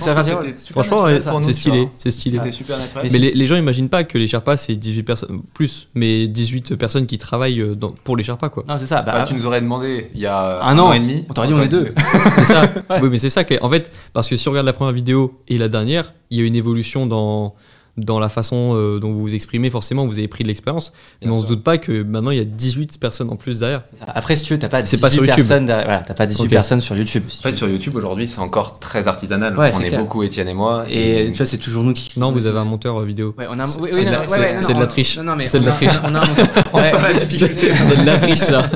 Franchement, 0.70 1.06
c'est 1.40 1.52
stylé. 1.52 1.88
C'est 1.98 2.10
stylé. 2.10 2.36
C'était 2.38 2.52
super 2.52 2.76
naturel. 2.78 3.08
Mais 3.10 3.18
les, 3.18 3.30
les 3.32 3.46
gens 3.46 3.56
imaginent 3.56 3.88
pas 3.88 4.04
que 4.04 4.18
les 4.18 4.28
Sherpas, 4.28 4.58
c'est 4.58 4.76
18 4.76 5.02
personnes, 5.02 5.40
plus, 5.54 5.88
mais 5.94 6.28
18 6.28 6.76
personnes 6.76 7.06
qui 7.06 7.16
travaillent 7.18 7.60
euh, 7.60 7.74
dans- 7.74 7.92
pour 8.04 8.16
les 8.16 8.22
Sherpas, 8.24 8.50
quoi. 8.50 8.64
Non 8.68 8.76
c'est 8.78 8.86
ça. 8.86 9.00
Bah, 9.02 9.12
Bah, 9.12 9.24
tu 9.26 9.32
nous 9.34 9.46
aurais 9.46 9.60
demandé 9.62 10.10
il 10.14 10.20
y 10.20 10.26
a 10.26 10.60
Un 10.62 10.76
un, 10.76 10.78
an. 10.78 10.88
an 10.88 10.92
et 10.92 11.00
demi. 11.00 11.24
on 11.30 11.32
t'aurait 11.32 11.48
dit 11.48 11.54
on 11.54 11.62
est 11.62 11.68
deux. 11.68 11.94
C'est 12.38 12.44
ça. 12.44 12.62
Oui, 13.02 13.08
mais 13.10 13.18
c'est 13.18 13.30
ça. 13.30 13.44
que- 13.44 13.54
En 13.62 13.70
fait, 13.70 13.90
parce 14.12 14.28
que 14.28 14.36
si 14.36 14.46
on 14.48 14.50
regarde 14.50 14.66
la 14.66 14.72
première 14.74 14.92
vidéo 14.92 15.40
et 15.48 15.56
la 15.58 15.68
dernière, 15.68 16.12
il 16.30 16.38
y 16.38 16.42
a 16.42 16.44
une 16.44 16.56
évolution 16.56 17.06
dans, 17.06 17.54
dans 17.96 18.18
la 18.18 18.28
façon 18.28 18.72
euh, 18.74 18.98
dont 18.98 19.12
vous 19.12 19.20
vous 19.20 19.34
exprimez, 19.34 19.70
forcément, 19.70 20.06
vous 20.06 20.18
avez 20.18 20.28
pris 20.28 20.42
de 20.44 20.48
l'expérience. 20.48 20.92
Mais 21.22 21.30
on 21.30 21.40
se 21.40 21.46
doute 21.46 21.62
pas 21.62 21.78
que 21.78 22.02
maintenant, 22.02 22.30
il 22.30 22.38
y 22.38 22.40
a 22.40 22.44
18 22.44 22.98
personnes 23.00 23.30
en 23.30 23.36
plus 23.36 23.60
derrière. 23.60 23.82
Après 24.06 24.36
si 24.36 24.42
tu 24.44 24.52
veux, 24.52 24.58
t'as 24.58 24.68
pas 24.68 24.84
C'est 24.84 24.96
18 24.96 25.00
pas 25.00 25.10
sur 25.10 25.24
YouTube. 25.24 25.36
personnes. 25.36 25.64
derrière- 25.66 25.84
Voilà, 25.86 26.00
t'as 26.06 26.14
pas 26.14 26.26
18 26.26 26.44
Ok. 26.44 26.50
personnes 26.50 26.80
sur 26.80 26.96
YouTube. 26.96 27.24
si 27.28 27.38
En 27.38 27.42
fait, 27.42 27.50
veux. 27.50 27.56
sur 27.56 27.68
YouTube 27.68 27.96
aujourd'hui, 27.96 28.28
c'est 28.28 28.40
encore 28.40 28.78
très 28.78 29.08
artisanal. 29.08 29.56
Ouais, 29.58 29.70
on 29.74 29.80
est 29.80 29.96
beaucoup, 29.96 30.22
Étienne 30.22 30.48
et 30.48 30.54
moi. 30.54 30.84
Et 30.90 31.30
tu 31.32 31.38
vois, 31.38 31.46
c'est 31.46 31.58
toujours 31.58 31.84
nous 31.84 31.92
qui. 31.94 32.18
Non, 32.18 32.32
vous 32.32 32.46
avez 32.46 32.58
un 32.58 32.64
monteur 32.64 33.00
euh, 33.00 33.04
vidéo. 33.04 33.34
Ouais, 33.38 33.46
on 33.50 33.58
a. 33.58 33.66
C'est- 33.66 33.80
oui, 33.80 33.90
de 33.90 33.96
la- 34.10 34.80
de 34.80 34.84
triche. 34.86 35.16
Non, 35.18 35.24
non, 35.24 35.36
mais 35.36 35.46
C'est 35.46 35.60
de 35.60 35.64
la 35.66 35.72
triche. 35.72 35.92
On 36.04 36.14
a 36.14 36.18
un 36.22 36.26
monteur. 36.26 36.46
On 36.72 36.78
Ouais. 36.78 36.90
sent 36.90 36.96
la 37.02 37.24
difficulté. 37.24 37.72
c'est 37.74 37.96
de 38.00 38.06
la 38.06 38.18
triche, 38.18 38.38
ça. 38.38 38.70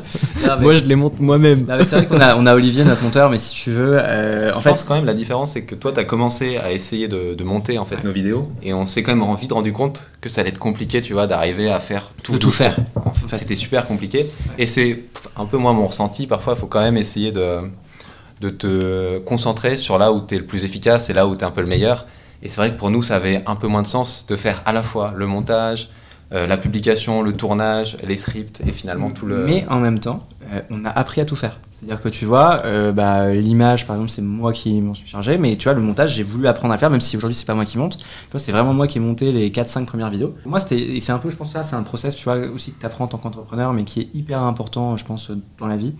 Moi, 0.61 0.76
je 0.76 0.85
les 0.85 0.96
monte 0.96 1.20
moi-même. 1.20 1.66
C'est 1.85 1.96
vrai 1.96 2.06
qu'on 2.06 2.20
a, 2.20 2.37
on 2.37 2.46
a 2.46 2.54
Olivier, 2.54 2.85
notre 2.85 3.02
monteur, 3.02 3.30
mais 3.30 3.38
si 3.38 3.52
tu 3.54 3.70
veux, 3.70 3.98
euh, 4.00 4.52
en 4.52 4.59
Je 4.59 4.61
fait, 4.64 4.70
pense 4.70 4.85
quand 4.85 4.94
même 4.94 5.04
la 5.04 5.14
différence, 5.14 5.52
c'est 5.52 5.62
que 5.62 5.74
toi, 5.74 5.92
tu 5.92 6.00
as 6.00 6.04
commencé 6.04 6.56
à 6.56 6.72
essayer 6.72 7.09
de, 7.09 7.35
de 7.35 7.44
monter 7.44 7.78
en 7.78 7.85
fait 7.85 8.02
nos 8.04 8.12
vidéos, 8.12 8.50
et 8.62 8.72
on 8.74 8.87
s'est 8.87 9.02
quand 9.10 9.26
même 9.26 9.36
vite 9.36 9.52
rendu 9.52 9.72
compte 9.72 10.06
que 10.20 10.28
ça 10.28 10.40
allait 10.40 10.50
être 10.50 10.58
compliqué, 10.58 11.00
tu 11.00 11.12
vois, 11.12 11.26
d'arriver 11.26 11.70
à 11.70 11.80
faire 11.80 12.10
tout. 12.22 12.32
De 12.32 12.38
tout 12.38 12.50
faire. 12.50 12.76
En 12.96 13.12
fait, 13.12 13.36
C'était 13.36 13.56
super 13.56 13.86
compliqué, 13.86 14.26
et 14.58 14.66
c'est 14.66 15.00
un 15.36 15.46
peu 15.46 15.56
moi 15.56 15.72
mon 15.72 15.86
ressenti. 15.86 16.26
Parfois, 16.26 16.54
il 16.56 16.60
faut 16.60 16.66
quand 16.66 16.80
même 16.80 16.96
essayer 16.96 17.32
de, 17.32 17.60
de 18.40 18.50
te 18.50 19.18
concentrer 19.20 19.76
sur 19.76 19.98
là 19.98 20.12
où 20.12 20.24
tu 20.26 20.34
es 20.34 20.38
le 20.38 20.44
plus 20.44 20.64
efficace 20.64 21.10
et 21.10 21.12
là 21.12 21.26
où 21.26 21.34
tu 21.34 21.42
es 21.42 21.44
un 21.44 21.50
peu 21.50 21.60
le 21.60 21.66
meilleur. 21.66 22.06
Et 22.42 22.48
c'est 22.48 22.56
vrai 22.56 22.70
que 22.70 22.78
pour 22.78 22.90
nous, 22.90 23.02
ça 23.02 23.16
avait 23.16 23.42
un 23.46 23.56
peu 23.56 23.66
moins 23.66 23.82
de 23.82 23.86
sens 23.86 24.26
de 24.26 24.36
faire 24.36 24.62
à 24.64 24.72
la 24.72 24.82
fois 24.82 25.12
le 25.16 25.26
montage, 25.26 25.90
euh, 26.32 26.46
la 26.46 26.56
publication, 26.56 27.22
le 27.22 27.32
tournage, 27.32 27.96
les 28.04 28.16
scripts 28.16 28.62
et 28.64 28.72
finalement 28.72 29.10
tout 29.10 29.26
le. 29.26 29.44
Mais 29.44 29.66
en 29.68 29.80
même 29.80 29.98
temps, 29.98 30.28
euh, 30.52 30.60
on 30.70 30.84
a 30.84 30.90
appris 30.90 31.20
à 31.20 31.24
tout 31.24 31.34
faire. 31.34 31.58
C'est-à-dire 31.72 32.00
que 32.00 32.08
tu 32.08 32.24
vois, 32.24 32.62
euh, 32.66 32.92
bah, 32.92 33.30
l'image, 33.32 33.86
par 33.86 33.96
exemple, 33.96 34.12
c'est 34.12 34.22
moi 34.22 34.52
qui 34.52 34.80
m'en 34.80 34.94
suis 34.94 35.08
chargé, 35.08 35.38
mais 35.38 35.56
tu 35.56 35.64
vois, 35.64 35.74
le 35.74 35.80
montage, 35.80 36.14
j'ai 36.14 36.22
voulu 36.22 36.46
apprendre 36.46 36.74
à 36.74 36.78
faire, 36.78 36.90
même 36.90 37.00
si 37.00 37.16
aujourd'hui, 37.16 37.34
c'est 37.34 37.46
pas 37.46 37.54
moi 37.54 37.64
qui 37.64 37.78
monte. 37.78 37.98
C'est 38.36 38.52
vraiment 38.52 38.74
moi 38.74 38.86
qui 38.86 38.98
ai 38.98 39.00
monté 39.00 39.32
les 39.32 39.50
4-5 39.50 39.86
premières 39.86 40.10
vidéos. 40.10 40.36
Moi, 40.44 40.60
c'était, 40.60 41.00
c'est 41.00 41.10
un 41.10 41.18
peu, 41.18 41.30
je 41.30 41.36
pense, 41.36 41.52
ça, 41.52 41.62
c'est 41.62 41.76
un 41.76 41.82
process, 41.82 42.14
tu 42.14 42.24
vois, 42.24 42.36
aussi 42.36 42.72
que 42.72 42.80
tu 42.80 42.86
apprends 42.86 43.04
en 43.04 43.08
tant 43.08 43.18
qu'entrepreneur, 43.18 43.72
mais 43.72 43.84
qui 43.84 44.00
est 44.00 44.08
hyper 44.14 44.42
important, 44.42 44.96
je 44.96 45.04
pense, 45.04 45.32
dans 45.58 45.66
la 45.66 45.76
vie. 45.76 45.94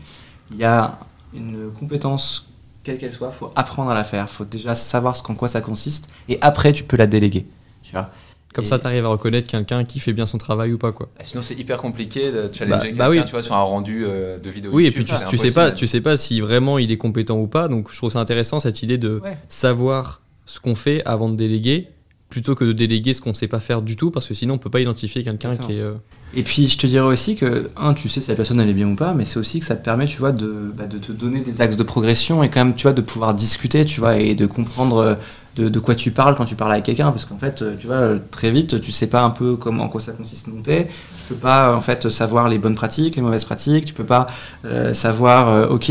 Il 0.53 0.59
y 0.59 0.65
a 0.65 0.99
une 1.35 1.71
compétence, 1.79 2.47
quelle 2.85 2.99
qu'elle 2.99 3.13
soit, 3.13 3.31
faut 3.31 3.51
apprendre 3.57 3.91
à 3.91 3.95
la 3.95 4.05
faire. 4.05 4.29
faut 4.29 4.45
déjà 4.45 4.75
savoir 4.75 5.17
ce 5.17 5.23
quoi 5.23 5.49
ça 5.49 5.61
consiste, 5.61 6.09
et 6.29 6.39
après, 6.43 6.73
tu 6.73 6.85
peux 6.85 6.99
la 6.99 7.07
déléguer. 7.07 7.47
Tu 7.83 7.93
vois. 7.93 8.11
Comme 8.53 8.65
Et- 8.65 8.69
ça, 8.69 8.79
tu 8.81 8.87
arrives 8.87 9.05
à 9.05 9.09
reconnaître 9.09 9.49
quelqu'un 9.49 9.85
qui 9.85 10.01
fait 10.01 10.13
bien 10.13 10.27
son 10.27 10.39
travail 10.39 10.73
ou 10.73 10.79
pas, 10.79 10.91
quoi. 10.93 11.09
Ah, 11.19 11.23
Sinon, 11.25 11.41
c'est 11.43 11.55
hyper 11.55 11.79
compliqué 11.79 12.33
de 12.33 12.51
challenger 12.53 12.69
Bah- 12.69 12.77
bah 12.77 12.87
quelqu'un, 13.07 13.11
oui. 13.11 13.25
tu 13.25 13.31
vois, 13.31 13.43
sur 13.45 13.55
un 13.55 13.63
rendu 13.63 14.05
euh, 14.05 14.39
de 14.39 14.51
vidéo. 14.51 14.71
Oui, 14.75 14.87
et 14.87 14.91
puis 14.91 15.05
tu, 15.05 15.15
tu 15.29 15.39
sais 15.39 15.53
pas, 15.53 15.71
tu 15.71 15.87
sais 15.87 16.01
pas 16.01 16.17
si 16.17 16.41
vraiment 16.41 16.79
il 16.79 16.91
est 16.91 16.97
compétent 16.97 17.39
ou 17.39 17.47
pas. 17.47 17.69
Donc 17.69 17.93
je 17.93 17.97
trouve 17.97 18.11
ça 18.11 18.19
intéressant 18.19 18.59
cette 18.61 18.83
idée 18.83 18.99
de 18.99 19.21
Ouais. 19.23 19.37
savoir 19.49 20.21
ce 20.47 20.59
qu'on 20.59 20.75
fait 20.75 21.03
avant 21.05 21.29
de 21.29 21.37
déléguer, 21.37 21.89
plutôt 22.29 22.55
que 22.57 22.65
de 22.65 22.73
déléguer 22.73 23.13
ce 23.15 23.21
qu'on 23.21 23.35
sait 23.35 23.47
pas 23.49 23.61
faire 23.61 23.83
du 23.83 23.97
tout, 23.97 24.11
parce 24.11 24.27
que 24.27 24.35
sinon 24.35 24.55
on 24.55 24.59
peut 24.59 24.71
pas 24.71 24.81
identifier 24.81 25.23
quelqu'un 25.23 25.53
qui 25.57 25.73
est. 25.75 25.81
euh, 25.81 25.95
Et 26.35 26.43
puis 26.43 26.67
je 26.69 26.79
te 26.79 26.87
dirais 26.89 27.07
aussi 27.07 27.37
que, 27.37 27.71
un, 27.77 27.93
tu 27.95 28.09
sais 28.09 28.21
si 28.21 28.31
la 28.31 28.37
personne 28.37 28.59
elle 28.61 28.69
est 28.69 28.73
bien 28.73 28.89
ou 28.89 28.95
pas, 28.97 29.15
mais 29.15 29.25
c'est 29.25 29.39
aussi 29.39 29.61
que 29.61 29.67
ça 29.67 29.77
te 29.77 29.85
permet, 29.85 30.07
tu 30.07 30.19
vois, 30.19 30.31
de, 30.33 30.73
bah, 30.77 30.87
de 30.87 30.99
te 30.99 31.13
donner 31.13 31.41
des 31.41 31.61
axes 31.61 31.77
de 31.77 31.83
progression 31.85 32.43
et 32.45 32.49
quand 32.51 32.65
même, 32.65 32.75
tu 32.75 32.83
vois, 32.85 32.93
de 32.93 33.01
pouvoir 33.01 33.35
discuter, 33.35 33.85
tu 33.85 34.01
vois, 34.01 34.17
et 34.19 34.35
de 34.35 34.47
comprendre 34.47 34.97
euh, 34.99 35.15
de, 35.57 35.79
quoi 35.79 35.95
tu 35.95 36.11
parles 36.11 36.37
quand 36.37 36.45
tu 36.45 36.55
parles 36.55 36.73
avec 36.73 36.85
quelqu'un, 36.85 37.11
parce 37.11 37.25
qu'en 37.25 37.39
fait, 37.39 37.63
euh, 37.63 37.75
tu 37.79 37.87
vois, 37.87 38.19
très 38.31 38.51
vite, 38.51 38.81
tu 38.81 38.93
sais 38.93 39.07
pas 39.07 39.23
un 39.23 39.31
peu 39.31 39.57
comment, 39.57 39.85
en 39.85 39.89
quoi 39.89 40.01
ça 40.01 40.13
consiste 40.13 40.47
monter, 40.47 40.87
tu 40.87 41.35
peux 41.35 41.41
pas, 41.41 41.75
en 41.75 41.81
fait, 41.81 42.09
savoir 42.09 42.49
les 42.49 42.59
bonnes 42.59 42.75
pratiques, 42.75 43.17
les 43.17 43.23
mauvaises 43.23 43.45
pratiques, 43.45 43.85
tu 43.85 43.93
peux 43.93 44.05
pas 44.05 44.27
euh, 44.65 44.95
savoir, 44.95 45.49
euh, 45.49 45.69
ok, 45.69 45.91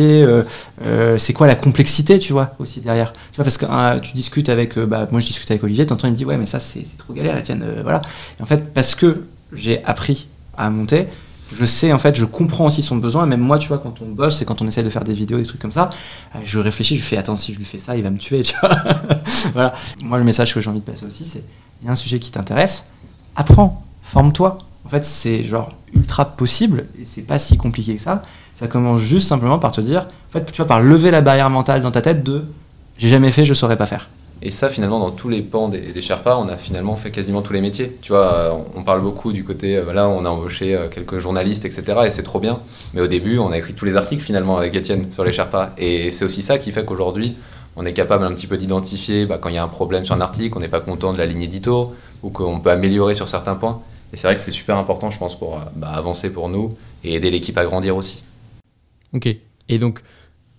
c'est 1.17 1.34
quoi 1.34 1.48
la 1.48 1.56
complexité, 1.56 2.19
tu 2.19 2.34
vois, 2.34 2.56
aussi 2.60 2.80
derrière. 2.82 3.13
Tu 3.13 3.36
vois, 3.36 3.43
parce 3.43 3.58
que 3.58 3.65
hein, 3.65 4.00
tu 4.00 4.13
discutes 4.13 4.50
avec, 4.50 4.78
bah, 4.80 5.08
moi 5.12 5.19
je 5.19 5.28
discute 5.28 5.50
avec 5.52 5.63
Olivier, 5.63 5.86
t'entends, 5.86 6.08
il 6.08 6.12
me 6.12 6.17
dit, 6.17 6.26
ouais, 6.26 6.38
mais 6.38 6.45
ça, 6.45 6.60
c'est 6.60 6.84
trop 6.98 7.13
galère, 7.13 7.36
la 7.36 7.41
tienne, 7.41 7.65
voilà. 7.84 8.02
Et 8.39 8.43
en 8.43 8.45
fait, 8.45 8.74
parce 8.74 8.95
que 8.95 9.24
j'ai 9.54 9.84
appris 9.84 10.28
à 10.58 10.69
monter, 10.69 11.08
je 11.58 11.66
sais, 11.66 11.92
en 11.94 12.00
fait, 12.00 12.16
je 12.16 12.26
comprends 12.26 12.66
aussi 12.66 12.82
son 12.82 12.98
besoin. 12.98 13.26
Et 13.26 13.30
même 13.30 13.40
moi, 13.40 13.58
tu 13.58 13.68
vois, 13.68 13.80
quand 13.80 14.02
on 14.02 14.08
bosse 14.08 14.42
et 14.42 14.46
quand 14.46 14.62
on 14.62 14.68
essaie 14.68 14.84
de 14.84 14.90
faire 14.90 15.04
des 15.04 15.14
vidéos, 15.14 15.38
des 15.38 15.46
trucs 15.46 15.62
comme 15.62 15.72
ça, 15.72 15.90
euh, 16.36 16.40
je 16.46 16.60
réfléchis, 16.60 16.98
je 16.98 17.04
fais, 17.04 17.18
attends, 17.18 17.36
si 17.36 17.54
je 17.54 17.60
lui 17.60 17.66
fais 17.66 17.80
ça, 17.80 17.96
il 17.96 18.04
va 18.04 18.10
me 18.10 18.18
tuer, 18.18 18.42
tu 18.44 18.56
vois. 18.62 18.76
voilà. 19.54 19.74
Moi, 20.02 20.18
le 20.18 20.24
message 20.24 20.54
que 20.54 20.62
j'ai 20.62 20.70
envie 20.70 20.80
de 20.80 20.86
passer 20.86 21.06
aussi, 21.06 21.26
c'est, 21.26 21.44
il 21.82 21.86
y 21.86 21.90
a 21.90 21.92
un 21.92 21.96
sujet 21.96 22.20
qui 22.20 22.32
t'intéresse, 22.32 22.86
apprends, 23.36 23.84
forme-toi. 24.04 24.58
En 24.86 24.90
fait, 24.90 25.04
c'est 25.04 25.44
genre 25.44 25.72
ultra 25.94 26.26
possible 26.26 26.86
et 27.00 27.06
c'est 27.06 27.22
pas 27.22 27.38
si 27.38 27.58
compliqué 27.58 27.96
que 27.96 28.02
ça. 28.02 28.22
Ça 28.54 28.68
commence 28.68 29.02
juste 29.02 29.28
simplement 29.28 29.60
par 29.60 29.72
te 29.72 29.82
dire, 29.82 30.08
en 30.30 30.32
fait, 30.32 30.52
tu 30.52 30.58
vois, 30.58 30.68
par 30.68 30.82
lever 30.82 31.12
la 31.12 31.22
barrière 31.22 31.50
mentale 31.50 31.82
dans 31.82 31.92
ta 31.92 32.02
tête 32.02 32.24
de, 32.24 32.46
j'ai 32.98 33.10
jamais 33.10 33.32
fait, 33.32 33.46
je 33.46 33.54
saurais 33.54 33.78
pas 33.78 33.86
faire. 33.86 34.10
Et 34.41 34.52
ça, 34.52 34.69
finalement, 34.69 34.99
dans 34.99 35.12
tous 35.12 35.28
les 35.28 35.41
pans 35.41 35.67
des, 35.67 35.80
des 35.91 36.02
Sherpas, 36.02 36.38
on 36.38 36.47
a 36.47 36.56
finalement 36.56 36.95
fait 36.95 37.12
quasiment 37.12 37.41
tous 37.41 37.52
les 37.52 37.60
métiers. 37.60 37.97
Tu 38.02 38.13
vois, 38.13 38.34
euh, 38.34 38.58
on 38.75 38.84
parle 38.84 39.02
beaucoup 39.02 39.34
du 39.34 39.43
côté, 39.43 39.78
euh, 39.78 39.84
voilà, 39.84 40.08
on 40.08 40.23
a 40.23 40.30
embauché 40.30 40.75
euh, 40.75 40.88
quelques 40.88 41.19
journalistes, 41.19 41.65
etc. 41.65 41.84
Et 42.06 42.10
c'est 42.10 42.23
trop 42.23 42.39
bien. 42.39 42.60
Mais 42.93 43.02
au 43.02 43.08
début, 43.08 43.38
on 43.39 43.52
a 43.52 43.58
écrit 43.58 43.73
tous 43.73 43.86
les 43.86 43.97
articles 43.97 44.23
finalement 44.23 44.58
avec 44.58 44.75
Étienne 44.75 45.12
sur 45.12 45.25
les 45.25 45.34
Sherpas. 45.34 45.71
Et 45.78 46.12
c'est 46.12 46.23
aussi 46.23 46.41
ça 46.41 46.58
qui 46.58 46.71
fait 46.71 46.86
qu'aujourd'hui, 46.86 47.36
on 47.75 47.86
est 47.86 47.93
capable 47.93 48.23
un 48.23 48.32
petit 48.34 48.47
peu 48.47 48.58
d'identifier 48.58 49.25
bah, 49.25 49.38
quand 49.41 49.49
il 49.49 49.56
y 49.56 49.58
a 49.58 49.63
un 49.63 49.67
problème 49.67 50.06
sur 50.06 50.15
un 50.15 50.21
article, 50.21 50.58
on 50.58 50.62
n'est 50.62 50.69
pas 50.69 50.82
content 50.82 51.12
de 51.12 51.17
la 51.17 51.25
ligne 51.25 51.41
édito, 51.41 51.93
ou 52.23 52.30
qu'on 52.30 52.62
peut 52.62 52.71
améliorer 52.71 53.15
sur 53.15 53.28
certains 53.28 53.56
points. 53.56 53.82
Et 54.13 54.17
c'est 54.17 54.28
vrai 54.28 54.36
que 54.36 54.41
c'est 54.41 54.52
super 54.52 54.78
important, 54.78 55.12
je 55.12 55.19
pense, 55.19 55.38
pour 55.38 55.60
bah, 55.75 55.89
avancer 55.89 56.30
pour 56.30 56.47
nous 56.47 56.78
et 57.04 57.15
aider 57.15 57.30
l'équipe 57.30 57.58
à 57.58 57.65
grandir 57.65 57.97
aussi. 57.97 58.23
Ok. 59.13 59.28
Et 59.67 59.78
donc 59.78 60.02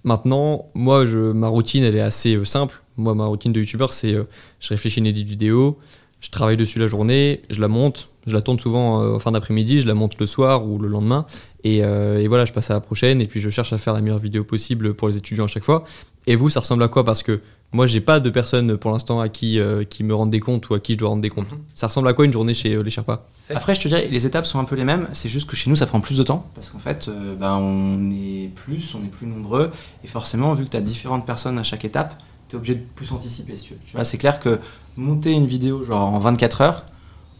maintenant, 0.04 0.66
moi, 0.74 1.06
je, 1.06 1.18
ma 1.18 1.48
routine, 1.48 1.82
elle 1.82 1.96
est 1.96 2.00
assez 2.00 2.38
simple. 2.44 2.82
Moi, 3.00 3.14
ma 3.14 3.26
routine 3.26 3.52
de 3.52 3.60
youtubeur, 3.60 3.92
c'est 3.92 4.12
euh, 4.12 4.24
je 4.60 4.68
réfléchis 4.68 5.00
une 5.00 5.06
édite 5.06 5.26
vidéo, 5.26 5.78
je 6.20 6.30
travaille 6.30 6.56
dessus 6.56 6.78
la 6.78 6.86
journée, 6.86 7.42
je 7.50 7.60
la 7.60 7.68
monte, 7.68 8.08
je 8.26 8.34
la 8.34 8.42
tourne 8.42 8.60
souvent 8.60 9.02
euh, 9.02 9.14
en 9.14 9.18
fin 9.18 9.32
d'après-midi, 9.32 9.80
je 9.80 9.86
la 9.86 9.94
monte 9.94 10.18
le 10.18 10.26
soir 10.26 10.66
ou 10.66 10.78
le 10.78 10.88
lendemain. 10.88 11.24
Et, 11.64 11.82
euh, 11.82 12.20
et 12.20 12.28
voilà, 12.28 12.44
je 12.44 12.52
passe 12.52 12.70
à 12.70 12.74
la 12.74 12.80
prochaine 12.80 13.20
et 13.20 13.26
puis 13.26 13.40
je 13.40 13.50
cherche 13.50 13.72
à 13.72 13.78
faire 13.78 13.94
la 13.94 14.00
meilleure 14.00 14.18
vidéo 14.18 14.44
possible 14.44 14.94
pour 14.94 15.08
les 15.08 15.16
étudiants 15.16 15.44
à 15.44 15.48
chaque 15.48 15.64
fois. 15.64 15.84
Et 16.26 16.36
vous, 16.36 16.50
ça 16.50 16.60
ressemble 16.60 16.82
à 16.82 16.88
quoi? 16.88 17.04
Parce 17.04 17.22
que 17.22 17.40
moi, 17.72 17.86
j'ai 17.86 18.00
pas 18.00 18.18
de 18.18 18.30
personnes 18.30 18.76
pour 18.76 18.90
l'instant 18.90 19.20
à 19.20 19.28
qui, 19.28 19.60
euh, 19.60 19.84
qui 19.84 20.02
me 20.02 20.14
rendent 20.14 20.30
des 20.30 20.40
comptes 20.40 20.68
ou 20.68 20.74
à 20.74 20.80
qui 20.80 20.94
je 20.94 20.98
dois 20.98 21.08
rendre 21.08 21.22
des 21.22 21.30
comptes. 21.30 21.50
Mhm. 21.50 21.58
Ça 21.74 21.86
ressemble 21.86 22.08
à 22.08 22.14
quoi 22.14 22.24
une 22.24 22.32
journée 22.32 22.52
chez 22.52 22.74
euh, 22.74 22.82
les 22.82 22.90
Sherpas? 22.90 23.26
Après, 23.54 23.74
je 23.74 23.80
te 23.80 23.88
dirais, 23.88 24.08
les 24.10 24.26
étapes 24.26 24.46
sont 24.46 24.58
un 24.58 24.64
peu 24.64 24.74
les 24.74 24.84
mêmes. 24.84 25.08
C'est 25.12 25.28
juste 25.28 25.48
que 25.48 25.56
chez 25.56 25.70
nous, 25.70 25.76
ça 25.76 25.86
prend 25.86 26.00
plus 26.00 26.18
de 26.18 26.22
temps. 26.22 26.46
Parce 26.54 26.70
qu'en 26.70 26.78
fait, 26.80 27.08
euh, 27.08 27.36
ben, 27.36 27.54
on 27.54 28.10
est 28.10 28.48
plus, 28.54 28.94
on 28.94 29.04
est 29.04 29.10
plus 29.10 29.26
nombreux. 29.26 29.70
Et 30.04 30.08
forcément, 30.08 30.52
vu 30.54 30.64
que 30.64 30.70
tu 30.70 30.76
as 30.76 30.80
différentes 30.80 31.24
personnes 31.24 31.58
à 31.58 31.62
chaque 31.62 31.84
étape, 31.84 32.20
tu 32.50 32.56
es 32.56 32.58
obligé 32.58 32.74
de 32.74 32.82
plus 32.94 33.10
anticiper. 33.12 33.56
Si 33.56 33.64
tu 33.64 33.72
veux. 33.74 33.80
Tu 33.86 33.96
vois, 33.96 34.04
c'est 34.04 34.18
clair 34.18 34.40
que 34.40 34.58
monter 34.96 35.30
une 35.32 35.46
vidéo 35.46 35.84
genre 35.84 36.02
en 36.02 36.18
24 36.18 36.60
heures, 36.60 36.84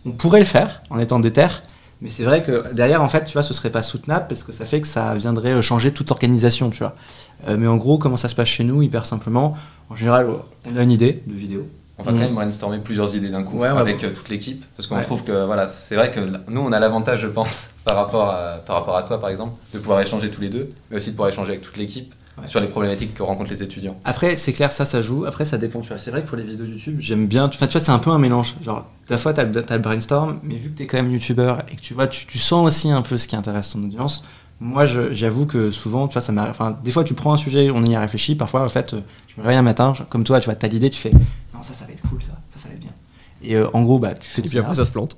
on 0.07 0.13
pourrait 0.13 0.41
le 0.41 0.47
faire 0.47 0.81
en 0.91 0.99
étant 0.99 1.21
déter. 1.21 1.49
Mais 2.01 2.09
c'est 2.09 2.25
vrai 2.25 2.43
que 2.43 2.73
derrière, 2.73 3.03
en 3.03 3.09
fait, 3.11 3.25
tu 3.27 3.35
vois, 3.35 3.43
ce 3.43 3.53
serait 3.53 3.69
pas 3.71 3.83
soutenable 3.83 4.25
parce 4.29 4.43
que 4.43 4.53
ça 4.53 4.65
fait 4.65 4.81
que 4.81 4.87
ça 4.87 5.15
viendrait 5.15 5.51
euh, 5.53 5.61
changer 5.63 5.91
toute 5.93 6.11
organisation, 6.11 6.71
tu 6.71 6.79
vois. 6.79 6.95
Euh, 7.49 7.57
mais 7.59 7.67
en 7.67 7.77
gros, 7.77 7.99
comment 7.99 8.17
ça 8.17 8.31
se 8.31 8.35
passe 8.35 8.49
chez 8.49 8.65
nous 8.65 8.81
Hyper 8.81 9.05
simplement. 9.05 9.55
En 9.91 9.97
général, 9.97 10.27
on 10.73 10.77
a 10.77 10.83
une 10.83 10.93
idée 10.93 11.23
de 11.27 11.35
vidéo. 11.35 11.67
On 11.99 12.03
va 12.03 12.13
quand 12.13 12.19
même 12.19 12.33
brainstormer 12.33 12.79
plusieurs 12.79 13.15
idées 13.15 13.29
d'un 13.29 13.43
coup 13.43 13.59
Ouais, 13.59 13.69
avec 13.69 14.03
euh, 14.05 14.11
toute 14.15 14.31
l'équipe 14.31 14.65
parce 14.75 14.87
qu'on 14.87 14.97
Ouais. 14.97 15.03
trouve 15.03 15.23
que 15.23 15.45
voilà 15.45 15.69
c'est 15.69 15.97
vrai 15.97 16.11
que 16.11 16.21
nous 16.49 16.63
on 16.63 16.73
a 16.73 16.81
l'avantage 16.81 17.21
je 17.21 17.27
pense 17.27 17.69
par 17.85 17.95
rapport 17.97 18.31
à, 18.31 18.55
par 18.65 18.77
rapport 18.77 18.97
à 18.97 19.03
toi 19.03 19.21
par 19.21 19.29
exemple 19.29 19.53
de 19.75 19.79
pouvoir 19.79 20.01
échanger 20.01 20.31
tous 20.31 20.41
les 20.41 20.49
deux 20.49 20.71
mais 20.91 20.97
aussi 20.97 21.09
de 21.09 21.13
pouvoir 21.13 21.29
échanger 21.29 21.51
avec 21.51 21.61
toute 21.61 21.77
l'équipe 21.77 22.15
Ouais. 22.41 22.47
sur 22.47 22.61
les 22.61 22.69
problématiques 22.69 23.15
que 23.15 23.23
rencontrent 23.23 23.51
les 23.51 23.63
étudiants. 23.63 23.99
Après, 24.05 24.37
c'est 24.37 24.53
clair, 24.53 24.73
ça, 24.73 24.85
ça 24.87 25.03
joue. 25.03 25.25
Après, 25.27 25.45
ça 25.45 25.59
dépend. 25.59 25.81
Tu 25.81 25.89
vois, 25.89 25.99
c'est 25.99 26.11
vrai 26.11 26.23
que 26.23 26.29
pour 26.29 26.37
les 26.37 26.43
vidéos 26.45 26.65
YouTube, 26.67 26.97
j'aime 27.01 27.27
bien. 27.27 27.45
Enfin, 27.47 27.67
tu 27.67 27.73
vois, 27.73 27.81
c'est 27.81 27.93
un 27.93 27.99
peu 27.99 28.11
un 28.11 28.19
mélange. 28.19 28.55
Genre, 28.65 28.87
des 29.09 29.19
fois, 29.19 29.33
t'as 29.35 29.45
le, 29.45 29.63
t'as 29.63 29.77
le 29.77 29.83
brainstorm, 29.83 30.39
mais 30.43 30.57
vu 30.57 30.71
que 30.71 30.79
t'es 30.79 30.87
quand 30.87 30.97
même 30.97 31.11
YouTubeur 31.13 31.63
et 31.71 31.77
que 31.77 31.81
tu 31.81 31.95
vois, 31.95 32.07
tu, 32.09 32.27
tu 32.27 32.39
sens 32.39 32.67
aussi 32.67 32.91
un 32.91 33.03
peu 33.03 33.19
ce 33.19 33.29
qui 33.29 33.37
intéresse 33.37 33.71
ton 33.71 33.83
audience. 33.85 34.25
Moi, 34.61 34.85
je- 34.87 35.13
j'avoue 35.15 35.47
que 35.47 35.71
souvent, 35.71 36.07
tu 36.09 36.15
vois, 36.15 36.23
ça 36.23 36.33
m'arrive. 36.33 36.51
Enfin, 36.51 36.79
des 36.85 36.91
fois, 36.93 37.03
tu 37.05 37.15
prends 37.15 37.33
un 37.33 37.39
sujet, 37.39 37.71
on 37.71 37.83
y 37.85 37.95
a 37.95 38.01
réfléchi. 38.01 38.35
Parfois, 38.35 38.65
en 38.65 38.69
fait, 38.69 38.91
je 38.93 39.35
me 39.41 39.43
réveille 39.43 39.57
un 39.59 39.63
matin, 39.63 39.95
comme 40.11 40.23
toi, 40.25 40.39
tu 40.41 40.45
vois, 40.47 40.55
t'as 40.55 40.69
l'idée, 40.69 40.91
tu 40.91 40.99
fais, 41.01 41.11
non, 41.55 41.63
ça, 41.63 41.73
ça 41.75 41.87
va 41.87 41.93
être 41.93 42.03
cool, 42.09 42.21
ça, 42.23 42.29
ça, 42.51 42.59
ça 42.65 42.69
va 42.69 42.75
être 42.75 42.81
bien. 42.81 42.91
Et 43.43 43.57
euh, 43.57 43.67
en 43.73 43.83
gros, 43.83 43.99
bah, 43.99 44.13
tu 44.15 44.29
fais 44.29 44.43
Et 44.43 44.45
puis 44.45 44.59
après, 44.59 44.75
ça 44.75 44.85
se 44.85 44.91
plante. 44.91 45.17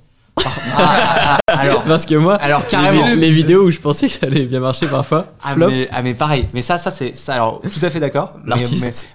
Ah, 0.75 1.37
alors, 1.47 1.83
Parce 1.83 2.05
que 2.05 2.15
moi, 2.15 2.35
alors 2.35 2.65
carrément. 2.67 3.05
les 3.15 3.31
vidéos 3.31 3.63
où 3.63 3.71
je 3.71 3.79
pensais 3.79 4.07
que 4.07 4.13
ça 4.13 4.25
allait 4.27 4.45
bien 4.45 4.59
marcher 4.59 4.87
parfois, 4.87 5.27
Ah 5.43 5.53
flop. 5.53 5.67
mais, 5.69 5.87
ah, 5.91 6.01
mais 6.01 6.13
pareil. 6.13 6.47
Mais 6.53 6.61
ça, 6.61 6.77
ça, 6.77 6.91
c'est 6.91 7.15
ça. 7.15 7.35
Alors, 7.35 7.61
tout 7.61 7.85
à 7.85 7.89
fait 7.89 7.99
d'accord. 7.99 8.33
Mais- 8.45 8.55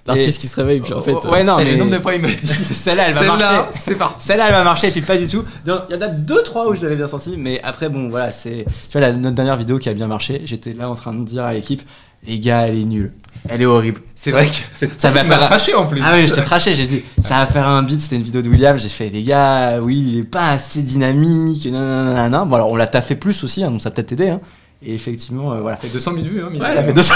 L'artiste, 0.05 0.39
qui 0.41 0.47
se 0.47 0.55
réveille, 0.55 0.79
puis 0.81 0.93
en 0.93 1.01
fait. 1.01 1.13
ouais, 1.27 1.43
non, 1.43 1.57
mais 1.57 1.65
le 1.71 1.77
nombre 1.77 1.91
de 1.91 1.99
fois 1.99 2.13
il 2.15 2.21
m'a 2.21 2.27
dit 2.27 2.47
celle-là, 2.47 3.05
elle 3.09 3.13
va 3.13 3.23
marcher. 3.23 3.45
c'est 3.71 3.97
parti. 3.97 4.25
Celle-là, 4.27 4.47
elle 4.47 4.53
va 4.53 4.63
marcher, 4.63 4.87
et 4.87 4.91
puis 4.91 5.01
pas 5.01 5.17
du 5.17 5.27
tout. 5.27 5.43
Donc, 5.65 5.81
Il 5.89 5.95
y 5.95 5.97
en 5.97 6.01
a 6.01 6.07
deux, 6.07 6.43
trois 6.43 6.67
où 6.69 6.75
je 6.75 6.81
l'avais 6.81 6.95
bien 6.95 7.07
senti, 7.07 7.35
mais 7.37 7.59
après, 7.63 7.89
bon, 7.89 8.09
voilà, 8.09 8.31
c'est. 8.31 8.65
Tu 8.89 8.97
vois, 8.97 9.01
la, 9.01 9.11
notre 9.11 9.35
dernière 9.35 9.57
vidéo 9.57 9.79
qui 9.79 9.89
a 9.89 9.93
bien 9.93 10.07
marché, 10.07 10.41
j'étais 10.45 10.73
là 10.73 10.89
en 10.89 10.95
train 10.95 11.13
de 11.13 11.23
dire 11.23 11.43
à 11.43 11.53
l'équipe, 11.53 11.81
les 12.27 12.39
gars, 12.39 12.67
elle 12.67 12.77
est 12.77 12.83
nulle. 12.85 13.13
Elle 13.47 13.61
est 13.61 13.65
horrible. 13.65 14.01
C'est 14.15 14.31
vrai 14.31 14.47
que 14.47 14.85
Ça 14.97 15.11
va 15.11 15.23
faire- 15.23 15.39
craché 15.39 15.73
en 15.73 15.85
plus. 15.85 16.01
Ah 16.03 16.13
oui, 16.15 16.27
j'étais 16.27 16.41
traché, 16.41 16.75
j'ai 16.75 16.85
dit, 16.85 17.03
ça 17.19 17.35
va 17.35 17.45
faire 17.45 17.65
un 17.67 17.81
beat, 17.83 18.01
c'était 18.01 18.17
une 18.17 18.21
vidéo 18.21 18.41
de 18.41 18.49
William, 18.49 18.77
j'ai 18.77 18.89
fait, 18.89 19.09
les 19.09 19.23
gars, 19.23 19.79
oui, 19.81 20.03
il 20.07 20.19
est 20.19 20.23
pas 20.23 20.49
assez 20.49 20.81
dynamique, 20.81 21.65
et 21.65 21.71
nanana. 21.71 22.45
Bon, 22.45 22.55
alors, 22.55 22.69
on 22.71 22.75
l'a 22.75 22.87
taffé 22.87 23.15
plus 23.15 23.43
aussi, 23.43 23.63
hein, 23.63 23.71
donc 23.71 23.81
ça 23.81 23.89
a 23.89 23.91
peut-être 23.91 24.11
aidé, 24.11 24.29
hein. 24.29 24.41
Et 24.85 24.93
effectivement, 24.93 25.53
euh, 25.53 25.61
voilà. 25.61 25.77
Ça 25.77 25.83
fait 25.83 25.93
200 25.93 26.11
000 26.15 26.25
vues 26.25 26.41
hein, 26.41 26.49
Ouais, 26.53 26.67
elle 26.71 26.77
a 26.77 26.83
fait 26.83 26.93
200 26.93 27.13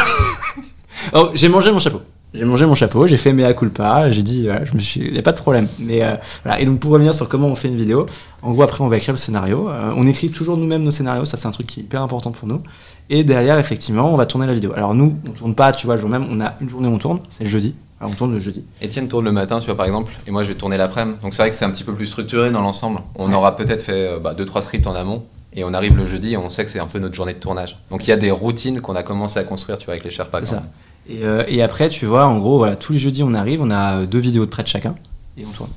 oh, 1.13 1.29
j'ai 1.33 1.49
mangé 1.49 1.71
mon 1.71 1.79
chapeau. 1.79 2.01
J'ai 2.33 2.45
mangé 2.45 2.65
mon 2.65 2.73
chapeau, 2.73 3.05
j'ai 3.05 3.17
fait 3.17 3.31
mea 3.31 3.53
culpa, 3.53 4.09
j'ai 4.09 4.23
dit, 4.23 4.45
voilà, 4.45 4.65
je 4.65 4.73
me 4.73 4.79
suis, 4.79 5.13
y 5.13 5.19
a 5.19 5.21
pas 5.21 5.33
de 5.33 5.39
problème. 5.39 5.67
Mais 5.77 6.03
euh, 6.03 6.15
voilà. 6.43 6.59
Et 6.59 6.65
donc 6.65 6.79
pour 6.79 6.91
revenir 6.91 7.13
sur 7.13 7.29
comment 7.29 7.47
on 7.47 7.55
fait 7.55 7.67
une 7.67 7.75
vidéo, 7.75 8.07
en 8.41 8.53
gros 8.53 8.63
après 8.63 8.83
on 8.83 8.87
va 8.87 8.97
écrire 8.97 9.13
le 9.13 9.19
scénario. 9.19 9.69
Euh, 9.69 9.93
on 9.95 10.07
écrit 10.07 10.31
toujours 10.31 10.57
nous-mêmes 10.57 10.81
nos 10.83 10.89
scénarios, 10.91 11.25
ça 11.25 11.37
c'est 11.37 11.47
un 11.47 11.51
truc 11.51 11.67
qui 11.67 11.81
est 11.81 11.83
hyper 11.83 12.01
important 12.01 12.31
pour 12.31 12.47
nous. 12.47 12.61
Et 13.09 13.23
derrière 13.23 13.57
effectivement 13.59 14.11
on 14.13 14.17
va 14.17 14.25
tourner 14.25 14.47
la 14.47 14.53
vidéo. 14.53 14.73
Alors 14.75 14.93
nous 14.93 15.17
on 15.27 15.31
tourne 15.31 15.55
pas, 15.55 15.71
tu 15.71 15.85
vois, 15.85 15.95
le 15.95 16.01
jour 16.01 16.09
même, 16.09 16.25
on 16.29 16.39
a 16.41 16.53
une 16.61 16.69
journée 16.69 16.87
où 16.87 16.93
on 16.93 16.97
tourne, 16.97 17.19
c'est 17.29 17.43
le 17.43 17.49
jeudi. 17.49 17.75
Alors 17.99 18.11
on 18.11 18.15
tourne 18.15 18.33
le 18.33 18.39
jeudi. 18.39 18.63
Étienne 18.81 19.07
tourne 19.07 19.25
le 19.25 19.31
matin, 19.31 19.59
tu 19.59 19.65
vois, 19.67 19.75
par 19.77 19.85
exemple, 19.85 20.11
et 20.27 20.31
moi 20.31 20.43
je 20.43 20.49
vais 20.49 20.55
tourner 20.57 20.77
l'après-midi. 20.77 21.17
Donc 21.21 21.33
c'est 21.33 21.41
vrai 21.41 21.49
que 21.51 21.55
c'est 21.55 21.65
un 21.65 21.69
petit 21.71 21.83
peu 21.83 21.93
plus 21.93 22.07
structuré 22.07 22.51
dans 22.51 22.61
l'ensemble. 22.61 22.99
On 23.15 23.29
Ouais. 23.29 23.35
aura 23.35 23.55
peut-être 23.55 23.81
fait 23.81 24.09
2-3 24.37 24.61
scripts 24.61 24.87
en 24.87 24.95
amont, 24.95 25.23
et 25.53 25.63
on 25.63 25.73
arrive 25.73 25.95
le 25.97 26.05
jeudi 26.05 26.33
et 26.33 26.37
on 26.37 26.49
sait 26.49 26.65
que 26.65 26.71
c'est 26.71 26.79
un 26.79 26.87
peu 26.87 26.99
notre 26.99 27.13
journée 27.15 27.33
de 27.33 27.39
tournage. 27.39 27.77
Donc 27.91 28.05
il 28.07 28.09
y 28.09 28.13
a 28.13 28.17
des 28.17 28.31
routines 28.31 28.81
qu'on 28.81 28.95
a 28.95 29.03
commencé 29.03 29.39
à 29.39 29.43
construire, 29.43 29.77
tu 29.77 29.85
vois, 29.85 29.93
avec 29.93 30.03
les 30.03 30.09
Sherpas. 30.09 30.39
C'est 30.41 30.47
ça. 30.55 30.63
Et, 31.09 31.23
euh, 31.23 31.43
et 31.47 31.61
après 31.61 31.89
tu 31.89 32.05
vois, 32.05 32.25
en 32.25 32.39
gros 32.39 32.57
voilà, 32.57 32.75
tous 32.75 32.93
les 32.93 32.99
jeudis 32.99 33.23
on 33.23 33.33
arrive, 33.33 33.61
on 33.61 33.69
a 33.71 33.97
euh, 34.01 34.05
deux 34.05 34.19
vidéos 34.19 34.45
de 34.45 34.49
près 34.49 34.63
de 34.63 34.67
chacun 34.69 34.95
et 35.37 35.45
on 35.45 35.51
tourne. 35.51 35.69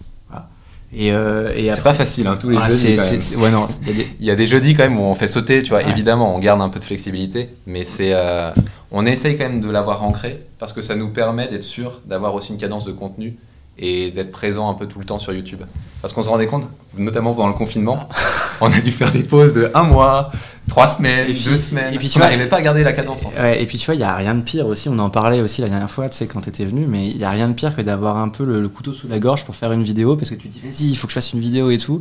Et, 0.99 1.13
euh, 1.13 1.53
et 1.55 1.71
C'est 1.73 1.83
pas 1.83 1.93
facile, 1.93 2.27
hein, 2.27 2.39
tous 2.41 2.49
les 2.49 2.57
Ah, 2.59 2.71
jeudis. 2.71 3.37
ouais 3.37 3.51
non, 3.51 3.67
il 3.83 3.89
y 3.89 3.91
a 3.91 3.95
des- 3.95 4.09
Il 4.19 4.27
y 4.27 4.31
a 4.31 4.35
des 4.35 4.47
jeudis 4.47 4.75
quand 4.75 4.85
même 4.85 4.99
où 4.99 5.03
on 5.03 5.15
fait 5.15 5.29
sauter, 5.29 5.63
tu 5.63 5.69
vois. 5.71 5.81
Ouais. 5.85 5.91
Évidemment, 5.91 6.35
on 6.35 6.39
garde 6.39 6.63
un 6.63 6.71
peu 6.71 6.79
de 6.81 6.85
flexibilité, 6.85 7.51
mais 7.67 7.85
c'est, 7.85 8.13
euh, 8.15 8.51
on 8.91 9.05
essaye 9.05 9.37
quand 9.37 9.45
même 9.45 9.61
de 9.61 9.71
l'avoir 9.71 10.03
ancré 10.05 10.37
parce 10.59 10.73
que 10.73 10.81
ça 10.81 10.95
nous 10.97 11.09
permet 11.09 11.49
d'être 11.49 11.65
sûr 11.65 12.01
d'avoir 12.07 12.35
aussi 12.35 12.53
une 12.53 12.59
cadence 12.59 12.87
de 12.87 12.93
contenu 12.93 13.37
et 13.79 14.11
d'être 14.11 14.33
présent 14.33 14.71
un 14.71 14.75
peu 14.75 14.87
tout 14.87 14.99
le 14.99 15.05
temps 15.05 15.19
sur 15.19 15.33
YouTube. 15.33 15.61
Parce 16.01 16.13
qu'on 16.15 16.23
se 16.23 16.29
rendait 16.29 16.47
compte, 16.47 16.67
notamment 16.97 17.35
pendant 17.35 17.49
le 17.49 17.55
confinement, 17.55 18.09
on 18.61 18.71
a 18.73 18.81
dû 18.81 18.91
faire 18.91 19.13
des 19.13 19.23
pauses 19.23 19.53
de 19.53 19.71
un 19.75 19.83
mois, 19.83 20.31
trois 20.69 20.89
semaines, 20.89 21.29
Et 21.29 21.33
puis- 21.35 21.45
deux 21.45 21.57
semaines. 21.57 21.93
et 21.93 21.99
puis 21.99 22.09
tu 22.09 22.19
n'arrivait 22.19 22.47
pas 22.49 22.57
à 22.59 22.63
garder 22.63 22.83
la 22.85 22.93
cadence. 22.93 23.25
En 23.27 23.31
fait. 23.31 23.41
Ouais, 23.41 23.63
et 23.63 23.67
puis 23.67 23.77
tu 23.79 23.87
vois, 23.87 23.95
il 23.95 24.01
y 24.01 24.05
a 24.05 24.15
rien 24.15 24.35
de 24.35 24.43
pire 24.43 24.67
aussi. 24.67 24.89
On 24.89 24.99
en 24.99 25.11
parlait 25.11 25.41
aussi 25.41 25.61
la 25.61 25.69
dernière 25.69 25.91
fois, 25.91 26.09
tu 26.09 26.17
sais, 26.17 26.27
quand 26.27 26.41
t'étais 26.41 26.65
venu, 26.65 26.87
mais 26.87 27.07
il 27.09 27.17
y 27.19 27.25
a 27.25 27.31
rien 27.31 27.49
de 27.49 27.55
pire 27.55 27.75
que 27.77 27.83
d'avoir 27.83 28.17
un 28.17 28.29
peu 28.29 28.45
le, 28.45 28.61
le 28.61 28.69
couteau 28.69 28.93
sous 28.93 29.09
la 29.09 29.19
gorge 29.19 29.45
pour 29.45 29.55
faire 29.57 29.73
une 29.73 29.83
vidéo 29.83 30.17
parce 30.17 30.31
que 30.31 30.35
tu 30.37 30.49
te 30.49 30.53
dis, 30.53 30.61
vas-y, 30.65 30.91
il 30.91 30.97
faut 30.97 31.07
que 31.07 31.13
je 31.13 31.17
fasse 31.19 31.33
une 31.33 31.41
vidéo 31.41 31.71
et 31.71 31.79
tout. 31.79 32.01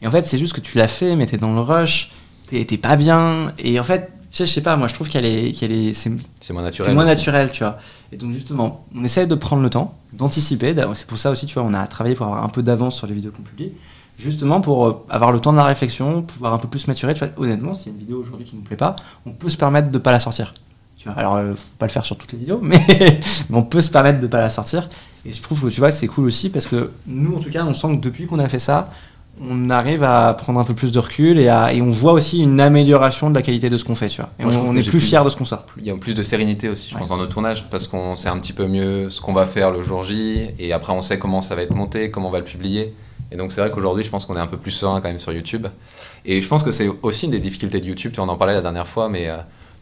Et 0.00 0.06
en 0.06 0.10
fait, 0.10 0.26
c'est 0.26 0.38
juste 0.38 0.54
que 0.54 0.60
tu 0.60 0.76
l'as 0.78 0.88
fait, 0.88 1.14
mais 1.14 1.26
t'es 1.26 1.36
dans 1.36 1.54
le 1.54 1.60
rush, 1.60 2.10
t'es 2.48 2.64
pas 2.78 2.96
bien. 2.96 3.52
Et 3.60 3.78
en 3.78 3.84
fait, 3.84 4.06
tu 4.06 4.21
je 4.32 4.44
sais 4.44 4.60
pas, 4.62 4.76
moi 4.76 4.88
je 4.88 4.94
trouve 4.94 5.08
qu'elle 5.08 5.24
est, 5.26 5.52
qu'elle 5.52 5.72
est, 5.72 5.92
c'est 5.94 6.10
C'est 6.40 6.52
moins 6.52 6.62
naturel. 6.62 6.88
c'est 6.88 6.94
moins 6.94 7.04
aussi. 7.04 7.12
naturel, 7.14 7.52
tu 7.52 7.62
vois. 7.64 7.78
Et 8.12 8.16
donc 8.16 8.32
justement, 8.32 8.84
on 8.96 9.04
essaye 9.04 9.26
de 9.26 9.34
prendre 9.34 9.62
le 9.62 9.70
temps, 9.70 9.94
d'anticiper. 10.12 10.74
d'a- 10.74 10.88
C'est 10.94 11.06
pour 11.06 11.18
ça 11.18 11.30
aussi, 11.30 11.46
tu 11.46 11.54
vois, 11.54 11.62
on 11.64 11.74
a 11.74 11.86
travaillé 11.86 12.14
pour 12.14 12.26
avoir 12.26 12.42
un 12.44 12.48
peu 12.48 12.62
d'avance 12.62 12.96
sur 12.96 13.06
les 13.06 13.14
vidéos 13.14 13.30
qu'on 13.32 13.42
publie. 13.42 13.72
Justement 14.18 14.60
pour 14.60 14.86
euh, 14.86 15.04
avoir 15.10 15.32
le 15.32 15.40
temps 15.40 15.52
de 15.52 15.56
la 15.56 15.64
réflexion, 15.64 16.22
pouvoir 16.22 16.52
un 16.54 16.58
peu 16.58 16.68
plus 16.68 16.86
maturer. 16.86 17.14
Tu 17.14 17.24
vois, 17.24 17.32
honnêtement, 17.38 17.74
s'il 17.74 17.88
y 17.88 17.90
a 17.90 17.92
une 17.94 17.98
vidéo 18.00 18.20
aujourd'hui 18.20 18.44
qui 18.46 18.54
nous 18.56 18.62
plaît 18.62 18.76
pas, 18.76 18.94
on 19.26 19.32
peut 19.32 19.50
se 19.50 19.56
permettre 19.56 19.90
de 19.90 19.98
pas 19.98 20.12
la 20.12 20.20
sortir. 20.20 20.54
Tu 20.98 21.08
vois, 21.08 21.18
alors 21.18 21.36
euh, 21.36 21.54
faut 21.54 21.70
pas 21.78 21.86
le 21.86 21.90
faire 21.90 22.04
sur 22.04 22.16
toutes 22.16 22.32
les 22.32 22.38
vidéos, 22.38 22.58
mais, 22.62 22.78
mais 23.50 23.56
on 23.56 23.62
peut 23.64 23.82
se 23.82 23.90
permettre 23.90 24.20
de 24.20 24.26
pas 24.26 24.40
la 24.40 24.50
sortir. 24.50 24.88
Et 25.24 25.32
je 25.32 25.42
trouve 25.42 25.60
que 25.62 25.68
tu 25.68 25.80
vois, 25.80 25.90
c'est 25.90 26.06
cool 26.06 26.26
aussi 26.26 26.48
parce 26.50 26.66
que 26.66 26.90
nous, 27.06 27.36
en 27.36 27.40
tout 27.40 27.50
cas, 27.50 27.64
on 27.64 27.74
sent 27.74 27.96
que 27.96 28.00
depuis 28.02 28.26
qu'on 28.26 28.38
a 28.38 28.48
fait 28.48 28.58
ça, 28.58 28.84
on 29.48 29.70
arrive 29.70 30.02
à 30.04 30.34
prendre 30.34 30.60
un 30.60 30.64
peu 30.64 30.74
plus 30.74 30.92
de 30.92 30.98
recul 30.98 31.38
et, 31.38 31.48
à- 31.48 31.72
et 31.72 31.82
on 31.82 31.90
voit 31.90 32.12
aussi 32.12 32.38
une 32.42 32.60
amélioration 32.60 33.30
de 33.30 33.34
la 33.34 33.42
qualité 33.42 33.68
de 33.68 33.76
ce 33.76 33.84
qu'on 33.84 33.94
fait, 33.94 34.08
tu 34.08 34.20
vois. 34.20 34.30
Et 34.38 34.44
Moi, 34.44 34.54
on, 34.64 34.76
est 34.76 34.88
plus 34.88 35.00
fier 35.00 35.24
de 35.24 35.30
ce 35.30 35.36
qu'on 35.36 35.44
sort. 35.44 35.64
Il 35.78 35.84
y 35.86 35.90
a 35.90 35.94
plus 35.96 36.14
de 36.14 36.22
sérénité 36.22 36.68
aussi, 36.68 36.88
je 36.90 36.94
Ouais. 36.94 37.00
pense, 37.00 37.08
dans 37.08 37.16
nos 37.16 37.26
tournages, 37.26 37.66
parce 37.70 37.86
qu'on 37.88 38.14
sait 38.16 38.28
un 38.28 38.36
petit 38.36 38.52
peu 38.52 38.66
mieux 38.66 39.10
ce 39.10 39.20
qu'on 39.20 39.32
va 39.32 39.46
faire 39.46 39.70
le 39.70 39.82
jour 39.82 40.02
J, 40.02 40.48
et 40.58 40.72
après 40.72 40.92
on 40.92 41.02
sait 41.02 41.18
comment 41.18 41.40
ça 41.40 41.54
va 41.54 41.62
être 41.62 41.74
monté, 41.74 42.10
comment 42.10 42.28
on 42.28 42.32
va 42.32 42.38
le 42.38 42.44
publier. 42.44 42.94
Et 43.30 43.36
donc 43.36 43.50
c'est 43.52 43.60
vrai 43.60 43.70
qu'aujourd'hui, 43.70 44.04
je 44.04 44.10
pense 44.10 44.26
qu'on 44.26 44.36
est 44.36 44.40
un 44.40 44.46
peu 44.46 44.58
plus 44.58 44.70
serein 44.72 45.00
quand 45.00 45.08
même 45.08 45.18
sur 45.18 45.32
YouTube. 45.32 45.66
Et 46.24 46.42
je 46.42 46.48
pense 46.48 46.62
que 46.62 46.70
c'est 46.70 46.88
aussi 47.02 47.24
une 47.26 47.32
des 47.32 47.38
difficultés 47.40 47.80
de 47.80 47.86
YouTube, 47.86 48.12
tu 48.14 48.20
en 48.20 48.28
en 48.28 48.36
parlais 48.36 48.54
la 48.54 48.60
dernière 48.62 48.86
fois, 48.86 49.08
mais 49.08 49.28
euh, 49.28 49.36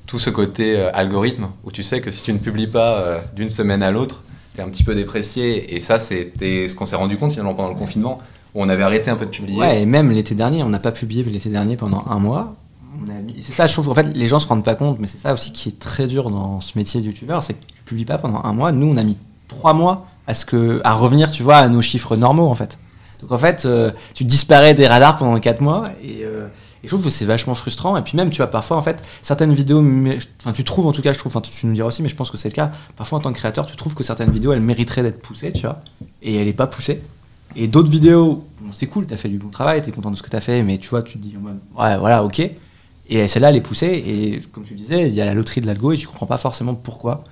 tout 0.07 0.19
ce 0.19 0.31
côté 0.31 0.77
euh, 0.79 0.91
algorithme, 0.95 1.49
où 1.65 1.71
tu 1.73 1.83
sais 1.83 2.01
que 2.01 2.11
si 2.11 2.23
tu 2.23 2.33
ne 2.33 2.39
publies 2.39 2.67
pas 2.69 2.95
euh, 2.99 3.19
d'une 3.35 3.49
semaine 3.49 3.83
à 3.83 3.91
l'autre, 3.91 4.23
tu 4.55 4.61
es 4.61 4.65
un 4.65 4.69
petit 4.69 4.85
peu 4.85 4.95
déprécié. 4.95 5.75
Et 5.75 5.81
ça, 5.81 5.99
c'était 5.99 6.69
ce 6.69 6.75
qu'on 6.75 6.87
s'est 6.87 6.97
rendu 6.97 7.17
compte 7.17 7.33
finalement 7.33 7.55
pendant 7.55 7.69
le 7.69 7.75
confinement, 7.75 8.21
on 8.55 8.69
avait 8.69 8.83
arrêté 8.83 9.11
un 9.11 9.17
peu 9.17 9.27
de 9.27 9.31
publier. 9.31 9.59
Ouais, 9.59 9.83
et 9.83 9.87
même 9.87 10.11
l'été 10.11 10.35
dernier, 10.35 10.63
on 10.63 10.69
n'a 10.69 10.79
pas 10.79 10.93
publié 10.93 11.23
l'été 11.25 11.49
dernier 11.49 11.77
pendant 11.77 12.05
un 12.09 12.19
mois. 12.19 12.55
C'est 13.41 13.53
ça, 13.53 13.67
je 13.67 13.73
trouve 13.73 13.87
qu'en 13.87 13.95
fait, 13.95 14.15
les 14.15 14.29
gens 14.29 14.41
se 14.41 14.47
rendent 14.47 14.65
pas 14.65 14.75
compte, 14.75 14.99
mais 14.99 15.07
c'est 15.07 15.19
ça 15.19 15.33
aussi 15.33 15.53
qui 15.53 15.69
est 15.69 15.79
très 15.79 16.07
dur 16.07 16.31
dans 16.31 16.61
ce 16.61 16.77
métier 16.77 17.01
de 17.01 17.07
youtubeur, 17.07 17.43
c'est 17.43 17.55
que 17.55 17.65
tu 17.65 17.83
publies 17.85 18.05
pas 18.05 18.19
pendant 18.19 18.43
un 18.45 18.53
mois. 18.53 18.73
Nous, 18.73 18.87
on 18.87 18.97
a 18.97 19.03
mis 19.03 19.17
trois 19.49 19.73
mois 19.73 20.07
à, 20.27 20.35
ce 20.35 20.45
que, 20.45 20.81
à 20.85 20.95
revenir, 20.95 21.31
tu 21.31 21.43
vois, 21.43 21.57
à 21.57 21.69
nos 21.69 21.83
chiffres 21.83 22.17
normaux, 22.17 22.49
en 22.49 22.55
fait. 22.55 22.79
Donc 23.21 23.33
en 23.33 23.39
fait, 23.39 23.65
euh, 23.65 23.91
tu 24.15 24.25
disparais 24.25 24.75
des 24.75 24.87
radars 24.87 25.17
pendant 25.17 25.39
quatre 25.39 25.61
mois, 25.61 25.91
et, 26.03 26.25
euh, 26.25 26.47
et 26.83 26.87
je 26.87 26.89
trouve 26.89 27.05
que 27.05 27.11
c'est 27.11 27.25
vachement 27.25 27.55
frustrant. 27.55 27.97
Et 27.97 28.03
puis 28.03 28.17
même, 28.17 28.31
tu 28.31 28.39
vois, 28.39 28.49
parfois, 28.49 28.77
en 28.77 28.83
fait, 28.83 29.03
certaines 29.23 29.55
vidéos, 29.55 29.85
enfin, 30.41 30.53
tu 30.53 30.65
trouves 30.65 30.87
en 30.87 30.93
tout 30.93 31.03
cas, 31.03 31.13
je 31.13 31.19
trouve, 31.19 31.41
tu 31.43 31.67
nous 31.67 31.75
diras 31.75 31.89
aussi, 31.89 32.03
mais 32.03 32.09
je 32.09 32.17
pense 32.17 32.31
que 32.31 32.37
c'est 32.37 32.49
le 32.49 32.55
cas. 32.55 32.73
Parfois, 32.97 33.19
en 33.19 33.23
tant 33.23 33.33
que 33.33 33.39
créateur, 33.39 33.67
tu 33.67 33.77
trouves 33.77 33.95
que 33.95 34.05
certaines 34.05 34.31
vidéos, 34.31 34.53
elles 34.53 34.61
mériteraient 34.61 35.03
d'être 35.03 35.21
poussées, 35.23 35.53
tu 35.53 35.63
vois, 35.63 35.83
et 36.23 36.37
elle 36.37 36.49
est 36.49 36.53
pas 36.53 36.67
poussée. 36.67 37.03
Et 37.57 37.67
d'autres 37.69 37.91
vidéos, 37.91 38.45
bon, 38.61 38.71
c'est 38.73 38.87
cool, 38.87 39.07
t'as 39.07 39.17
fait 39.17 39.29
du 39.29 39.39
bon 39.39 39.49
travail, 39.49 39.81
t'es 39.83 39.91
content 39.91 40.11
de 40.11 40.17
ce 40.17 40.23
que 40.23 40.31
t'as 40.31 40.41
fait, 40.41 40.63
mais 40.63 40.79
tu 40.79 40.89
vois, 40.89 41.03
tu 41.03 41.15
te 41.15 41.19
dis, 41.19 41.35
en 41.37 41.41
mode, 41.41 41.59
ouais, 41.79 41.99
voilà, 41.99 42.23
ok. 42.25 42.41
Et 43.09 43.27
celle-là, 43.27 43.51
elle 43.51 43.57
est 43.57 43.61
poussée, 43.61 43.87
et 43.87 44.41
comme 44.53 44.63
tu 44.65 44.75
disais, 44.75 45.09
il 45.09 45.15
y 45.15 45.21
a 45.21 45.25
la 45.25 45.35
loterie 45.35 45.61
de 45.61 45.67
l'algo, 45.67 45.91
et 45.93 45.97
tu 45.97 46.07
comprends 46.07 46.27
pas 46.27 46.39
forcément 46.39 46.75
pourquoi. 46.75 47.25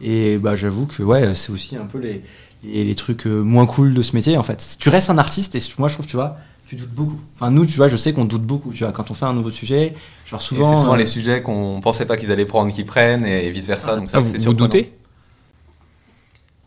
Et 0.00 0.38
bah, 0.38 0.54
j'avoue 0.54 0.86
que 0.86 1.02
ouais, 1.02 1.34
c'est 1.34 1.50
aussi 1.50 1.76
un 1.76 1.86
peu 1.86 1.98
les, 1.98 2.22
les, 2.62 2.84
les 2.84 2.94
trucs 2.94 3.26
euh, 3.26 3.40
moins 3.42 3.66
cool 3.66 3.94
de 3.94 4.02
ce 4.02 4.14
métier, 4.14 4.36
en 4.36 4.42
fait. 4.44 4.76
Tu 4.78 4.88
restes 4.90 5.10
un 5.10 5.18
artiste, 5.18 5.54
et 5.56 5.60
moi, 5.78 5.88
je 5.88 5.94
trouve, 5.94 6.06
tu 6.06 6.16
vois, 6.16 6.36
tu 6.66 6.76
doutes 6.76 6.90
beaucoup. 6.94 7.18
Enfin, 7.34 7.50
nous, 7.50 7.66
tu 7.66 7.76
vois, 7.76 7.88
je 7.88 7.96
sais 7.96 8.12
qu'on 8.12 8.24
doute 8.26 8.42
beaucoup, 8.42 8.72
tu 8.72 8.84
vois, 8.84 8.92
quand 8.92 9.10
on 9.10 9.14
fait 9.14 9.26
un 9.26 9.34
nouveau 9.34 9.50
sujet, 9.50 9.94
genre 10.30 10.40
Et 10.40 10.44
souvent. 10.44 10.62
c'est 10.62 10.80
souvent 10.80 10.94
euh, 10.94 10.98
les 10.98 11.06
sujets 11.06 11.42
qu'on 11.42 11.80
pensait 11.82 12.06
pas 12.06 12.16
qu'ils 12.16 12.30
allaient 12.30 12.46
prendre, 12.46 12.72
qu'ils 12.72 12.86
prennent, 12.86 13.26
et 13.26 13.50
vice 13.50 13.66
versa. 13.66 13.96
donc 13.96 14.08
c'est 14.08 14.16
Ah, 14.16 14.20
vous, 14.20 14.30
c'est 14.38 14.44
vous 14.44 14.54
doutez? 14.54 14.92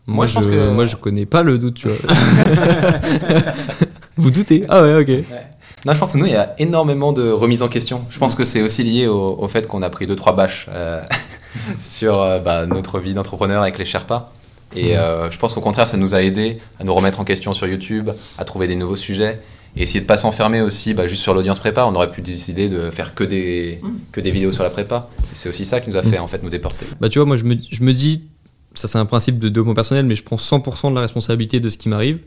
Moi, 0.08 0.26
je 0.26 0.34
pense 0.34 0.46
que- 0.46 0.70
moi, 0.70 0.86
je 0.86 0.96
connais 0.96 1.26
pas 1.26 1.42
le 1.42 1.58
doute, 1.58 1.74
tu 1.74 1.88
vois. 1.88 1.96
vous 4.16 4.30
doutez? 4.30 4.62
Ah 4.68 4.82
ouais, 4.82 4.94
ok. 5.02 5.24
Non, 5.86 5.94
je 5.94 5.98
pense 5.98 6.12
que 6.12 6.18
nous, 6.18 6.26
il 6.26 6.32
y 6.32 6.36
a 6.36 6.54
énormément 6.58 7.12
de 7.12 7.30
remises 7.30 7.62
en 7.62 7.68
question. 7.68 8.04
Je 8.10 8.18
pense 8.18 8.34
que 8.34 8.44
c'est 8.44 8.62
aussi 8.62 8.82
lié 8.82 9.06
au, 9.06 9.36
au 9.38 9.48
fait 9.48 9.66
qu'on 9.68 9.82
a 9.82 9.90
pris 9.90 10.06
deux 10.06 10.16
trois 10.16 10.34
bâches 10.34 10.66
euh, 10.72 11.00
sur 11.78 12.20
euh, 12.20 12.38
bah, 12.40 12.66
notre 12.66 12.98
vie 12.98 13.14
d'entrepreneur 13.14 13.62
avec 13.62 13.78
les 13.78 13.84
Sherpas. 13.84 14.32
Et 14.74 14.98
euh, 14.98 15.30
je 15.30 15.38
pense 15.38 15.54
qu'au 15.54 15.60
contraire, 15.60 15.88
ça 15.88 15.96
nous 15.96 16.14
a 16.14 16.22
aidé 16.22 16.58
à 16.80 16.84
nous 16.84 16.94
remettre 16.94 17.20
en 17.20 17.24
question 17.24 17.54
sur 17.54 17.66
YouTube, 17.66 18.10
à 18.38 18.44
trouver 18.44 18.66
des 18.66 18.76
nouveaux 18.76 18.96
sujets 18.96 19.40
et 19.76 19.82
essayer 19.82 20.00
de 20.00 20.06
pas 20.06 20.18
s'enfermer 20.18 20.60
aussi 20.62 20.94
bah, 20.94 21.06
juste 21.06 21.22
sur 21.22 21.32
l'audience 21.32 21.58
prépa. 21.58 21.84
On 21.84 21.94
aurait 21.94 22.10
pu 22.10 22.22
décider 22.22 22.68
de 22.68 22.90
faire 22.90 23.14
que 23.14 23.24
des, 23.24 23.78
que 24.12 24.20
des 24.20 24.30
vidéos 24.30 24.52
sur 24.52 24.64
la 24.64 24.70
prépa. 24.70 25.08
C'est 25.32 25.48
aussi 25.48 25.64
ça 25.64 25.80
qui 25.80 25.90
nous 25.90 25.96
a 25.96 26.02
fait 26.02 26.18
en 26.18 26.26
fait 26.26 26.42
nous 26.42 26.50
déporter. 26.50 26.86
Bah 27.00 27.08
tu 27.08 27.18
vois, 27.18 27.26
moi 27.26 27.36
je 27.36 27.44
me, 27.44 27.54
je 27.70 27.82
me 27.82 27.92
dis, 27.92 28.28
ça 28.78 28.86
c'est 28.88 28.98
un 28.98 29.06
principe 29.06 29.38
de 29.38 29.48
développement 29.48 29.74
personnel, 29.74 30.06
mais 30.06 30.14
je 30.14 30.22
prends 30.22 30.36
100% 30.36 30.90
de 30.90 30.94
la 30.94 31.00
responsabilité 31.00 31.60
de 31.60 31.68
ce 31.68 31.78
qui 31.78 31.88
m'arrive. 31.88 32.20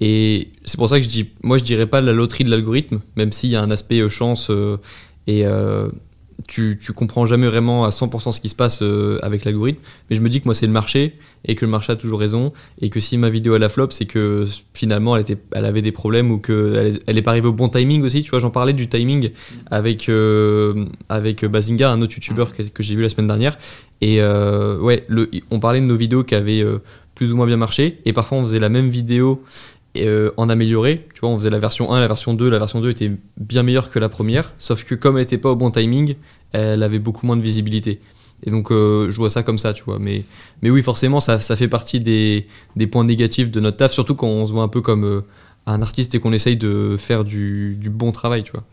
Et 0.00 0.52
c'est 0.64 0.76
pour 0.76 0.88
ça 0.88 0.96
que 0.96 1.04
je 1.04 1.08
dis, 1.08 1.30
moi 1.42 1.58
je 1.58 1.64
dirais 1.64 1.86
pas 1.86 2.00
la 2.00 2.12
loterie 2.12 2.44
de 2.44 2.50
l'algorithme, 2.50 3.00
même 3.16 3.32
s'il 3.32 3.50
y 3.50 3.56
a 3.56 3.62
un 3.62 3.70
aspect 3.70 3.98
euh, 3.98 4.08
chance 4.08 4.48
euh, 4.50 4.78
et 5.26 5.44
euh, 5.46 5.88
tu, 6.48 6.78
tu 6.80 6.92
comprends 6.92 7.26
jamais 7.26 7.46
vraiment 7.46 7.84
à 7.84 7.90
100% 7.90 8.32
ce 8.32 8.40
qui 8.40 8.48
se 8.48 8.54
passe 8.54 8.80
euh, 8.82 9.18
avec 9.22 9.44
l'algorithme. 9.44 9.80
Mais 10.08 10.16
je 10.16 10.20
me 10.20 10.28
dis 10.28 10.40
que 10.40 10.46
moi 10.46 10.54
c'est 10.54 10.66
le 10.66 10.72
marché 10.72 11.14
et 11.44 11.54
que 11.54 11.64
le 11.64 11.70
marché 11.70 11.92
a 11.92 11.96
toujours 11.96 12.20
raison 12.20 12.52
et 12.80 12.90
que 12.90 13.00
si 13.00 13.16
ma 13.18 13.30
vidéo 13.30 13.56
elle 13.56 13.64
a 13.64 13.68
flop, 13.68 13.90
c'est 13.90 14.04
que 14.04 14.44
finalement 14.74 15.16
elle, 15.16 15.22
était, 15.22 15.38
elle 15.52 15.64
avait 15.64 15.82
des 15.82 15.92
problèmes 15.92 16.30
ou 16.30 16.38
qu'elle 16.38 17.00
elle 17.06 17.18
est 17.18 17.22
pas 17.22 17.32
arrivée 17.32 17.48
au 17.48 17.52
bon 17.52 17.68
timing 17.68 18.02
aussi. 18.02 18.22
Tu 18.22 18.30
vois, 18.30 18.38
j'en 18.38 18.50
parlais 18.50 18.72
du 18.72 18.88
timing 18.88 19.30
avec, 19.70 20.08
euh, 20.08 20.86
avec 21.08 21.44
Bazinga, 21.44 21.90
un 21.90 22.02
autre 22.02 22.14
youtubeur 22.14 22.52
que, 22.52 22.62
que 22.62 22.82
j'ai 22.82 22.94
vu 22.94 23.02
la 23.02 23.08
semaine 23.08 23.28
dernière. 23.28 23.58
Et 24.00 24.20
euh, 24.20 24.78
ouais, 24.78 25.04
le, 25.08 25.30
on 25.50 25.60
parlait 25.60 25.80
de 25.80 25.86
nos 25.86 25.96
vidéos 25.96 26.24
qui 26.24 26.34
avaient 26.34 26.62
euh, 26.62 26.78
plus 27.14 27.32
ou 27.32 27.36
moins 27.36 27.46
bien 27.46 27.56
marché. 27.56 27.98
Et 28.04 28.12
parfois, 28.12 28.38
on 28.38 28.42
faisait 28.42 28.60
la 28.60 28.68
même 28.68 28.88
vidéo 28.88 29.42
euh, 29.96 30.30
en 30.36 30.48
amélioré. 30.48 31.06
Tu 31.14 31.20
vois, 31.20 31.30
on 31.30 31.36
faisait 31.36 31.50
la 31.50 31.58
version 31.58 31.92
1, 31.92 32.00
la 32.00 32.08
version 32.08 32.34
2. 32.34 32.48
La 32.48 32.58
version 32.58 32.80
2 32.80 32.90
était 32.90 33.10
bien 33.38 33.62
meilleure 33.62 33.90
que 33.90 33.98
la 33.98 34.08
première. 34.08 34.54
Sauf 34.58 34.84
que 34.84 34.94
comme 34.94 35.16
elle 35.16 35.22
n'était 35.22 35.38
pas 35.38 35.50
au 35.50 35.56
bon 35.56 35.70
timing, 35.70 36.14
elle 36.52 36.82
avait 36.82 36.98
beaucoup 36.98 37.26
moins 37.26 37.36
de 37.36 37.42
visibilité. 37.42 38.00
Et 38.46 38.50
donc, 38.50 38.70
euh, 38.70 39.10
je 39.10 39.16
vois 39.16 39.30
ça 39.30 39.42
comme 39.42 39.58
ça, 39.58 39.72
tu 39.72 39.84
vois. 39.84 39.98
Mais, 39.98 40.24
mais 40.62 40.70
oui, 40.70 40.82
forcément, 40.82 41.20
ça, 41.20 41.40
ça 41.40 41.56
fait 41.56 41.68
partie 41.68 42.00
des, 42.00 42.46
des 42.76 42.86
points 42.86 43.04
négatifs 43.04 43.50
de 43.50 43.60
notre 43.60 43.76
taf, 43.76 43.92
surtout 43.92 44.14
quand 44.14 44.28
on 44.28 44.46
se 44.46 44.52
voit 44.52 44.62
un 44.62 44.68
peu 44.68 44.80
comme 44.80 45.04
euh, 45.04 45.20
un 45.66 45.82
artiste 45.82 46.14
et 46.14 46.20
qu'on 46.20 46.32
essaye 46.32 46.56
de 46.56 46.96
faire 46.96 47.24
du, 47.24 47.76
du 47.78 47.90
bon 47.90 48.12
travail, 48.12 48.44
tu 48.44 48.52
vois. 48.52 48.64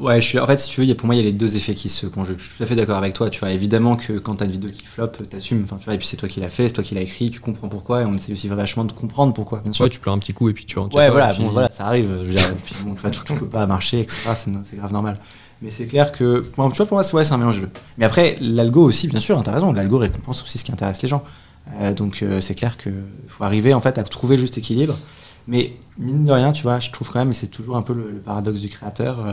Ouais, 0.00 0.20
je 0.20 0.26
suis, 0.26 0.38
en 0.38 0.46
fait, 0.46 0.56
si 0.58 0.68
tu 0.70 0.80
veux, 0.80 0.84
il 0.86 0.88
y 0.88 0.92
a- 0.92 0.94
pour 0.94 1.06
moi, 1.06 1.14
il 1.14 1.18
y 1.18 1.20
a 1.20 1.24
les 1.24 1.32
deux 1.32 1.56
effets 1.56 1.74
qui 1.74 1.88
se 1.88 2.06
conjuguent. 2.06 2.38
Je 2.38 2.44
suis 2.44 2.56
tout 2.58 2.62
à 2.62 2.66
fait 2.66 2.74
d'accord 2.76 2.96
avec 2.98 3.14
toi. 3.14 3.30
Tu 3.30 3.40
vois, 3.40 3.50
évidemment 3.50 3.96
que 3.96 4.14
quand 4.14 4.36
t'as 4.36 4.44
une 4.46 4.50
vidéo 4.52 4.70
qui 4.70 4.84
flop, 4.84 5.08
t'assumes. 5.08 5.62
Enfin, 5.64 5.76
tu 5.78 5.84
vois, 5.86 5.94
et 5.94 5.98
puis 5.98 6.06
c'est 6.06 6.16
toi 6.16 6.28
qui 6.28 6.40
l'as 6.40 6.48
fait, 6.48 6.68
c'est 6.68 6.74
toi 6.74 6.84
qui 6.84 6.94
l'as 6.94 7.00
écrit, 7.02 7.30
tu 7.30 7.40
comprends 7.40 7.68
pourquoi, 7.68 8.02
et 8.02 8.04
on 8.04 8.14
essaie 8.14 8.32
aussi 8.32 8.48
vachement 8.48 8.84
de 8.84 8.92
comprendre 8.92 9.32
pourquoi, 9.34 9.60
bien 9.60 9.72
sûr. 9.72 9.84
Ouais, 9.84 9.90
tu 9.90 10.00
pleures 10.00 10.14
un 10.14 10.18
petit 10.18 10.32
coup 10.32 10.48
et 10.48 10.52
puis 10.52 10.64
tu 10.64 10.78
rentres. 10.78 10.96
Ouais, 10.96 11.10
voilà, 11.10 11.32
bon, 11.34 11.48
voilà, 11.48 11.70
ça 11.70 11.86
arrive. 11.86 12.08
Je 12.22 12.26
veux 12.28 12.34
dire, 12.34 12.54
puis 12.64 12.74
bon, 12.84 12.94
tu 12.94 13.00
vois, 13.00 13.10
peut 13.38 13.46
pas 13.46 13.66
marcher, 13.66 14.00
etc. 14.00 14.18
C'est 14.34 14.76
grave 14.76 14.92
normal. 14.92 15.18
Mais 15.62 15.70
c'est 15.70 15.86
clair 15.86 16.10
que, 16.10 16.40
tu 16.44 16.50
vois, 16.56 16.70
pour 16.86 16.94
moi, 16.96 17.04
c'est 17.04 17.14
ouais, 17.14 17.32
un 17.32 17.36
mélange 17.36 17.60
de. 17.60 17.68
Mais 17.96 18.04
après, 18.04 18.36
l'algo 18.40 18.82
aussi, 18.84 19.06
bien 19.06 19.20
sûr, 19.20 19.38
hein, 19.38 19.42
t'as 19.44 19.52
raison. 19.52 19.72
L'algo 19.72 19.98
récompense 19.98 20.42
aussi 20.42 20.58
ce 20.58 20.64
qui 20.64 20.72
intéresse 20.72 21.00
les 21.02 21.08
gens. 21.08 21.22
Euh, 21.80 21.92
donc, 21.94 22.22
euh, 22.22 22.40
c'est 22.40 22.56
clair 22.56 22.76
qu'il 22.76 22.92
faut 23.28 23.44
arriver 23.44 23.72
en 23.72 23.80
fait 23.80 23.96
à 23.96 24.02
trouver 24.02 24.34
le 24.36 24.42
juste 24.42 24.58
équilibre. 24.58 24.96
Mais 25.46 25.72
mine 25.98 26.24
de 26.24 26.32
rien, 26.32 26.52
tu 26.52 26.62
vois, 26.64 26.80
je 26.80 26.90
trouve 26.90 27.10
quand 27.10 27.20
même, 27.20 27.30
et 27.30 27.34
c'est 27.34 27.46
toujours 27.48 27.76
un 27.76 27.82
peu 27.82 27.92
le, 27.94 28.10
le 28.10 28.18
paradoxe 28.18 28.60
du 28.60 28.68
créateur, 28.68 29.24
euh, 29.24 29.32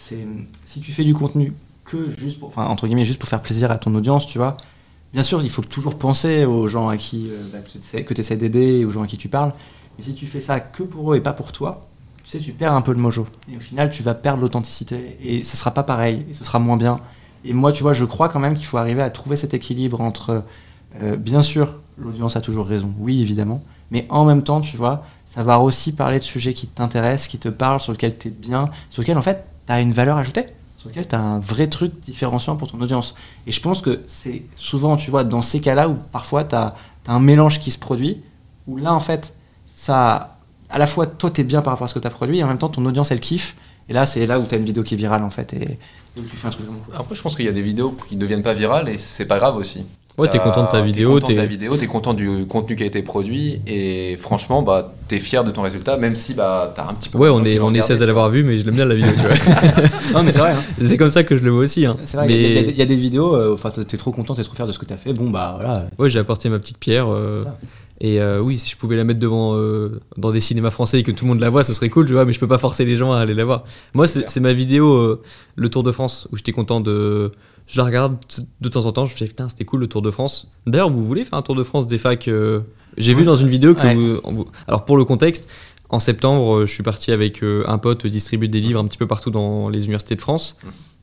c'est 0.00 0.26
si 0.64 0.80
tu 0.80 0.92
fais 0.92 1.04
du 1.04 1.14
contenu 1.14 1.52
que 1.84 2.08
juste 2.18 2.38
pour, 2.38 2.56
entre 2.56 2.86
guillemets, 2.86 3.04
juste 3.04 3.18
pour 3.18 3.28
faire 3.28 3.42
plaisir 3.42 3.70
à 3.70 3.78
ton 3.78 3.94
audience, 3.94 4.26
tu 4.26 4.38
vois. 4.38 4.56
Bien 5.12 5.22
sûr, 5.22 5.42
il 5.42 5.50
faut 5.50 5.62
toujours 5.62 5.98
penser 5.98 6.44
aux 6.44 6.68
gens 6.68 6.88
à 6.88 6.96
qui 6.96 7.28
euh, 7.30 7.42
bah, 7.52 7.58
que 8.02 8.14
tu 8.14 8.20
essaies 8.20 8.36
d'aider, 8.36 8.84
aux 8.84 8.90
gens 8.90 9.02
à 9.02 9.06
qui 9.06 9.16
tu 9.16 9.28
parles. 9.28 9.50
Mais 9.98 10.04
si 10.04 10.14
tu 10.14 10.26
fais 10.26 10.40
ça 10.40 10.60
que 10.60 10.82
pour 10.82 11.12
eux 11.12 11.16
et 11.16 11.20
pas 11.20 11.32
pour 11.32 11.52
toi, 11.52 11.80
tu 12.24 12.30
sais, 12.30 12.38
tu 12.38 12.52
perds 12.52 12.72
un 12.72 12.80
peu 12.80 12.92
le 12.92 12.98
mojo. 12.98 13.26
Et 13.52 13.56
au 13.56 13.60
final, 13.60 13.90
tu 13.90 14.02
vas 14.02 14.14
perdre 14.14 14.40
l'authenticité 14.40 15.16
et 15.22 15.42
ce 15.42 15.56
sera 15.56 15.72
pas 15.72 15.82
pareil 15.82 16.24
et 16.30 16.32
ce 16.32 16.44
sera 16.44 16.58
moins 16.58 16.76
bien. 16.76 17.00
Et 17.44 17.52
moi, 17.52 17.72
tu 17.72 17.82
vois, 17.82 17.92
je 17.92 18.04
crois 18.04 18.28
quand 18.28 18.40
même 18.40 18.54
qu'il 18.54 18.66
faut 18.66 18.78
arriver 18.78 19.02
à 19.02 19.10
trouver 19.10 19.36
cet 19.36 19.52
équilibre 19.52 20.00
entre, 20.00 20.44
euh, 21.02 21.16
bien 21.16 21.42
sûr, 21.42 21.80
l'audience 21.98 22.36
a 22.36 22.40
toujours 22.40 22.66
raison, 22.66 22.92
oui, 22.98 23.20
évidemment, 23.20 23.62
mais 23.90 24.06
en 24.10 24.24
même 24.24 24.42
temps, 24.42 24.60
tu 24.60 24.76
vois, 24.76 25.04
savoir 25.26 25.62
aussi 25.62 25.92
parler 25.92 26.18
de 26.18 26.24
sujets 26.24 26.54
qui 26.54 26.66
t'intéressent, 26.66 27.28
qui 27.28 27.38
te 27.38 27.48
parlent, 27.48 27.80
sur 27.80 27.92
lesquels 27.92 28.16
tu 28.16 28.28
es 28.28 28.30
bien, 28.30 28.68
sur 28.90 29.02
lesquels, 29.02 29.18
en 29.18 29.22
fait, 29.22 29.44
tu 29.70 29.74
as 29.74 29.80
une 29.80 29.92
valeur 29.92 30.16
ajoutée, 30.16 30.46
sur 30.76 30.88
lesquels 30.88 31.06
tu 31.06 31.14
as 31.14 31.20
un 31.20 31.38
vrai 31.38 31.68
truc 31.68 32.00
différenciant 32.00 32.56
pour 32.56 32.70
ton 32.70 32.80
audience. 32.80 33.14
Et 33.46 33.52
je 33.52 33.60
pense 33.60 33.80
que 33.82 34.02
c'est 34.06 34.42
souvent, 34.56 34.96
tu 34.96 35.10
vois, 35.10 35.22
dans 35.22 35.42
ces 35.42 35.60
cas-là 35.60 35.88
où 35.88 35.96
parfois 36.10 36.42
tu 36.42 36.56
as, 36.56 36.74
un 37.06 37.20
mélange 37.20 37.60
qui 37.60 37.70
se 37.70 37.78
produit, 37.78 38.20
où 38.68 38.76
là, 38.76 38.92
en 38.92 39.00
fait, 39.00 39.34
ça, 39.66 40.36
à 40.68 40.78
la 40.78 40.86
fois, 40.86 41.06
toi, 41.06 41.30
tu 41.30 41.40
es 41.40 41.44
bien 41.44 41.60
par 41.62 41.72
rapport 41.72 41.86
à 41.86 41.88
ce 41.88 41.94
que 41.94 41.98
tu 41.98 42.06
as 42.06 42.10
produit, 42.10 42.38
et 42.38 42.44
en 42.44 42.46
même 42.46 42.58
temps, 42.58 42.68
ton 42.68 42.84
audience, 42.84 43.10
elle 43.10 43.20
kiffe. 43.20 43.56
Et 43.88 43.92
là, 43.92 44.06
c'est 44.06 44.26
là 44.26 44.38
où 44.38 44.46
tu 44.46 44.54
as 44.54 44.58
une 44.58 44.64
vidéo 44.64 44.82
qui 44.84 44.94
est 44.94 44.96
virale, 44.96 45.24
en 45.24 45.30
fait, 45.30 45.52
et, 45.54 45.78
et 46.16 46.20
où 46.20 46.22
tu 46.22 46.36
fais 46.36 46.46
un 46.46 46.50
truc. 46.50 46.66
Après, 46.94 47.14
je 47.14 47.22
pense 47.22 47.36
qu'il 47.36 47.46
y 47.46 47.48
a 47.48 47.52
des 47.52 47.62
vidéos 47.62 47.96
qui 48.08 48.16
ne 48.16 48.20
deviennent 48.20 48.42
pas 48.42 48.54
virales 48.54 48.88
et 48.88 48.98
c'est 48.98 49.24
pas 49.24 49.38
grave 49.38 49.56
aussi. 49.56 49.84
Ouais, 50.20 50.28
t'es 50.30 50.38
content 50.38 50.64
de 50.64 50.68
ta 50.68 50.80
vidéo, 50.80 51.18
T'es 51.18 51.26
content 51.26 51.32
de 51.32 51.38
ta 51.40 51.46
vidéo, 51.46 51.76
t'es 51.76 51.86
content 51.86 52.14
du 52.14 52.46
contenu 52.48 52.76
qui 52.76 52.82
a 52.82 52.86
été 52.86 53.02
produit 53.02 53.60
et 53.66 54.16
franchement, 54.16 54.62
bah, 54.62 54.92
t'es 55.08 55.18
fier 55.18 55.44
de 55.44 55.50
ton 55.50 55.62
résultat, 55.62 55.96
même 55.96 56.14
si 56.14 56.34
bah, 56.34 56.72
t'as 56.76 56.88
un 56.88 56.94
petit 56.94 57.08
peu. 57.08 57.18
Ouais, 57.18 57.28
de 57.28 57.32
on 57.32 57.44
est, 57.44 57.58
on 57.58 57.74
est 57.74 57.80
regardé, 57.80 57.82
16 57.82 58.02
à 58.02 58.06
l'avoir 58.06 58.30
vu, 58.30 58.44
mais 58.44 58.58
je 58.58 58.64
l'aime 58.66 58.74
bien 58.74 58.84
la 58.84 58.94
vidéo, 58.94 59.10
tu 59.12 59.20
vois. 59.26 59.82
Non, 60.14 60.22
mais 60.22 60.32
c'est 60.32 60.38
vrai. 60.40 60.52
hein. 60.52 60.74
c'est 60.80 60.96
comme 60.96 61.10
ça 61.10 61.24
que 61.24 61.36
je 61.36 61.42
le 61.44 61.50
vois 61.50 61.62
aussi. 61.62 61.86
Hein. 61.86 61.96
C'est 62.04 62.16
vrai, 62.16 62.26
il 62.28 62.36
y 62.36 62.38
y, 62.50 62.54
Mais 62.54 62.70
il 62.70 62.76
y 62.76 62.82
a 62.82 62.86
des 62.86 62.96
vidéos, 62.96 63.34
euh, 63.34 63.54
enfin, 63.54 63.70
t'es 63.70 63.96
trop 63.96 64.12
content, 64.12 64.34
t'es 64.34 64.42
trop 64.44 64.54
fier 64.54 64.66
de 64.66 64.72
ce 64.72 64.78
que 64.78 64.84
t'as 64.86 64.96
fait. 64.96 65.12
Bon, 65.12 65.30
bah 65.30 65.54
voilà. 65.56 65.86
ouais, 65.98 66.10
j'ai 66.10 66.18
apporté 66.18 66.48
ma 66.48 66.58
petite 66.58 66.78
pierre. 66.78 67.10
euh, 67.12 67.44
et 68.02 68.18
euh, 68.20 68.40
oui, 68.40 68.58
si 68.58 68.70
je 68.70 68.76
pouvais 68.78 68.96
la 68.96 69.04
mettre 69.04 69.20
devant 69.20 69.54
euh, 69.56 70.00
dans 70.16 70.30
des 70.30 70.40
cinémas 70.40 70.70
français 70.70 71.00
et 71.00 71.02
que 71.02 71.10
tout 71.10 71.26
le 71.26 71.28
monde 71.28 71.40
la 71.40 71.50
voit, 71.50 71.64
ce 71.64 71.74
serait 71.74 71.90
cool, 71.90 72.06
tu 72.06 72.14
vois. 72.14 72.24
Mais 72.24 72.32
je 72.32 72.40
peux 72.40 72.48
pas 72.48 72.56
forcer 72.56 72.86
les 72.86 72.96
gens 72.96 73.12
à 73.12 73.20
aller 73.20 73.34
la 73.34 73.44
voir. 73.44 73.64
Moi, 73.92 74.06
c'est 74.06 74.28
c'est 74.30 74.40
ma 74.40 74.54
vidéo, 74.54 74.94
euh, 74.94 75.22
le 75.56 75.68
Tour 75.68 75.82
de 75.82 75.92
France, 75.92 76.26
où 76.32 76.36
j'étais 76.36 76.52
content 76.52 76.80
de. 76.80 77.30
Je 77.70 77.78
la 77.78 77.84
regarde 77.84 78.16
de 78.60 78.68
temps 78.68 78.84
en 78.86 78.92
temps. 78.92 79.06
Je 79.06 79.12
me 79.14 79.18
dis 79.18 79.24
putain, 79.26 79.48
c'était 79.48 79.64
cool 79.64 79.80
le 79.80 79.86
Tour 79.86 80.02
de 80.02 80.10
France. 80.10 80.50
D'ailleurs, 80.66 80.90
vous 80.90 81.04
voulez 81.04 81.22
faire 81.24 81.38
un 81.38 81.42
Tour 81.42 81.54
de 81.54 81.62
France 81.62 81.86
des 81.86 81.98
facs 81.98 82.26
euh, 82.26 82.60
J'ai 82.96 83.14
vu 83.14 83.22
dans 83.24 83.36
une 83.36 83.46
vidéo 83.48 83.74
que 83.74 83.82
Ouais. 83.82 83.94
vous- 83.94 84.48
Alors 84.66 84.84
pour 84.84 84.96
le 84.96 85.04
contexte. 85.04 85.48
En 85.88 85.98
septembre, 86.00 86.58
euh, 86.58 86.66
je 86.66 86.72
suis 86.72 86.82
parti 86.84 87.10
avec 87.12 87.42
euh, 87.42 87.64
un 87.66 87.78
pote 87.78 88.06
distribuer 88.06 88.48
des 88.48 88.60
livres 88.60 88.78
un 88.80 88.86
petit 88.86 88.98
peu 88.98 89.06
partout 89.06 89.30
dans 89.30 89.68
les 89.68 89.84
universités 89.84 90.14
de 90.16 90.20
France. 90.20 90.56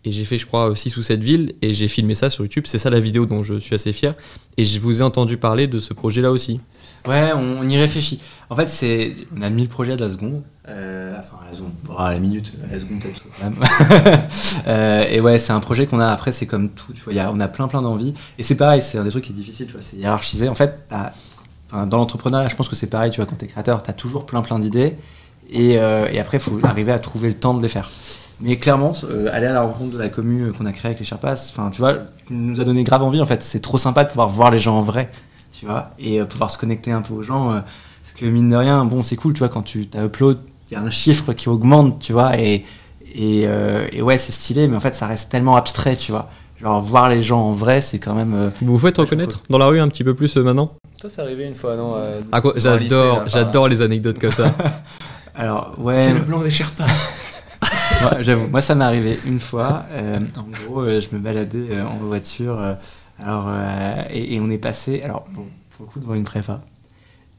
Et 0.07 0.11
j'ai 0.13 0.23
fait, 0.23 0.37
je 0.37 0.45
crois, 0.45 0.73
6 0.73 0.95
ou 0.95 1.03
7 1.03 1.21
villes 1.21 1.53
et 1.61 1.73
j'ai 1.73 1.89
filmé 1.89 2.15
ça 2.15 2.29
sur 2.29 2.45
YouTube. 2.45 2.63
C'est 2.65 2.79
ça 2.79 2.89
la 2.89 3.01
vidéo 3.01 3.25
dont 3.25 3.43
je 3.43 3.59
suis 3.59 3.75
assez 3.75 3.91
fier. 3.91 4.15
Et 4.55 4.63
je 4.63 4.79
vous 4.79 5.01
ai 5.01 5.03
entendu 5.03 5.35
parler 5.35 5.67
de 5.67 5.79
ce 5.79 5.93
projet-là 5.93 6.31
aussi. 6.31 6.61
Ouais, 7.05 7.31
on, 7.35 7.67
y 7.67 7.77
réfléchit. 7.77 8.21
En 8.49 8.55
fait, 8.55 8.69
c'est, 8.69 9.11
on 9.37 9.41
a 9.41 9.49
1000 9.49 9.67
projets 9.67 9.91
à 9.91 9.95
la 9.97 10.09
seconde. 10.09 10.43
Euh, 10.69 11.11
enfin, 11.11 11.43
à 11.45 11.51
la 11.51 11.57
seconde, 11.57 11.73
à 11.97 12.13
la 12.13 12.19
minute, 12.19 12.53
à 12.69 12.73
la 12.73 12.79
seconde 12.79 13.03
même. 13.41 13.55
Euh, 14.67 15.05
et 15.09 15.19
ouais, 15.19 15.37
c'est 15.37 15.51
un 15.51 15.59
projet 15.59 15.87
qu'on 15.87 15.99
a. 15.99 16.07
Après, 16.07 16.31
c'est 16.31 16.45
comme 16.45 16.69
tout, 16.69 16.93
tu 16.93 17.01
vois, 17.01 17.13
on 17.33 17.39
a 17.41 17.47
plein 17.49 17.67
plein 17.67 17.81
d'envies. 17.81 18.13
Et 18.37 18.43
c'est 18.43 18.55
pareil, 18.55 18.81
c'est 18.81 18.97
un 18.97 19.03
des 19.03 19.09
trucs 19.09 19.25
qui 19.25 19.31
est 19.31 19.35
difficile, 19.35 19.65
tu 19.65 19.73
vois, 19.73 19.81
c'est 19.81 19.97
hiérarchisé. 19.97 20.47
En 20.47 20.55
fait, 20.55 20.89
dans 21.71 21.97
l'entrepreneuriat, 21.97 22.47
je 22.47 22.55
pense 22.55 22.69
que 22.69 22.75
c'est 22.75 22.87
pareil, 22.87 23.11
tu 23.11 23.17
vois, 23.17 23.25
quand 23.25 23.35
t'es 23.35 23.47
créateur, 23.47 23.83
t'as 23.83 23.93
toujours 23.93 24.25
plein 24.25 24.41
plein 24.41 24.59
d'idées. 24.59 24.95
Et, 25.49 25.77
euh, 25.77 26.07
et 26.11 26.19
après, 26.19 26.37
il 26.37 26.41
faut 26.41 26.59
arriver 26.63 26.91
à 26.91 26.99
trouver 26.99 27.27
le 27.27 27.35
temps 27.35 27.53
de 27.53 27.61
les 27.61 27.69
faire. 27.69 27.89
Mais 28.39 28.57
clairement, 28.57 28.93
euh, 29.09 29.29
aller 29.33 29.47
à 29.47 29.53
la 29.53 29.61
rencontre 29.61 29.93
de 29.93 29.97
la 29.97 30.09
commune 30.09 30.51
qu'on 30.51 30.65
a 30.67 30.71
créée 30.71 30.89
avec 30.89 30.99
les 30.99 31.05
Sherpas, 31.05 31.33
enfin, 31.49 31.71
tu 31.71 31.79
vois, 31.79 31.95
nous 32.29 32.61
a 32.61 32.63
donné 32.63 32.83
grave 32.83 33.01
envie. 33.01 33.19
En 33.21 33.25
fait, 33.25 33.41
c'est 33.41 33.61
trop 33.61 33.77
sympa 33.79 34.03
de 34.03 34.09
pouvoir 34.09 34.29
voir 34.29 34.51
les 34.51 34.59
gens 34.59 34.77
en 34.77 34.81
vrai, 34.83 35.09
tu 35.51 35.65
vois, 35.65 35.91
et 35.97 36.21
euh, 36.21 36.25
pouvoir 36.25 36.51
se 36.51 36.57
connecter 36.57 36.91
un 36.91 37.01
peu 37.01 37.13
aux 37.15 37.23
gens. 37.23 37.51
euh, 37.51 37.59
parce 38.03 38.13
que 38.19 38.25
mine 38.25 38.49
de 38.49 38.55
rien, 38.55 38.85
bon, 38.85 39.01
c'est 39.03 39.15
cool, 39.15 39.33
tu 39.33 39.39
vois, 39.39 39.49
quand 39.49 39.63
tu 39.63 39.87
upload, 39.95 40.37
il 40.69 40.73
y 40.75 40.77
a 40.77 40.81
un 40.81 40.91
chiffre 40.91 41.33
qui 41.33 41.49
augmente, 41.49 41.99
tu 41.99 42.13
vois, 42.13 42.37
et, 42.39 42.63
et, 43.15 43.43
euh, 43.45 43.87
et 43.91 44.01
ouais, 44.03 44.17
c'est 44.17 44.31
stylé, 44.31 44.67
mais 44.67 44.77
en 44.77 44.81
fait, 44.81 44.93
ça 44.95 45.07
reste 45.07 45.31
tellement 45.31 45.55
abstrait, 45.55 45.95
tu 45.95 46.11
vois. 46.11 46.29
Genre, 46.61 46.81
voir 46.81 47.09
les 47.09 47.21
gens 47.23 47.39
en 47.41 47.51
vrai, 47.51 47.81
c'est 47.81 47.99
quand 47.99 48.13
même. 48.15 48.33
euh, 48.35 48.49
Vous 48.61 48.73
vous 48.73 48.79
faites 48.79 48.97
reconnaître 48.97 49.41
dans 49.49 49.57
la 49.59 49.65
rue 49.67 49.79
un 49.79 49.87
petit 49.89 50.03
peu 50.03 50.13
plus 50.15 50.37
euh, 50.37 50.43
maintenant? 50.43 50.73
Ça, 50.95 51.09
c'est 51.09 51.21
arrivé 51.21 51.45
une 51.47 51.53
fois, 51.55 51.75
non 51.75 51.91
euh, 51.95 52.19
Ah, 52.31 52.41
le 52.43 52.53
J'adore, 52.59 53.27
j'adore 53.27 53.67
les 53.67 53.81
anecdotes 53.83 54.17
comme 54.19 54.31
ça. 54.31 54.53
Alors, 55.35 55.75
ouais. 55.77 56.13
blanc 56.27 56.41
des 56.41 56.49
Sherpas. 56.49 56.85
Ouais, 58.01 58.23
J'avoue, 58.23 58.47
moi 58.47 58.61
ça 58.61 58.75
m'est 58.75 58.83
arrivé 58.85 59.17
une 59.25 59.39
fois. 59.39 59.85
euh, 59.91 60.19
en 60.37 60.43
gros, 60.43 60.81
euh, 60.81 61.01
je 61.01 61.15
me 61.15 61.19
baladais 61.19 61.67
euh, 61.71 61.85
en 61.85 61.97
voiture. 61.97 62.59
alors, 63.19 63.49
et, 64.11 64.35
et 64.35 64.39
on 64.39 64.49
est 64.49 64.57
passé, 64.57 65.01
alors 65.01 65.25
bon, 65.33 65.45
pour 65.71 65.85
le 65.85 65.91
coup, 65.91 65.99
devant 65.99 66.13
une 66.13 66.23
prépa. 66.23 66.61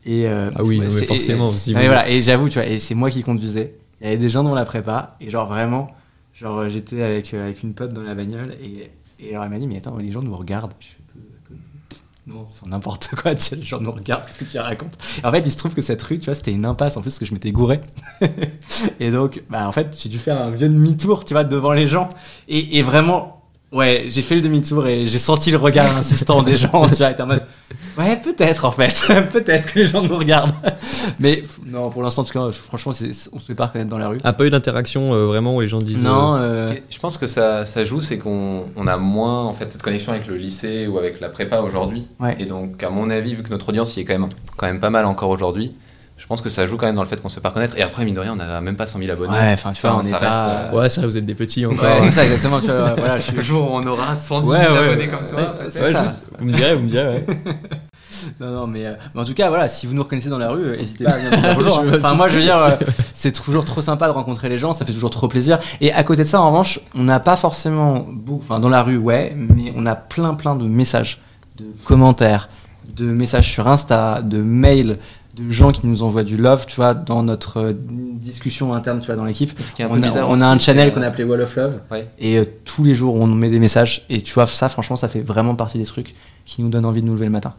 Et, 0.04 0.26
Ah 0.26 0.62
oui, 0.64 0.78
non, 0.78 0.84
mais 0.84 1.04
forcément, 1.06 1.50
Et, 1.52 1.56
si 1.56 1.70
non, 1.72 1.74
vous- 1.74 1.78
mais 1.80 1.86
voilà, 1.86 2.08
et 2.08 2.22
j'avoue, 2.22 2.48
tu 2.48 2.58
vois, 2.58 2.66
et 2.66 2.78
c'est 2.78 2.94
moi 2.94 3.10
qui 3.10 3.22
conduisais. 3.22 3.74
Il 4.00 4.04
y 4.06 4.08
avait 4.08 4.16
des 4.18 4.28
gens 4.30 4.42
dans 4.42 4.54
la 4.54 4.64
prépa, 4.64 5.16
et 5.20 5.28
genre 5.30 5.48
vraiment, 5.48 5.90
genre 6.34 6.68
j'étais 6.68 7.02
avec, 7.02 7.34
avec 7.34 7.62
une 7.62 7.74
pote 7.74 7.92
dans 7.92 8.02
la 8.02 8.14
bagnole, 8.14 8.54
et, 8.62 8.90
et 9.20 9.30
alors 9.32 9.44
elle 9.44 9.50
m'a 9.50 9.58
dit, 9.58 9.66
mais 9.66 9.76
attends, 9.78 9.96
les 9.98 10.10
gens 10.12 10.22
nous 10.22 10.36
regardent. 10.36 10.72
Je 10.80 10.86
non, 12.28 12.46
c'est 12.52 12.68
n'importe 12.68 13.08
quoi, 13.16 13.34
tu 13.36 13.42
sais, 13.42 13.56
les 13.56 13.64
gens 13.64 13.80
nous 13.80 13.90
regardent, 13.90 14.26
tu 14.50 14.58
racontes 14.58 14.98
Et 15.22 15.26
En 15.26 15.32
fait, 15.32 15.40
il 15.40 15.50
se 15.50 15.56
trouve 15.56 15.72
que 15.72 15.80
cette 15.80 16.02
rue, 16.02 16.18
tu 16.18 16.26
vois, 16.26 16.34
c'était 16.34 16.52
une 16.52 16.66
impasse 16.66 16.98
en 16.98 17.00
plus, 17.00 17.18
que 17.18 17.24
je 17.24 17.32
m'étais 17.32 17.52
gouré. 17.52 17.80
et 19.00 19.10
donc, 19.10 19.42
bah, 19.48 19.66
en 19.66 19.72
fait, 19.72 19.98
j'ai 19.98 20.10
dû 20.10 20.18
faire 20.18 20.40
un 20.40 20.50
vieux 20.50 20.68
demi-tour, 20.68 21.24
tu 21.24 21.32
vois, 21.32 21.44
devant 21.44 21.72
les 21.72 21.88
gens. 21.88 22.10
Et 22.48 22.82
vraiment, 22.82 23.37
ouais, 23.72 24.06
j'ai 24.08 24.22
fait 24.22 24.34
le 24.34 24.40
demi-tour 24.40 24.86
et 24.86 25.06
j'ai 25.06 25.18
senti 25.18 25.50
le 25.50 25.58
regard 25.58 25.96
insistant 25.96 26.42
des 26.42 26.56
gens, 26.56 26.88
tu 26.88 26.96
vois, 26.96 27.20
en 27.20 27.26
mode, 27.26 27.42
ouais, 27.98 28.16
peut-être 28.16 28.64
en 28.64 28.70
fait, 28.70 29.02
peut-être 29.32 29.72
que 29.72 29.80
les 29.80 29.86
gens 29.86 30.02
nous 30.02 30.16
regardent. 30.16 30.54
Mais 31.18 31.44
non, 31.66 31.90
pour 31.90 32.02
l'instant, 32.02 32.22
en 32.22 32.24
tout 32.24 32.32
cas, 32.32 32.50
franchement, 32.52 32.92
on 33.32 33.38
se 33.38 33.44
fait 33.44 33.54
pas 33.54 33.66
reconnaître 33.66 33.90
dans 33.90 33.98
la 33.98 34.08
rue. 34.08 34.18
Ah, 34.24 34.32
pas 34.32 34.46
eu 34.46 34.50
d'interaction 34.50 35.12
euh, 35.12 35.26
vraiment 35.26 35.54
où 35.54 35.60
les 35.60 35.68
gens 35.68 35.78
disent. 35.78 36.02
non, 36.02 36.36
euh, 36.36 36.68
euh, 36.68 36.74
Je 36.88 36.98
pense 36.98 37.18
que 37.18 37.26
ça, 37.26 37.66
ça 37.66 37.84
joue, 37.84 38.00
c'est 38.00 38.18
qu'on 38.18 38.66
on 38.74 38.86
a 38.86 38.96
moins 38.96 39.44
en 39.44 39.52
fait 39.52 39.72
cette 39.72 39.82
connexion 39.82 40.12
avec 40.12 40.26
le 40.26 40.36
lycée 40.36 40.86
ou 40.86 40.98
avec 40.98 41.20
la 41.20 41.28
prépa 41.28 41.60
aujourd'hui. 41.60 42.08
Ouais. 42.20 42.36
Et 42.38 42.46
donc, 42.46 42.82
à 42.82 42.90
mon 42.90 43.10
avis, 43.10 43.34
vu 43.34 43.42
que 43.42 43.50
notre 43.50 43.68
audience 43.68 43.96
y 43.96 44.00
est 44.00 44.04
quand 44.04 44.18
même, 44.18 44.28
quand 44.56 44.66
même 44.66 44.80
pas 44.80 44.90
mal 44.90 45.04
encore 45.04 45.30
aujourd'hui, 45.30 45.74
pense 46.28 46.40
que 46.42 46.48
ça 46.48 46.66
joue 46.66 46.76
quand 46.76 46.86
même 46.86 46.94
dans 46.94 47.02
le 47.02 47.08
fait 47.08 47.20
qu'on 47.20 47.28
se 47.28 47.34
fait 47.36 47.40
pas 47.40 47.50
connaître. 47.50 47.76
Et 47.76 47.82
après, 47.82 48.04
mine 48.04 48.14
de 48.14 48.20
rien, 48.20 48.34
on 48.36 48.40
a 48.40 48.60
même 48.60 48.76
pas 48.76 48.86
100 48.86 48.98
000 48.98 49.10
abonnés. 49.10 49.32
ouais, 49.32 49.52
enfin, 49.54 49.72
tu 49.72 49.80
vois, 49.80 49.92
Enfin, 49.92 50.00
on 50.04 50.06
est 50.06 50.10
ça 50.12 50.18
pas. 50.18 50.58
reste, 50.60 50.72
Ouais, 50.74 50.90
ça, 50.90 51.06
vous 51.06 51.16
êtes 51.16 51.26
des 51.26 51.34
petits 51.34 51.64
encore. 51.66 51.78
Ouais, 51.82 52.00
c'est 52.02 52.10
ça, 52.10 52.24
exactement, 52.24 52.60
tu 52.60 52.66
vois, 52.66 52.94
voilà, 52.94 53.18
je 53.18 53.22
suis. 53.24 53.36
Le 53.36 53.42
jour 53.42 53.70
où 53.72 53.76
on 53.76 53.86
aura 53.86 54.14
110 54.16 54.48
Ouais, 54.48 54.60
000 54.60 54.72
ouais. 54.72 54.78
abonnés 54.78 55.08
comme 55.08 55.26
toi, 55.26 55.38
Ouais, 55.40 55.66
c'est 55.70 55.82
Ouais, 55.82 55.92
ça. 55.92 56.04
je- 56.32 56.38
Vous 56.38 56.44
me 56.46 56.52
direz, 56.52 56.74
vous 56.76 56.82
me 56.82 56.88
direz, 56.88 57.06
ouais. 57.08 57.26
Non, 58.40 58.50
non, 58.50 58.66
mais, 58.66 58.84
euh, 58.86 58.92
mais 59.14 59.20
en 59.22 59.24
tout 59.24 59.34
cas, 59.34 59.48
voilà, 59.48 59.68
si 59.68 59.86
vous 59.86 59.94
nous 59.94 60.02
reconnaissez 60.02 60.28
dans 60.28 60.38
la 60.38 60.50
rue, 60.50 60.64
euh, 60.64 60.76
n'hésitez 60.76 61.04
pas 61.04 61.12
à 61.12 61.16
venir 61.18 61.30
nous 61.30 61.40
dire 61.40 61.54
bonjour. 61.54 61.74
Je 61.76 61.80
hein. 61.80 61.90
me 61.92 61.96
Enfin, 61.98 62.14
moi, 62.14 62.28
je 62.28 62.34
veux 62.36 62.40
dire, 62.42 62.56
euh, 62.58 62.76
c'est 63.14 63.32
toujours 63.32 63.64
trop 63.64 63.80
sympa 63.80 64.06
de 64.06 64.12
rencontrer 64.12 64.48
les 64.48 64.58
gens, 64.58 64.72
ça 64.72 64.84
fait 64.84 64.92
toujours 64.92 65.10
trop 65.10 65.28
plaisir. 65.28 65.58
Et 65.80 65.92
à 65.92 66.02
côté 66.04 66.22
de 66.24 66.28
ça, 66.28 66.40
en 66.40 66.48
revanche, 66.50 66.80
on 66.96 67.04
n'a 67.04 67.20
pas 67.20 67.36
forcément, 67.36 68.06
beaucoup, 68.10 68.42
enfin, 68.42 68.60
dans 68.60 68.68
la 68.68 68.82
rue, 68.82 68.96
ouais, 68.96 69.34
mais 69.36 69.72
on 69.76 69.86
a 69.86 69.94
plein, 69.94 70.34
plein 70.34 70.56
de 70.56 70.64
messages, 70.64 71.20
de 71.58 71.64
commentaires, 71.84 72.48
de 72.96 73.04
messages 73.04 73.48
sur 73.50 73.68
Insta, 73.68 74.20
de 74.22 74.38
mails, 74.38 74.98
de 75.38 75.50
gens 75.50 75.72
qui 75.72 75.86
nous 75.86 76.02
envoient 76.02 76.24
du 76.24 76.36
love, 76.36 76.66
tu 76.66 76.76
vois, 76.76 76.94
dans 76.94 77.22
notre 77.22 77.58
euh, 77.58 77.72
discussion 77.74 78.72
interne, 78.74 79.00
tu 79.00 79.06
vois, 79.06 79.16
dans 79.16 79.24
l'équipe. 79.24 79.58
On 79.80 80.02
a, 80.02 80.24
on 80.24 80.40
a 80.40 80.46
un 80.46 80.58
channel 80.58 80.92
qu'on 80.92 81.00
euh, 81.00 81.04
a 81.04 81.08
appelé 81.08 81.24
Wall 81.24 81.40
of 81.40 81.56
Love. 81.56 81.80
Ouais. 81.90 82.06
Et 82.18 82.38
euh, 82.38 82.44
tous 82.64 82.84
les 82.84 82.94
jours, 82.94 83.14
on 83.14 83.26
met 83.26 83.50
des 83.50 83.60
messages. 83.60 84.04
Et 84.08 84.20
tu 84.20 84.34
vois, 84.34 84.46
ça, 84.46 84.68
franchement, 84.68 84.96
ça 84.96 85.08
fait 85.08 85.20
vraiment 85.20 85.54
partie 85.54 85.78
des 85.78 85.84
trucs 85.84 86.14
qui 86.44 86.62
nous 86.62 86.68
donnent 86.68 86.84
envie 86.84 87.02
de 87.02 87.06
nous 87.06 87.14
lever 87.14 87.26
le 87.26 87.32
matin. 87.32 87.54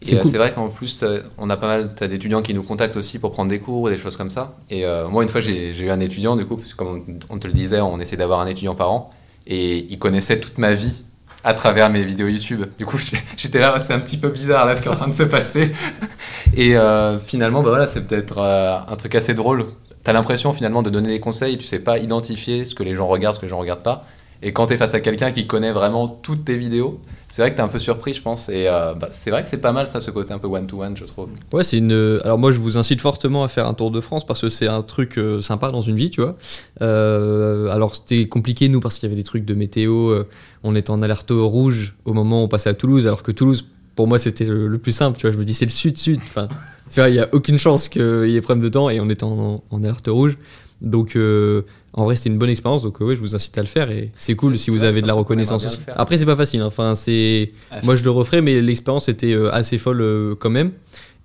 C'est 0.00 0.16
cool. 0.20 0.30
vrai 0.30 0.52
qu'en 0.52 0.68
plus, 0.68 1.04
on 1.38 1.50
a 1.50 1.56
pas 1.56 1.66
mal 1.66 1.94
d'étudiants 2.08 2.40
qui 2.40 2.54
nous 2.54 2.62
contactent 2.62 2.96
aussi 2.96 3.18
pour 3.18 3.32
prendre 3.32 3.50
des 3.50 3.58
cours 3.58 3.90
et 3.90 3.92
des 3.92 3.98
choses 3.98 4.16
comme 4.16 4.30
ça. 4.30 4.56
Et 4.70 4.84
euh, 4.84 5.08
moi, 5.08 5.24
une 5.24 5.28
fois, 5.28 5.40
j'ai 5.40 5.74
j'ai 5.74 5.84
eu 5.84 5.90
un 5.90 6.00
étudiant, 6.00 6.36
du 6.36 6.46
coup, 6.46 6.56
parce 6.56 6.72
que 6.72 6.76
comme 6.76 7.04
on, 7.30 7.34
on 7.34 7.38
te 7.38 7.48
le 7.48 7.52
disait, 7.52 7.80
on 7.80 7.98
essaie 7.98 8.16
d'avoir 8.16 8.40
un 8.40 8.46
étudiant 8.46 8.76
par 8.76 8.92
an. 8.92 9.10
Et 9.46 9.86
il 9.90 9.98
connaissait 9.98 10.38
toute 10.38 10.58
ma 10.58 10.74
vie 10.74 11.02
à 11.48 11.54
travers 11.54 11.88
mes 11.88 12.04
vidéos 12.04 12.28
YouTube. 12.28 12.66
Du 12.76 12.84
coup, 12.84 12.98
j'étais 13.36 13.58
là, 13.58 13.80
c'est 13.80 13.94
un 13.94 14.00
petit 14.00 14.18
peu 14.18 14.28
bizarre 14.28 14.66
là 14.66 14.76
ce 14.76 14.82
qui 14.82 14.88
est 14.88 14.90
en 14.90 14.94
train 14.94 15.08
de 15.08 15.14
se 15.14 15.22
passer. 15.22 15.72
Et 16.54 16.76
euh, 16.76 17.18
finalement, 17.18 17.62
bah 17.62 17.70
voilà, 17.70 17.86
c'est 17.86 18.06
peut-être 18.06 18.36
euh, 18.36 18.78
un 18.86 18.96
truc 18.96 19.14
assez 19.14 19.32
drôle. 19.32 19.64
T'as 20.04 20.12
l'impression 20.12 20.52
finalement 20.52 20.82
de 20.82 20.90
donner 20.90 21.08
des 21.08 21.20
conseils, 21.20 21.56
tu 21.56 21.64
sais 21.64 21.78
pas 21.78 21.96
identifier 21.98 22.66
ce 22.66 22.74
que 22.74 22.82
les 22.82 22.94
gens 22.94 23.06
regardent, 23.06 23.34
ce 23.34 23.40
que 23.40 23.46
les 23.46 23.50
gens 23.50 23.58
regardent 23.58 23.82
pas. 23.82 24.04
Et 24.42 24.52
quand 24.52 24.66
tu 24.66 24.74
es 24.74 24.76
face 24.76 24.92
à 24.92 25.00
quelqu'un 25.00 25.32
qui 25.32 25.46
connaît 25.46 25.72
vraiment 25.72 26.06
toutes 26.06 26.44
tes 26.44 26.56
vidéos, 26.56 27.00
c'est 27.28 27.42
vrai 27.42 27.50
que 27.50 27.56
tu 27.56 27.62
es 27.62 27.64
un 27.64 27.68
peu 27.68 27.78
surpris, 27.78 28.12
je 28.14 28.22
pense. 28.22 28.50
Et 28.50 28.68
euh, 28.68 28.92
bah, 28.92 29.08
c'est 29.10 29.30
vrai 29.30 29.42
que 29.42 29.48
c'est 29.48 29.58
pas 29.58 29.72
mal, 29.72 29.88
ça, 29.88 30.02
ce 30.02 30.10
côté 30.10 30.34
un 30.34 30.38
peu 30.38 30.48
one-to-one, 30.48 30.96
je 30.98 31.04
trouve. 31.04 31.30
Ouais, 31.52 31.64
c'est 31.64 31.78
une. 31.78 32.20
Alors 32.24 32.38
moi, 32.38 32.52
je 32.52 32.60
vous 32.60 32.76
incite 32.76 33.00
fortement 33.00 33.42
à 33.42 33.48
faire 33.48 33.66
un 33.66 33.74
tour 33.74 33.90
de 33.90 34.02
France 34.02 34.26
parce 34.26 34.42
que 34.42 34.50
c'est 34.50 34.68
un 34.68 34.82
truc 34.82 35.18
sympa 35.40 35.70
dans 35.70 35.80
une 35.80 35.96
vie, 35.96 36.10
tu 36.10 36.20
vois. 36.20 36.36
Alors 36.78 37.96
c'était 37.96 38.28
compliqué 38.28 38.68
nous 38.68 38.80
parce 38.80 38.98
qu'il 38.98 39.08
y 39.08 39.10
avait 39.10 39.20
des 39.20 39.26
trucs 39.26 39.46
de 39.46 39.54
météo. 39.54 40.24
On 40.64 40.74
était 40.74 40.90
en 40.90 41.02
alerte 41.02 41.30
rouge 41.30 41.94
au 42.04 42.12
moment 42.12 42.40
où 42.42 42.44
on 42.44 42.48
passait 42.48 42.70
à 42.70 42.74
Toulouse, 42.74 43.06
alors 43.06 43.22
que 43.22 43.32
Toulouse, 43.32 43.66
pour 43.94 44.06
moi, 44.08 44.18
c'était 44.18 44.44
le, 44.44 44.68
le 44.68 44.78
plus 44.78 44.92
simple. 44.92 45.18
Tu 45.18 45.22
vois, 45.26 45.32
je 45.32 45.38
me 45.38 45.44
dis 45.44 45.54
c'est 45.54 45.64
le 45.66 45.70
sud-sud. 45.70 46.18
Enfin, 46.22 46.48
tu 46.90 47.00
vois, 47.00 47.08
il 47.08 47.14
y 47.16 47.20
a 47.20 47.28
aucune 47.32 47.58
chance 47.58 47.88
qu'il 47.88 48.28
y 48.28 48.36
ait 48.36 48.40
problème 48.40 48.62
de 48.64 48.68
temps 48.68 48.90
et 48.90 49.00
on 49.00 49.08
était 49.10 49.24
en, 49.24 49.62
en 49.70 49.82
alerte 49.82 50.06
rouge. 50.08 50.36
Donc 50.80 51.16
euh, 51.16 51.62
en 51.92 52.04
vrai, 52.04 52.14
c'était 52.14 52.30
une 52.30 52.38
bonne 52.38 52.50
expérience. 52.50 52.82
Donc 52.82 53.00
euh, 53.02 53.04
ouais, 53.06 53.16
je 53.16 53.20
vous 53.20 53.34
incite 53.34 53.58
à 53.58 53.62
le 53.62 53.66
faire 53.66 53.90
et 53.90 54.10
c'est 54.16 54.36
cool 54.36 54.56
si 54.56 54.70
vous 54.70 54.78
vrai 54.78 54.86
avez 54.86 55.02
de 55.02 55.06
la 55.08 55.14
reconnaissance 55.14 55.66
aussi. 55.66 55.80
faire. 55.80 56.00
Après, 56.00 56.16
c'est 56.18 56.26
pas 56.26 56.36
facile. 56.36 56.60
hein. 56.60 56.66
Enfin, 56.66 56.94
c'est 56.94 57.52
moi, 57.82 57.96
je 57.96 58.04
le 58.04 58.10
referai, 58.10 58.40
mais 58.42 58.60
l'expérience 58.60 59.08
était 59.08 59.32
euh, 59.32 59.52
assez 59.52 59.78
folle 59.78 60.00
euh, 60.00 60.34
quand 60.38 60.50
même. 60.50 60.70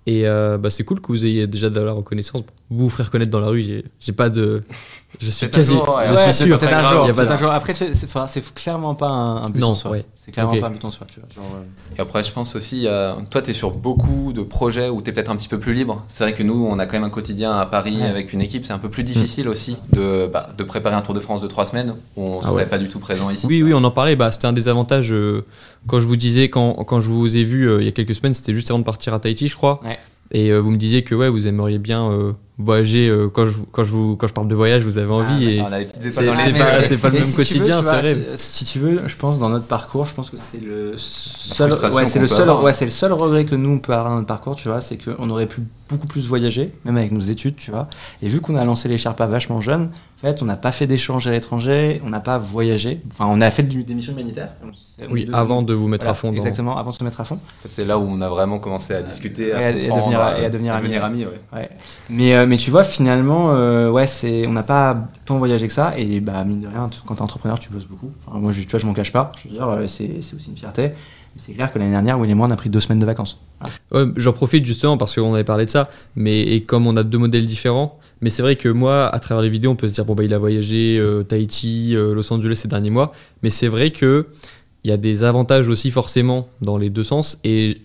Et 0.06 0.26
euh, 0.28 0.58
bah, 0.58 0.68
c'est 0.68 0.84
cool 0.84 1.00
que 1.00 1.06
vous 1.06 1.24
ayez 1.24 1.46
déjà 1.46 1.70
de 1.70 1.80
la 1.80 1.92
reconnaissance. 1.92 2.42
Vous 2.68 2.84
vous 2.84 2.90
ferez 2.90 3.04
reconnaître 3.04 3.30
dans 3.30 3.40
la 3.40 3.46
rue. 3.48 3.84
J'ai 4.00 4.12
pas 4.12 4.28
de. 4.28 4.62
Je 5.20 5.30
suis 5.30 5.48
quasi. 5.50 5.74
un 5.74 5.78
jour, 5.78 5.96
ouais. 5.96 6.04
je 6.08 6.14
Ouais, 6.14 6.32
suis 6.32 6.44
sûr. 6.48 6.58
peut-être 6.58 6.72
un 6.72 7.04
il 7.04 7.06
y 7.08 7.10
a 7.10 7.14
pas 7.14 7.32
un 7.32 7.36
jour. 7.36 7.50
Après, 7.50 7.74
c'est 7.74 7.94
c'est- 7.94 8.06
enfin, 8.06 8.26
c'est 8.26 8.42
clairement 8.54 8.94
pas 8.94 9.08
un, 9.08 9.44
un 9.44 9.48
but 9.50 9.58
Non, 9.60 9.68
en 9.68 9.74
soi. 9.74 9.90
ouais. 9.92 10.04
C'est 10.18 10.32
clairement 10.32 10.58
pas 10.58 10.66
un 10.68 10.70
but 10.70 10.84
en 10.84 10.90
soi. 10.90 11.06
Tu 11.12 11.20
vois. 11.20 11.28
Genre, 11.34 11.54
euh, 11.56 11.96
Et 11.96 12.00
après, 12.00 12.24
je 12.24 12.32
pense 12.32 12.56
aussi, 12.56 12.84
euh, 12.86 13.12
toi, 13.30 13.42
tu 13.42 13.50
es 13.50 13.52
sur 13.52 13.70
beaucoup 13.72 14.32
de 14.32 14.42
projets 14.42 14.88
où 14.88 15.02
tu 15.02 15.10
es 15.10 15.12
peut-être 15.12 15.30
un 15.30 15.36
petit 15.36 15.48
peu 15.48 15.58
plus 15.58 15.74
libre. 15.74 16.02
C'est 16.08 16.24
vrai 16.24 16.32
que 16.32 16.42
nous, 16.42 16.66
on 16.68 16.78
a 16.78 16.86
quand 16.86 16.94
même 16.94 17.04
un 17.04 17.10
quotidien 17.10 17.52
à 17.52 17.66
Paris 17.66 17.96
Ouais. 18.00 18.06
avec 18.08 18.32
une 18.32 18.40
équipe. 18.40 18.64
C'est 18.64 18.72
un 18.72 18.78
peu 18.78 18.88
plus 18.88 19.04
difficile 19.04 19.48
aussi 19.48 19.76
de, 19.92 20.26
bah, 20.32 20.48
de 20.56 20.64
préparer 20.64 20.94
un 20.96 21.02
Tour 21.02 21.14
de 21.14 21.20
France 21.20 21.40
de 21.42 21.46
trois 21.46 21.66
semaines 21.66 21.94
où 22.16 22.22
on 22.26 22.38
Ah 22.40 22.42
serait 22.42 22.54
ouais. 22.56 22.66
pas 22.66 22.78
du 22.78 22.88
tout 22.88 22.98
présent 22.98 23.28
ici. 23.30 23.46
Oui, 23.46 23.62
oui, 23.62 23.74
on 23.74 23.84
en 23.84 23.90
parlait. 23.90 24.16
Bah, 24.16 24.30
c'était 24.32 24.46
un 24.46 24.52
des 24.54 24.68
avantages. 24.68 25.12
euh, 25.12 25.44
quand 25.86 26.00
je 26.00 26.06
vous 26.06 26.16
disais, 26.16 26.48
quand, 26.48 26.72
quand 26.84 27.00
je 27.00 27.10
vous 27.10 27.36
ai 27.36 27.44
vu 27.44 27.68
euh, 27.68 27.80
il 27.82 27.84
y 27.84 27.88
a 27.88 27.92
quelques 27.92 28.14
semaines, 28.14 28.32
c'était 28.34 28.54
juste 28.54 28.70
avant 28.70 28.78
de 28.80 28.84
partir 28.84 29.12
à 29.12 29.20
Tahiti, 29.20 29.48
je 29.48 29.56
crois. 29.56 29.80
Ouais. 29.84 29.98
Et 30.32 30.48
euh, 30.50 30.58
vous 30.58 30.70
me 30.70 30.78
disiez 30.78 31.04
que 31.04 31.14
ouais, 31.14 31.28
vous 31.28 31.46
aimeriez 31.46 31.78
bien 31.78 32.10
euh, 32.10 32.32
voyager 32.58 33.08
euh, 33.08 33.28
quand, 33.28 33.46
je, 33.46 33.52
quand, 33.72 33.84
je 33.84 33.90
vous, 33.90 34.16
quand 34.16 34.26
je 34.26 34.32
parle 34.32 34.48
de 34.48 34.54
voyage, 34.54 34.84
vous 34.84 34.98
avez 34.98 35.12
envie. 35.12 35.58
et 35.58 35.62
c'est 36.10 36.26
pas, 36.26 36.82
c'est 36.82 36.98
pas 36.98 37.08
le 37.08 37.14
même 37.14 37.24
si 37.24 37.36
quotidien, 37.36 37.82
c'est 37.82 37.88
vois, 37.88 38.00
vrai. 38.00 38.16
Si 38.36 38.64
tu 38.64 38.78
veux, 38.78 38.98
je 39.06 39.16
pense 39.16 39.38
dans 39.38 39.48
notre 39.48 39.66
parcours, 39.66 40.06
je 40.06 40.14
pense 40.14 40.30
que 40.30 40.36
c'est 40.36 40.62
le 40.62 40.94
seul, 40.96 41.72
ouais, 41.92 42.06
c'est 42.06 42.20
le 42.20 42.28
seul, 42.28 42.42
avoir. 42.42 42.62
ouais, 42.62 42.72
c'est 42.72 42.84
le 42.84 42.90
seul 42.90 43.12
regret 43.12 43.44
que 43.44 43.56
nous 43.56 43.70
on 43.70 43.78
peut 43.78 43.92
avoir 43.92 44.10
dans 44.10 44.16
notre 44.16 44.28
parcours, 44.28 44.54
tu 44.56 44.68
vois, 44.68 44.80
c'est 44.80 44.98
qu'on 44.98 45.28
aurait 45.30 45.46
pu 45.46 45.62
beaucoup 45.88 46.06
plus 46.06 46.26
voyager, 46.26 46.72
même 46.84 46.96
avec 46.96 47.12
nos 47.12 47.20
études, 47.20 47.56
tu 47.56 47.70
vois. 47.70 47.88
Et 48.22 48.28
vu 48.28 48.40
qu'on 48.40 48.56
a 48.56 48.64
lancé 48.64 48.88
les 48.88 48.96
Sherpas 48.98 49.26
vachement 49.26 49.60
jeunes, 49.60 49.90
en 50.18 50.20
fait, 50.26 50.42
on 50.42 50.46
n'a 50.46 50.56
pas 50.56 50.72
fait 50.72 50.86
d'échanges 50.86 51.26
à 51.26 51.30
l'étranger, 51.30 52.00
on 52.04 52.08
n'a 52.08 52.20
pas 52.20 52.38
voyagé. 52.38 53.02
Enfin, 53.12 53.26
on 53.28 53.40
a 53.42 53.50
fait 53.50 53.62
du- 53.64 53.84
des 53.84 53.94
missions 53.94 54.12
humanitaires. 54.14 54.52
On 54.66 54.72
s'est- 54.72 55.02
on 55.08 55.12
Oui, 55.12 55.28
avant 55.32 55.60
de 55.60 55.74
vous 55.74 55.86
mettre 55.86 56.04
voilà, 56.06 56.12
à 56.12 56.14
fond 56.14 56.28
dans. 56.30 56.36
Exactement, 56.36 56.78
avant 56.78 56.90
de 56.90 56.96
se 56.96 57.04
mettre 57.04 57.20
à 57.20 57.24
fond. 57.24 57.34
En 57.34 57.62
fait, 57.62 57.68
c'est 57.70 57.84
là 57.84 57.98
où 57.98 58.02
on 58.08 58.20
a 58.22 58.28
vraiment 58.30 58.58
commencé 58.58 58.94
à 58.94 59.02
discuter, 59.02 59.52
à, 59.52 59.60
Et 59.60 59.64
à- 59.64 59.72
se 59.72 59.76
et 59.78 59.90
à 59.90 59.96
devenir- 60.00 60.20
à- 60.20 60.38
et 60.40 60.44
à 60.46 60.50
devenir 60.50 60.72
à 60.72 60.76
amis, 60.78 60.88
ouais. 60.88 60.96
amis. 60.96 61.24
ouais. 61.26 61.40
Ouais. 61.52 61.68
Mais, 62.08 62.34
euh, 62.34 62.46
mais 62.46 62.56
tu 62.56 62.70
vois, 62.70 62.84
finalement, 62.84 63.52
euh, 63.52 63.90
ouais, 63.90 64.06
c'est, 64.06 64.46
on 64.46 64.52
n'a 64.52 64.62
pas 64.62 64.96
tant 65.26 65.36
voyagé 65.36 65.66
que 65.66 65.72
ça. 65.74 65.92
Et 65.98 66.20
bah, 66.20 66.42
mine 66.44 66.60
de 66.60 66.68
rien, 66.68 66.88
tu- 66.90 67.00
quand 67.04 67.16
t'es 67.16 67.22
entrepreneur, 67.22 67.58
tu 67.58 67.68
bosses 67.68 67.84
beaucoup. 67.86 68.10
Enfin, 68.26 68.38
moi, 68.38 68.52
je, 68.52 68.62
tu 68.62 68.68
vois, 68.70 68.80
je 68.80 68.86
m'en 68.86 68.94
cache 68.94 69.12
pas. 69.12 69.32
Je 69.42 69.48
veux 69.48 69.54
dire, 69.56 69.68
euh, 69.68 69.86
c'est, 69.86 70.22
c'est 70.22 70.34
aussi 70.36 70.48
une 70.50 70.56
fierté. 70.56 70.82
Mais 70.88 71.42
c'est 71.44 71.52
clair 71.52 71.70
que 71.72 71.78
l'année 71.78 71.90
dernière, 71.90 72.18
Will 72.18 72.30
et 72.30 72.34
moi, 72.34 72.46
on 72.46 72.50
a 72.50 72.56
pris 72.56 72.70
deux 72.70 72.80
semaines 72.80 73.00
de 73.00 73.06
vacances. 73.06 73.40
J'en 74.16 74.32
profite 74.32 74.64
justement 74.64 74.96
parce 74.96 75.14
qu'on 75.14 75.34
avait 75.34 75.44
parlé 75.44 75.66
de 75.66 75.70
ça, 75.70 75.90
mais 76.16 76.42
et 76.42 76.60
comme 76.62 76.86
on 76.86 76.96
a 76.96 77.02
deux 77.02 77.18
modèles 77.18 77.46
différents, 77.46 77.98
mais 78.24 78.30
c'est 78.30 78.40
vrai 78.40 78.56
que 78.56 78.70
moi, 78.70 79.06
à 79.06 79.18
travers 79.18 79.42
les 79.42 79.50
vidéos, 79.50 79.70
on 79.70 79.76
peut 79.76 79.86
se 79.86 79.92
dire 79.92 80.06
bon 80.06 80.14
bah 80.14 80.24
il 80.24 80.32
a 80.32 80.38
voyagé 80.38 80.96
euh, 80.98 81.22
Tahiti, 81.22 81.94
euh, 81.94 82.14
Los 82.14 82.32
Angeles 82.32 82.56
ces 82.56 82.68
derniers 82.68 82.88
mois, 82.88 83.12
mais 83.42 83.50
c'est 83.50 83.68
vrai 83.68 83.90
que 83.90 84.28
il 84.82 84.90
y 84.90 84.92
a 84.94 84.96
des 84.96 85.24
avantages 85.24 85.68
aussi 85.68 85.90
forcément 85.90 86.48
dans 86.62 86.78
les 86.78 86.88
deux 86.88 87.04
sens. 87.04 87.38
Et 87.44 87.82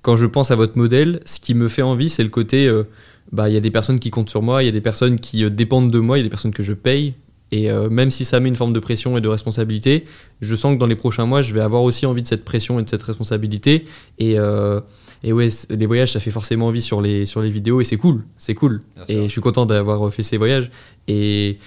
quand 0.00 0.16
je 0.16 0.24
pense 0.24 0.50
à 0.50 0.56
votre 0.56 0.78
modèle, 0.78 1.20
ce 1.26 1.40
qui 1.40 1.54
me 1.54 1.68
fait 1.68 1.82
envie, 1.82 2.08
c'est 2.08 2.22
le 2.22 2.30
côté 2.30 2.68
euh, 2.68 2.84
bah 3.32 3.50
il 3.50 3.54
y 3.54 3.56
a 3.58 3.60
des 3.60 3.70
personnes 3.70 3.98
qui 3.98 4.10
comptent 4.10 4.30
sur 4.30 4.40
moi, 4.40 4.62
il 4.62 4.66
y 4.66 4.68
a 4.70 4.72
des 4.72 4.80
personnes 4.80 5.20
qui 5.20 5.44
euh, 5.44 5.50
dépendent 5.50 5.90
de 5.90 5.98
moi, 5.98 6.16
il 6.16 6.20
y 6.20 6.24
a 6.24 6.26
des 6.26 6.30
personnes 6.30 6.54
que 6.54 6.62
je 6.62 6.72
paye. 6.72 7.12
Et 7.54 7.70
même 7.90 8.10
si 8.10 8.24
ça 8.24 8.40
met 8.40 8.48
une 8.48 8.56
forme 8.56 8.72
de 8.72 8.80
pression 8.80 9.18
et 9.18 9.20
de 9.20 9.28
responsabilité, 9.28 10.06
je 10.40 10.56
sens 10.56 10.72
que 10.72 10.78
dans 10.78 10.86
les 10.86 10.96
prochains 10.96 11.26
mois, 11.26 11.42
je 11.42 11.52
vais 11.52 11.60
avoir 11.60 11.82
aussi 11.82 12.06
envie 12.06 12.22
de 12.22 12.26
cette 12.26 12.46
pression 12.46 12.80
et 12.80 12.82
de 12.82 12.88
cette 12.88 13.02
responsabilité. 13.02 13.84
Et, 14.18 14.38
et 15.24 15.32
ouais, 15.32 15.48
les 15.70 15.86
voyages, 15.86 16.12
ça 16.12 16.20
fait 16.20 16.30
forcément 16.30 16.66
envie 16.66 16.82
sur 16.82 17.00
les, 17.00 17.26
sur 17.26 17.42
les 17.42 17.50
vidéos 17.50 17.80
et 17.80 17.84
c'est 17.84 17.96
cool, 17.96 18.24
c'est 18.38 18.54
cool. 18.54 18.82
Bien 18.96 19.06
sûr. 19.06 19.14
Et 19.14 19.22
je 19.22 19.28
suis 19.28 19.40
content 19.40 19.66
d'avoir 19.66 20.12
fait 20.12 20.22
ces 20.22 20.36
voyages. 20.36 20.70
Et, 21.06 21.58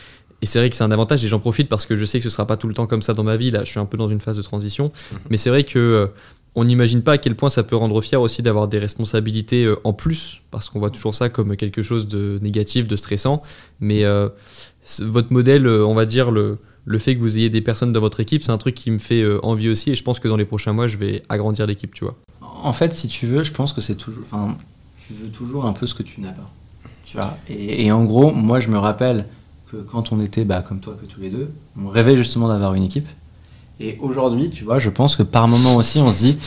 et 0.42 0.46
c'est 0.46 0.60
vrai 0.60 0.70
que 0.70 0.76
c'est 0.76 0.84
un 0.84 0.92
avantage 0.92 1.24
et 1.24 1.28
j'en 1.28 1.40
profite 1.40 1.70
parce 1.70 1.86
que 1.86 1.96
je 1.96 2.04
sais 2.06 2.18
que 2.18 2.24
ce 2.24 2.30
sera 2.30 2.46
pas 2.46 2.58
tout 2.58 2.68
le 2.68 2.74
temps 2.74 2.88
comme 2.88 3.02
ça 3.02 3.14
dans 3.14 3.24
ma 3.24 3.38
vie. 3.38 3.52
Là, 3.52 3.64
je 3.64 3.70
suis 3.70 3.80
un 3.80 3.86
peu 3.86 3.98
dans 3.98 4.10
une 4.10 4.20
phase 4.20 4.38
de 4.38 4.42
transition. 4.42 4.92
Mhm. 5.12 5.20
Mais 5.30 5.38
c'est 5.38 5.50
vrai 5.50 5.64
que 5.64 5.80
euh, 5.80 6.08
on 6.56 6.66
n'imagine 6.66 7.02
pas 7.02 7.14
à 7.14 7.18
quel 7.18 7.36
point 7.36 7.50
ça 7.50 7.64
peut 7.64 7.78
rendre 7.78 8.02
fier 8.02 8.22
aussi 8.22 8.42
d'avoir 8.42 8.68
des 8.68 8.80
responsabilités 8.80 9.64
euh, 9.64 9.80
en 9.86 9.94
plus 9.94 10.42
parce 10.52 10.70
qu'on 10.70 10.80
voit 10.80 10.90
toujours 10.90 11.16
ça 11.16 11.30
comme 11.30 11.56
quelque 11.56 11.82
chose 11.82 12.08
de 12.08 12.40
négatif, 12.42 12.88
de 12.88 12.96
stressant. 12.98 13.42
Mais 13.80 14.04
euh, 14.04 14.28
votre 15.00 15.32
modèle, 15.32 15.66
on 15.66 15.94
va 15.94 16.06
dire, 16.06 16.30
le, 16.30 16.58
le 16.84 16.98
fait 16.98 17.16
que 17.16 17.22
vous 17.22 17.38
ayez 17.38 17.50
des 17.50 17.62
personnes 17.62 17.94
dans 17.94 18.02
votre 18.02 18.20
équipe, 18.20 18.44
c'est 18.44 18.52
un 18.52 18.58
truc 18.58 18.76
qui 18.76 18.92
me 18.92 19.00
fait 19.00 19.26
envie 19.44 19.70
aussi 19.70 19.92
et 19.92 19.96
je 19.96 20.04
pense 20.04 20.20
que 20.20 20.28
dans 20.28 20.38
les 20.38 20.46
prochains 20.46 20.74
mois, 20.74 20.88
je 20.88 20.98
vais 20.98 21.24
agrandir 21.30 21.66
l'équipe, 21.66 21.94
tu 21.94 22.04
vois. 22.04 22.18
En 22.66 22.74
fait, 22.74 22.94
si 22.94 23.08
tu 23.08 23.28
veux, 23.28 23.44
je 23.44 23.52
pense 23.52 23.74
que 23.74 23.82
c'est 23.82 23.96
toujours. 23.96 24.24
Enfin, 24.26 24.58
tu 25.06 25.14
veux 25.14 25.30
toujours 25.30 25.66
un 25.66 25.74
peu 25.74 25.86
ce 25.86 25.94
que 25.94 26.02
tu 26.02 26.20
n'as 26.20 26.32
pas. 26.32 26.50
Tu 27.06 27.16
vois 27.16 27.38
et, 27.48 27.92
en 27.92 28.04
gros, 28.04 28.32
moi, 28.32 28.60
je 28.60 28.70
me 28.70 28.80
rappelle 28.80 29.28
que 29.72 29.78
quand 29.78 30.12
on 30.12 30.20
était, 30.20 30.46
bah, 30.46 30.64
comme 30.64 30.80
toi, 30.80 30.98
que 31.00 31.06
tous 31.06 31.22
les 31.22 31.30
deux, 31.30 31.52
on 31.80 31.90
rêvait 31.90 32.18
justement 32.18 32.48
d'avoir 32.48 32.74
une 32.74 32.84
équipe. 32.84 33.08
Et 33.78 33.98
aujourd'hui, 34.00 34.50
tu 34.52 34.64
vois, 34.64 34.80
je 34.80 34.90
pense 34.90 35.18
que 35.18 35.24
par 35.24 35.50
moment 35.50 35.76
aussi, 35.76 36.00
on 36.00 36.10
se 36.10 36.18
dit. 36.20 36.38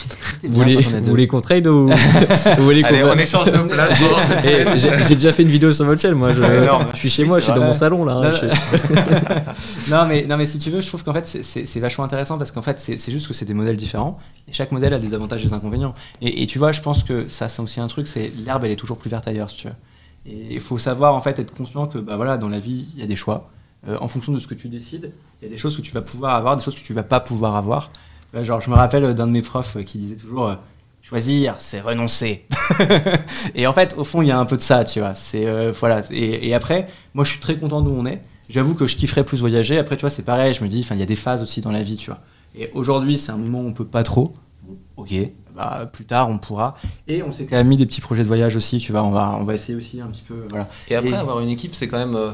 Vous 0.43 0.49
bien 0.49 0.59
voulez, 0.65 0.77
vous 0.81 1.05
voulez 1.05 1.27
qu'on 1.27 1.43
trade 1.43 1.67
ou 1.67 1.89
vous 2.59 2.65
voulez 2.65 2.81
qu'on 2.81 2.89
Allez, 2.89 3.03
va- 3.03 3.13
on 3.15 3.19
échange 3.19 3.53
nos 3.53 3.65
places. 3.65 4.03
J'ai 4.43 5.05
j'ai 5.07 5.15
déjà 5.15 5.35
fait 5.35 5.43
une 5.43 5.51
vidéo 5.51 5.71
sur 5.73 5.85
votre 5.85 6.01
chaîne, 6.01 6.15
moi. 6.15 6.31
Je, 6.33 6.41
je 6.95 6.99
suis 6.99 7.11
chez 7.11 7.23
Oui, 7.25 7.29
moi, 7.29 7.39
je 7.41 7.45
suis 7.45 7.53
dans 7.53 7.61
mon 7.61 7.75
salon 7.75 8.07
là. 8.07 8.13
hein, 8.15 8.23
Non, 8.23 8.31
je 8.31 8.37
suis- 8.37 9.91
non, 9.91 10.07
mais, 10.09 10.25
non, 10.27 10.39
mais 10.39 10.47
si 10.47 10.59
tu 10.59 10.71
veux, 10.71 10.81
je 10.81 10.87
trouve 10.87 11.05
qu'en 11.05 11.13
fait, 11.13 11.27
c'est- 11.27 11.81
vachement 11.81 12.05
intéressant 12.05 12.39
parce 12.39 12.51
qu'en 12.51 12.63
fait, 12.63 12.81
c'est 12.81 12.97
c'est 12.99 13.13
juste 13.13 13.29
que 13.29 13.35
c'est 13.35 13.45
des 13.45 13.55
modèles 13.55 13.77
différents 13.77 14.19
et 14.49 14.53
chaque 14.55 14.73
modèle 14.73 14.95
a 14.95 14.99
des 14.99 15.13
avantages 15.13 15.43
et 15.43 15.49
des 15.49 15.53
inconvénients. 15.53 15.93
Et, 16.23 16.43
et 16.43 16.47
tu 16.47 16.59
vois, 16.59 16.73
je 16.73 16.81
pense 16.81 17.05
que 17.05 17.29
ça, 17.29 17.49
c'est 17.51 17.61
aussi 17.61 17.79
un 17.81 17.89
truc 17.89 18.07
c'est 18.09 18.33
l'herbe, 18.45 18.65
elle 18.65 18.71
est 18.73 18.77
toujours 18.77 18.97
plus 18.97 19.11
verte 19.11 19.29
ailleurs, 19.29 19.51
si 19.51 19.57
tu 19.59 19.67
veux. 19.69 19.75
Et 20.27 20.55
il 20.55 20.61
faut 20.61 20.79
savoir, 20.79 21.15
en 21.15 21.21
fait, 21.21 21.39
être 21.39 21.55
conscient 21.55 21.87
que 21.89 21.99
bah, 21.99 22.17
voilà, 22.17 22.39
dans 22.39 22.49
la 22.49 22.59
vie, 22.59 22.87
il 22.95 23.01
y 23.01 23.03
a 23.03 23.07
des 23.07 23.17
choix. 23.17 23.51
Euh, 23.87 23.97
en 24.01 24.09
fonction 24.09 24.33
de 24.33 24.41
ce 24.41 24.47
que 24.49 24.55
tu 24.55 24.69
décides, 24.69 25.13
il 25.41 25.47
y 25.47 25.49
a 25.49 25.51
des 25.51 25.59
choses 25.59 25.77
que 25.77 25.83
tu 25.83 25.93
vas 25.93 26.03
pouvoir 26.03 26.35
avoir, 26.35 26.57
des 26.57 26.63
choses 26.63 26.75
que 26.75 26.85
tu 26.85 26.93
vas 26.95 27.03
pas 27.03 27.21
pouvoir 27.21 27.57
avoir. 27.57 27.91
Euh, 28.35 28.45
genre, 28.45 28.61
je 28.61 28.71
me 28.71 28.75
rappelle 28.75 29.15
d'un 29.15 29.27
de 29.27 29.33
mes 29.33 29.43
profs 29.43 29.77
euh, 29.77 29.83
qui 29.83 29.99
disait 29.99 30.17
toujours. 30.17 30.49
euh, 30.49 30.55
Choisir, 31.09 31.55
c'est 31.57 31.81
renoncer. 31.81 32.45
et 33.55 33.67
en 33.67 33.73
fait, 33.73 33.95
au 33.97 34.05
fond, 34.05 34.21
il 34.21 34.29
y 34.29 34.31
a 34.31 34.39
un 34.39 34.45
peu 34.45 34.59
de 34.59 34.63
ça, 34.63 34.85
tu 34.85 35.01
vois. 35.01 35.15
C'est 35.15 35.47
euh, 35.47 35.73
voilà. 35.73 36.03
Et, 36.11 36.53
après, 36.53 36.87
moi, 37.15 37.25
je 37.25 37.31
suis 37.31 37.41
très 37.41 37.57
content 37.57 37.81
d'où 37.81 37.95
on 37.97 38.05
est. 38.05 38.21
J'avoue 38.51 38.75
que 38.75 38.87
je 38.87 38.95
kifferais 38.95 39.25
plus 39.25 39.41
voyager. 39.41 39.79
Après, 39.79 39.97
tu 39.97 40.03
vois, 40.03 40.11
c'est 40.11 40.23
pareil. 40.23 40.53
Je 40.53 40.63
me 40.63 40.69
dis, 40.69 40.81
enfin, 40.81 40.97
il 40.97 40.99
y 40.99 41.03
a 41.03 41.07
des 41.07 41.17
phases 41.17 41.43
aussi 41.43 41.63
dans 41.63 41.71
la 41.71 41.83
vie, 41.83 41.97
tu 41.97 42.11
vois. 42.11 42.21
Et 42.55 42.71
aujourd'hui, 42.75 43.17
c'est 43.17 43.33
un 43.33 43.39
moment 43.39 43.61
où 43.61 43.69
on 43.69 43.73
peut 43.73 43.87
pas 43.87 44.03
trop. 44.03 44.35
Ok. 44.99 45.15
Bah, 45.59 45.91
plus 45.93 46.05
tard, 46.05 46.29
on 46.31 46.39
pourra. 46.39 46.77
Et 47.09 47.21
on 47.25 47.33
s'est 47.33 47.45
quand 47.47 47.57
même 47.57 47.67
mis 47.67 47.77
des 47.77 47.85
petits 47.85 48.01
projets 48.01 48.23
de 48.23 48.29
voyage 48.29 48.55
aussi, 48.55 48.79
tu 48.79 48.93
vois. 48.93 49.03
On 49.03 49.11
va, 49.11 49.37
on 49.41 49.43
va 49.45 49.55
essayer 49.55 49.77
aussi 49.77 50.01
un 50.01 50.07
petit 50.07 50.23
peu, 50.23 50.47
voilà. 50.51 50.69
Et 50.89 50.95
après, 50.95 51.11
Et- 51.11 51.15
avoir 51.15 51.41
une 51.41 51.49
équipe, 51.49 51.75
c'est 51.75 51.89
quand 51.89 51.99
même. 51.99 52.15
euh, 52.15 52.31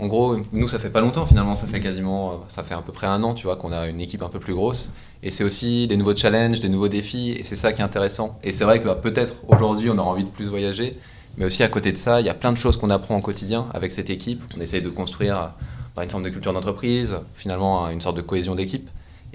en 0.00 0.06
gros, 0.06 0.36
nous, 0.52 0.66
ça 0.66 0.78
fait 0.78 0.88
pas 0.88 1.02
longtemps 1.02 1.26
finalement. 1.26 1.54
Ça 1.54 1.66
fait 1.66 1.80
quasiment. 1.80 2.30
euh, 2.30 2.34
Ça 2.48 2.62
fait 2.62 2.72
à 2.74 2.78
peu 2.80 2.92
près 2.92 3.06
un 3.06 3.22
an, 3.22 3.34
tu 3.34 3.46
vois, 3.46 3.56
qu'on 3.56 3.72
a 3.72 3.86
une 3.88 4.00
équipe 4.00 4.22
un 4.22 4.30
peu 4.30 4.38
plus 4.38 4.54
grosse. 4.54 4.88
Et 5.22 5.30
c'est 5.30 5.44
aussi 5.44 5.86
des 5.86 5.98
nouveaux 5.98 6.16
challenges, 6.16 6.60
des 6.60 6.70
nouveaux 6.70 6.88
défis. 6.88 7.32
Et 7.32 7.42
c'est 7.42 7.56
ça 7.56 7.74
qui 7.74 7.82
est 7.82 7.84
intéressant. 7.84 8.38
Et 8.42 8.52
c'est 8.54 8.64
vrai 8.64 8.80
que 8.80 8.86
bah, 8.86 8.94
peut-être 8.94 9.34
aujourd'hui, 9.48 9.90
on 9.90 9.98
aura 9.98 10.10
envie 10.10 10.24
de 10.24 10.28
plus 10.30 10.48
voyager. 10.48 10.98
Mais 11.36 11.44
aussi 11.44 11.62
à 11.62 11.68
côté 11.68 11.92
de 11.92 11.98
ça, 11.98 12.20
il 12.22 12.26
y 12.26 12.30
a 12.30 12.34
plein 12.34 12.52
de 12.52 12.56
choses 12.56 12.78
qu'on 12.78 12.88
apprend 12.88 13.16
au 13.18 13.20
quotidien 13.20 13.66
avec 13.74 13.92
cette 13.92 14.08
équipe. 14.08 14.42
On 14.56 14.60
essaye 14.62 14.80
de 14.80 14.88
construire 14.88 15.36
euh, 15.38 15.46
bah, 15.94 16.04
une 16.04 16.08
forme 16.10 16.22
de 16.24 16.30
culture 16.30 16.54
d'entreprise, 16.54 17.16
finalement 17.34 17.90
une 17.90 18.00
sorte 18.00 18.16
de 18.16 18.22
cohésion 18.22 18.54
d'équipe. 18.54 18.88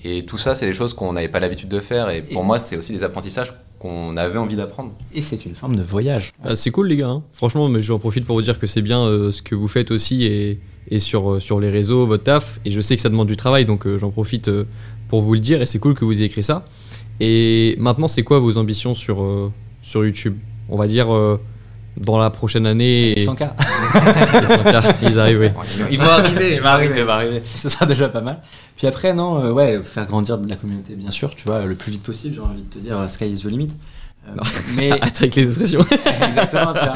Et 0.03 0.25
tout 0.25 0.37
ça, 0.37 0.55
c'est 0.55 0.65
des 0.65 0.73
choses 0.73 0.93
qu'on 0.93 1.13
n'avait 1.13 1.29
pas 1.29 1.39
l'habitude 1.39 1.69
de 1.69 1.79
faire. 1.79 2.09
Et 2.09 2.21
pour 2.21 2.41
Et- 2.41 2.45
moi, 2.45 2.59
c'est 2.59 2.75
aussi 2.77 2.91
des 2.93 3.03
apprentissages 3.03 3.53
qu'on 3.79 4.15
avait 4.17 4.37
envie 4.37 4.55
d'apprendre. 4.55 4.91
Et 5.13 5.21
c'est 5.21 5.45
une 5.45 5.55
forme 5.55 5.75
de 5.75 5.81
voyage. 5.81 6.31
Ah, 6.43 6.55
c'est 6.55 6.69
cool 6.71 6.87
les 6.87 6.97
gars, 6.97 7.07
hein. 7.09 7.23
franchement, 7.33 7.67
mais 7.67 7.81
j'en 7.81 7.97
profite 7.99 8.25
pour 8.25 8.35
vous 8.35 8.41
dire 8.43 8.59
que 8.59 8.67
c'est 8.67 8.81
bien 8.83 8.99
euh, 9.01 9.31
ce 9.31 9.41
que 9.41 9.55
vous 9.55 9.67
faites 9.67 9.89
aussi 9.91 10.23
et, 10.23 10.59
et 10.89 10.99
sur, 10.99 11.31
euh, 11.33 11.39
sur 11.39 11.59
les 11.59 11.69
réseaux, 11.71 12.05
votre 12.05 12.23
taf. 12.23 12.59
Et 12.65 12.71
je 12.71 12.79
sais 12.81 12.95
que 12.95 13.01
ça 13.01 13.09
demande 13.09 13.27
du 13.27 13.35
travail, 13.37 13.65
donc 13.65 13.87
euh, 13.87 13.97
j'en 13.97 14.11
profite 14.11 14.49
euh, 14.49 14.65
pour 15.07 15.21
vous 15.21 15.33
le 15.33 15.39
dire 15.39 15.61
et 15.61 15.65
c'est 15.65 15.79
cool 15.79 15.95
que 15.95 16.05
vous 16.05 16.13
ayez 16.13 16.25
écrit 16.25 16.43
ça. 16.43 16.65
Et 17.19 17.75
maintenant, 17.79 18.07
c'est 18.07 18.23
quoi 18.23 18.39
vos 18.39 18.57
ambitions 18.57 18.93
sur, 18.93 19.21
euh, 19.23 19.51
sur 19.81 20.05
YouTube? 20.05 20.37
On 20.69 20.77
va 20.77 20.85
dire 20.87 21.11
euh, 21.13 21.39
dans 21.97 22.17
la 22.19 22.29
prochaine 22.29 22.65
année. 22.67 23.11
Et, 23.19 23.25
100K. 23.25 23.49
les 24.41 24.47
100K, 24.47 24.95
ils 25.03 25.19
arrivent, 25.19 25.39
oui. 25.39 25.49
Ils 25.89 25.99
vont 25.99 26.05
arriver, 26.09 26.55
Il 26.55 26.61
va 26.61 26.73
arriver, 26.73 26.99
il 26.99 27.05
va 27.05 27.15
arriver. 27.15 27.43
Ce 27.55 27.69
sera 27.69 27.85
déjà 27.85 28.09
pas 28.09 28.21
mal. 28.21 28.39
Puis 28.77 28.87
après, 28.87 29.13
non, 29.13 29.43
euh, 29.43 29.51
ouais, 29.51 29.81
faire 29.83 30.05
grandir 30.05 30.39
la 30.47 30.55
communauté, 30.55 30.95
bien 30.95 31.11
sûr, 31.11 31.35
tu 31.35 31.43
vois, 31.45 31.65
le 31.65 31.75
plus 31.75 31.91
vite 31.91 32.03
possible, 32.03 32.35
j'ai 32.35 32.41
envie 32.41 32.63
de 32.63 32.69
te 32.69 32.79
dire, 32.79 32.97
euh, 32.97 33.07
sky 33.07 33.31
is 33.31 33.41
the 33.41 33.45
limit. 33.45 33.69
Euh, 34.27 34.35
mais 34.75 34.91
Arrête 34.91 35.17
avec 35.17 35.35
les 35.35 35.47
expressions. 35.47 35.81
exactement, 36.27 36.73
tu 36.73 36.79
vois. 36.79 36.93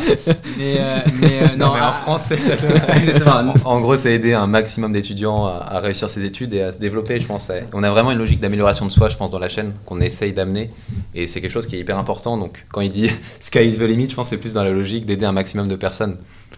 Mais, 0.57 0.75
euh, 0.79 0.99
mais 1.19 1.41
euh, 1.41 1.47
non, 1.55 1.67
Non, 1.67 1.73
mais 1.73 1.81
en 1.81 1.85
ah, 1.85 1.99
français, 2.03 2.37
ça 2.37 2.53
Exactement. 2.95 3.53
En 3.65 3.81
gros, 3.81 3.95
c'est 3.95 4.13
aider 4.13 4.33
un 4.33 4.47
maximum 4.47 4.91
d'étudiants 4.91 5.47
à, 5.47 5.57
à 5.57 5.79
réussir 5.79 6.09
ses 6.09 6.23
études 6.23 6.53
et 6.53 6.61
à 6.61 6.71
se 6.71 6.79
développer, 6.79 7.19
je 7.19 7.25
pense. 7.25 7.51
On 7.73 7.83
a 7.83 7.89
vraiment 7.89 8.11
une 8.11 8.19
logique 8.19 8.39
d'amélioration 8.39 8.85
de 8.85 8.91
soi, 8.91 9.09
je 9.09 9.17
pense, 9.17 9.31
dans 9.31 9.39
la 9.39 9.49
chaîne, 9.49 9.73
qu'on 9.85 10.01
essaye 10.01 10.33
d'amener. 10.33 10.71
Et 11.13 11.27
c'est 11.27 11.41
quelque 11.41 11.51
chose 11.51 11.67
qui 11.67 11.75
est 11.75 11.79
hyper 11.79 11.97
important. 11.97 12.37
Donc, 12.37 12.65
quand 12.71 12.81
il 12.81 12.91
dit 12.91 13.09
sky 13.39 13.69
is 13.69 13.77
the 13.77 13.81
limit, 13.81 14.09
je 14.09 14.15
pense 14.15 14.29
que 14.29 14.35
c'est 14.35 14.41
plus 14.41 14.53
dans 14.53 14.63
la 14.63 14.71
logique 14.71 15.05
d'aider 15.05 15.25
un 15.25 15.31
maximum 15.31 15.67
de 15.67 15.75
personnes. 15.75 16.17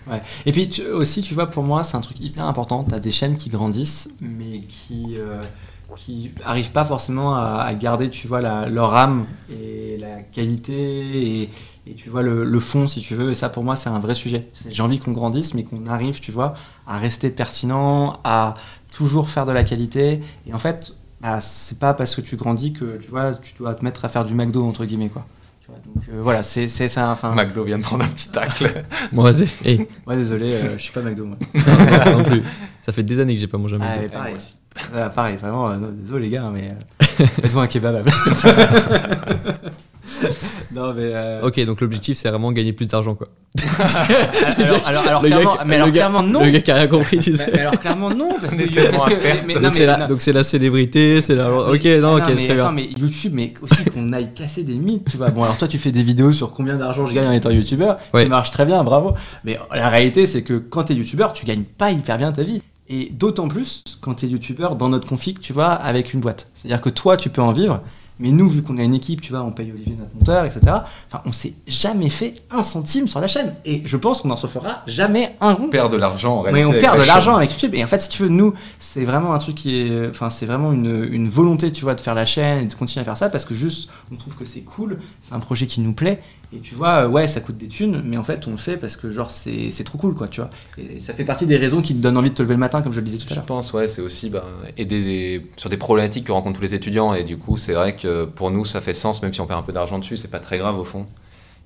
Ouais. 0.10 0.22
Et 0.46 0.52
puis 0.52 0.70
tu- 0.70 0.86
aussi, 0.86 1.22
tu 1.22 1.34
vois, 1.34 1.48
pour 1.48 1.64
moi, 1.64 1.84
c'est 1.84 1.98
un 1.98 2.02
truc 2.02 2.20
hyper 2.20 2.46
important. 2.46 2.86
Tu 2.88 2.94
as 2.94 3.00
des 3.00 3.12
chaînes 3.12 3.36
qui 3.36 3.50
grandissent, 3.50 4.10
mais 4.22 4.62
qui 4.62 5.16
euh, 5.18 5.42
qui 5.96 6.32
arrivent 6.46 6.72
pas 6.72 6.86
forcément 6.86 7.36
à, 7.36 7.64
à 7.68 7.74
garder, 7.74 8.10
tu 8.10 8.28
vois, 8.28 8.42
la- 8.42 8.68
leur 8.68 8.94
âme 8.96 9.26
et 9.52 9.98
la 10.00 10.22
qualité 10.22 10.74
et, 11.44 11.50
et 11.88 11.94
tu 11.96 12.10
vois 12.10 12.22
le, 12.22 12.44
le 12.44 12.60
fond, 12.60 12.88
si 12.88 13.02
tu 13.02 13.16
veux. 13.16 13.32
Et 13.32 13.36
ça, 13.36 13.50
pour 13.50 13.64
moi, 13.64 13.76
c'est 13.76 13.90
un 13.90 14.00
vrai 14.00 14.14
sujet. 14.16 14.48
J'ai 14.70 14.84
envie 14.84 15.00
qu'on 15.00 15.12
grandisse, 15.14 15.54
mais 15.54 15.64
qu'on 15.64 15.86
arrive, 15.88 16.20
tu 16.20 16.32
vois, 16.32 16.54
à 16.86 16.98
rester 17.00 17.30
pertinent, 17.30 18.20
à 18.24 18.54
toujours 18.96 19.30
faire 19.30 19.46
de 19.46 19.52
la 19.52 19.64
qualité. 19.64 20.22
Et 20.48 20.54
en 20.54 20.60
fait, 20.60 20.94
bah, 21.22 21.40
c'est 21.42 21.80
pas 21.80 21.94
parce 21.94 22.16
que 22.16 22.22
tu 22.22 22.36
grandis 22.36 22.74
que 22.74 22.98
tu 23.02 23.10
vois, 23.10 23.34
tu 23.34 23.54
dois 23.58 23.74
te 23.74 23.84
mettre 23.84 24.06
à 24.06 24.10
faire 24.10 24.26
du 24.26 24.34
McDo 24.36 24.66
entre 24.68 24.86
guillemets, 24.86 25.10
quoi. 25.10 25.26
Donc 25.70 26.04
euh, 26.14 26.20
voilà, 26.22 26.44
c'est 26.44 26.70
c'est 26.70 26.88
ça. 26.88 27.12
Enfin, 27.12 27.34
McDo 27.36 27.66
vient 27.66 27.78
de 27.78 27.84
prendre 27.84 28.06
un 28.06 28.08
petit 28.08 28.30
tacle. 28.30 28.86
Bon, 29.12 29.22
vas-y. 29.24 29.48
Hey, 29.66 29.86
ouais, 30.06 30.16
désolé, 30.16 30.54
euh, 30.54 30.78
je 30.78 30.82
suis 30.82 30.94
pas 30.94 31.02
McDo. 31.02 31.26
Moi. 31.26 31.38
non 32.12 32.24
plus. 32.24 32.42
Ça 32.82 32.94
fait 32.94 33.04
des 33.04 33.20
années 33.20 33.34
que 33.36 33.42
j'ai 33.42 33.48
pas 33.48 33.58
mangé 33.58 33.76
un 33.76 33.80
Ah, 33.82 33.88
McDo. 33.98 34.02
mais 34.04 34.08
pareil. 34.10 34.34
moi 34.34 34.36
aussi. 34.38 34.58
Ah, 34.96 35.10
pareil, 35.10 35.38
vraiment, 35.38 35.70
euh, 35.70 35.78
non, 35.78 35.90
désolé 35.92 36.26
les 36.26 36.30
gars, 36.32 36.50
mais 36.54 36.70
euh, 36.70 37.26
faites-vous 37.42 37.60
un 37.60 37.68
kebab. 37.68 37.96
à 37.96 38.02
non, 40.74 40.94
mais. 40.94 41.12
euh, 41.14 41.42
Ok, 41.44 41.60
donc 41.66 41.82
l'objectif 41.82 42.18
c'est 42.18 42.30
vraiment 42.30 42.52
gagner 42.54 42.72
plus 42.72 42.88
d'argent 42.88 43.14
quoi. 43.16 43.28
alors, 44.58 44.88
alors, 44.88 45.08
alors, 45.08 45.22
Le 45.24 45.30
gars 45.30 45.36
clairement, 45.38 45.58
mais 45.66 45.76
alors 45.76 45.88
le 45.88 45.92
gars- 45.92 46.00
clairement, 46.00 46.24
non. 46.24 46.44
Le 46.46 46.52
gars 46.52 46.62
qui 46.62 46.72
a 46.72 46.76
rien 46.76 46.88
compris, 46.88 47.20
tu 47.20 47.32
Mais, 47.32 47.38
sais. 47.38 47.50
mais 47.54 47.60
alors 47.60 47.80
clairement 47.80 48.10
non 48.12 48.30
parce 48.40 48.54
On 48.54 48.58
que, 48.58 48.62
est 48.64 48.68
tellement 48.68 48.92
parce 49.00 49.06
que- 49.06 49.14
à 49.16 49.18
perte. 49.18 49.44
mais- 49.46 49.48
mais 49.48 49.54
non, 49.56 49.62
donc 49.62 49.74
mais- 49.74 49.78
c'est 49.80 49.86
la, 49.86 49.98
non. 49.98 50.08
donc 50.08 50.22
c'est 50.22 50.34
la 50.34 50.44
célébrité, 50.44 51.22
c'est 51.22 51.36
la. 51.36 51.52
Ok, 51.52 51.82
Mais- 51.84 51.98
non, 52.00 52.16
ok, 52.16 52.24
mais 52.28 52.36
c'est 52.38 52.48
très 52.48 52.60
attends, 52.60 52.74
bien. 52.74 52.86
mais 52.96 53.02
YouTube, 53.02 53.32
mais 53.36 53.54
aussi 53.62 53.84
qu'on 53.86 54.14
aille 54.14 54.34
casser 54.34 54.64
des 54.64 54.76
mythes, 54.76 55.10
tu 55.12 55.18
vois. 55.18 55.30
Bon, 55.30 55.44
alors 55.44 55.58
toi, 55.58 55.68
tu 55.68 55.78
fais 55.78 55.92
des 55.92 56.04
vidéos 56.04 56.32
sur 56.32 56.54
combien 56.54 56.76
d'argent 56.76 57.06
je 57.08 57.14
gagne 57.14 57.28
en 57.28 57.32
étant 57.34 57.50
youtubeur, 57.50 57.98
Ouais. 58.14 58.24
qui 58.24 58.30
marche 58.30 58.52
très 58.52 58.66
bien, 58.66 58.84
bravo. 58.84 59.14
Mais 59.44 59.60
la 59.74 59.90
réalité, 59.90 60.26
c'est 60.26 60.44
que 60.44 60.54
quand 60.54 60.84
t'es 60.86 60.94
youtubeur, 60.94 61.34
tu 61.34 61.46
gagnes 61.46 61.64
pas 61.64 61.92
hyper 61.92 62.18
bien 62.18 62.32
ta 62.32 62.44
vie. 62.44 62.62
Et 62.90 63.10
d'autant 63.12 63.48
plus 63.48 63.84
quand 64.02 64.14
t'es 64.16 64.28
youtubeur 64.28 64.76
dans 64.76 64.90
notre 64.90 65.08
config, 65.08 65.40
tu 65.40 65.52
vois, 65.54 65.72
avec 65.72 66.14
une 66.14 66.20
boîte. 66.22 66.50
C'est-à-dire 66.54 66.82
que 66.82 66.90
toi, 66.90 67.18
tu 67.18 67.30
peux 67.30 67.42
en 67.42 67.52
vivre. 67.52 67.82
Mais 68.20 68.32
nous, 68.32 68.50
vu 68.50 68.64
qu'on 68.64 68.80
a 68.80 68.84
une 68.84 68.96
équipe, 68.96 69.22
tu 69.22 69.32
vois, 69.32 69.44
on 69.44 69.52
paye 69.52 69.72
Olivier, 69.72 69.96
notre 69.96 70.16
monteur, 70.16 70.46
etc. 70.46 70.62
Enfin, 70.66 71.22
on 71.26 71.32
s'est 71.32 71.54
jamais 71.68 72.10
fait 72.10 72.34
un 72.50 72.64
centime 72.64 73.08
sur 73.08 73.20
la 73.20 73.28
chaîne. 73.28 73.54
Et 73.64 73.84
je 73.86 73.96
pense 73.96 74.22
qu'on 74.22 74.30
n'en 74.30 74.38
se 74.38 74.48
fera 74.48 74.82
jamais 74.88 75.36
un 75.40 75.54
rond. 75.54 75.66
On 75.66 75.70
perd 75.70 75.92
de 75.92 75.98
l'argent 75.98 76.38
en 76.40 76.44
Mais 76.44 76.50
réalité. 76.50 76.66
on 76.66 76.70
avec 76.72 76.82
perd 76.82 76.96
la 76.98 77.04
de 77.04 77.08
l'argent 77.08 77.36
avec 77.36 77.52
YouTube. 77.52 77.76
Et 77.76 77.84
en 77.84 77.88
fait, 77.88 78.02
si 78.02 78.10
tu 78.10 78.24
veux, 78.24 78.30
nous, 78.30 78.56
c'est 78.80 79.04
vraiment 79.06 79.34
un 79.36 79.38
truc 79.38 79.54
qui 79.54 79.82
est. 79.82 80.08
Enfin, 80.10 80.32
c'est 80.32 80.48
vraiment 80.48 80.72
une, 80.72 81.08
une 81.12 81.30
volonté, 81.30 81.72
tu 81.72 81.84
vois, 81.84 81.94
de 81.94 82.02
faire 82.02 82.16
la 82.16 82.26
chaîne 82.26 82.64
et 82.64 82.66
de 82.66 82.74
continuer 82.74 83.02
à 83.02 83.06
faire 83.06 83.18
ça 83.18 83.30
parce 83.30 83.46
que 83.46 83.54
juste, 83.54 83.88
on 84.12 84.16
trouve 84.16 84.36
que 84.36 84.46
c'est 84.46 84.62
cool, 84.62 84.98
c'est 85.22 85.36
un 85.36 85.40
projet 85.40 85.68
qui 85.68 85.82
nous 85.82 85.94
plaît. 85.94 86.24
Et 86.54 86.60
tu 86.60 86.76
vois, 86.76 87.04
euh, 87.04 87.08
ouais, 87.10 87.28
ça 87.28 87.42
coûte 87.42 87.58
des 87.58 87.68
thunes, 87.68 88.02
mais 88.06 88.16
en 88.16 88.24
fait, 88.24 88.48
on 88.48 88.52
le 88.52 88.58
fait 88.58 88.78
parce 88.78 88.96
que, 88.96 89.12
genre, 89.12 89.30
c'est 89.32 89.70
c'est 89.72 89.84
trop 89.84 89.98
cool, 89.98 90.14
quoi, 90.16 90.30
tu 90.30 90.40
vois. 90.40 90.50
Et 90.78 91.02
ça 91.02 91.14
fait 91.14 91.26
partie 91.26 91.46
des 91.46 91.58
raisons 91.58 91.82
qui 91.82 91.94
te 91.94 92.02
donnent 92.02 92.16
envie 92.18 92.30
de 92.30 92.36
te 92.36 92.42
lever 92.42 92.54
le 92.54 92.60
matin, 92.60 92.82
comme 92.82 92.94
je 92.94 93.00
le 93.00 93.06
disais 93.06 93.18
tout 93.18 93.26
à 93.26 93.30
Je 93.32 93.36
l'heure. 93.36 93.46
pense, 93.46 93.74
ouais, 93.74 93.90
c'est 93.90 94.02
aussi 94.02 94.30
ben, 94.30 94.44
aider 94.78 95.04
des- 95.04 95.48
sur 95.58 95.70
des 95.70 95.76
problématiques 95.76 96.24
que 96.26 96.32
rencontrent 96.32 96.56
tous 96.58 96.64
les 96.64 96.74
étudiants. 96.74 97.14
Et 97.14 97.26
du 97.26 97.38
coup, 97.38 97.58
c'est 97.58 97.74
vrai 97.74 97.96
que 97.98 98.24
pour 98.24 98.50
nous, 98.50 98.64
ça 98.64 98.80
fait 98.80 98.94
sens, 98.94 99.22
même 99.22 99.34
si 99.34 99.42
on 99.42 99.46
perd 99.46 99.60
un 99.60 99.64
peu 99.64 99.74
d'argent 99.74 100.00
dessus, 100.00 100.16
c'est 100.16 100.30
pas 100.32 100.40
très 100.40 100.58
grave 100.58 100.80
au 100.80 100.86
fond. 100.86 101.06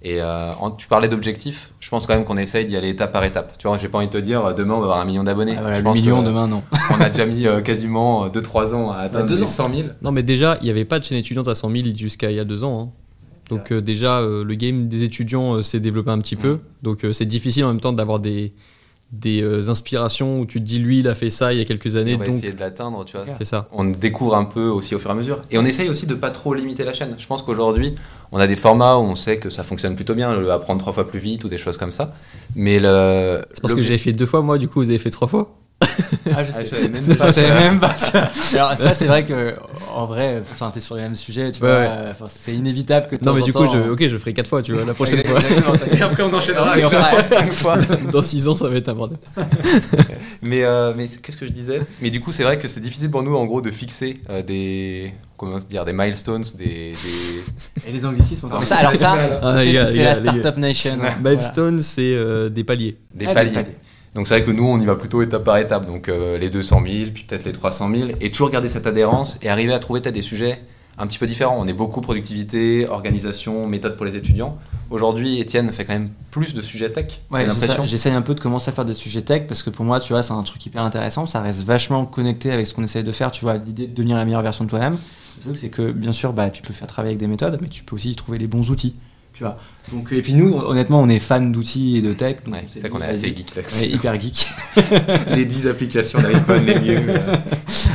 Et 0.03 0.19
euh, 0.19 0.49
en- 0.59 0.71
tu 0.71 0.87
parlais 0.87 1.09
d'objectifs, 1.09 1.73
je 1.79 1.87
pense 1.91 2.07
quand 2.07 2.15
même 2.15 2.25
qu'on 2.25 2.37
essaye 2.37 2.65
d'y 2.65 2.75
aller 2.75 2.89
étape 2.89 3.11
par 3.11 3.23
étape. 3.23 3.55
Tu 3.59 3.67
vois, 3.67 3.77
j'ai 3.77 3.87
pas 3.87 3.99
envie 3.99 4.07
de 4.07 4.11
te 4.13 4.17
dire 4.17 4.43
euh, 4.43 4.53
demain 4.55 4.73
on 4.73 4.79
va 4.79 4.85
avoir 4.85 4.99
un 4.99 5.05
million 5.05 5.23
d'abonnés. 5.23 5.53
Ah, 5.57 5.61
voilà, 5.61 5.77
je 5.77 5.83
pense 5.83 5.95
million 5.99 6.21
que, 6.23 6.25
demain, 6.25 6.47
non. 6.47 6.63
On 6.89 6.99
a 6.99 7.09
déjà 7.11 7.27
mis 7.27 7.45
euh, 7.45 7.61
quasiment 7.61 8.27
2-3 8.29 8.73
ans 8.73 8.89
à 8.89 8.97
atteindre 9.01 9.27
deux 9.27 9.35
les 9.35 9.43
ans. 9.43 9.47
100 9.47 9.69
000. 9.75 9.89
Non, 10.01 10.11
mais 10.11 10.23
déjà, 10.23 10.57
il 10.61 10.63
n'y 10.63 10.71
avait 10.71 10.85
pas 10.85 10.97
de 10.97 11.03
chaîne 11.03 11.19
étudiante 11.19 11.47
à 11.47 11.53
100 11.53 11.69
000 11.69 11.83
jusqu'à 11.95 12.31
il 12.31 12.37
y 12.37 12.39
a 12.39 12.45
deux 12.45 12.63
ans. 12.63 12.81
hein. 12.81 12.89
Donc 13.51 13.71
euh, 13.71 13.81
déjà, 13.81 14.19
euh, 14.19 14.43
le 14.43 14.55
game 14.55 14.87
des 14.87 15.03
étudiants 15.03 15.55
euh, 15.55 15.61
s'est 15.61 15.79
développé 15.79 16.09
un 16.09 16.19
petit 16.19 16.35
peu. 16.35 16.59
Donc 16.83 17.05
c'est 17.13 17.25
difficile 17.25 17.65
en 17.65 17.67
même 17.67 17.81
temps 17.81 17.93
d'avoir 17.93 18.19
des, 18.19 18.53
des 19.11 19.69
inspirations 19.69 20.39
où 20.39 20.45
tu 20.45 20.59
te 20.59 20.65
dis, 20.65 20.79
lui, 20.79 20.99
il 20.99 21.07
a 21.07 21.15
fait 21.15 21.29
ça 21.29 21.53
il 21.53 21.59
y 21.59 21.61
a 21.61 21.65
quelques 21.65 21.95
années, 21.95 22.15
on 22.15 22.19
va 22.19 22.25
donc 22.25 22.35
essayer 22.35 22.53
de 22.53 22.59
l'atteindre, 22.59 23.05
tu 23.05 23.17
vois. 23.17 23.25
c'est 23.37 23.45
ça. 23.45 23.67
on 23.71 23.85
découvre 23.85 24.35
un 24.35 24.45
peu 24.45 24.67
aussi 24.67 24.95
au 24.95 24.99
fur 24.99 25.09
et 25.09 25.13
à 25.13 25.15
mesure. 25.15 25.41
Et 25.51 25.57
on 25.57 25.65
essaye 25.65 25.89
aussi 25.89 26.07
de 26.07 26.15
pas 26.15 26.31
trop 26.31 26.53
limiter 26.53 26.83
la 26.83 26.93
chaîne. 26.93 27.13
Je 27.17 27.27
pense 27.27 27.43
qu'aujourd'hui, 27.43 27.93
on 28.31 28.39
a 28.39 28.47
des 28.47 28.55
formats 28.55 28.97
où 28.97 29.01
on 29.01 29.15
sait 29.15 29.37
que 29.37 29.49
ça 29.49 29.63
fonctionne 29.63 29.95
plutôt 29.95 30.15
bien, 30.15 30.33
le 30.35 30.51
apprendre 30.51 30.79
trois 30.79 30.93
fois 30.93 31.07
plus 31.07 31.19
vite 31.19 31.43
ou 31.43 31.49
des 31.49 31.57
choses 31.57 31.77
comme 31.77 31.91
ça. 31.91 32.15
Mais 32.55 32.79
le. 32.79 33.43
C'est 33.53 33.61
parce 33.61 33.75
que 33.75 33.81
j'ai 33.81 33.97
fait 33.97 34.13
deux 34.13 34.25
fois, 34.25 34.41
moi, 34.41 34.57
du 34.57 34.67
coup, 34.67 34.79
vous 34.79 34.89
avez 34.89 34.99
fait 34.99 35.11
trois 35.11 35.27
fois? 35.27 35.57
Ah, 36.33 36.43
je 36.45 36.51
Ah, 36.53 36.59
je 36.61 36.65
sais. 36.65 36.65
savais 36.75 36.87
même 36.89 37.03
Je 37.09 37.13
pas 37.15 37.33
savais 37.33 37.47
ça. 37.47 37.53
même 37.55 37.79
pas 37.79 37.97
ça. 37.97 38.29
Alors 38.53 38.77
ça 38.77 38.93
c'est 38.93 39.05
vrai 39.07 39.25
que 39.25 39.55
en 39.93 40.05
vrai, 40.05 40.41
enfin 40.51 40.71
t'es 40.73 40.79
sur 40.79 40.95
les 40.95 41.01
mêmes 41.01 41.15
sujets, 41.15 41.51
tu 41.51 41.61
Ouais, 41.63 41.69
vois. 41.69 41.79
ouais. 41.79 42.09
enfin, 42.11 42.25
c'est 42.29 42.53
inévitable 42.53 43.07
que 43.07 43.15
Non, 43.25 43.33
mais 43.33 43.41
du 43.41 43.51
coup, 43.51 43.65
je, 43.65 43.77
on- 43.77 43.89
ok, 43.91 44.07
je 44.07 44.17
ferai 44.17 44.33
quatre 44.33 44.47
fois, 44.47 44.61
tu 44.61 44.73
vois, 44.73 44.85
la 44.85 44.93
prochaine 44.93 45.23
fois. 45.25 45.39
Et 45.91 46.01
après, 46.01 46.23
on 46.23 46.33
enchaînera 46.33 46.67
Et 46.77 46.83
avec 46.83 46.85
on 46.85 46.89
la 46.89 47.03
fera- 47.03 47.09
fois 47.09 47.21
de 47.21 47.27
cinq 47.27 47.53
fois. 47.53 47.77
Dans 48.11 48.21
six 48.21 48.47
ans, 48.47 48.55
ça 48.55 48.69
va 48.69 48.75
être 48.75 48.89
un 48.89 48.93
bordel. 48.93 49.17
Mais, 50.43 50.63
euh, 50.63 50.93
mais 50.97 51.05
qu'est-ce 51.07 51.37
que 51.37 51.45
je 51.45 51.51
disais? 51.51 51.81
Mais 52.01 52.09
du 52.09 52.19
coup, 52.19 52.31
c'est 52.31 52.41
vrai 52.43 52.57
que 52.57 52.67
c'est 52.67 52.79
difficile 52.79 53.11
pour 53.11 53.21
nous, 53.21 53.35
en 53.35 53.45
gros, 53.45 53.61
de 53.61 53.69
fixer 53.69 54.15
euh, 54.29 54.41
des. 54.41 55.11
Comment 55.37 55.57
dire 55.59 55.85
Des 55.85 55.93
milestones, 55.93 56.43
des. 56.57 56.91
des- 56.93 57.87
Et 57.87 57.91
les 57.91 58.05
anglicismes 58.05 58.47
encore. 58.47 58.57
Non, 58.57 58.61
Mais 58.61 58.65
ça, 58.67 58.77
alors 58.77 58.95
ça, 58.95 59.15
Ah, 59.41 59.61
c'est 59.63 59.71
la. 60.03 60.15
Startup 60.15 60.57
Nation. 60.57 60.97
Milestone, 61.23 61.79
c'est 61.79 62.13
euh, 62.15 62.49
des 62.49 62.63
paliers. 62.63 62.97
des 63.13 63.25
Ah, 63.27 63.33
paliers. 63.35 63.53
Donc 64.15 64.27
c'est 64.27 64.39
vrai 64.39 64.45
que 64.45 64.51
nous, 64.51 64.67
on 64.67 64.79
y 64.79 64.85
va 64.85 64.95
plutôt 64.95 65.21
étape 65.21 65.43
par 65.43 65.57
étape. 65.57 65.85
Donc 65.87 66.09
euh, 66.09 66.37
les 66.37 66.49
200 66.49 66.81
000, 66.85 67.11
puis 67.13 67.23
peut-être 67.23 67.45
les 67.45 67.53
300 67.53 67.89
000. 67.89 68.09
Et 68.19 68.31
toujours 68.31 68.49
garder 68.49 68.69
cette 68.69 68.87
adhérence 68.87 69.39
et 69.41 69.49
arriver 69.49 69.73
à 69.73 69.79
trouver 69.79 70.01
peut-être 70.01 70.15
des 70.15 70.21
sujets 70.21 70.61
un 70.97 71.07
petit 71.07 71.17
peu 71.17 71.25
différents. 71.25 71.57
On 71.57 71.67
est 71.67 71.73
beaucoup 71.73 72.01
productivité, 72.01 72.87
organisation, 72.87 73.65
méthode 73.67 73.95
pour 73.95 74.05
les 74.05 74.15
étudiants. 74.15 74.57
Aujourd'hui, 74.89 75.39
Étienne 75.39 75.71
fait 75.71 75.85
quand 75.85 75.93
même 75.93 76.09
plus 76.31 76.53
de 76.53 76.61
sujets 76.61 76.91
tech. 76.91 77.21
Ouais, 77.31 77.47
j'essaye 77.85 78.11
un 78.11 78.21
peu 78.21 78.35
de 78.35 78.41
commencer 78.41 78.69
à 78.69 78.73
faire 78.73 78.83
des 78.83 78.93
sujets 78.93 79.21
tech 79.21 79.47
parce 79.47 79.63
que 79.63 79.69
pour 79.69 79.85
moi, 79.85 80.01
tu 80.01 80.11
vois, 80.11 80.21
c'est 80.21 80.33
un 80.33 80.43
truc 80.43 80.65
hyper 80.65 80.83
intéressant. 80.83 81.25
Ça 81.25 81.41
reste 81.41 81.63
vachement 81.63 82.05
connecté 82.05 82.51
avec 82.51 82.67
ce 82.67 82.73
qu'on 82.73 82.83
essaye 82.83 83.05
de 83.05 83.11
faire. 83.13 83.31
Tu 83.31 83.45
vois, 83.45 83.55
l'idée 83.55 83.87
de 83.87 83.95
devenir 83.95 84.17
la 84.17 84.25
meilleure 84.25 84.41
version 84.41 84.65
de 84.65 84.69
toi-même. 84.69 84.97
Le 85.37 85.43
truc, 85.43 85.57
c'est 85.57 85.69
que 85.69 85.91
bien 85.91 86.11
sûr, 86.11 86.33
bah, 86.33 86.49
tu 86.49 86.61
peux 86.61 86.73
faire 86.73 86.87
travailler 86.87 87.13
avec 87.13 87.19
des 87.19 87.27
méthodes, 87.27 87.57
mais 87.61 87.69
tu 87.69 87.83
peux 87.83 87.95
aussi 87.95 88.11
y 88.11 88.15
trouver 88.15 88.37
les 88.37 88.47
bons 88.47 88.69
outils. 88.69 88.95
Tu 89.41 89.45
vois. 89.47 89.57
Donc, 89.91 90.11
et 90.11 90.21
puis 90.21 90.35
nous, 90.35 90.53
honnêtement, 90.53 91.01
on 91.01 91.09
est 91.09 91.17
fans 91.17 91.41
d'outils 91.41 91.97
et 91.97 92.01
de 92.03 92.13
tech. 92.13 92.37
Ouais, 92.45 92.63
c'est 92.71 92.79
vrai 92.79 92.89
dit, 92.89 92.95
qu'on 92.95 93.01
est 93.01 93.05
assez 93.07 93.29
geek 93.35 93.47
On 93.55 93.57
est 93.57 93.61
là-dessus. 93.63 93.85
hyper 93.87 94.21
geek. 94.21 94.47
les 95.35 95.45
10 95.45 95.65
applications 95.67 96.19
d'iPhone 96.19 96.63
les 96.63 96.75
mieux. 96.79 96.99
euh, 97.09 97.17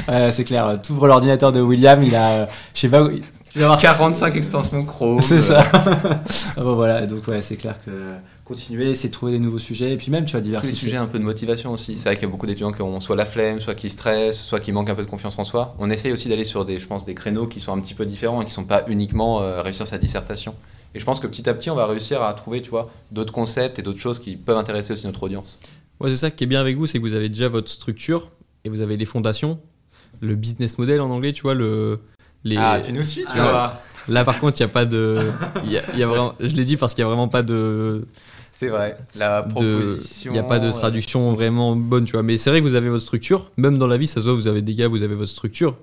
Euh, 0.08 0.30
c'est 0.32 0.42
clair. 0.42 0.76
Tu 0.82 0.90
ouvres 0.90 1.06
l'ordinateur 1.06 1.52
de 1.52 1.60
William, 1.60 2.00
il 2.02 2.16
a, 2.16 2.30
euh, 2.30 2.46
je 2.74 2.80
sais 2.80 2.88
pas, 2.88 3.04
où- 3.04 3.10
tu 3.52 3.60
vas 3.60 3.66
voir 3.68 3.80
45 3.80 4.34
extensions 4.34 4.84
Chrome. 4.84 5.22
C'est 5.22 5.36
euh, 5.36 5.40
ça. 5.40 5.64
ah 5.72 6.60
bon, 6.62 6.74
voilà, 6.74 7.06
donc 7.06 7.26
ouais, 7.28 7.40
c'est 7.42 7.56
clair 7.56 7.76
que 7.86 7.90
continuer, 8.46 8.90
essayer 8.90 9.08
de 9.08 9.14
trouver 9.14 9.32
des 9.32 9.38
nouveaux 9.40 9.58
sujets 9.58 9.92
et 9.92 9.96
puis 9.96 10.10
même, 10.10 10.24
tu 10.24 10.36
les 10.36 10.42
diversifier. 10.42 10.78
sujets 10.78 10.96
un 10.96 11.06
peu 11.06 11.18
de 11.18 11.24
motivation 11.24 11.72
aussi. 11.72 11.98
C'est 11.98 12.08
vrai 12.08 12.14
qu'il 12.14 12.22
y 12.22 12.26
a 12.26 12.30
beaucoup 12.30 12.46
d'étudiants 12.46 12.72
qui 12.72 12.80
ont 12.82 13.00
soit 13.00 13.16
la 13.16 13.26
flemme, 13.26 13.58
soit 13.60 13.74
qui 13.74 13.90
stressent, 13.90 14.38
soit 14.40 14.60
qui 14.60 14.70
manquent 14.72 14.90
un 14.90 14.94
peu 14.94 15.02
de 15.04 15.10
confiance 15.10 15.38
en 15.38 15.44
soi. 15.44 15.74
On 15.80 15.90
essaye 15.90 16.12
aussi 16.12 16.28
d'aller 16.28 16.44
sur 16.44 16.64
des, 16.64 16.76
je 16.78 16.86
pense, 16.86 17.04
des 17.04 17.14
créneaux 17.14 17.46
qui 17.48 17.60
sont 17.60 17.72
un 17.72 17.80
petit 17.80 17.94
peu 17.94 18.06
différents 18.06 18.42
et 18.42 18.44
qui 18.44 18.52
sont 18.52 18.64
pas 18.64 18.84
uniquement 18.88 19.42
euh, 19.42 19.62
réussir 19.62 19.86
sa 19.86 19.98
dissertation. 19.98 20.54
Et 20.94 21.00
je 21.00 21.04
pense 21.04 21.18
que 21.20 21.26
petit 21.26 21.48
à 21.48 21.54
petit, 21.54 21.70
on 21.70 21.74
va 21.74 21.86
réussir 21.86 22.22
à 22.22 22.32
trouver, 22.34 22.62
tu 22.62 22.70
vois, 22.70 22.88
d'autres 23.10 23.32
concepts 23.32 23.78
et 23.78 23.82
d'autres 23.82 23.98
choses 23.98 24.18
qui 24.20 24.36
peuvent 24.36 24.56
intéresser 24.56 24.92
aussi 24.92 25.06
notre 25.06 25.22
audience. 25.24 25.58
Ouais, 26.00 26.08
c'est 26.10 26.16
ça 26.16 26.30
qui 26.30 26.44
est 26.44 26.46
bien 26.46 26.60
avec 26.60 26.76
vous, 26.76 26.86
c'est 26.86 26.98
que 26.98 27.02
vous 27.02 27.14
avez 27.14 27.28
déjà 27.28 27.48
votre 27.48 27.68
structure 27.68 28.30
et 28.64 28.68
vous 28.68 28.80
avez 28.80 28.96
les 28.96 29.04
fondations, 29.04 29.58
le 30.20 30.36
business 30.36 30.78
model 30.78 31.00
en 31.00 31.10
anglais, 31.10 31.32
tu 31.32 31.42
vois, 31.42 31.54
le. 31.54 31.98
Les... 32.44 32.56
Ah, 32.56 32.78
tu 32.84 32.92
nous 32.92 33.02
suis, 33.02 33.22
tu 33.22 33.28
Ah. 33.34 33.50
vois. 33.50 33.80
Là, 34.08 34.24
par 34.24 34.38
contre, 34.38 34.60
il 34.60 34.62
n'y 34.62 34.70
a 34.70 34.72
pas 34.72 34.84
de. 34.86 35.18
il 35.64 35.72
y 35.72 35.78
a- 35.78 35.96
y 35.96 36.02
a 36.02 36.06
vraiment... 36.06 36.34
Je 36.38 36.54
l'ai 36.54 36.64
dit 36.64 36.76
parce 36.76 36.94
qu'il 36.94 37.02
n'y 37.02 37.06
a 37.06 37.08
vraiment 37.08 37.26
pas 37.28 37.42
de. 37.42 38.06
C'est 38.58 38.68
vrai. 38.68 38.96
La 39.14 39.42
proposition. 39.42 40.30
Il 40.30 40.32
n'y 40.32 40.38
a 40.38 40.42
pas 40.42 40.58
de 40.58 40.68
euh, 40.68 40.72
traduction 40.72 41.34
vraiment 41.34 41.76
bonne, 41.76 42.06
tu 42.06 42.12
vois. 42.12 42.22
Mais 42.22 42.38
c'est 42.38 42.48
vrai 42.48 42.62
que 42.62 42.66
vous 42.66 42.74
avez 42.74 42.88
votre 42.88 43.02
structure. 43.02 43.50
Même 43.58 43.76
dans 43.76 43.86
la 43.86 43.98
vie, 43.98 44.06
ça 44.06 44.20
se 44.20 44.26
voit, 44.26 44.32
vous 44.34 44.48
avez 44.48 44.62
des 44.62 44.72
gars, 44.74 44.88
vous 44.88 45.02
avez 45.02 45.14
votre 45.14 45.30
structure. 45.30 45.76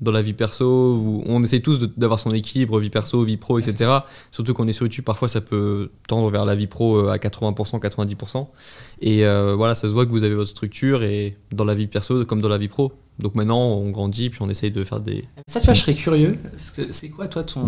Dans 0.00 0.10
la 0.10 0.22
vie 0.22 0.32
perso, 0.32 0.96
vous- 0.96 1.22
on 1.26 1.42
essaie 1.42 1.60
tous 1.60 1.80
d'avoir 1.98 2.18
son 2.18 2.30
équilibre, 2.30 2.80
vie 2.80 2.88
perso, 2.88 3.22
vie 3.24 3.36
pro, 3.36 3.58
etc. 3.58 3.90
Surtout 4.30 4.54
qu'on 4.54 4.66
est 4.66 4.72
sur 4.72 4.86
YouTube, 4.86 5.04
parfois 5.04 5.28
ça 5.28 5.42
peut 5.42 5.90
tendre 6.08 6.30
vers 6.30 6.46
la 6.46 6.54
vie 6.54 6.66
pro 6.66 6.96
euh, 6.96 7.10
à 7.10 7.18
80%, 7.18 7.78
90%. 7.78 8.48
Et 9.02 9.26
euh, 9.26 9.54
voilà, 9.54 9.74
ça 9.74 9.86
se 9.86 9.92
voit 9.92 10.06
que 10.06 10.10
vous 10.10 10.24
avez 10.24 10.34
votre 10.34 10.48
structure 10.50 11.02
et 11.02 11.36
dans 11.52 11.66
la 11.66 11.74
vie 11.74 11.88
perso 11.88 12.24
comme 12.24 12.40
dans 12.40 12.48
la 12.48 12.58
vie 12.58 12.68
pro. 12.68 12.92
Donc 13.18 13.34
maintenant, 13.34 13.60
on 13.60 13.90
grandit, 13.90 14.30
puis 14.30 14.40
on 14.40 14.48
essaye 14.48 14.70
de 14.70 14.82
faire 14.82 15.00
des. 15.00 15.26
Ça, 15.46 15.60
tu 15.60 15.66
vois, 15.66 15.74
je 15.74 15.82
serais 15.82 15.94
curieux. 15.94 16.38
C'est 16.90 17.10
quoi, 17.10 17.28
toi, 17.28 17.44
ton, 17.44 17.66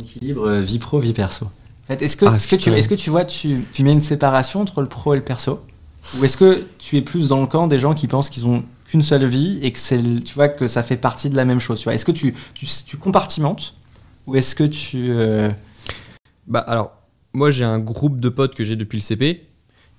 équilibre 0.00 0.50
vie 0.54 0.78
pro, 0.78 0.98
vie 0.98 1.12
perso? 1.12 1.46
Fait, 1.88 2.02
est-ce 2.02 2.16
que, 2.16 2.24
Ah, 2.26 2.34
est-ce 2.36 2.46
que, 2.48 2.56
tu, 2.56 2.64
putain. 2.64 2.76
est-ce 2.76 2.88
que 2.88 2.94
tu 2.94 3.10
vois, 3.10 3.24
tu, 3.24 3.64
tu 3.72 3.82
mets 3.84 3.92
une 3.92 4.02
séparation 4.02 4.60
entre 4.60 4.80
le 4.80 4.88
pro 4.88 5.14
et 5.14 5.16
le 5.16 5.22
perso 5.24 5.60
Ou 6.18 6.24
est-ce 6.24 6.36
que 6.36 6.64
tu 6.78 6.96
es 6.96 7.02
plus 7.02 7.28
dans 7.28 7.40
le 7.40 7.46
camp 7.46 7.66
des 7.66 7.78
gens 7.78 7.94
qui 7.94 8.06
pensent 8.06 8.30
qu'ils 8.30 8.46
ont 8.46 8.62
qu'une 8.86 9.02
seule 9.02 9.24
vie 9.26 9.58
et 9.62 9.72
que 9.72 10.20
tu 10.20 10.34
vois, 10.34 10.48
que 10.48 10.66
ça 10.68 10.82
fait 10.82 10.96
partie 10.96 11.28
de 11.30 11.36
la 11.36 11.44
même 11.44 11.60
chose 11.60 11.78
tu 11.80 11.84
vois? 11.84 11.94
Est-ce 11.94 12.04
que 12.04 12.12
tu, 12.12 12.34
tu, 12.54 12.66
tu 12.86 12.96
compartimentes 12.96 13.74
Ou 14.26 14.36
est-ce 14.36 14.54
que 14.54 14.64
tu. 14.64 15.08
euh, 15.10 15.50
Bah 16.46 16.60
alors, 16.60 16.92
moi 17.32 17.50
j'ai 17.50 17.64
un 17.64 17.78
groupe 17.78 18.20
de 18.20 18.28
potes 18.28 18.54
que 18.54 18.64
j'ai 18.64 18.76
depuis 18.76 18.96
le 18.98 19.02
CP 19.02 19.44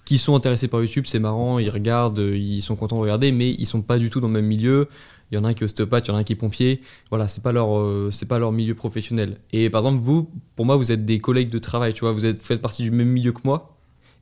qui 0.05 0.17
sont 0.17 0.35
intéressés 0.35 0.67
par 0.67 0.81
YouTube, 0.81 1.05
c'est 1.07 1.19
marrant, 1.19 1.59
ils 1.59 1.69
regardent, 1.69 2.17
ils 2.33 2.61
sont 2.61 2.75
contents 2.75 2.95
de 2.95 3.01
regarder, 3.01 3.31
mais 3.31 3.51
ils 3.59 3.67
sont 3.67 3.83
pas 3.83 3.99
du 3.99 4.09
tout 4.09 4.19
dans 4.19 4.27
le 4.27 4.33
même 4.33 4.47
milieu. 4.47 4.89
Il 5.31 5.35
y 5.35 5.37
en 5.37 5.43
a 5.43 5.49
un 5.49 5.53
qui 5.53 5.63
est 5.63 5.65
ostéopathe, 5.65 6.07
il 6.07 6.11
y 6.11 6.13
en 6.13 6.17
a 6.17 6.19
un 6.19 6.23
qui 6.23 6.33
est 6.33 6.35
pompier. 6.35 6.81
Voilà, 7.09 7.27
c'est 7.27 7.43
pas 7.43 7.51
leur, 7.51 7.77
euh, 7.77 8.09
c'est 8.11 8.25
pas 8.25 8.39
leur 8.39 8.51
milieu 8.51 8.75
professionnel. 8.75 9.37
Et 9.51 9.69
par 9.69 9.81
exemple, 9.81 10.01
vous, 10.01 10.29
pour 10.55 10.65
moi, 10.65 10.75
vous 10.75 10.91
êtes 10.91 11.05
des 11.05 11.19
collègues 11.19 11.49
de 11.49 11.59
travail, 11.59 11.93
tu 11.93 12.01
vois, 12.01 12.11
vous 12.11 12.25
êtes, 12.25 12.39
faites 12.39 12.61
partie 12.61 12.83
du 12.83 12.91
même 12.91 13.09
milieu 13.09 13.31
que 13.31 13.41
moi. 13.43 13.77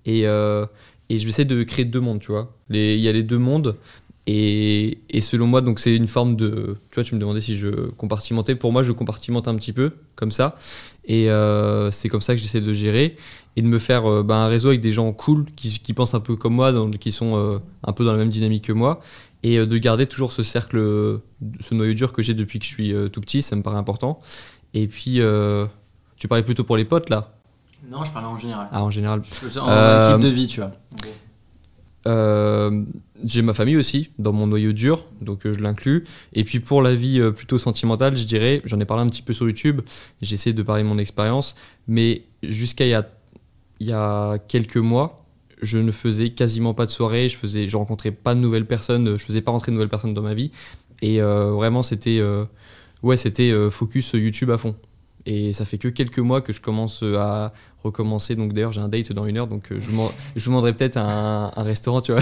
Et, 0.05 0.27
euh, 0.27 0.65
et 1.09 1.19
je 1.19 1.23
vais 1.23 1.29
essayer 1.29 1.45
de 1.45 1.63
créer 1.63 1.85
deux 1.85 1.99
mondes, 1.99 2.19
tu 2.19 2.31
vois. 2.31 2.53
Il 2.69 2.97
y 2.97 3.07
a 3.07 3.11
les 3.11 3.23
deux 3.23 3.37
mondes. 3.37 3.77
Et, 4.29 4.99
et 5.09 5.21
selon 5.21 5.47
moi, 5.47 5.61
donc 5.61 5.79
c'est 5.79 5.95
une 5.95 6.07
forme 6.07 6.35
de. 6.35 6.75
Tu 6.91 6.95
vois, 6.95 7.03
tu 7.05 7.15
me 7.15 7.19
demandais 7.19 7.39
si 7.39 7.55
je 7.55 7.69
compartimentais. 7.91 8.55
Pour 8.55 8.73
moi, 8.73 8.83
je 8.83 8.91
compartimente 8.91 9.47
un 9.47 9.55
petit 9.55 9.71
peu, 9.71 9.93
comme 10.15 10.31
ça. 10.31 10.57
Et 11.05 11.29
euh, 11.29 11.91
c'est 11.91 12.09
comme 12.09 12.19
ça 12.19 12.35
que 12.35 12.41
j'essaie 12.41 12.59
de 12.59 12.73
gérer 12.73 13.15
et 13.55 13.61
de 13.61 13.67
me 13.67 13.79
faire 13.79 14.05
euh, 14.05 14.23
bah, 14.23 14.35
un 14.35 14.47
réseau 14.49 14.67
avec 14.67 14.81
des 14.81 14.91
gens 14.91 15.13
cool 15.13 15.45
qui, 15.55 15.93
pensent 15.93 16.13
un 16.13 16.19
peu 16.19 16.35
comme 16.35 16.53
moi, 16.53 16.73
qui 16.99 17.13
sont 17.13 17.61
un 17.83 17.93
peu 17.93 18.03
dans 18.03 18.11
la 18.11 18.17
même 18.17 18.29
dynamique 18.29 18.65
que 18.65 18.73
moi. 18.73 18.99
Et 19.43 19.57
euh, 19.59 19.65
de 19.65 19.77
garder 19.77 20.07
toujours 20.07 20.33
ce 20.33 20.43
cercle, 20.43 20.77
euh, 20.77 21.19
ce 21.61 21.73
noyau 21.75 21.93
dur 21.93 22.11
que 22.13 22.21
j'ai 22.21 22.33
depuis 22.33 22.59
que 22.59 22.65
je 22.65 22.69
suis 22.69 22.93
euh, 22.93 23.07
tout 23.07 23.21
petit, 23.21 23.41
ça 23.41 23.55
me 23.55 23.61
paraît 23.61 23.77
important. 23.77 24.19
Et 24.73 24.87
puis, 24.87 25.21
tu 26.17 26.27
parlais 26.27 26.43
plutôt 26.43 26.63
pour 26.63 26.77
les 26.77 26.85
potes 26.85 27.09
là 27.09 27.33
Non, 27.89 28.03
je 28.03 28.11
parlais 28.11 28.27
en 28.27 28.37
général. 28.37 28.67
Ah, 28.71 28.83
en 28.83 28.89
général. 28.91 29.21
En 29.59 29.69
Euh, 29.69 30.09
équipe 30.09 30.23
de 30.23 30.29
vie, 30.29 30.47
tu 30.47 30.59
vois. 30.59 30.71
Euh, 32.07 32.83
j'ai 33.25 33.41
ma 33.41 33.53
famille 33.53 33.75
aussi 33.75 34.11
dans 34.17 34.31
mon 34.31 34.47
noyau 34.47 34.71
dur, 34.71 35.05
donc 35.21 35.45
euh, 35.45 35.53
je 35.53 35.59
l'inclus. 35.59 36.05
Et 36.33 36.43
puis 36.45 36.59
pour 36.59 36.81
la 36.81 36.95
vie 36.95 37.19
euh, 37.19 37.31
plutôt 37.31 37.59
sentimentale, 37.59 38.15
je 38.15 38.23
dirais, 38.25 38.61
j'en 38.65 38.79
ai 38.79 38.85
parlé 38.85 39.03
un 39.03 39.07
petit 39.07 39.21
peu 39.21 39.33
sur 39.33 39.45
YouTube, 39.45 39.81
j'essaie 40.21 40.53
de 40.53 40.63
parler 40.63 40.83
de 40.83 40.87
mon 40.87 40.99
expérience, 40.99 41.55
mais 41.87 42.23
jusqu'à 42.43 42.85
il 42.85 42.89
y 42.91 42.93
a, 42.93 43.09
il 43.79 43.87
y 43.87 43.91
a 43.91 44.37
quelques 44.47 44.77
mois, 44.77 45.16
je 45.61 45.77
ne 45.77 45.91
faisais 45.91 46.29
quasiment 46.29 46.73
pas 46.73 46.85
de 46.85 46.91
soirée, 46.91 47.29
je 47.29 47.37
faisais, 47.37 47.69
je 47.69 47.77
rencontrais 47.77 48.11
pas 48.11 48.35
de 48.35 48.39
nouvelles 48.39 48.65
personnes, 48.65 49.17
je 49.17 49.23
faisais 49.23 49.41
pas 49.41 49.51
rentrer 49.51 49.71
de 49.71 49.75
nouvelles 49.75 49.89
personnes 49.89 50.13
dans 50.13 50.21
ma 50.21 50.33
vie, 50.33 50.51
et 51.01 51.21
euh, 51.21 51.51
vraiment 51.51 51.83
c'était, 51.83 52.19
euh, 52.19 52.45
ouais, 53.03 53.17
c'était 53.17 53.51
euh, 53.51 53.69
focus 53.69 54.11
YouTube 54.13 54.51
à 54.51 54.57
fond. 54.57 54.75
Et 55.29 55.51
ça 55.51 55.65
fait 55.65 55.77
que 55.77 55.89
quelques 55.89 56.19
mois 56.19 56.39
que 56.39 56.53
je 56.53 56.61
commence 56.61 57.03
euh, 57.03 57.17
à 57.17 57.51
recommencer. 57.83 58.35
Donc 58.35 58.53
d'ailleurs, 58.53 58.71
j'ai 58.71 58.79
un 58.79 58.87
date 58.87 59.11
dans 59.11 59.25
une 59.25 59.37
heure, 59.37 59.47
donc 59.47 59.71
euh, 59.71 59.79
je 59.79 59.91
vous, 59.91 60.09
je 60.37 60.43
vous 60.43 60.49
demanderai 60.49 60.73
peut-être 60.73 60.95
un, 60.95 61.51
un 61.53 61.63
restaurant, 61.63 61.99
tu 61.99 62.13
vois. 62.13 62.21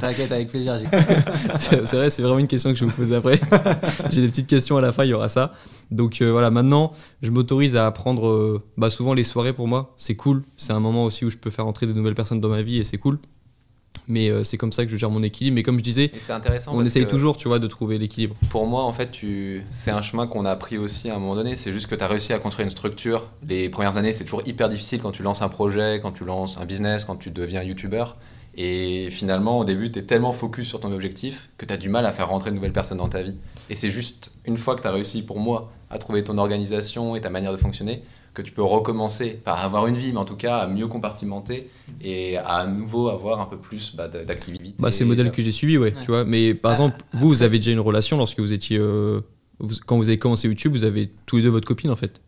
T'inquiète, 0.00 0.30
avec 0.30 0.50
plaisir. 0.50 0.78
c'est 1.58 1.92
vrai, 1.92 2.10
c'est 2.10 2.22
vraiment 2.22 2.38
une 2.38 2.46
question 2.46 2.70
que 2.70 2.76
je 2.76 2.84
vais 2.84 2.90
vous 2.90 2.96
poser 2.96 3.16
après. 3.16 3.40
J'ai 4.10 4.20
des 4.20 4.28
petites 4.28 4.46
questions 4.46 4.76
à 4.76 4.80
la 4.80 4.92
fin, 4.92 5.04
il 5.04 5.10
y 5.10 5.14
aura 5.14 5.28
ça. 5.28 5.52
Donc 5.90 6.22
euh, 6.22 6.30
voilà, 6.30 6.50
maintenant, 6.50 6.92
je 7.22 7.32
m'autorise 7.32 7.74
à 7.74 7.90
prendre 7.90 8.28
euh, 8.28 8.62
bah, 8.76 8.88
souvent 8.88 9.14
les 9.14 9.24
soirées 9.24 9.52
pour 9.52 9.66
moi. 9.66 9.94
C'est 9.98 10.14
cool. 10.14 10.44
C'est 10.56 10.72
un 10.72 10.80
moment 10.80 11.04
aussi 11.04 11.24
où 11.24 11.30
je 11.30 11.38
peux 11.38 11.50
faire 11.50 11.66
entrer 11.66 11.86
de 11.86 11.92
nouvelles 11.92 12.14
personnes 12.14 12.40
dans 12.40 12.48
ma 12.48 12.62
vie 12.62 12.78
et 12.78 12.84
c'est 12.84 12.98
cool. 12.98 13.18
Mais 14.06 14.28
euh, 14.28 14.44
c'est 14.44 14.56
comme 14.56 14.72
ça 14.72 14.84
que 14.84 14.90
je 14.90 14.96
gère 14.96 15.10
mon 15.10 15.22
équilibre. 15.22 15.54
Mais 15.54 15.62
comme 15.62 15.78
je 15.78 15.84
disais, 15.84 16.10
intéressant. 16.28 16.72
on 16.74 16.84
essaye 16.84 17.06
toujours, 17.06 17.36
tu 17.36 17.48
vois, 17.48 17.58
de 17.58 17.66
trouver 17.66 17.98
l'équilibre. 17.98 18.36
Pour 18.50 18.66
moi, 18.66 18.84
en 18.84 18.92
fait, 18.92 19.10
tu... 19.10 19.62
c'est 19.70 19.90
un 19.90 20.02
chemin 20.02 20.26
qu'on 20.26 20.44
a 20.44 20.50
appris 20.50 20.78
aussi 20.78 21.10
à 21.10 21.16
un 21.16 21.18
moment 21.18 21.34
donné. 21.34 21.56
C'est 21.56 21.72
juste 21.72 21.86
que 21.86 21.94
tu 21.94 22.04
as 22.04 22.08
réussi 22.08 22.32
à 22.32 22.38
construire 22.38 22.64
une 22.64 22.70
structure. 22.70 23.28
Les 23.46 23.68
premières 23.68 23.96
années, 23.96 24.12
c'est 24.12 24.24
toujours 24.24 24.42
hyper 24.46 24.68
difficile 24.68 25.00
quand 25.00 25.12
tu 25.12 25.22
lances 25.22 25.42
un 25.42 25.48
projet, 25.48 26.00
quand 26.02 26.12
tu 26.12 26.24
lances 26.24 26.58
un 26.58 26.64
business, 26.64 27.04
quand 27.04 27.16
tu 27.16 27.30
deviens 27.30 27.62
youtubeur. 27.62 28.16
Et 28.56 29.08
finalement, 29.10 29.58
au 29.58 29.64
début, 29.64 29.90
tu 29.90 29.98
es 29.98 30.02
tellement 30.02 30.32
focus 30.32 30.68
sur 30.68 30.80
ton 30.80 30.92
objectif 30.92 31.50
que 31.58 31.66
tu 31.66 31.72
as 31.74 31.76
du 31.76 31.88
mal 31.88 32.06
à 32.06 32.12
faire 32.12 32.28
rentrer 32.28 32.50
de 32.50 32.56
nouvelles 32.56 32.72
personnes 32.72 32.98
dans 32.98 33.08
ta 33.08 33.22
vie. 33.22 33.34
Et 33.68 33.74
c'est 33.74 33.90
juste 33.90 34.30
une 34.46 34.56
fois 34.56 34.76
que 34.76 34.82
tu 34.82 34.86
as 34.86 34.92
réussi, 34.92 35.22
pour 35.22 35.40
moi, 35.40 35.72
à 35.90 35.98
trouver 35.98 36.22
ton 36.22 36.38
organisation 36.38 37.16
et 37.16 37.20
ta 37.20 37.30
manière 37.30 37.52
de 37.52 37.56
fonctionner, 37.56 38.02
que 38.34 38.42
tu 38.42 38.52
peux 38.52 38.62
recommencer 38.62 39.30
par 39.44 39.64
avoir 39.64 39.86
une 39.86 39.94
vie, 39.96 40.12
mais 40.12 40.18
en 40.18 40.24
tout 40.24 40.36
cas 40.36 40.58
à 40.58 40.66
mieux 40.66 40.86
compartimenter 40.88 41.70
et 42.02 42.36
à, 42.36 42.46
à 42.46 42.66
nouveau 42.66 43.08
avoir 43.08 43.40
un 43.40 43.46
peu 43.46 43.56
plus 43.56 43.94
bah, 43.96 44.08
d'activité. 44.08 44.74
Bah, 44.78 44.90
c'est 44.92 45.04
le 45.04 45.08
modèle 45.08 45.30
que 45.30 45.40
j'ai 45.40 45.52
suivi, 45.52 45.78
ouais, 45.78 45.94
tu 46.02 46.08
vois. 46.08 46.24
Mais 46.24 46.52
par 46.54 46.72
exemple, 46.72 46.96
vous, 47.14 47.28
vous 47.28 47.42
avez 47.42 47.58
déjà 47.58 47.70
une 47.70 47.80
relation 47.80 48.16
lorsque 48.18 48.40
vous 48.40 48.52
étiez. 48.52 48.78
euh, 48.78 49.20
vous- 49.60 49.76
quand 49.86 49.96
vous 49.96 50.08
avez 50.08 50.18
commencé 50.18 50.48
YouTube, 50.48 50.72
vous 50.72 50.84
avez 50.84 51.10
tous 51.26 51.36
les 51.36 51.42
deux 51.44 51.48
votre 51.48 51.66
copine 51.66 51.90
en 51.90 51.96
fait. 51.96 52.20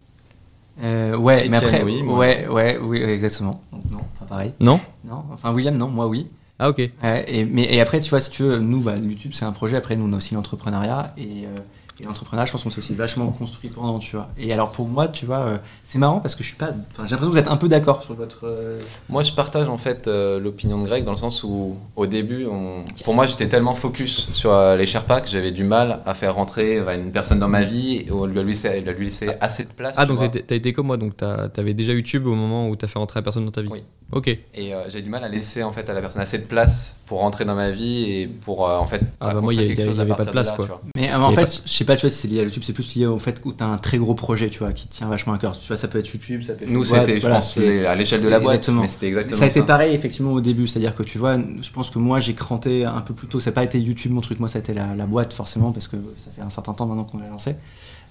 Euh, 0.82 1.16
ouais, 1.16 1.48
mais 1.48 1.56
après, 1.56 1.82
oui, 1.82 2.02
moi. 2.02 2.18
ouais, 2.18 2.46
ouais, 2.48 2.78
oui, 2.80 3.02
exactement. 3.02 3.62
Donc, 3.72 3.82
non, 3.90 3.98
pas 4.18 4.26
pareil. 4.26 4.52
Non? 4.60 4.78
Non, 5.04 5.24
enfin 5.32 5.52
William, 5.52 5.76
non, 5.76 5.88
moi 5.88 6.06
oui. 6.06 6.26
Ah, 6.58 6.70
ok. 6.70 6.78
Ouais, 7.02 7.24
et, 7.28 7.44
mais, 7.44 7.64
et 7.74 7.80
après, 7.80 8.00
tu 8.00 8.08
vois, 8.10 8.20
si 8.20 8.30
tu 8.30 8.42
veux, 8.42 8.58
nous, 8.58 8.80
bah, 8.80 8.94
YouTube, 8.96 9.32
c'est 9.34 9.44
un 9.44 9.52
projet. 9.52 9.76
Après, 9.76 9.96
nous, 9.96 10.06
on 10.08 10.12
a 10.12 10.16
aussi 10.16 10.34
l'entrepreneuriat. 10.34 11.14
Et, 11.18 11.44
euh, 11.44 11.58
et 12.00 12.04
l'entrepreneuriat, 12.04 12.46
je 12.46 12.52
pense 12.52 12.62
qu'on 12.64 12.70
s'est 12.70 12.78
aussi 12.78 12.94
vachement 12.94 13.26
construit 13.28 13.70
pendant, 13.70 13.98
tu 13.98 14.16
vois. 14.16 14.28
Et 14.38 14.52
alors, 14.52 14.70
pour 14.72 14.86
moi, 14.86 15.08
tu 15.08 15.24
vois, 15.26 15.38
euh, 15.38 15.56
c'est 15.82 15.98
marrant 15.98 16.20
parce 16.20 16.34
que 16.34 16.42
je 16.42 16.48
suis 16.48 16.56
pas. 16.56 16.66
J'ai 16.68 17.00
l'impression 17.00 17.16
que 17.18 17.24
vous 17.32 17.38
êtes 17.38 17.48
un 17.48 17.56
peu 17.56 17.68
d'accord 17.68 18.02
sur 18.02 18.14
votre. 18.14 18.40
euh, 18.46 18.78
Moi, 19.08 19.22
je 19.22 19.32
partage 19.32 19.68
en 19.68 19.78
fait 19.78 20.06
euh, 20.08 20.38
l'opinion 20.38 20.78
de 20.80 20.84
Greg 20.86 21.04
dans 21.04 21.12
le 21.12 21.16
sens 21.16 21.42
où, 21.42 21.76
au 21.96 22.06
début, 22.06 22.46
on- 22.46 22.84
pour 23.04 23.14
moi, 23.14 23.26
j'étais 23.26 23.48
tellement 23.48 23.74
focus 23.74 24.28
sur 24.32 24.52
euh, 24.52 24.76
les 24.76 24.86
Sherpas 24.86 25.20
que 25.22 25.28
j'avais 25.28 25.52
du 25.52 25.64
mal 25.64 26.00
à 26.04 26.14
faire 26.14 26.34
rentrer 26.34 26.78
euh, 26.78 26.94
une 26.96 27.12
personne 27.12 27.38
dans 27.38 27.48
ma 27.48 27.62
vie 27.62 27.96
et 27.96 28.08
on 28.12 28.26
lui 28.26 28.38
a 28.38 28.42
laissé, 28.42 28.80
lui 28.80 28.90
a 28.90 28.92
laissé 28.92 29.28
assez 29.40 29.64
de 29.64 29.70
place. 29.72 29.94
Ah, 29.98 30.06
tu 30.06 30.14
donc 30.14 30.30
t'as 30.46 30.54
été 30.54 30.72
comme 30.72 30.86
moi, 30.88 30.96
donc 30.96 31.16
t'avais 31.16 31.74
déjà 31.74 31.92
YouTube 31.92 32.26
au 32.26 32.34
moment 32.34 32.68
où 32.68 32.76
t'as 32.76 32.86
fait 32.88 32.98
rentrer 32.98 33.20
la 33.20 33.22
personne 33.24 33.44
dans 33.44 33.50
ta 33.50 33.62
vie. 33.62 33.68
Oui. 33.70 33.82
Ok. 34.12 34.28
Et 34.28 34.72
euh, 34.72 34.84
j'ai 34.88 35.02
du 35.02 35.10
mal 35.10 35.24
à 35.24 35.28
laisser 35.28 35.64
en 35.64 35.72
fait 35.72 35.88
à 35.90 35.92
la 35.94 36.00
personne 36.00 36.22
assez 36.22 36.38
de 36.38 36.44
place 36.44 36.94
pour 37.06 37.18
rentrer 37.20 37.44
dans 37.44 37.56
ma 37.56 37.70
vie 37.72 38.04
et 38.08 38.26
pour 38.28 38.68
euh, 38.70 38.76
en 38.78 38.86
fait. 38.86 39.00
Ah, 39.20 39.34
bah, 39.34 39.40
moi, 39.40 39.52
il 39.52 39.60
y 39.60 39.64
a- 39.64 39.66
quelque 39.66 39.80
il 39.80 39.82
y 39.82 39.86
chose 39.88 39.98
à 39.98 40.02
avait 40.02 40.14
pas 40.14 40.24
de 40.24 40.30
place, 40.30 40.48
là, 40.50 40.54
quoi. 40.56 40.80
Mais 40.94 41.10
euh, 41.10 41.18
en 41.20 41.32
fait, 41.32 41.62
je 41.66 41.72
sais 41.72 41.84
pas, 41.86 41.96
tu 41.96 42.02
vois, 42.02 42.10
si 42.10 42.18
c'est 42.18 42.28
lié 42.28 42.40
à 42.40 42.42
YouTube, 42.42 42.62
c'est 42.64 42.72
plus 42.72 42.94
lié 42.96 43.06
au 43.06 43.18
fait 43.18 43.40
où 43.44 43.52
tu 43.52 43.62
as 43.62 43.66
un 43.66 43.78
très 43.78 43.98
gros 43.98 44.14
projet, 44.14 44.50
tu 44.50 44.58
vois, 44.58 44.72
qui 44.72 44.88
tient 44.88 45.08
vachement 45.08 45.32
à 45.32 45.38
cœur. 45.38 45.58
Tu 45.58 45.66
vois, 45.66 45.76
ça 45.76 45.88
peut 45.88 45.98
être 45.98 46.08
YouTube, 46.08 46.42
ça 46.42 46.54
peut 46.54 46.64
être. 46.64 46.70
Nous, 46.70 46.84
c'était, 46.84 47.16
je 47.16 47.20
voilà, 47.20 47.36
pense, 47.36 47.56
à 47.58 47.94
l'échelle 47.94 48.22
de 48.22 48.28
la 48.28 48.40
boîte, 48.40 48.56
Exactement. 48.56 48.82
mais 48.82 48.88
c'était 48.88 49.06
exactement 49.08 49.38
ça 49.38 49.44
a 49.44 49.48
été 49.48 49.60
ça. 49.60 49.66
pareil 49.66 49.94
effectivement 49.94 50.32
au 50.32 50.40
début, 50.40 50.66
c'est-à-dire 50.66 50.94
que 50.94 51.02
tu 51.02 51.18
vois, 51.18 51.38
je 51.38 51.70
pense 51.70 51.90
que 51.90 51.98
moi 51.98 52.20
j'ai 52.20 52.34
cranté 52.34 52.84
un 52.84 53.00
peu 53.00 53.14
plus 53.14 53.26
tôt, 53.28 53.40
ça 53.40 53.50
n'a 53.50 53.54
pas 53.54 53.64
été 53.64 53.80
YouTube 53.80 54.12
mon 54.12 54.20
truc, 54.20 54.40
moi 54.40 54.48
ça 54.48 54.58
a 54.58 54.60
été 54.60 54.74
la, 54.74 54.94
la 54.94 55.06
boîte 55.06 55.32
forcément 55.32 55.72
parce 55.72 55.88
que 55.88 55.96
ça 56.18 56.30
fait 56.34 56.42
un 56.42 56.50
certain 56.50 56.74
temps 56.74 56.86
maintenant 56.86 57.04
qu'on 57.04 57.18
l'a 57.18 57.28
lancé. 57.28 57.54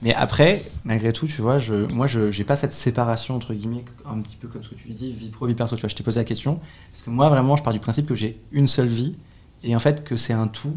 Mais 0.02 0.14
après, 0.14 0.62
malgré 0.84 1.14
tout, 1.14 1.26
tu 1.26 1.42
vois, 1.42 1.58
je, 1.58 1.74
moi 1.74 2.06
je 2.08 2.30
j'ai 2.32 2.44
pas 2.44 2.56
cette 2.56 2.74
séparation 2.74 3.36
entre 3.36 3.54
guillemets, 3.54 3.86
un 4.06 4.20
petit 4.22 4.36
peu 4.36 4.48
comme 4.48 4.64
ce 4.64 4.70
que 4.70 4.76
tu 4.76 4.90
dis, 4.90 5.12
vie 5.12 5.30
pro, 5.30 5.48
vie 5.48 5.54
perso, 5.54 5.76
tu 5.76 5.82
vois, 5.82 5.90
je 5.90 5.96
t'ai 5.96 6.04
posé 6.04 6.20
la 6.20 6.26
question, 6.26 6.60
parce 6.92 7.04
que 7.04 7.10
moi 7.10 7.30
vraiment 7.30 7.56
je 7.56 7.64
pars 7.64 7.74
du 7.74 7.80
principe 7.80 8.06
que 8.08 8.16
j'ai 8.16 8.40
une 8.52 8.68
seule 8.68 8.88
vie 8.88 9.16
et 9.64 9.76
en 9.76 9.80
fait 9.80 10.04
que 10.04 10.18
c'est 10.18 10.34
un 10.34 10.48
tout. 10.48 10.76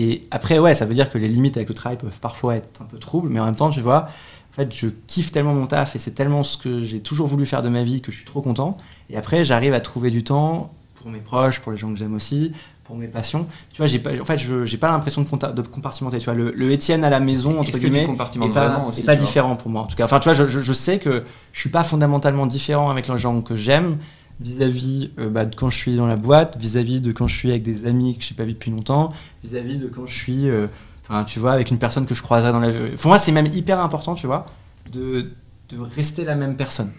Et 0.00 0.22
après, 0.30 0.58
ouais, 0.60 0.74
ça 0.74 0.84
veut 0.86 0.94
dire 0.94 1.10
que 1.10 1.18
les 1.18 1.26
limites 1.28 1.56
avec 1.56 1.68
le 1.68 1.74
travail 1.74 1.98
peuvent 1.98 2.20
parfois 2.20 2.54
être 2.56 2.80
un 2.80 2.84
peu 2.84 2.98
troubles, 2.98 3.28
mais 3.28 3.40
en 3.40 3.46
même 3.46 3.56
temps, 3.56 3.70
tu 3.70 3.80
vois, 3.80 4.08
en 4.52 4.54
fait, 4.54 4.72
je 4.72 4.86
kiffe 5.08 5.32
tellement 5.32 5.54
mon 5.54 5.66
taf 5.66 5.96
et 5.96 5.98
c'est 5.98 6.12
tellement 6.12 6.44
ce 6.44 6.56
que 6.56 6.84
j'ai 6.84 7.00
toujours 7.00 7.26
voulu 7.26 7.46
faire 7.46 7.62
de 7.62 7.68
ma 7.68 7.82
vie 7.82 8.00
que 8.00 8.12
je 8.12 8.16
suis 8.16 8.24
trop 8.26 8.40
content. 8.40 8.78
Et 9.10 9.16
après, 9.16 9.42
j'arrive 9.44 9.74
à 9.74 9.80
trouver 9.80 10.10
du 10.10 10.22
temps 10.22 10.72
pour 10.94 11.10
mes 11.10 11.18
proches, 11.18 11.58
pour 11.60 11.72
les 11.72 11.78
gens 11.78 11.90
que 11.92 11.98
j'aime 11.98 12.14
aussi, 12.14 12.52
pour 12.84 12.96
mes 12.96 13.08
passions. 13.08 13.46
Tu 13.72 13.78
vois, 13.78 13.86
j'ai 13.88 13.98
pas, 13.98 14.10
en 14.20 14.24
fait, 14.24 14.38
je 14.38 14.64
j'ai 14.64 14.78
pas 14.78 14.88
l'impression 14.90 15.22
de, 15.22 15.62
compartimenter. 15.62 16.18
Tu 16.18 16.24
vois, 16.26 16.34
le, 16.34 16.52
le 16.52 16.70
Étienne 16.70 17.02
à 17.04 17.10
la 17.10 17.20
maison 17.20 17.58
entre 17.60 17.70
guillemets 17.78 18.06
compartimentes 18.06 18.50
est 18.50 18.54
pas, 18.54 18.84
aussi, 18.88 19.00
est 19.00 19.04
pas 19.04 19.16
différent 19.16 19.56
pour 19.56 19.70
moi. 19.70 19.82
En 19.82 19.86
tout 19.86 19.96
cas, 19.96 20.04
enfin, 20.04 20.20
tu 20.20 20.24
vois, 20.24 20.34
je, 20.34 20.46
je- 20.48 20.60
je 20.60 20.72
sais 20.72 20.98
que 20.98 21.24
je 21.52 21.60
suis 21.60 21.70
pas 21.70 21.84
fondamentalement 21.84 22.46
différent 22.46 22.88
avec 22.90 23.08
les 23.08 23.18
gens 23.18 23.40
que 23.42 23.56
j'aime 23.56 23.98
vis-à-vis 24.40 25.10
euh, 25.18 25.30
bah, 25.30 25.44
de 25.44 25.54
quand 25.54 25.70
je 25.70 25.76
suis 25.76 25.96
dans 25.96 26.06
la 26.06 26.16
boîte, 26.16 26.56
vis-à-vis 26.58 27.00
de 27.00 27.12
quand 27.12 27.26
je 27.26 27.36
suis 27.36 27.50
avec 27.50 27.62
des 27.62 27.86
amis 27.86 28.16
que 28.18 28.24
j'ai 28.24 28.34
pas 28.34 28.44
vu 28.44 28.52
depuis 28.52 28.70
longtemps, 28.70 29.12
vis-à-vis 29.44 29.76
de 29.76 29.88
quand 29.88 30.06
je 30.06 30.14
suis, 30.14 30.48
euh, 30.48 30.66
enfin, 31.08 31.24
tu 31.24 31.38
vois, 31.38 31.52
avec 31.52 31.70
une 31.70 31.78
personne 31.78 32.06
que 32.06 32.14
je 32.14 32.22
croiserai 32.22 32.52
dans 32.52 32.60
la. 32.60 32.70
Pour 32.70 33.08
moi, 33.08 33.18
c'est 33.18 33.32
même 33.32 33.46
hyper 33.46 33.80
important, 33.80 34.14
tu 34.14 34.26
vois, 34.26 34.46
de 34.92 35.30
de 35.70 35.78
rester 35.78 36.24
la 36.24 36.34
même 36.34 36.56
personne. 36.56 36.90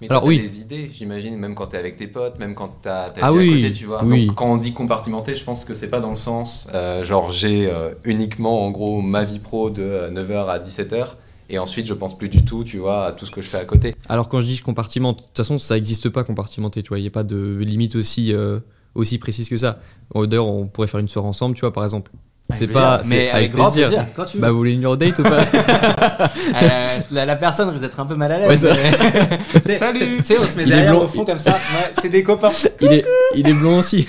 Mais 0.00 0.08
Alors, 0.10 0.22
Alors 0.24 0.28
oui. 0.28 0.38
des 0.40 0.60
idées, 0.60 0.90
j'imagine, 0.92 1.36
même 1.36 1.54
quand 1.54 1.68
t'es 1.68 1.78
avec 1.78 1.96
tes 1.96 2.08
potes, 2.08 2.38
même 2.38 2.54
quand 2.54 2.74
t'as 2.82 3.10
t'as 3.10 3.20
Ah 3.22 3.30
été 3.30 3.38
oui, 3.38 3.48
à 3.50 3.56
côté, 3.68 3.72
tu 3.72 3.86
vois. 3.86 4.04
oui. 4.04 4.26
Donc, 4.26 4.36
quand 4.36 4.52
on 4.52 4.56
dit 4.58 4.72
compartimenter, 4.72 5.34
je 5.34 5.44
pense 5.44 5.64
que 5.64 5.72
c'est 5.72 5.88
pas 5.88 6.00
dans 6.00 6.10
le 6.10 6.14
sens, 6.16 6.68
euh, 6.74 7.04
genre 7.04 7.30
j'ai 7.30 7.70
euh, 7.70 7.90
uniquement 8.04 8.66
en 8.66 8.70
gros 8.70 9.00
ma 9.00 9.24
vie 9.24 9.38
pro 9.38 9.70
de 9.70 10.10
9h 10.12 10.46
à 10.48 10.58
17h 10.58 11.06
et 11.48 11.58
ensuite 11.58 11.86
je 11.86 11.94
pense 11.94 12.16
plus 12.16 12.28
du 12.28 12.44
tout, 12.44 12.64
tu 12.64 12.78
vois, 12.78 13.06
à 13.06 13.12
tout 13.12 13.26
ce 13.26 13.30
que 13.30 13.40
je 13.40 13.48
fais 13.48 13.58
à 13.58 13.64
côté. 13.64 13.94
Alors 14.08 14.28
quand 14.28 14.40
je 14.40 14.46
dis 14.46 14.58
compartiment, 14.60 15.12
de 15.12 15.18
toute 15.18 15.36
façon, 15.36 15.58
ça 15.58 15.74
n'existe 15.74 16.08
pas 16.08 16.24
compartimenté, 16.24 16.82
tu 16.82 16.88
vois. 16.88 16.98
Il 16.98 17.02
n'y 17.02 17.08
a 17.08 17.12
pas 17.12 17.24
de 17.24 17.58
limite 17.60 17.96
aussi, 17.96 18.32
euh, 18.32 18.60
aussi 18.94 19.18
précise 19.18 19.48
que 19.48 19.56
ça. 19.56 19.80
D'ailleurs, 20.14 20.46
on 20.46 20.66
pourrait 20.66 20.88
faire 20.88 21.00
une 21.00 21.08
soirée 21.08 21.28
ensemble, 21.28 21.54
tu 21.54 21.60
vois, 21.60 21.72
par 21.72 21.84
exemple. 21.84 22.10
C'est 22.50 22.64
Avec 22.64 22.72
pas. 22.72 23.02
mais 23.06 23.28
avec, 23.28 23.52
grand 23.52 23.70
plaisir. 23.70 24.06
Quand 24.16 24.24
tu 24.24 24.38
veux. 24.38 24.40
Bah, 24.40 24.50
vous 24.50 24.56
voulez 24.56 24.72
une 24.72 24.96
date 24.96 25.18
ou 25.18 25.22
pas 25.22 25.44
Euh, 26.62 26.86
la, 27.10 27.26
la 27.26 27.36
personne 27.36 27.68
risque 27.68 27.82
d'être 27.82 28.00
un 28.00 28.06
peu 28.06 28.14
mal 28.14 28.32
à 28.32 28.38
l'aise. 28.38 28.64
Ouais, 28.64 29.76
Salut. 29.78 30.16
Tu 30.18 30.24
sais, 30.24 30.38
on 30.38 30.44
se 30.44 30.56
met 30.56 30.62
Il 30.64 30.72
est 30.72 30.76
derrière 30.76 30.92
blond. 30.94 31.04
au 31.04 31.08
fond 31.08 31.24
comme 31.26 31.38
ça. 31.38 31.52
Ouais, 31.52 31.92
c'est 32.00 32.08
des 32.08 32.22
copains. 32.22 32.48
il, 32.80 32.92
est, 32.92 33.04
il 33.34 33.46
est 33.48 33.52
blond 33.52 33.78
aussi. 33.80 34.08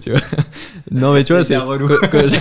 tu 0.00 0.10
vois 0.10 0.20
Non, 0.90 1.12
mais 1.12 1.24
tu 1.24 1.34
vois, 1.34 1.44
C'est 1.44 1.56
relou. 1.58 1.88
quand, 1.88 2.08
quand 2.10 2.26
je, 2.26 2.36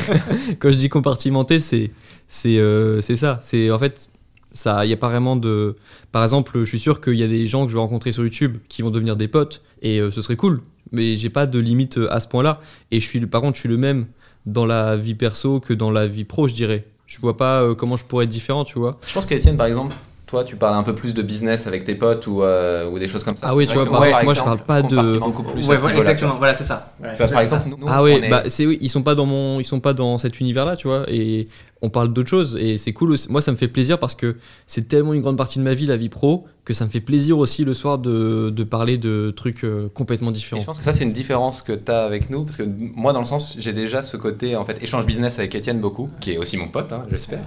quand 0.60 0.72
je 0.72 0.78
dis 0.78 0.88
compartimenté, 0.90 1.60
c'est 1.60 1.92
c'est 2.30 2.58
euh, 2.58 3.02
c'est 3.02 3.18
ça. 3.18 3.40
C'est 3.42 3.70
en 3.70 3.80
fait 3.80 4.08
ça. 4.54 4.86
Il 4.86 4.90
y 4.90 4.94
a 4.94 4.98
pas 4.98 5.10
vraiment 5.10 5.36
de. 5.36 5.76
Par 6.14 6.24
exemple, 6.24 6.60
je 6.60 6.66
suis 6.66 6.80
sûr 6.80 7.02
qu'il 7.02 7.16
y 7.16 7.24
a 7.24 7.28
des 7.28 7.48
gens 7.48 7.66
que 7.66 7.70
je 7.72 7.76
vais 7.76 7.82
rencontrer 7.82 8.14
sur 8.14 8.24
YouTube 8.24 8.58
qui 8.70 8.82
vont 8.82 8.92
devenir 8.92 9.18
des 9.18 9.28
potes 9.28 9.62
et 9.82 10.00
euh, 10.00 10.10
ce 10.10 10.22
serait 10.22 10.38
cool. 10.38 10.62
Mais 10.94 11.16
j'ai 11.18 11.30
pas 11.30 11.48
de 11.48 11.60
limite 11.60 12.00
à 12.10 12.20
ce 12.22 12.28
point-là. 12.30 12.60
Et 12.92 13.00
je 13.00 13.06
suis, 13.08 13.20
par 13.26 13.42
contre, 13.42 13.56
je 13.56 13.62
suis 13.62 13.70
le 13.70 13.78
même 13.78 14.06
dans 14.46 14.66
la 14.66 14.96
vie 14.98 15.16
perso 15.16 15.60
que 15.60 15.74
dans 15.74 15.92
la 15.92 16.08
vie 16.08 16.24
pro, 16.24 16.48
je 16.48 16.54
dirais. 16.54 16.86
Je 17.08 17.20
vois 17.20 17.38
pas 17.38 17.62
euh, 17.62 17.76
comment 17.76 17.96
je 17.96 18.06
pourrais 18.06 18.26
être 18.26 18.30
différent, 18.32 18.64
tu 18.64 18.80
vois. 18.80 18.98
Je 19.08 19.14
pense 19.14 19.26
qu'Étienne, 19.26 19.58
par 19.58 19.68
exemple, 19.68 19.94
toi, 20.26 20.44
tu 20.44 20.56
parles 20.56 20.74
un 20.76 20.82
peu 20.84 20.96
plus 20.96 21.14
de 21.14 21.22
business 21.22 21.68
avec 21.68 21.84
tes 21.86 21.94
potes 21.94 22.26
ou, 22.26 22.42
euh, 22.42 22.90
ou 22.90 22.98
des 22.98 23.08
choses 23.08 23.24
comme 23.24 23.36
ça. 23.36 23.48
Ah 23.50 23.56
oui, 23.56 23.68
tu 23.68 23.74
vois, 23.76 23.86
par- 23.86 24.00
par 24.10 24.24
moi, 24.24 24.34
je 24.34 24.42
parle 24.42 24.58
pas 24.60 24.82
de- 24.82 25.20
beaucoup 25.20 25.44
plus 25.44 25.68
Ouais, 25.70 25.76
voilà, 25.78 25.98
exactement. 26.00 26.36
Voilà, 26.38 26.54
c'est 26.56 26.64
ça. 26.64 26.94
Voilà, 26.98 27.14
vois. 27.14 27.28
c'est 27.28 27.34
Par 27.34 27.42
exemple, 27.44 27.64
ça. 27.64 27.70
nous, 27.70 27.86
Ah 27.88 28.02
on 28.02 28.06
oui, 28.06 28.14
est- 28.14 28.30
bah 28.30 28.44
c'est 28.48 28.66
oui, 28.66 28.80
ils 28.82 28.90
sont 28.90 29.04
pas 29.04 29.14
dans 29.14 29.28
mon, 29.28 29.60
ils 29.60 29.64
sont 29.66 29.80
pas 29.80 29.94
dans 29.94 30.18
cet 30.18 30.40
univers-là, 30.40 30.76
tu 30.76 30.88
vois, 30.88 31.04
et 31.08 31.48
on 31.84 31.90
parle 31.90 32.14
d'autres 32.14 32.30
choses 32.30 32.58
et 32.60 32.78
c'est 32.78 32.94
cool. 32.94 33.12
aussi. 33.12 33.30
Moi, 33.30 33.42
ça 33.42 33.52
me 33.52 33.58
fait 33.58 33.68
plaisir 33.68 34.00
parce 34.00 34.16
que 34.16 34.38
c'est 34.68 34.88
tellement 34.88 35.14
une 35.14 35.22
grande 35.22 35.38
partie 35.38 35.60
de 35.60 35.64
ma 35.66 35.74
vie, 35.74 35.86
la 35.86 35.98
vie 35.98 36.08
pro, 36.08 36.46
que 36.64 36.74
ça 36.74 36.86
me 36.86 36.90
fait 36.90 37.02
plaisir 37.02 37.38
aussi 37.38 37.66
le 37.66 37.74
soir 37.74 38.00
de, 38.00 38.50
de 38.50 38.64
parler 38.64 38.98
de 38.98 39.32
trucs 39.36 39.66
euh, 39.66 39.90
complètement 39.94 40.30
Et 40.32 40.34
différents. 40.36 40.62
je 40.62 40.66
pense 40.66 40.78
que 40.78 40.84
ça, 40.86 40.94
c'est 40.94 41.04
une 41.04 41.12
différence 41.12 41.62
que 41.62 41.74
tu 41.74 41.92
as 41.92 42.04
avec 42.06 42.30
nous, 42.30 42.46
parce 42.46 42.56
que 42.56 42.64
moi, 42.64 43.12
dans 43.12 43.20
le 43.20 43.26
sens, 43.26 43.58
j'ai 43.60 43.74
déjà 43.74 44.02
ce 44.02 44.16
côté, 44.16 44.56
en 44.56 44.64
fait, 44.64 44.82
échange 44.82 45.06
business 45.06 45.40
avec 45.40 45.54
Étienne 45.56 45.82
beaucoup, 45.82 46.08
qui 46.22 46.32
est 46.32 46.38
aussi 46.38 46.56
mon 46.56 46.70
pote, 46.70 46.90
hein, 46.94 47.04
j'espère. 47.12 47.42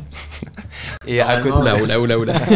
Et 1.06 1.22
à, 1.22 1.38
côté, 1.38 1.48
Normalement, 1.48 1.82
Oula, 1.84 1.98
oula, 1.98 2.18
oula, 2.18 2.34
oula. 2.34 2.46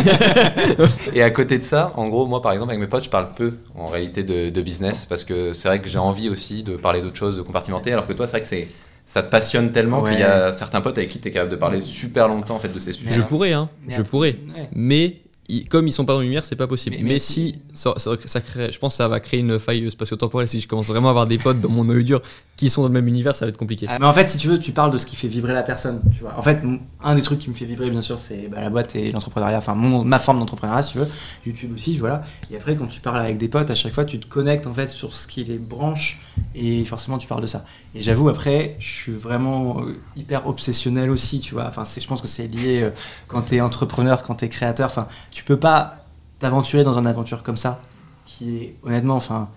et 1.15 1.23
à 1.23 1.31
côté 1.31 1.57
de 1.57 1.65
ça, 1.65 1.93
en 1.97 2.09
gros, 2.11 2.27
moi, 2.27 2.43
par 2.43 2.53
exemple, 2.53 2.73
avec 2.73 2.81
mes 2.81 2.89
potes, 2.89 3.05
je 3.05 3.11
parle 3.11 3.29
peu, 3.35 3.55
en 3.75 3.87
réalité, 3.89 4.23
de, 4.23 4.51
de 4.51 4.61
business, 4.63 5.07
parce 5.07 5.25
que 5.25 5.55
c'est 5.55 5.69
vrai 5.69 5.81
que 5.81 5.89
j'ai 5.89 5.99
envie 5.99 6.29
aussi 6.29 6.63
de 6.63 6.77
parler 6.77 7.01
d'autres 7.01 7.17
choses, 7.17 7.37
de 7.39 7.43
compartimenter, 7.43 7.91
alors 7.93 8.07
que 8.07 8.13
toi, 8.13 8.27
c'est 8.27 8.33
vrai 8.33 8.41
que 8.43 8.47
c'est 8.49 8.69
ça 9.11 9.25
te 9.25 9.29
passionne 9.31 9.73
tellement 9.73 10.03
Ouais. 10.03 10.13
qu'il 10.13 10.21
y 10.21 10.23
a 10.23 10.53
certains 10.53 10.81
potes 10.81 10.97
avec 10.97 11.11
qui 11.11 11.19
tu 11.19 11.27
es 11.29 11.31
capable 11.33 11.51
de 11.51 11.57
parler 11.57 11.81
super 11.81 12.29
longtemps 12.29 12.55
en 12.55 12.59
fait 12.61 12.69
de 12.73 12.79
ces 12.79 12.93
sujets. 12.93 13.11
Je 13.11 13.23
pourrais, 13.23 13.53
hein, 13.53 13.69
je 13.89 14.03
pourrais, 14.03 14.37
ouais. 14.57 14.69
mais 14.73 15.17
ils- 15.59 15.69
comme 15.69 15.87
ils 15.89 15.93
sont 15.93 16.05
pas 16.05 16.13
dans 16.15 16.19
la 16.21 16.25
lumière, 16.25 16.45
c'est 16.45 16.57
pas 16.57 16.67
possible. 16.67 16.97
Mais- 16.97 17.03
Mais, 17.03 17.09
mais 17.15 17.19
si, 17.19 17.57
ça, 17.75 17.95
ça- 17.97 18.13
ça 18.25 18.41
crée, 18.41 18.71
je 18.73 18.79
pense 18.79 18.93
que 18.95 18.97
ça 18.99 19.09
va 19.09 19.21
créer 19.21 19.41
une 19.41 19.59
faille 19.59 19.91
spatio-temporelle. 19.91 20.49
Si 20.49 20.61
je 20.61 20.69
commence 20.69 20.87
vraiment 20.87 21.09
à 21.09 21.11
avoir 21.11 21.27
des 21.27 21.39
potes 21.39 21.61
dans 21.61 21.69
mon 21.69 21.85
noyau 21.85 22.03
dur 22.03 22.23
qui 22.57 22.69
sont 22.71 22.83
dans 22.83 22.89
le 22.89 22.95
même 22.95 23.09
univers, 23.09 23.35
ça 23.35 23.45
va 23.47 23.49
être 23.51 23.57
compliqué. 23.57 23.87
Ah, 23.89 23.99
mais 23.99 24.07
en 24.07 24.13
fait, 24.13 24.29
si 24.29 24.37
tu 24.39 24.49
veux, 24.49 24.59
tu 24.59 24.73
parles 24.73 24.91
de 24.93 24.99
ce 24.99 25.07
qui 25.07 25.17
fait 25.17 25.29
vibrer 25.29 25.53
la 25.55 25.63
personne. 25.63 26.01
Tu 26.15 26.21
vois. 26.21 26.35
En 26.37 26.43
fait, 26.43 26.61
un 27.03 27.15
des 27.15 27.23
trucs 27.23 27.39
qui 27.39 27.49
me 27.51 27.55
fait 27.55 27.65
vibrer, 27.65 27.91
bien 27.91 28.03
sûr, 28.03 28.19
c'est 28.19 28.49
bah, 28.49 28.61
la 28.61 28.71
boîte 28.71 28.95
et 28.97 29.11
l'entrepreneuriat. 29.11 29.59
Enfin, 29.59 29.75
mon- 29.75 30.05
ma 30.05 30.19
forme 30.19 30.39
d'entrepreneuriat, 30.39 30.83
si 30.83 30.93
tu 30.93 30.99
veux. 30.99 31.09
YouTube 31.47 31.73
aussi, 31.75 31.97
voilà. 31.99 32.23
Et 32.51 32.57
après, 32.57 32.77
quand 32.77 32.87
tu 32.87 33.01
parles 33.01 33.19
avec 33.19 33.39
des 33.39 33.49
potes, 33.49 33.71
à 33.71 33.75
chaque 33.75 33.93
fois, 33.95 34.05
tu 34.05 34.19
te 34.21 34.27
connectes 34.27 34.67
en 34.67 34.75
fait 34.75 34.89
sur 34.89 35.15
ce 35.15 35.27
qui 35.27 35.43
les 35.45 35.59
branche 35.59 36.19
et 36.55 36.85
forcément, 36.85 37.19
tu 37.19 37.27
parles 37.27 37.43
de 37.43 37.47
ça. 37.47 37.65
Et 37.95 38.03
j'avoue, 38.03 38.29
après, 38.29 38.77
je 38.79 38.87
suis 38.87 39.13
vraiment 39.13 39.81
euh, 39.81 39.97
hyper 40.17 40.47
obsessionnel 40.47 41.11
aussi, 41.11 41.41
tu 41.41 41.55
vois. 41.55 41.67
Enfin, 41.67 41.83
je 41.99 42.07
pense 42.07 42.21
que 42.21 42.29
c'est 42.29 42.47
lié 42.47 42.83
euh, 42.83 42.91
quand 43.27 43.43
tu 43.43 43.57
es 43.57 43.61
entrepreneur, 43.61 44.23
quand 44.23 44.37
tu 44.37 44.45
es 44.45 44.49
créateur. 44.49 44.87
Enfin, 44.91 45.09
tu 45.31 45.40
peux 45.45 45.59
pas 45.59 45.97
t'aventurer 46.39 46.85
dans 46.85 46.99
une 46.99 47.07
aventure 47.07 47.43
comme 47.43 47.57
ça, 47.57 47.81
qui 48.27 48.57
est 48.57 48.75
honnêtement, 48.85 49.17
enfin, 49.17 49.49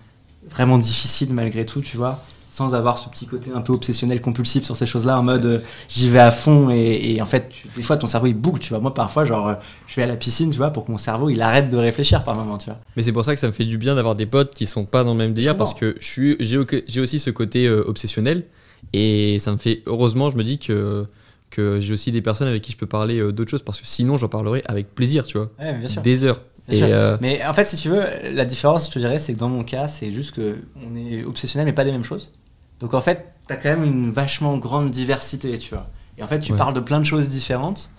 vraiment 0.50 0.78
difficile 0.78 1.32
malgré 1.32 1.64
tout, 1.64 1.80
tu 1.80 1.96
vois, 1.96 2.22
sans 2.46 2.74
avoir 2.74 2.98
ce 2.98 3.08
petit 3.08 3.26
côté 3.26 3.50
un 3.52 3.62
peu 3.62 3.72
obsessionnel, 3.72 4.20
compulsif 4.20 4.62
sur 4.64 4.76
ces 4.76 4.86
choses-là, 4.86 5.18
en 5.18 5.24
mode 5.24 5.44
euh, 5.46 5.58
j'y 5.88 6.08
vais 6.08 6.20
à 6.20 6.30
fond 6.30 6.70
et, 6.70 7.14
et 7.16 7.22
en 7.22 7.26
fait, 7.26 7.48
tu- 7.48 7.66
des 7.74 7.82
fois 7.82 7.96
ton 7.96 8.06
cerveau 8.06 8.26
il 8.28 8.34
boucle, 8.34 8.60
tu 8.60 8.68
vois. 8.68 8.78
Moi, 8.80 8.94
parfois, 8.94 9.24
genre, 9.24 9.48
euh, 9.48 9.54
je 9.88 9.96
vais 9.96 10.02
à 10.02 10.06
la 10.06 10.16
piscine, 10.16 10.50
tu 10.50 10.58
vois, 10.58 10.70
pour 10.70 10.84
que 10.84 10.92
mon 10.92 10.98
cerveau 10.98 11.30
il 11.30 11.40
arrête 11.42 11.68
de 11.70 11.76
réfléchir 11.76 12.22
par 12.22 12.36
moment, 12.36 12.58
tu 12.58 12.66
vois. 12.66 12.78
Mais 12.96 13.02
c'est 13.02 13.12
pour 13.12 13.24
ça 13.24 13.34
que 13.34 13.40
ça 13.40 13.48
me 13.48 13.52
fait 13.52 13.64
du 13.64 13.76
bien 13.78 13.94
d'avoir 13.96 14.14
des 14.14 14.26
potes 14.26 14.54
qui 14.54 14.66
sont 14.66 14.84
pas 14.84 15.02
dans 15.02 15.12
le 15.14 15.18
même 15.18 15.32
délire 15.32 15.56
parce 15.56 15.74
que 15.74 15.96
je 16.00 16.06
suis, 16.06 16.36
j'ai 16.38 17.00
aussi 17.00 17.18
ce 17.18 17.30
côté 17.30 17.66
euh, 17.66 17.82
obsessionnel 17.88 18.44
et 18.92 19.38
ça 19.40 19.50
me 19.50 19.56
fait 19.56 19.82
heureusement 19.86 20.30
je 20.30 20.36
me 20.36 20.44
dis 20.44 20.58
que 20.58 21.06
que 21.54 21.80
j'ai 21.80 21.92
aussi 21.94 22.12
des 22.12 22.22
personnes 22.22 22.48
avec 22.48 22.62
qui 22.62 22.72
je 22.72 22.76
peux 22.76 22.86
parler 22.86 23.18
euh, 23.20 23.32
d'autres 23.32 23.50
choses 23.50 23.62
parce 23.62 23.80
que 23.80 23.86
sinon 23.86 24.16
j'en 24.16 24.28
parlerai 24.28 24.62
avec 24.66 24.94
plaisir, 24.94 25.24
tu 25.24 25.38
vois, 25.38 25.50
Ouais, 25.58 25.72
bien 25.74 25.88
sûr. 25.88 26.02
des 26.02 26.24
heures. 26.24 26.40
Bien 26.68 26.74
et 26.74 26.78
sûr. 26.78 26.88
euh, 26.90 27.16
Mais 27.20 27.44
en 27.44 27.52
fait, 27.54 27.64
si 27.66 27.76
tu 27.76 27.88
veux, 27.90 28.02
la 28.32 28.44
différence, 28.44 28.86
je 28.86 28.92
te 28.92 28.98
dirais, 28.98 29.18
c'est 29.18 29.34
que 29.34 29.38
dans 29.38 29.50
mon 29.50 29.64
cas, 29.64 29.86
c'est 29.86 30.10
juste 30.12 30.32
que 30.34 30.56
on 30.76 30.96
est 30.96 31.22
obsessionnel, 31.24 31.66
mais 31.66 31.72
pas 31.74 31.84
des 31.84 31.92
mêmes 31.92 32.04
choses. 32.04 32.32
Donc 32.80 32.94
en 32.94 33.00
fait, 33.00 33.26
t'as 33.46 33.56
quand 33.56 33.68
même 33.68 33.84
une 33.84 34.10
vachement 34.10 34.56
grande 34.56 34.90
diversité, 34.90 35.58
tu 35.58 35.74
vois. 35.74 35.88
Et 36.18 36.22
en 36.22 36.26
fait, 36.26 36.40
tu 36.40 36.52
Ouais. 36.52 36.58
parles 36.58 36.74
de 36.74 36.80
plein 36.80 37.00
de 37.00 37.04
choses 37.04 37.28
différentes. 37.28 37.90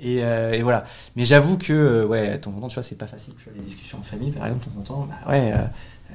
Et, 0.00 0.24
euh, 0.24 0.52
et 0.52 0.62
voilà. 0.62 0.84
Mais 1.16 1.24
j'avoue 1.24 1.56
que, 1.56 2.04
ouais, 2.04 2.32
de 2.32 2.36
temps 2.38 2.52
tu 2.68 2.74
vois, 2.74 2.82
c'est 2.82 2.96
pas 2.98 3.06
facile. 3.06 3.34
Tu 3.38 3.44
vois, 3.44 3.52
les 3.56 3.64
discussions 3.64 3.98
en 3.98 4.02
famille, 4.02 4.32
par 4.32 4.46
exemple, 4.46 4.66
de 4.76 4.86
temps 4.86 5.08
bah 5.08 5.30
ouais, 5.30 5.52
euh, 5.52 5.58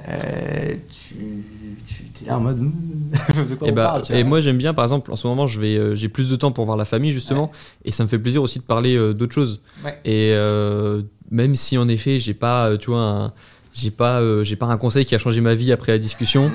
euh, 0.08 0.74
tu, 0.90 1.44
tu 1.86 2.24
es 2.24 2.28
là 2.28 2.36
en 2.38 2.40
mode, 2.40 2.60
de 3.48 3.54
quoi 3.54 3.68
Et, 3.68 3.70
on 3.72 3.74
bah, 3.74 3.84
parle, 3.88 4.02
tu 4.02 4.12
et 4.12 4.20
vois. 4.22 4.28
moi 4.28 4.40
j'aime 4.40 4.56
bien 4.58 4.72
par 4.74 4.84
exemple 4.84 5.12
en 5.12 5.16
ce 5.16 5.26
moment 5.26 5.46
je 5.46 5.60
vais 5.60 5.76
euh, 5.76 5.94
j'ai 5.94 6.08
plus 6.08 6.28
de 6.30 6.36
temps 6.36 6.52
pour 6.52 6.64
voir 6.64 6.76
la 6.76 6.84
famille 6.84 7.12
justement 7.12 7.50
et 7.84 7.90
ça 7.90 8.04
me 8.04 8.08
fait 8.08 8.18
plaisir 8.18 8.42
aussi 8.42 8.58
de 8.58 8.64
parler 8.64 8.96
euh, 8.96 9.12
d'autres 9.14 9.34
choses 9.34 9.60
Ouais. 9.84 9.98
et 10.04 10.30
euh, 10.32 11.02
même 11.30 11.54
si 11.54 11.76
en 11.78 11.88
effet 11.88 12.18
j'ai 12.20 12.34
pas 12.34 12.68
euh, 12.70 12.76
tu 12.76 12.90
vois 12.90 13.02
un- 13.02 13.32
j'ai 13.72 13.90
pas 13.90 14.20
euh, 14.20 14.42
j'ai 14.42 14.56
pas 14.56 14.66
un 14.66 14.76
conseil 14.76 15.04
qui 15.04 15.14
a 15.14 15.18
changé 15.18 15.40
ma 15.40 15.54
vie 15.54 15.72
après 15.72 15.92
la 15.92 15.98
discussion. 15.98 16.50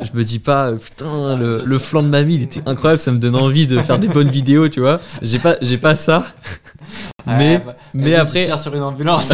Je 0.00 0.10
me 0.16 0.22
dis 0.22 0.38
pas 0.38 0.72
putain 0.72 1.36
le, 1.36 1.62
le 1.64 1.78
flanc 1.78 2.02
de 2.02 2.08
mamie 2.08 2.34
il 2.34 2.42
était 2.42 2.60
incroyable 2.66 3.00
ça 3.00 3.12
me 3.12 3.18
donne 3.18 3.36
envie 3.36 3.66
de 3.66 3.78
faire 3.78 3.98
des 3.98 4.08
bonnes 4.08 4.28
vidéos 4.28 4.68
tu 4.68 4.80
vois. 4.80 5.00
J'ai 5.22 5.38
pas 5.38 5.56
j'ai 5.62 5.78
pas 5.78 5.96
ça. 5.96 6.26
Ouais, 7.26 7.34
mais 7.38 7.58
bah, 7.64 7.76
mais 7.94 8.10
tu 8.10 8.16
après 8.16 8.44
tires 8.44 8.58
sur 8.58 8.74
une 8.74 8.82
ambulance. 8.82 9.32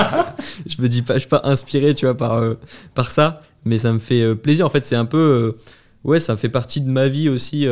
je 0.66 0.80
me 0.80 0.88
dis 0.88 1.02
pas 1.02 1.14
je 1.14 1.20
suis 1.20 1.28
pas 1.28 1.40
inspiré 1.44 1.94
tu 1.94 2.06
vois 2.06 2.16
par 2.16 2.34
euh, 2.34 2.54
par 2.94 3.10
ça. 3.10 3.40
Mais 3.64 3.78
ça 3.78 3.92
me 3.92 3.98
fait 3.98 4.22
euh, 4.22 4.34
plaisir. 4.36 4.66
En 4.66 4.70
fait 4.70 4.84
c'est 4.84 4.94
un 4.94 5.06
peu 5.06 5.18
euh, 5.18 5.58
ouais 6.04 6.20
ça 6.20 6.36
fait 6.36 6.48
partie 6.48 6.80
de 6.80 6.88
ma 6.88 7.08
vie 7.08 7.28
aussi 7.28 7.66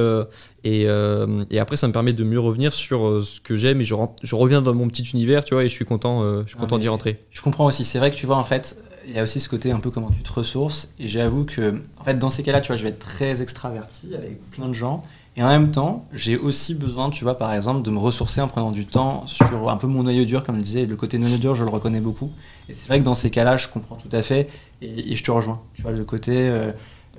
et, 0.64 0.84
euh, 0.88 1.44
et 1.50 1.58
après 1.58 1.76
ça 1.76 1.86
me 1.86 1.92
permet 1.92 2.12
de 2.12 2.24
mieux 2.24 2.40
revenir 2.40 2.72
sur 2.72 3.06
euh, 3.06 3.22
ce 3.22 3.40
que 3.40 3.54
j'aime 3.56 3.80
et 3.80 3.84
je, 3.84 3.94
rentre- 3.94 4.14
je 4.22 4.34
reviens 4.34 4.62
dans 4.62 4.74
mon 4.74 4.88
petit 4.88 5.02
univers 5.12 5.44
tu 5.44 5.54
vois 5.54 5.64
et 5.64 5.68
je 5.68 5.74
suis 5.74 5.84
content 5.84 6.22
euh, 6.24 6.42
je 6.44 6.48
suis 6.50 6.58
content 6.58 6.78
d'y 6.78 6.88
rentrer 6.88 7.20
Je 7.30 7.42
comprends 7.42 7.66
aussi. 7.66 7.84
C'est 7.84 7.98
vrai 7.98 8.10
que 8.10 8.16
tu 8.16 8.26
vois, 8.26 8.36
en 8.36 8.44
fait, 8.44 8.76
il 9.06 9.14
y 9.14 9.18
a 9.18 9.22
aussi 9.22 9.38
ce 9.38 9.48
côté 9.50 9.70
un 9.70 9.80
peu 9.80 9.90
comment 9.90 10.10
tu 10.10 10.22
te 10.22 10.32
ressources. 10.32 10.92
Et 10.98 11.08
j'avoue 11.08 11.44
que, 11.44 11.82
en 12.00 12.04
fait, 12.04 12.18
dans 12.18 12.30
ces 12.30 12.42
cas-là, 12.42 12.60
tu 12.62 12.68
vois, 12.68 12.76
je 12.76 12.82
vais 12.84 12.88
être 12.88 12.98
très 12.98 13.42
extraverti 13.42 14.14
avec 14.14 14.40
plein 14.50 14.66
de 14.68 14.72
gens. 14.72 15.04
Et 15.36 15.42
en 15.42 15.48
même 15.48 15.70
temps, 15.72 16.06
j'ai 16.14 16.36
aussi 16.38 16.74
besoin, 16.74 17.10
tu 17.10 17.24
vois, 17.24 17.36
par 17.36 17.52
exemple, 17.52 17.82
de 17.82 17.90
me 17.90 17.98
ressourcer 17.98 18.40
en 18.40 18.48
prenant 18.48 18.70
du 18.70 18.86
temps 18.86 19.26
sur 19.26 19.68
un 19.68 19.76
peu 19.76 19.86
mon 19.88 20.04
noyau 20.04 20.24
dur, 20.24 20.42
comme 20.44 20.56
je 20.56 20.62
disais. 20.62 20.86
Le 20.86 20.96
côté 20.96 21.18
noyau 21.18 21.36
dur, 21.36 21.54
je 21.54 21.64
le 21.64 21.70
reconnais 21.70 22.00
beaucoup. 22.00 22.30
Et 22.68 22.72
c'est 22.72 22.86
vrai 22.86 22.98
que 23.00 23.04
dans 23.04 23.14
ces 23.16 23.30
cas-là, 23.30 23.56
je 23.58 23.68
comprends 23.68 23.96
tout 23.96 24.14
à 24.16 24.22
fait. 24.22 24.48
Et, 24.80 25.12
et 25.12 25.16
je 25.16 25.22
te 25.24 25.30
rejoins. 25.30 25.60
Tu 25.74 25.82
vois, 25.82 25.90
le 25.92 26.04
côté. 26.04 26.32
euh, 26.36 26.70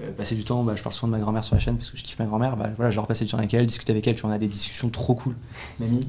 euh, 0.01 0.11
passer 0.11 0.35
du 0.35 0.43
temps, 0.43 0.63
bah, 0.63 0.73
je 0.75 0.83
parle 0.83 0.93
souvent 0.93 1.07
de 1.07 1.13
ma 1.13 1.19
grand-mère 1.19 1.43
sur 1.43 1.55
la 1.55 1.61
chaîne 1.61 1.77
parce 1.77 1.89
que 1.89 1.97
je 1.97 2.03
kiffe 2.03 2.19
ma 2.19 2.25
grand-mère. 2.25 2.57
Bah, 2.57 2.69
voilà, 2.75 2.91
je 2.91 2.95
leur 2.95 3.07
passer 3.07 3.23
du 3.25 3.31
temps 3.31 3.37
avec 3.37 3.53
elle, 3.53 3.65
discuter 3.65 3.91
avec 3.93 4.05
elle, 4.07 4.15
puis 4.15 4.25
on 4.25 4.29
a 4.29 4.37
des 4.37 4.47
discussions 4.47 4.89
trop 4.89 5.15
cool. 5.15 5.35
Mamie. 5.79 6.01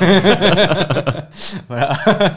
voilà. 1.68 1.98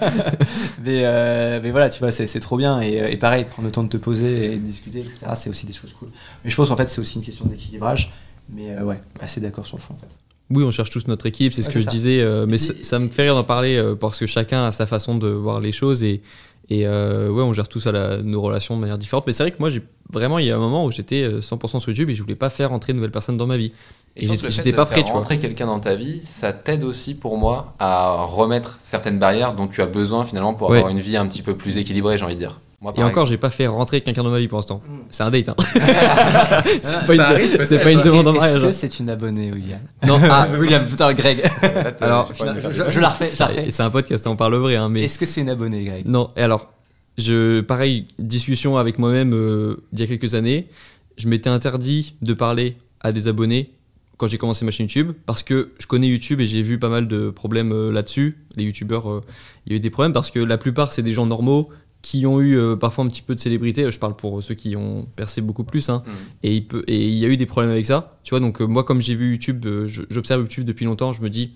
mais, 0.83 1.01
euh, 1.05 1.59
mais 1.61 1.71
voilà, 1.71 1.89
tu 1.89 1.99
vois, 1.99 2.11
c'est 2.11 2.39
trop 2.39 2.57
bien. 2.57 2.81
Et, 2.81 3.01
euh, 3.01 3.09
et 3.09 3.17
pareil, 3.17 3.45
prendre 3.45 3.65
le 3.67 3.71
temps 3.71 3.83
de 3.83 3.89
te 3.89 3.97
poser 3.97 4.45
et 4.53 4.55
de 4.57 4.63
discuter, 4.65 4.99
etc., 4.99 5.19
c'est 5.35 5.49
aussi 5.49 5.65
des 5.65 5.73
choses 5.73 5.93
cool. 5.93 6.09
Mais 6.43 6.49
je 6.49 6.55
pense 6.55 6.71
en 6.71 6.75
fait, 6.75 6.87
c'est 6.87 7.01
aussi 7.01 7.17
une 7.17 7.23
question 7.23 7.45
d'équilibrage. 7.45 8.11
Mais 8.51 8.71
euh, 8.71 8.83
ouais, 8.83 8.99
assez 9.19 9.39
d'accord 9.41 9.65
sur 9.65 9.77
le 9.77 9.81
fond. 9.83 9.93
En 9.93 9.97
fait. 9.99 10.07
oui 10.49 10.63
on 10.63 10.71
cherche 10.71 10.89
tous 10.89 11.07
notre 11.07 11.27
équipe 11.27 11.53
c'est 11.53 11.61
ce 11.61 11.67
Ouais, 11.67 11.73
que 11.75 11.79
je 11.79 11.85
ça. 11.85 11.91
disais 11.91 12.25
mais 12.47 12.57
ça, 12.57 12.73
ça 12.81 12.97
me 12.97 13.09
fait 13.09 13.21
rire 13.23 13.35
d'en 13.35 13.43
parler 13.43 13.79
parce 13.99 14.17
que 14.17 14.25
chacun 14.25 14.65
a 14.65 14.71
sa 14.71 14.87
façon 14.87 15.15
de 15.15 15.27
voir 15.27 15.59
les 15.59 15.71
choses 15.71 16.01
et 16.01 16.23
et 16.69 16.87
euh, 16.87 17.29
ouais 17.29 17.41
on 17.43 17.53
gère 17.53 17.67
tous 17.67 17.85
à 17.87 17.91
la, 17.91 18.17
nos 18.17 18.41
relations 18.41 18.75
de 18.75 18.81
manière 18.81 18.97
différente 18.97 19.25
mais 19.27 19.33
c'est 19.33 19.43
vrai 19.43 19.51
que 19.51 19.59
moi 19.59 19.69
j'ai 19.69 19.81
vraiment 20.11 20.39
il 20.39 20.45
y 20.45 20.51
a 20.51 20.55
un 20.55 20.59
moment 20.59 20.85
où 20.85 20.91
j'étais 20.91 21.23
euh, 21.23 21.39
100% 21.41 21.79
sur 21.79 21.89
YouTube 21.89 22.09
et 22.09 22.15
je 22.15 22.21
voulais 22.21 22.35
pas 22.35 22.49
faire 22.49 22.71
entrer 22.71 22.93
de 22.93 22.97
nouvelles 22.97 23.11
personnes 23.11 23.37
dans 23.37 23.47
ma 23.47 23.57
vie 23.57 23.71
Et 24.15 24.25
et 24.25 24.35
j'étais 24.49 24.73
pas 24.73 24.85
prêt 24.85 25.03
tu 25.03 25.11
vois 25.11 25.19
rentrer 25.21 25.39
quelqu'un 25.39 25.65
dans 25.67 25.79
ta 25.79 25.95
vie, 25.95 26.21
ça 26.23 26.51
t'aide 26.53 26.83
aussi 26.83 27.15
pour 27.15 27.37
moi 27.37 27.73
à 27.79 28.23
remettre 28.23 28.77
certaines 28.81 29.19
barrières 29.19 29.53
dont 29.53 29.67
tu 29.67 29.81
as 29.81 29.85
besoin 29.85 30.25
finalement 30.25 30.53
pour 30.53 30.69
Ouais. 30.69 30.77
avoir 30.77 30.91
une 30.91 30.99
vie 30.99 31.17
un 31.17 31.27
petit 31.27 31.41
peu 31.41 31.55
plus 31.55 31.77
équilibrée, 31.77 32.17
j'ai 32.17 32.25
envie 32.25 32.35
de 32.35 32.39
dire. 32.39 32.59
Moi, 32.81 32.93
Et 32.95 33.03
encore, 33.03 33.25
j'ai 33.25 33.37
pas 33.37 33.49
fait 33.49 33.67
rentrer 33.67 33.99
quelqu'un 33.99 34.23
dans 34.23 34.29
ma 34.29 34.39
vie 34.39 34.47
pour 34.47 34.57
l'instant. 34.57 34.81
Mm. 34.87 34.97
C'est 35.09 35.23
un 35.23 35.29
date. 35.29 35.49
Hein. 35.49 35.55
c'est 36.81 37.05
pas, 37.05 37.91
une, 37.91 37.97
pas 37.99 38.03
demande 38.03 38.27
en 38.27 38.33
Est-ce 38.35 38.39
mariage. 38.39 38.61
que 38.61 38.67
hein. 38.67 38.71
c'est 38.71 38.99
une 38.99 39.09
abonnée, 39.09 39.51
William 39.51 39.79
Non, 40.07 40.17
ah, 40.23 40.47
William, 40.57 40.85
putain, 40.85 41.11
Greg. 41.11 41.39
exemple, 41.39 41.95
Alors, 42.01 42.31
je, 42.33 42.99
la 43.01 43.09
refais. 43.09 43.31
c'est 43.69 43.83
un 43.83 43.89
podcast, 43.89 44.25
on 44.27 44.37
parle 44.37 44.55
vrai. 44.55 44.77
Hein, 44.77 44.87
mais 44.87 45.03
Est-ce 45.03 45.19
que 45.19 45.25
c'est 45.25 45.41
une 45.41 45.49
abonnée, 45.49 45.83
Greg 45.83 46.05
non. 46.07 46.31
Et 46.37 46.41
alors, 46.41 46.69
je, 47.17 47.59
pareil, 47.59 48.07
discussion 48.17 48.77
avec 48.77 48.97
moi-même 48.97 49.33
euh, 49.33 49.83
il 49.91 49.99
y 49.99 50.03
a 50.03 50.07
quelques 50.07 50.35
années. 50.35 50.69
Je 51.17 51.27
m'étais 51.27 51.49
interdit 51.49 52.15
de 52.21 52.33
parler 52.33 52.77
à 53.01 53.11
des 53.11 53.27
abonnés 53.27 53.71
quand 54.17 54.27
j'ai 54.27 54.37
commencé 54.37 54.63
ma 54.63 54.71
chaîne 54.71 54.85
YouTube 54.85 55.11
parce 55.25 55.43
que 55.43 55.71
je 55.79 55.87
connais 55.87 56.07
YouTube 56.07 56.39
et 56.39 56.45
j'ai 56.45 56.61
vu 56.61 56.79
pas 56.79 56.89
mal 56.89 57.09
de 57.09 57.29
problèmes 57.29 57.73
euh, 57.73 57.91
là-dessus. 57.91 58.37
Les 58.55 58.63
YouTubeurs, 58.63 59.09
euh, 59.09 59.21
il 59.65 59.73
y 59.73 59.75
a 59.75 59.77
eu 59.77 59.79
des 59.81 59.89
problèmes 59.89 60.13
parce 60.13 60.31
que 60.31 60.39
la 60.39 60.57
plupart 60.57 60.93
c'est 60.93 61.01
des 61.01 61.13
gens 61.13 61.25
normaux 61.25 61.69
qui 62.01 62.25
ont 62.25 62.39
eu 62.39 62.57
euh, 62.57 62.75
parfois 62.75 63.03
un 63.03 63.07
petit 63.07 63.21
peu 63.21 63.35
de 63.35 63.39
célébrité. 63.39 63.89
Je 63.91 63.99
parle 63.99 64.15
pour 64.15 64.41
ceux 64.41 64.55
qui 64.55 64.75
ont 64.75 65.05
percé 65.15 65.41
beaucoup 65.41 65.63
plus. 65.63 65.89
Hein. 65.89 66.01
Mm. 66.05 66.11
Et 66.43 66.55
il, 66.55 66.67
peut, 66.67 66.83
et 66.87 67.07
il 67.07 67.17
y 67.17 67.25
a 67.25 67.27
eu 67.27 67.37
des 67.37 67.45
problèmes 67.45 67.71
avec 67.71 67.85
ça. 67.85 68.11
Tu 68.23 68.31
vois, 68.31 68.39
donc 68.39 68.61
euh, 68.61 68.65
moi, 68.65 68.83
comme 68.83 69.01
j'ai 69.01 69.15
vu 69.15 69.31
YouTube, 69.31 69.65
euh, 69.65 69.87
j'observe 69.87 70.41
YouTube 70.41 70.65
depuis 70.65 70.85
longtemps, 70.85 71.11
je 71.11 71.21
me 71.21 71.29
dis, 71.29 71.51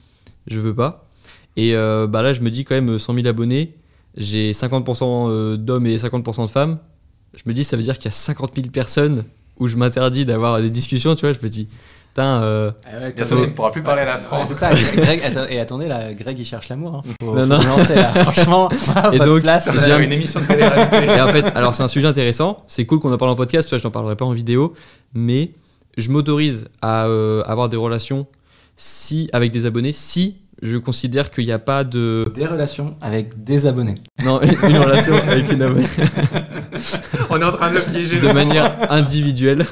je 0.48 0.60
veux 0.60 0.76
pas. 0.76 1.08
Et 1.56 1.76
euh, 1.76 2.08
bah 2.08 2.22
là, 2.22 2.34
je 2.34 2.42
me 2.42 2.50
dis 2.50 2.66
quand 2.66 2.76
même 2.76 2.98
100 2.98 3.14
000 3.14 3.28
abonnés, 3.28 3.76
j'ai 4.18 4.52
50% 4.52 5.30
euh, 5.30 5.58
d'hommes 5.58 5.86
et 5.86 5.98
50% 5.98 6.46
de 6.46 6.50
femmes. 6.50 6.80
Je 7.34 7.44
me 7.46 7.54
dis, 7.54 7.64
ça 7.64 7.78
veut 7.78 7.84
dire 7.84 7.98
qu'il 7.98 8.06
y 8.06 8.08
a 8.10 8.12
50 8.12 8.56
000 8.56 8.68
personnes 8.70 9.24
où 9.60 9.68
je 9.68 9.78
m'interdis 9.78 10.26
d'avoir 10.26 10.62
des 10.62 10.70
discussions, 10.70 11.16
tu 11.16 11.22
vois. 11.22 11.34
Je 11.34 11.40
me 11.42 11.50
dis, 11.50 11.68
putain, 12.14 12.44
euh, 12.44 12.72
Ah 12.86 13.00
ouais, 13.02 13.12
Bientôt, 13.14 13.36
faut- 13.38 13.42
tu 13.42 13.50
ne 13.50 13.54
pourras 13.56 13.72
plus 13.72 13.82
parler 13.82 14.04
à 14.04 14.06
la 14.06 14.16
Ouais, 14.18 14.22
France. 14.22 14.48
c'est 14.50 14.54
ça, 14.56 14.70
Greg, 14.72 15.22
atta- 15.24 15.48
et 15.50 15.60
attendez, 15.60 15.88
là, 15.88 16.14
Greg 16.14 16.38
il 16.38 16.46
cherche 16.46 16.70
l'amour. 16.70 16.96
Hein. 17.06 17.12
Faut, 17.22 17.34
Non, 17.36 17.42
faut 17.42 17.48
non. 17.68 17.78
lancer, 17.78 17.96
là. 17.96 18.10
Franchement, 18.24 18.70
Et 19.12 19.18
donc, 19.20 19.42
place. 19.42 19.68
Un- 19.68 20.00
une 20.00 20.12
émission 20.12 20.40
de. 20.40 20.46
Et 21.18 21.22
en 21.22 21.28
fait, 21.30 21.46
alors 21.56 21.74
c'est 21.74 21.84
un 21.84 21.88
sujet 21.88 22.08
intéressant. 22.08 22.64
C'est 22.68 22.86
cool 22.86 23.00
qu'on 23.00 23.12
en 23.12 23.18
parle 23.18 23.32
en 23.32 23.36
podcast. 23.36 23.68
Tu 23.68 23.74
vois, 23.74 23.80
je 23.80 23.84
n'en 23.88 23.92
parlerai 23.92 24.16
pas 24.16 24.26
en 24.26 24.32
vidéo, 24.34 24.74
mais 25.16 25.52
je 25.98 26.12
m'autorise 26.12 26.68
à 26.84 27.06
euh, 27.08 27.42
avoir 27.48 27.68
des 27.70 27.78
relations 27.78 28.28
si 28.78 29.30
avec 29.34 29.52
des 29.52 29.66
abonnés 29.66 29.92
si 29.92 30.38
je 30.62 30.78
considère 30.78 31.30
qu'il 31.32 31.46
n'y 31.46 31.52
a 31.52 31.60
pas 31.60 31.84
de 31.84 32.32
Des 32.36 32.46
relations 32.46 32.96
avec 33.02 33.44
des 33.44 33.66
abonnés. 33.68 33.96
non 34.24 34.40
une 34.42 34.78
relation 34.78 35.16
avec 35.16 35.52
une 35.52 35.62
abonnée 35.62 35.86
On 37.30 37.40
est 37.42 37.44
en 37.44 37.52
train 37.52 37.70
de 37.70 37.76
le 37.76 37.82
piéger. 37.82 38.20
de 38.20 38.32
manière 38.32 38.92
individuelle. 38.92 39.66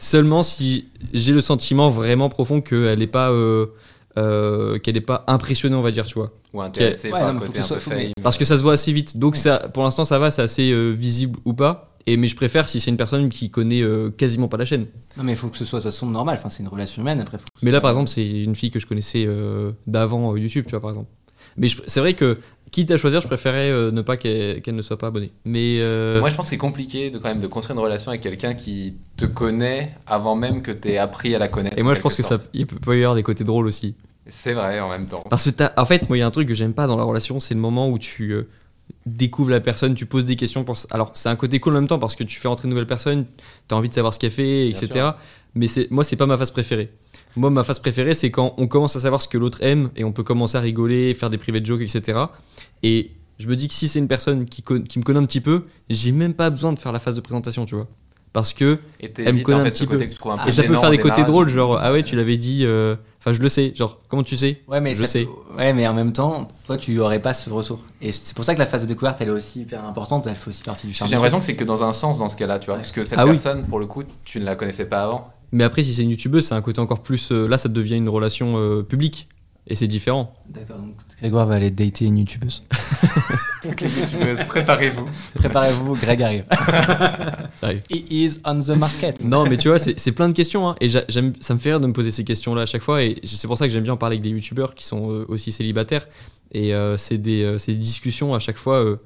Seulement 0.00 0.42
si 0.42 0.86
j'ai 1.12 1.32
le 1.32 1.40
sentiment 1.42 1.90
vraiment 1.90 2.28
profond 2.30 2.60
qu'elle 2.60 2.98
n'est 2.98 3.06
pas 3.06 3.30
euh, 3.30 3.66
euh, 4.18 4.78
qu'elle 4.78 4.94
n'est 4.94 5.00
pas 5.02 5.24
impressionnée, 5.28 5.76
on 5.76 5.82
va 5.82 5.90
dire, 5.90 6.06
tu 6.06 6.14
vois. 6.14 6.32
Ou 6.52 6.62
intéressé 6.62 7.12
Ouais, 7.12 7.20
par 7.20 7.32
non, 7.34 7.40
côté 7.40 7.58
que 7.58 7.64
un 7.64 7.68
peu 7.68 7.78
fame. 7.78 7.98
Parce 8.22 8.38
que 8.38 8.44
ça 8.44 8.56
se 8.58 8.62
voit 8.62 8.72
assez 8.72 8.92
vite. 8.92 9.18
Donc 9.18 9.36
ça, 9.36 9.58
pour 9.72 9.84
l'instant, 9.84 10.04
ça 10.04 10.18
va, 10.18 10.30
c'est 10.30 10.42
assez 10.42 10.72
euh, 10.72 10.90
visible 10.90 11.38
ou 11.44 11.52
pas. 11.52 11.86
Et 12.06 12.16
mais 12.16 12.28
je 12.28 12.34
préfère 12.34 12.66
si 12.68 12.80
c'est 12.80 12.90
une 12.90 12.96
personne 12.96 13.28
qui 13.28 13.50
connaît 13.50 13.82
euh, 13.82 14.08
quasiment 14.10 14.48
pas 14.48 14.56
la 14.56 14.64
chaîne. 14.64 14.86
Non, 15.18 15.22
mais 15.22 15.32
il 15.32 15.36
faut 15.38 15.48
que 15.48 15.58
ce 15.58 15.66
soit 15.66 15.80
de 15.80 15.84
toute 15.84 15.92
façon 15.92 16.06
normal. 16.06 16.36
Enfin, 16.38 16.48
c'est 16.48 16.62
une 16.62 16.68
relation 16.68 17.02
humaine. 17.02 17.20
Après, 17.20 17.36
faut 17.38 17.44
Mais 17.62 17.70
là, 17.70 17.76
soit- 17.76 17.82
par 17.82 17.90
exemple, 17.90 18.08
c'est 18.08 18.26
une 18.26 18.56
fille 18.56 18.70
que 18.70 18.80
je 18.80 18.86
connaissais 18.86 19.26
euh, 19.28 19.72
d'avant 19.86 20.32
euh, 20.32 20.38
YouTube, 20.38 20.64
tu 20.64 20.70
vois, 20.70 20.80
par 20.80 20.90
exemple. 20.90 21.10
Mais 21.56 21.68
c'est 21.86 22.00
vrai 22.00 22.14
que, 22.14 22.38
quitte 22.70 22.90
à 22.90 22.96
choisir, 22.96 23.20
je 23.20 23.26
préférais 23.26 23.70
euh, 23.70 23.90
ne 23.90 24.02
pas 24.02 24.16
qu'elle 24.16 24.62
qu'elle 24.62 24.74
ne 24.74 24.82
soit 24.82 24.98
pas 24.98 25.08
abonnée. 25.08 25.32
Mais 25.44 25.78
euh, 25.80 26.20
Moi, 26.20 26.28
je 26.28 26.34
pense 26.34 26.46
que 26.46 26.50
c'est 26.50 26.56
compliqué 26.58 27.10
de 27.10 27.18
quand 27.18 27.28
même 27.28 27.40
de 27.40 27.46
construire 27.46 27.78
une 27.78 27.84
relation 27.84 28.10
avec 28.10 28.20
quelqu'un 28.22 28.54
qui 28.54 28.94
te 29.16 29.24
connaît 29.26 29.94
avant 30.06 30.36
même 30.36 30.62
que 30.62 30.70
tu 30.70 30.88
aies 30.90 30.98
appris 30.98 31.34
à 31.34 31.38
la 31.38 31.48
connaître. 31.48 31.78
et 31.78 31.82
moi, 31.82 31.94
je 31.94 32.00
pense 32.00 32.16
que 32.16 32.22
quelque 32.22 32.38
ça, 32.38 32.48
il 32.52 32.66
peut 32.66 32.96
y 32.96 33.00
avoir 33.00 33.14
des 33.14 33.22
côtés 33.22 33.44
drôles 33.44 33.66
aussi. 33.66 33.94
C'est 34.26 34.52
vrai 34.52 34.78
en 34.80 34.88
même 34.90 35.06
temps. 35.06 35.24
Parce 35.28 35.44
que 35.46 35.50
t'as- 35.50 35.72
en 35.76 35.84
fait, 35.84 36.08
moi, 36.08 36.16
il 36.16 36.20
y 36.20 36.22
a 36.22 36.26
un 36.26 36.30
truc 36.30 36.46
que 36.46 36.54
j'aime 36.54 36.74
pas 36.74 36.86
dans 36.86 36.96
la 36.96 37.04
relation, 37.04 37.40
c'est 37.40 37.54
le 37.54 37.60
moment 37.60 37.88
où 37.88 37.98
tu 37.98 38.32
euh, 38.32 38.48
découvres 39.06 39.50
la 39.50 39.60
personne, 39.60 39.94
tu 39.94 40.06
poses 40.06 40.24
des 40.24 40.36
questions. 40.36 40.62
Pour... 40.64 40.76
Alors, 40.90 41.10
c'est 41.14 41.28
un 41.28 41.36
côté 41.36 41.58
cool 41.58 41.74
en 41.74 41.80
même 41.80 41.88
temps 41.88 41.98
parce 41.98 42.16
que 42.16 42.24
tu 42.24 42.38
fais 42.38 42.48
rentrer 42.48 42.66
une 42.66 42.70
nouvelle 42.70 42.86
personne, 42.86 43.26
tu 43.68 43.74
as 43.74 43.76
envie 43.76 43.88
de 43.88 43.94
savoir 43.94 44.14
ce 44.14 44.18
qu'elle 44.18 44.30
fait, 44.30 44.68
etc. 44.68 45.10
Mais 45.54 45.66
moi, 45.90 46.04
c'est 46.04 46.16
pas 46.16 46.26
ma 46.26 46.38
phase 46.38 46.50
préférée. 46.50 46.90
Moi, 47.36 47.50
ma 47.50 47.64
phase 47.64 47.78
préférée, 47.78 48.14
c'est 48.14 48.30
quand 48.30 48.54
on 48.58 48.66
commence 48.66 48.96
à 48.96 49.00
savoir 49.00 49.22
ce 49.22 49.28
que 49.28 49.38
l'autre 49.38 49.58
aime 49.62 49.90
et 49.96 50.04
on 50.04 50.12
peut 50.12 50.22
commencer 50.24 50.56
à 50.56 50.60
rigoler, 50.60 51.14
faire 51.14 51.30
des 51.30 51.38
private 51.38 51.64
jokes, 51.64 51.82
etc. 51.82 52.18
Et 52.82 53.12
je 53.38 53.46
me 53.46 53.56
dis 53.56 53.68
que 53.68 53.74
si 53.74 53.88
c'est 53.88 53.98
une 53.98 54.08
personne 54.08 54.44
qui, 54.46 54.62
me 54.70 55.02
connaît 55.02 55.20
un 55.20 55.24
petit 55.26 55.40
peu, 55.40 55.64
j'ai 55.88 56.12
même 56.12 56.34
pas 56.34 56.50
besoin 56.50 56.72
de 56.72 56.78
faire 56.78 56.92
la 56.92 56.98
phase 56.98 57.16
de 57.16 57.20
présentation, 57.20 57.66
tu 57.66 57.74
vois. 57.74 57.86
Parce 58.32 58.52
que 58.54 58.78
Et 59.00 59.10
Elle 59.18 59.34
me 59.34 59.42
connaît 59.42 59.60
en 59.60 59.64
un 59.64 59.70
petit 59.70 59.86
peu. 59.88 60.00
et 60.00 60.52
ça 60.52 60.62
peut 60.62 60.74
faire 60.76 60.90
des 60.90 60.98
côtés 60.98 61.24
drôles, 61.24 61.48
genre 61.48 61.78
ah 61.80 61.90
ouais, 61.92 62.02
tu 62.04 62.14
l'avais 62.16 62.36
dit. 62.36 62.64
euh, 62.64 62.94
Enfin, 63.18 63.34
je 63.34 63.42
le 63.42 63.50
sais. 63.50 63.72
Genre, 63.74 63.98
comment 64.08 64.22
tu 64.22 64.34
sais? 64.36 64.62
Ouais, 64.66 64.80
mais 64.80 64.94
Je 64.94 65.00
ça- 65.02 65.06
sais. 65.08 65.28
Ouais, 65.58 65.74
mais 65.74 65.86
en 65.86 65.92
même 65.92 66.12
temps, 66.14 66.48
toi, 66.64 66.78
tu 66.78 66.98
aurais 67.00 67.20
pas 67.20 67.34
ce 67.34 67.50
retour. 67.50 67.80
Et 68.00 68.12
c'est 68.12 68.34
pour 68.34 68.46
ça 68.46 68.54
que 68.54 68.58
la 68.60 68.66
phase 68.66 68.80
de 68.82 68.86
découverte, 68.86 69.20
elle 69.20 69.28
est 69.28 69.32
aussi 69.32 69.60
hyper 69.62 69.84
importante. 69.84 70.26
Elle 70.26 70.36
fait 70.36 70.48
aussi 70.48 70.62
partie 70.62 70.86
du 70.86 70.94
charme. 70.94 71.08
J'ai 71.10 71.16
l'impression 71.16 71.38
que 71.38 71.44
c'est 71.44 71.54
que 71.56 71.64
dans 71.64 71.84
un 71.84 71.92
sens 71.92 72.18
dans 72.18 72.30
ce 72.30 72.36
cas-là, 72.38 72.58
tu 72.58 72.66
vois. 72.66 72.76
Ouais. 72.76 72.80
Parce 72.80 72.92
que 72.92 73.04
cette 73.04 73.18
Ah 73.18 73.24
oui. 73.26 73.32
personne, 73.32 73.64
pour 73.64 73.78
le 73.78 73.84
coup, 73.86 74.04
tu 74.24 74.40
ne 74.40 74.44
la 74.46 74.54
connaissais 74.56 74.88
pas 74.88 75.02
avant. 75.02 75.30
Mais 75.52 75.64
après, 75.64 75.82
si 75.82 75.94
c'est 75.94 76.02
une 76.02 76.10
youtubeuse, 76.10 76.46
c'est 76.46 76.54
un 76.54 76.62
côté 76.62 76.80
encore 76.80 77.02
plus. 77.02 77.32
euh, 77.32 77.46
là, 77.48 77.58
ça 77.58 77.68
devient 77.68 77.96
une 77.96 78.08
relation 78.08 78.54
euh, 78.56 78.82
publique. 78.82 79.26
Et 79.66 79.74
c'est 79.76 79.86
différent. 79.86 80.34
D'accord, 80.48 80.78
donc 80.78 80.94
Grégoire 81.20 81.46
va 81.46 81.56
aller 81.56 81.70
dater 81.70 82.06
une 82.06 82.18
youtubeuse. 82.18 82.62
Donc 83.62 83.78
les 83.82 83.88
youtubeuses, 83.90 84.44
préparez-vous. 84.48 85.04
Préparez-vous, 85.34 85.94
Greg 85.96 86.22
arrive. 86.22 86.44
He 87.90 88.04
is 88.10 88.38
on 88.46 88.58
the 88.60 88.70
market. 88.70 89.22
Non, 89.22 89.44
mais 89.46 89.58
tu 89.58 89.68
vois, 89.68 89.78
c'est 89.78 90.12
plein 90.12 90.28
de 90.28 90.32
questions. 90.34 90.66
hein. 90.70 90.76
et 90.80 90.88
j'aime, 90.88 91.34
ça 91.40 91.52
me 91.54 91.58
fait 91.58 91.70
rire 91.70 91.80
de 91.80 91.86
me 91.86 91.92
poser 91.92 92.10
ces 92.10 92.24
questions-là 92.24 92.62
à 92.62 92.66
chaque 92.66 92.82
fois. 92.82 93.02
Et 93.04 93.20
c'est 93.22 93.46
pour 93.46 93.58
ça 93.58 93.66
que 93.66 93.72
j'aime 93.72 93.84
bien 93.84 93.92
en 93.92 93.96
parler 93.98 94.14
avec 94.14 94.22
des 94.22 94.30
youtubeurs 94.30 94.74
qui 94.74 94.86
sont 94.86 95.10
euh, 95.12 95.24
aussi 95.28 95.52
célibataires. 95.52 96.08
Et 96.52 96.74
euh, 96.74 96.96
c'est 96.96 97.18
des, 97.18 97.42
euh, 97.44 97.58
des 97.64 97.74
discussions 97.76 98.34
à 98.34 98.38
chaque 98.38 98.56
fois. 98.58 98.82
euh, 98.82 98.96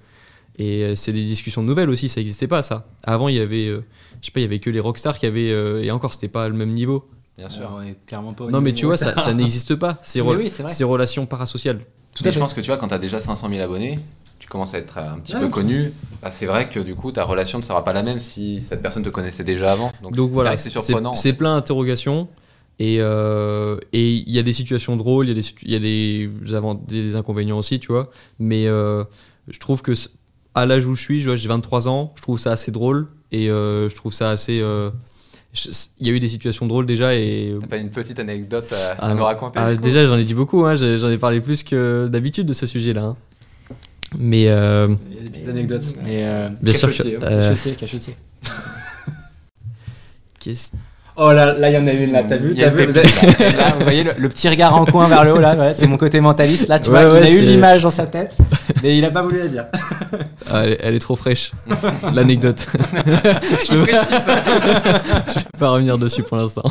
et 0.59 0.83
euh, 0.85 0.95
c'est 0.95 1.13
des 1.13 1.25
discussions 1.25 1.63
nouvelles 1.63 1.91
aussi. 1.91 2.09
Ça 2.09 2.21
n'existait 2.21 2.47
pas, 2.49 2.63
ça. 2.63 2.87
Avant, 3.03 3.29
il 3.29 3.37
y 3.37 3.41
avait. 3.41 3.67
euh, 3.67 3.85
je 4.21 4.27
sais 4.27 4.33
pas, 4.33 4.41
il 4.41 4.45
y 4.45 4.47
avait 4.47 4.59
que 4.61 4.71
les 4.71 4.81
rockstars 4.81 5.19
qui 5.19 5.27
avaient. 5.27 5.51
euh, 5.53 5.83
et 5.83 5.91
encore, 5.91 6.13
c'était 6.13 6.29
pas 6.29 6.49
le 6.49 6.55
même 6.55 6.73
niveau. 6.73 7.09
Bien 7.37 7.49
sûr. 7.49 7.71
On 7.77 7.83
est 7.83 7.97
clairement 8.07 8.33
pas 8.33 8.45
au 8.45 8.51
Non, 8.51 8.61
mais 8.61 8.73
tu 8.73 8.87
vois, 8.87 8.97
ça, 8.97 9.17
ça 9.19 9.35
n'existe 9.35 9.75
pas. 9.75 9.99
Ces, 10.03 10.21
re- 10.21 10.37
oui, 10.37 10.85
relations 10.85 11.27
parasociales. 11.27 11.81
Tout 12.15 12.23
à 12.25 12.29
je 12.29 12.35
fait. 12.35 12.41
pense 12.41 12.55
que 12.55 12.61
tu 12.61 12.69
vois, 12.69 12.77
quand 12.77 12.89
tu 12.89 12.95
as 12.95 12.99
déjà 12.99 13.19
500 13.19 13.49
000 13.49 13.61
abonnés, 13.61 13.99
tu 14.39 14.47
commences 14.49 14.73
à 14.75 14.79
être 14.79 14.99
un 14.99 15.19
petit 15.19 15.35
peu 15.35 15.49
connu. 15.49 15.93
Bah, 16.23 16.31
c'est 16.31 16.47
vrai 16.47 16.69
que 16.69 16.79
du 16.79 16.95
coup, 16.95 17.11
ta 17.11 17.25
relation 17.25 17.59
ne 17.59 17.65
sera 17.65 17.83
pas 17.83 17.93
la 17.93 18.05
même 18.05 18.21
si 18.21 18.61
cette 18.61 18.83
personne 18.83 19.03
te 19.03 19.09
connaissait 19.09 19.43
déjà 19.43 19.73
avant. 19.73 19.91
Donc, 20.03 20.15
Donc 20.15 20.29
c'est 20.29 20.33
voilà, 20.35 20.51
vrai 20.51 20.57
que 20.57 20.63
c'est 20.63 20.71
surprenant. 20.71 21.15
c'est 21.15 21.33
plein 21.33 21.57
d'interrogations. 21.57 22.29
Et 22.79 22.99
euh, 23.01 23.79
et 23.93 24.11
il 24.15 24.31
y 24.31 24.39
a 24.39 24.43
des 24.45 24.53
situations 24.53 24.97
drôles, 24.97 25.29
il 25.29 25.37
y 25.37 25.39
a 25.39 25.43
des, 25.43 25.71
y 25.73 25.75
a 25.77 25.79
des, 26.47 26.55
avant- 26.55 26.75
des 26.75 27.17
inconvénients 27.17 27.59
aussi, 27.59 27.79
tu 27.81 27.89
vois. 27.93 28.09
Mais 28.39 28.67
euh, 28.69 29.03
je 29.49 29.59
trouve 29.59 29.83
que 29.83 29.93
à 30.55 30.67
l'âge 30.67 30.87
où 30.87 30.95
je 30.95 31.03
suis, 31.03 31.21
je 31.21 31.27
vois, 31.31 31.37
j'ai 31.37 31.49
23 31.49 31.89
ans, 31.89 32.13
je 32.17 32.23
trouve 32.23 32.39
ça 32.39 32.53
assez 32.53 32.71
drôle. 32.71 33.09
Et 33.33 33.51
euh, 33.51 33.89
je 33.89 33.97
trouve 33.97 34.13
ça 34.13 34.31
assez. 34.31 34.61
euh, 34.61 34.91
je- 35.53 35.69
il 35.99 36.07
y 36.07 36.11
a 36.11 36.13
eu 36.13 36.21
des 36.21 36.29
situations 36.29 36.67
drôles 36.67 36.87
déjà. 36.87 37.15
Et 37.15 37.55
T'as 37.61 37.67
pas 37.67 37.77
une 37.79 37.91
petite 37.91 38.19
anecdote 38.21 38.73
à, 38.73 38.93
à 38.93 38.97
Ah, 39.11 39.15
nous 39.15 39.25
raconter 39.25 39.59
ah, 39.61 39.75
déjà, 39.75 40.07
j'en 40.07 40.17
ai 40.17 40.25
dit 40.25 40.35
beaucoup, 40.35 40.65
hein, 40.65 40.75
j'en 40.77 41.11
ai 41.11 41.19
parlé 41.19 41.41
plus 41.41 41.63
que 41.65 42.09
d'habitude 42.09 42.47
de 42.47 42.53
ce 42.53 42.67
sujet-là. 42.67 43.03
hein. 43.03 43.17
Mais 44.17 44.49
euh, 44.49 44.95
Il 45.11 45.17
y 45.17 45.21
a 45.21 45.23
des 45.25 45.31
petites 45.31 45.49
anecdotes. 45.49 45.95
Mais 46.05 46.25
euh, 46.25 46.49
bien 46.63 46.75
sûr 46.75 46.89
hein. 46.89 46.93
euh, 47.23 47.41
cachotier, 47.41 47.73
cachotier. 47.75 48.15
qu'est-ce- 50.39 50.73
Oh 51.17 51.33
là, 51.33 51.53
là, 51.57 51.71
il 51.71 51.75
y 51.75 51.79
en 51.79 51.87
a 51.87 51.93
une 51.93 52.11
là, 52.11 52.25
t'as 52.25 52.37
vu, 52.37 52.57
t'as 52.57 52.71
vu 52.71 52.87
pépite, 52.87 52.97
Là, 53.39 53.51
là, 53.57 53.75
vous 53.79 53.85
voyez 53.85 54.03
le, 54.03 54.13
le 54.19 54.29
petit 54.29 54.49
regard 54.49 54.75
en 54.75 54.85
coin 54.85 55.07
vers 55.07 55.23
le 55.25 55.33
haut 55.35 55.39
là, 55.41 55.55
voilà, 55.55 55.73
c'est 55.73 55.87
mon 55.87 55.97
côté 55.97 56.21
mentaliste. 56.21 56.67
Là, 56.67 56.81
tu 56.81 56.91
Ouais, 56.91 57.07
vois, 57.07 57.21
il 57.21 57.25
a 57.27 57.31
eu 57.31 57.41
l'image 57.41 57.83
dans 57.85 57.91
sa 57.93 58.07
tête, 58.07 58.35
mais 58.83 58.99
il 58.99 59.05
a 59.05 59.11
pas 59.11 59.23
voulu 59.23 59.39
la 59.39 59.49
dire. 59.49 59.67
Ah, 60.53 60.61
elle, 60.65 60.73
est- 60.73 60.79
elle 60.83 60.95
est 60.95 60.99
trop 61.01 61.17
fraîche, 61.17 61.53
l'anecdote. 62.15 62.67
je 62.71 63.75
peux 63.75 63.91
je 63.91 65.35
peux 65.45 65.59
pas 65.59 65.71
revenir 65.71 65.99
dessus 65.99 66.23
pour 66.23 66.37
l'instant. 66.37 66.63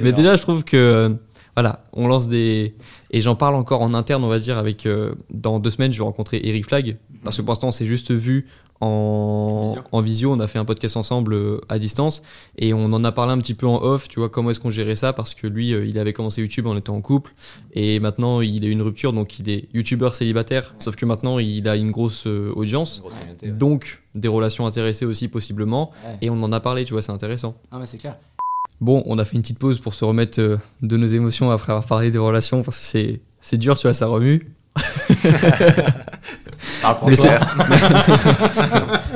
Mais 0.00 0.12
déjà, 0.12 0.34
je 0.36 0.42
trouve 0.42 0.64
que 0.64 0.76
euh, 0.76 1.08
voilà, 1.56 1.84
on 1.92 2.08
lance 2.08 2.28
des 2.28 2.74
et 3.10 3.20
j'en 3.20 3.36
parle 3.36 3.54
encore 3.54 3.80
en 3.82 3.94
interne, 3.94 4.24
on 4.24 4.28
va 4.28 4.38
dire 4.38 4.58
avec 4.58 4.86
euh, 4.86 5.14
dans 5.30 5.60
deux 5.60 5.70
semaines, 5.70 5.92
je 5.92 5.98
vais 5.98 6.04
rencontrer 6.04 6.40
Eric 6.42 6.66
Flag 6.66 6.96
parce 7.22 7.36
que 7.36 7.42
pour 7.42 7.52
l'instant, 7.52 7.68
on 7.68 7.72
s'est 7.72 7.86
juste 7.86 8.10
vu 8.10 8.48
en, 8.80 9.70
Visio. 9.70 9.88
en 9.92 10.00
visio. 10.00 10.32
On 10.32 10.40
a 10.40 10.46
fait 10.48 10.58
un 10.58 10.64
podcast 10.64 10.96
ensemble 10.96 11.32
euh, 11.34 11.60
à 11.68 11.78
distance 11.78 12.22
et 12.58 12.74
on 12.74 12.86
en 12.86 13.04
a 13.04 13.12
parlé 13.12 13.32
un 13.32 13.38
petit 13.38 13.54
peu 13.54 13.66
en 13.66 13.80
off. 13.80 14.08
Tu 14.08 14.18
vois 14.18 14.28
comment 14.28 14.50
est-ce 14.50 14.58
qu'on 14.58 14.70
gérait 14.70 14.96
ça 14.96 15.12
parce 15.12 15.34
que 15.34 15.46
lui, 15.46 15.72
euh, 15.72 15.86
il 15.86 15.98
avait 15.98 16.12
commencé 16.12 16.40
YouTube 16.40 16.66
en 16.66 16.76
étant 16.76 16.96
en 16.96 17.00
couple 17.00 17.32
et 17.72 18.00
maintenant 18.00 18.40
il 18.40 18.64
a 18.64 18.66
eu 18.66 18.72
une 18.72 18.82
rupture, 18.82 19.12
donc 19.12 19.38
il 19.38 19.48
est 19.48 19.68
youtubeur 19.72 20.14
célibataire. 20.14 20.74
Sauf 20.80 20.96
que 20.96 21.06
maintenant, 21.06 21.38
il 21.38 21.68
a 21.68 21.76
une 21.76 21.92
grosse 21.92 22.26
audience. 22.26 22.96
Une 22.96 23.02
grosse 23.02 23.14
communauté, 23.14 23.46
ouais. 23.46 23.52
Donc, 23.52 24.02
des 24.14 24.28
relations 24.28 24.66
intéressées 24.66 25.06
aussi, 25.06 25.28
possiblement. 25.28 25.92
Ouais. 26.04 26.18
Et 26.22 26.30
on 26.30 26.42
en 26.42 26.52
a 26.52 26.60
parlé, 26.60 26.84
tu 26.84 26.92
vois, 26.92 27.02
c'est 27.02 27.12
intéressant. 27.12 27.54
Non, 27.72 27.78
mais 27.78 27.86
c'est 27.86 27.98
clair. 27.98 28.16
Bon, 28.84 29.02
on 29.06 29.18
a 29.18 29.24
fait 29.24 29.36
une 29.36 29.42
petite 29.42 29.58
pause 29.58 29.80
pour 29.80 29.94
se 29.94 30.04
remettre 30.04 30.38
euh, 30.40 30.58
de 30.82 30.96
nos 30.98 31.06
émotions 31.06 31.50
après 31.50 31.72
avoir 31.72 31.86
parlé 31.86 32.10
des 32.10 32.18
relations, 32.18 32.62
parce 32.62 32.78
que 32.78 32.84
c'est, 32.84 33.20
c'est 33.40 33.56
dur, 33.56 33.78
tu 33.78 33.86
vois, 33.86 33.94
ça 33.94 34.06
remue. 34.08 34.44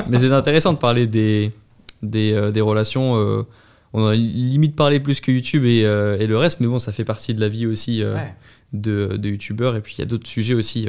Mais 0.08 0.18
c'est 0.18 0.32
intéressant 0.32 0.72
de 0.72 0.78
parler 0.78 1.06
des, 1.06 1.52
des, 2.02 2.32
euh, 2.32 2.50
des 2.50 2.60
relations. 2.60 3.16
euh, 3.16 3.42
on 3.92 4.06
a 4.06 4.14
limite 4.14 4.76
parlé 4.76 5.00
plus 5.00 5.20
que 5.20 5.32
YouTube 5.32 5.64
et, 5.64 5.84
euh, 5.84 6.18
et 6.18 6.26
le 6.26 6.36
reste, 6.36 6.60
mais 6.60 6.66
bon, 6.66 6.78
ça 6.78 6.92
fait 6.92 7.04
partie 7.04 7.34
de 7.34 7.40
la 7.40 7.48
vie 7.48 7.66
aussi 7.66 8.04
Ouais. 8.04 8.34
de, 8.72 9.16
de 9.16 9.28
YouTubeurs. 9.30 9.76
Et 9.76 9.80
puis 9.80 9.94
il 9.96 10.00
y 10.00 10.02
a 10.02 10.06
d'autres 10.06 10.26
sujets 10.28 10.54
aussi. 10.54 10.88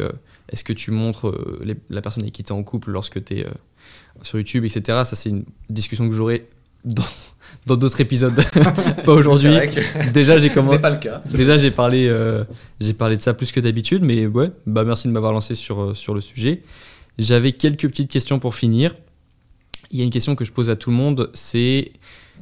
est-ce 0.50 0.64
que 0.64 0.74
tu 0.74 0.92
montres 0.92 1.34
les- 1.64 1.76
la 1.90 2.02
personne 2.02 2.24
avec 2.24 2.34
qui 2.34 2.44
tu 2.44 2.50
es 2.50 2.56
en 2.56 2.64
couple 2.64 2.92
lorsque 2.92 3.24
tu 3.24 3.40
es 3.40 3.46
sur 4.22 4.38
YouTube, 4.38 4.66
etc. 4.66 4.82
Ça, 5.06 5.16
c'est 5.16 5.30
une 5.30 5.46
discussion 5.70 6.10
que 6.10 6.16
j'aurai 6.16 6.48
dans 6.86 7.04
dans 7.66 7.76
d'autres 7.76 8.02
épisodes, 8.02 8.34
pas 9.06 9.14
aujourd'hui. 9.14 9.50
Que 9.50 10.12
Déjà, 10.12 10.40
j'ai 10.40 10.50
ce 10.50 10.54
commencé. 10.56 10.78
n'est 10.78 10.82
pas 10.82 10.90
le 10.90 10.98
cas. 10.98 11.22
Déjà, 11.26 11.58
j'ai 11.58 11.72
parlé, 11.72 12.08
euh, 12.08 12.44
j'ai 12.80 12.94
parlé 12.94 13.18
de 13.18 13.22
ça 13.22 13.34
plus 13.34 13.52
que 13.52 13.60
d'habitude, 13.60 14.02
mais 14.02 14.26
ouais, 14.26 14.52
bah 14.66 14.84
merci 14.84 15.08
de 15.08 15.14
m'avoir 15.14 15.34
lancé 15.34 15.56
sur, 15.56 15.82
euh, 15.82 15.94
sur 15.94 16.14
le 16.14 16.22
sujet. 16.22 16.64
J'avais 17.18 17.52
quelques 17.52 17.88
petites 17.88 18.10
questions 18.10 18.40
pour 18.40 18.56
finir. 18.56 18.96
Il 19.92 20.00
y 20.00 20.02
a 20.02 20.06
une 20.06 20.10
question 20.10 20.36
que 20.36 20.46
je 20.46 20.52
pose 20.52 20.70
à 20.70 20.76
tout 20.76 20.90
le 20.90 20.96
monde, 20.96 21.30
c'est 21.34 21.92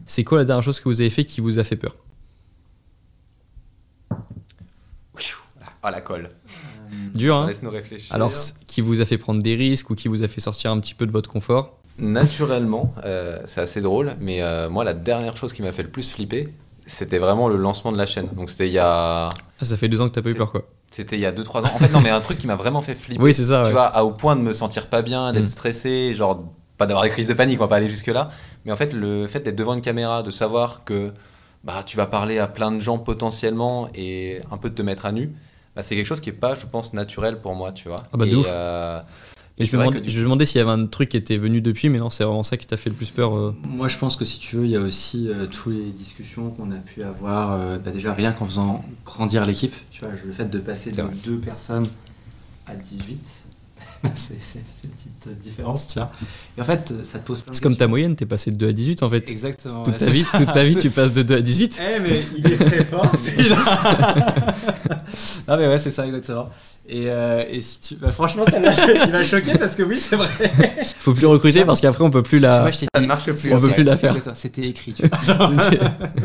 c'est 0.06 0.24
quoi 0.24 0.38
la 0.38 0.46
dernière 0.46 0.64
chose 0.64 0.80
que 0.80 0.88
vous 0.88 1.02
avez 1.02 1.10
fait 1.10 1.26
qui 1.26 1.42
vous 1.42 1.60
a 1.60 1.64
fait 1.64 1.76
peur? 1.76 1.96
Ah, 5.84 5.92
la 5.92 6.02
colle. 6.02 6.30
Dur, 7.16 7.34
hein? 7.38 7.48
Laisse-nous 7.48 7.70
réfléchir. 7.70 8.14
Alors, 8.14 8.34
qui 8.66 8.82
vous 8.82 9.00
a 9.00 9.06
fait 9.06 9.18
prendre 9.18 9.42
des 9.42 9.56
risques 9.56 9.90
ou 9.90 9.96
qui 9.96 10.10
vous 10.10 10.22
a 10.22 10.28
fait 10.28 10.42
sortir 10.42 10.70
un 10.72 10.80
petit 10.82 10.94
peu 10.94 11.06
de 11.06 11.12
votre 11.12 11.30
confort? 11.30 11.80
Naturellement, 12.00 12.94
euh, 13.06 13.40
c'est 13.46 13.62
assez 13.62 13.82
drôle, 13.82 14.16
mais 14.20 14.42
euh, 14.42 14.70
moi, 14.70 14.84
la 14.84 14.94
dernière 14.94 15.36
chose 15.36 15.54
qui 15.54 15.62
m'a 15.62 15.72
fait 15.72 15.84
le 15.84 15.90
plus 15.90 16.10
flipper, 16.12 16.48
c'était 16.86 17.18
vraiment 17.18 17.50
le 17.50 17.56
lancement 17.58 17.92
de 17.92 17.98
la 17.98 18.06
chaîne. 18.06 18.28
Donc, 18.36 18.50
c'était 18.50 18.68
il 18.68 18.74
y 18.74 18.80
a, 18.80 19.28
Ah, 19.30 19.66
Ça 19.66 19.78
fait 19.78 19.88
deux 19.90 20.00
ans 20.02 20.08
que 20.10 20.14
t'as 20.14 20.22
pas 20.22 20.30
eu 20.30 20.36
peur, 20.36 20.52
quoi. 20.52 20.64
c'était 20.92 21.16
il 21.18 21.22
y 21.22 21.26
a 21.26 21.32
2-3 21.32 21.62
ans. 21.66 21.72
En 21.76 21.80
fait, 21.80 21.90
non, 21.90 22.00
mais 22.02 22.10
un 22.12 22.22
truc 22.22 22.38
qui 22.38 22.46
m'a 22.48 22.56
vraiment 22.56 22.82
fait 22.82 22.96
flipper. 22.96 23.22
Oui, 23.24 23.34
c'est 23.34 23.46
ça. 23.46 23.62
tu 23.62 23.66
ouais. 23.68 23.72
vois, 23.72 23.86
à- 23.86 24.04
au 24.04 24.12
point 24.12 24.36
de 24.36 24.42
me 24.42 24.54
sentir 24.54 24.88
pas 24.88 25.02
bien, 25.02 25.34
d'être 25.34 25.46
Mm. 25.46 25.50
stressé, 25.50 26.14
genre 26.16 26.44
pas 26.78 26.86
d'avoir 26.86 27.04
des 27.04 27.10
crises 27.10 27.28
de 27.28 27.34
panique, 27.34 27.60
on 27.60 27.64
va 27.64 27.68
pas 27.68 27.78
aller 27.78 27.90
jusque 27.90 28.08
là. 28.08 28.30
Mais 28.64 28.72
en 28.72 28.76
fait, 28.76 28.94
le 28.94 29.26
fait 29.28 29.40
d'être 29.40 29.56
devant 29.56 29.74
une 29.74 29.82
caméra, 29.82 30.22
de 30.22 30.30
savoir 30.30 30.84
que 30.86 31.12
bah, 31.64 31.82
tu 31.84 31.98
vas 31.98 32.06
parler 32.06 32.38
à 32.38 32.46
plein 32.48 32.72
de 32.72 32.80
gens 32.80 33.00
potentiellement 33.00 33.90
et 33.96 34.42
un 34.52 34.58
peu 34.58 34.70
de 34.70 34.76
te 34.76 34.84
mettre 34.84 35.08
à 35.08 35.12
nu, 35.12 35.34
bah, 35.76 35.82
c'est 35.82 35.96
quelque 35.96 36.06
chose 36.06 36.22
qui 36.22 36.30
est 36.30 36.34
pas, 36.34 36.54
je 36.54 36.68
pense, 36.68 36.94
naturel 36.94 37.42
pour 37.42 37.56
moi, 37.56 37.72
tu 37.72 37.88
vois. 37.90 38.04
Ah 38.14 38.18
bah, 38.18 38.26
de 38.26 38.32
et, 38.32 38.36
ouf. 38.36 38.46
euh, 38.48 39.02
Et 39.60 39.66
je 39.66 39.76
me 39.76 39.82
demandais, 39.82 40.00
que 40.00 40.04
du 40.06 40.12
je 40.12 40.18
me 40.20 40.24
demandais 40.26 40.46
s'il 40.46 40.60
y 40.60 40.62
avait 40.62 40.72
un 40.72 40.86
truc 40.86 41.10
qui 41.10 41.18
était 41.18 41.38
venu 41.38 41.62
depuis, 41.62 41.90
mais 41.90 41.98
non, 41.98 42.10
c'est 42.12 42.24
vraiment 42.24 42.44
ça 42.44 42.58
qui 42.58 42.68
t'a 42.68 42.78
fait 42.78 42.90
le 42.92 42.96
plus 42.96 43.10
peur. 43.10 43.36
euh. 43.36 43.56
Moi, 43.68 43.88
je 43.88 43.98
pense 43.98 44.16
que 44.16 44.24
si 44.24 44.40
tu 44.40 44.56
veux, 44.56 44.66
il 44.66 44.72
y 44.72 44.76
a 44.76 44.80
aussi 44.82 45.30
euh, 45.30 45.48
toutes 45.48 45.74
les 45.74 45.92
discussions 45.92 46.52
qu'on 46.52 46.72
a 46.72 46.76
pu 46.78 47.02
avoir, 47.04 47.54
euh, 47.54 47.78
bah, 47.80 47.92
déjà 47.92 48.14
rien 48.14 48.32
qu'en 48.34 48.46
faisant 48.46 48.86
grandir 49.04 49.46
l'équipe. 49.46 49.74
Tu 49.92 50.02
vois, 50.02 50.10
le 50.24 50.32
fait 50.32 50.46
de 50.46 50.60
passer 50.60 50.92
de 50.92 51.02
vrai. 51.02 51.12
deux 51.26 51.38
personnes 51.40 51.88
à 52.68 52.76
18, 52.76 53.20
c'est 54.16 54.36
c'est 54.42 54.60
une 54.84 54.90
petite 54.92 55.38
différence, 55.40 55.88
tu 55.90 56.00
vois. 56.00 56.12
Et 56.58 56.62
en 56.62 56.64
fait, 56.64 56.92
euh, 56.92 57.04
ça 57.04 57.20
te 57.20 57.26
pose 57.26 57.42
plein 57.42 57.52
de 57.52 57.56
C'est 57.56 57.64
comme 57.64 57.76
ta 57.78 57.88
moyenne, 57.88 58.16
t'es 58.16 58.26
passé 58.26 58.52
de 58.52 58.56
2 58.58 58.70
à 58.70 58.72
18 58.74 59.04
en 59.04 59.10
fait. 59.10 59.30
Exactement. 59.30 59.84
Toute 59.84 59.94
ouais, 59.94 60.00
ta 60.00 60.06
vie, 60.06 60.24
toute 60.24 60.54
ta 60.54 60.64
vie, 60.64 60.76
tu 60.78 60.90
passes 60.90 61.12
de 61.14 61.22
2 61.24 61.36
à 61.38 61.42
18. 61.42 61.80
Eh, 61.82 62.00
mais 62.00 62.22
il 62.38 62.52
est 62.52 62.58
très 62.58 62.86
fort, 62.86 63.12
celui-là. 63.24 63.58
non, 65.48 65.58
mais 65.58 65.68
ouais, 65.68 65.78
c'est 65.80 65.92
ça, 65.92 66.06
exactement. 66.06 66.50
Et, 66.90 67.06
euh, 67.10 67.44
et 67.50 67.60
si 67.62 67.82
tu. 67.82 67.96
bah, 67.96 68.12
franchement, 68.12 68.46
ça 68.50 68.60
m'a 68.60 68.72
cho- 68.74 68.82
il 69.06 69.12
m'a 69.12 69.24
choqué 69.24 69.58
parce 69.58 69.76
que 69.76 69.84
oui, 69.84 69.98
c'est 70.00 70.16
vrai. 70.16 70.30
Faut 71.00 71.14
plus 71.14 71.26
recruter 71.26 71.66
parce 71.66 71.82
qu'après 71.82 72.04
on 72.04 72.10
peut 72.10 72.24
plus 72.24 72.38
Tu 72.38 72.44
la. 72.44 72.62
vois, 72.62 72.72
je 72.72 72.80
t'ai 72.80 72.86
ça 72.86 73.00
dit- 73.00 73.02
ne 73.04 73.08
marche 73.08 73.24
plus, 73.26 73.36
c'est- 73.36 73.54
on 73.54 73.60
peut 73.60 73.68
c'est- 73.68 73.74
plus 73.74 73.84
la 73.84 73.98
faire. 73.98 74.16
C'était 74.36 74.64
écrit, 74.68 74.94
tu 74.94 75.04
vois. 75.06 75.50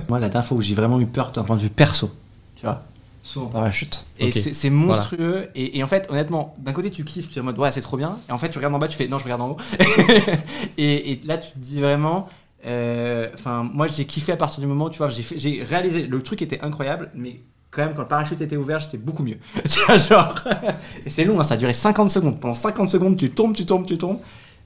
Moi, 0.09 0.21
la 0.21 0.29
dernière 0.29 0.45
fois 0.47 0.57
où 0.57 0.61
j'ai 0.63 0.75
vraiment 0.75 1.01
eu 1.01 1.07
peur 1.07 1.33
d'un 1.33 1.43
point 1.43 1.57
de 1.57 1.63
vue 1.63 1.69
perso, 1.71 2.13
tu 2.57 2.63
vois, 2.63 2.83
saut 3.23 3.43
en 3.43 3.47
parachute. 3.47 4.05
Et 4.19 4.27
Ok. 4.27 4.33
c'est- 4.35 4.53
c'est 4.53 4.71
monstrueux. 4.71 5.49
Et, 5.55 5.79
et 5.79 5.83
en 5.85 5.87
fait, 5.87 6.09
honnêtement, 6.11 6.55
d'un 6.59 6.73
côté, 6.73 6.91
tu 6.91 7.05
kiffes, 7.05 7.29
tu 7.31 7.39
es 7.39 7.41
en 7.41 7.45
mode 7.45 7.59
ouais, 7.59 7.71
c'est 7.73 7.81
trop 7.81 7.97
bien. 7.97 8.19
Et 8.29 8.33
en 8.33 8.39
fait, 8.39 8.49
tu 8.51 8.59
regardes 8.59 8.75
en 8.75 8.79
bas, 8.79 8.89
tu 8.89 8.97
fais 8.97 9.07
non, 9.09 9.19
je 9.19 9.25
regarde 9.25 9.41
en 9.43 9.51
haut. 9.51 9.57
et, 10.79 11.13
et 11.13 11.21
là, 11.25 11.39
tu 11.39 11.53
te 11.53 11.59
dis 11.59 11.81
vraiment. 11.81 12.29
euh, 12.67 13.29
Enfin, 13.35 13.69
moi, 13.73 13.87
j'ai 13.87 14.05
kiffé 14.05 14.33
à 14.33 14.37
partir 14.37 14.61
du 14.61 14.67
moment, 14.67 14.89
tu 14.91 14.99
vois, 14.99 15.09
j'ai 15.11 15.23
fait- 15.23 15.39
j'ai 15.39 15.63
réalisé. 15.65 16.07
Le 16.07 16.23
truc 16.23 16.43
était 16.43 16.61
incroyable, 16.61 17.11
mais 17.15 17.41
quand 17.71 17.85
même, 17.85 17.95
quand 17.95 18.03
le 18.03 18.09
parachute 18.09 18.41
était 18.41 18.57
ouvert, 18.57 18.79
j'étais 18.79 18.99
beaucoup 18.99 19.23
mieux. 19.23 19.39
Tu 19.69 19.81
vois, 19.87 19.99
genre. 19.99 20.35
et 21.07 21.11
c'est 21.11 21.25
long, 21.25 21.41
hein, 21.41 21.43
ça 21.45 21.55
a 21.55 21.57
duré 21.57 21.73
50 21.73 22.11
secondes. 22.11 22.41
Pendant 22.41 22.55
50 22.55 22.91
secondes, 22.91 23.17
tu 23.17 23.31
tombes, 23.31 23.55
tu 23.55 23.67
tombes, 23.67 23.87
tu 23.87 23.99
tombes. 23.99 24.19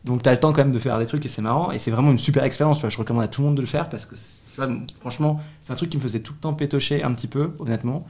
Donc 0.04 0.22
t'as 0.22 0.30
le 0.30 0.38
temps 0.38 0.52
quand 0.52 0.62
même 0.62 0.72
de 0.72 0.78
faire 0.78 0.98
des 0.98 1.06
trucs 1.06 1.24
et 1.26 1.28
c'est 1.28 1.42
marrant. 1.42 1.72
Et 1.72 1.78
c'est 1.78 1.90
vraiment 1.90 2.10
une 2.12 2.18
super 2.18 2.44
expérience. 2.44 2.78
tu 2.78 2.82
vois. 2.82 2.90
Je 2.90 2.98
recommande 2.98 3.24
à 3.24 3.28
tout 3.28 3.40
le 3.42 3.48
monde 3.48 3.56
de 3.56 3.60
le 3.60 3.66
faire 3.66 3.88
parce 3.88 4.06
que, 4.06 4.14
tu 4.14 4.20
vois, 4.56 4.68
franchement, 5.00 5.40
c'est 5.60 5.72
un 5.72 5.76
truc 5.76 5.90
qui 5.90 5.96
me 5.96 6.02
faisait 6.02 6.20
tout 6.20 6.32
le 6.32 6.38
temps 6.38 6.54
pétocher 6.54 7.02
un 7.02 7.12
petit 7.12 7.26
peu, 7.26 7.52
honnêtement. 7.58 8.06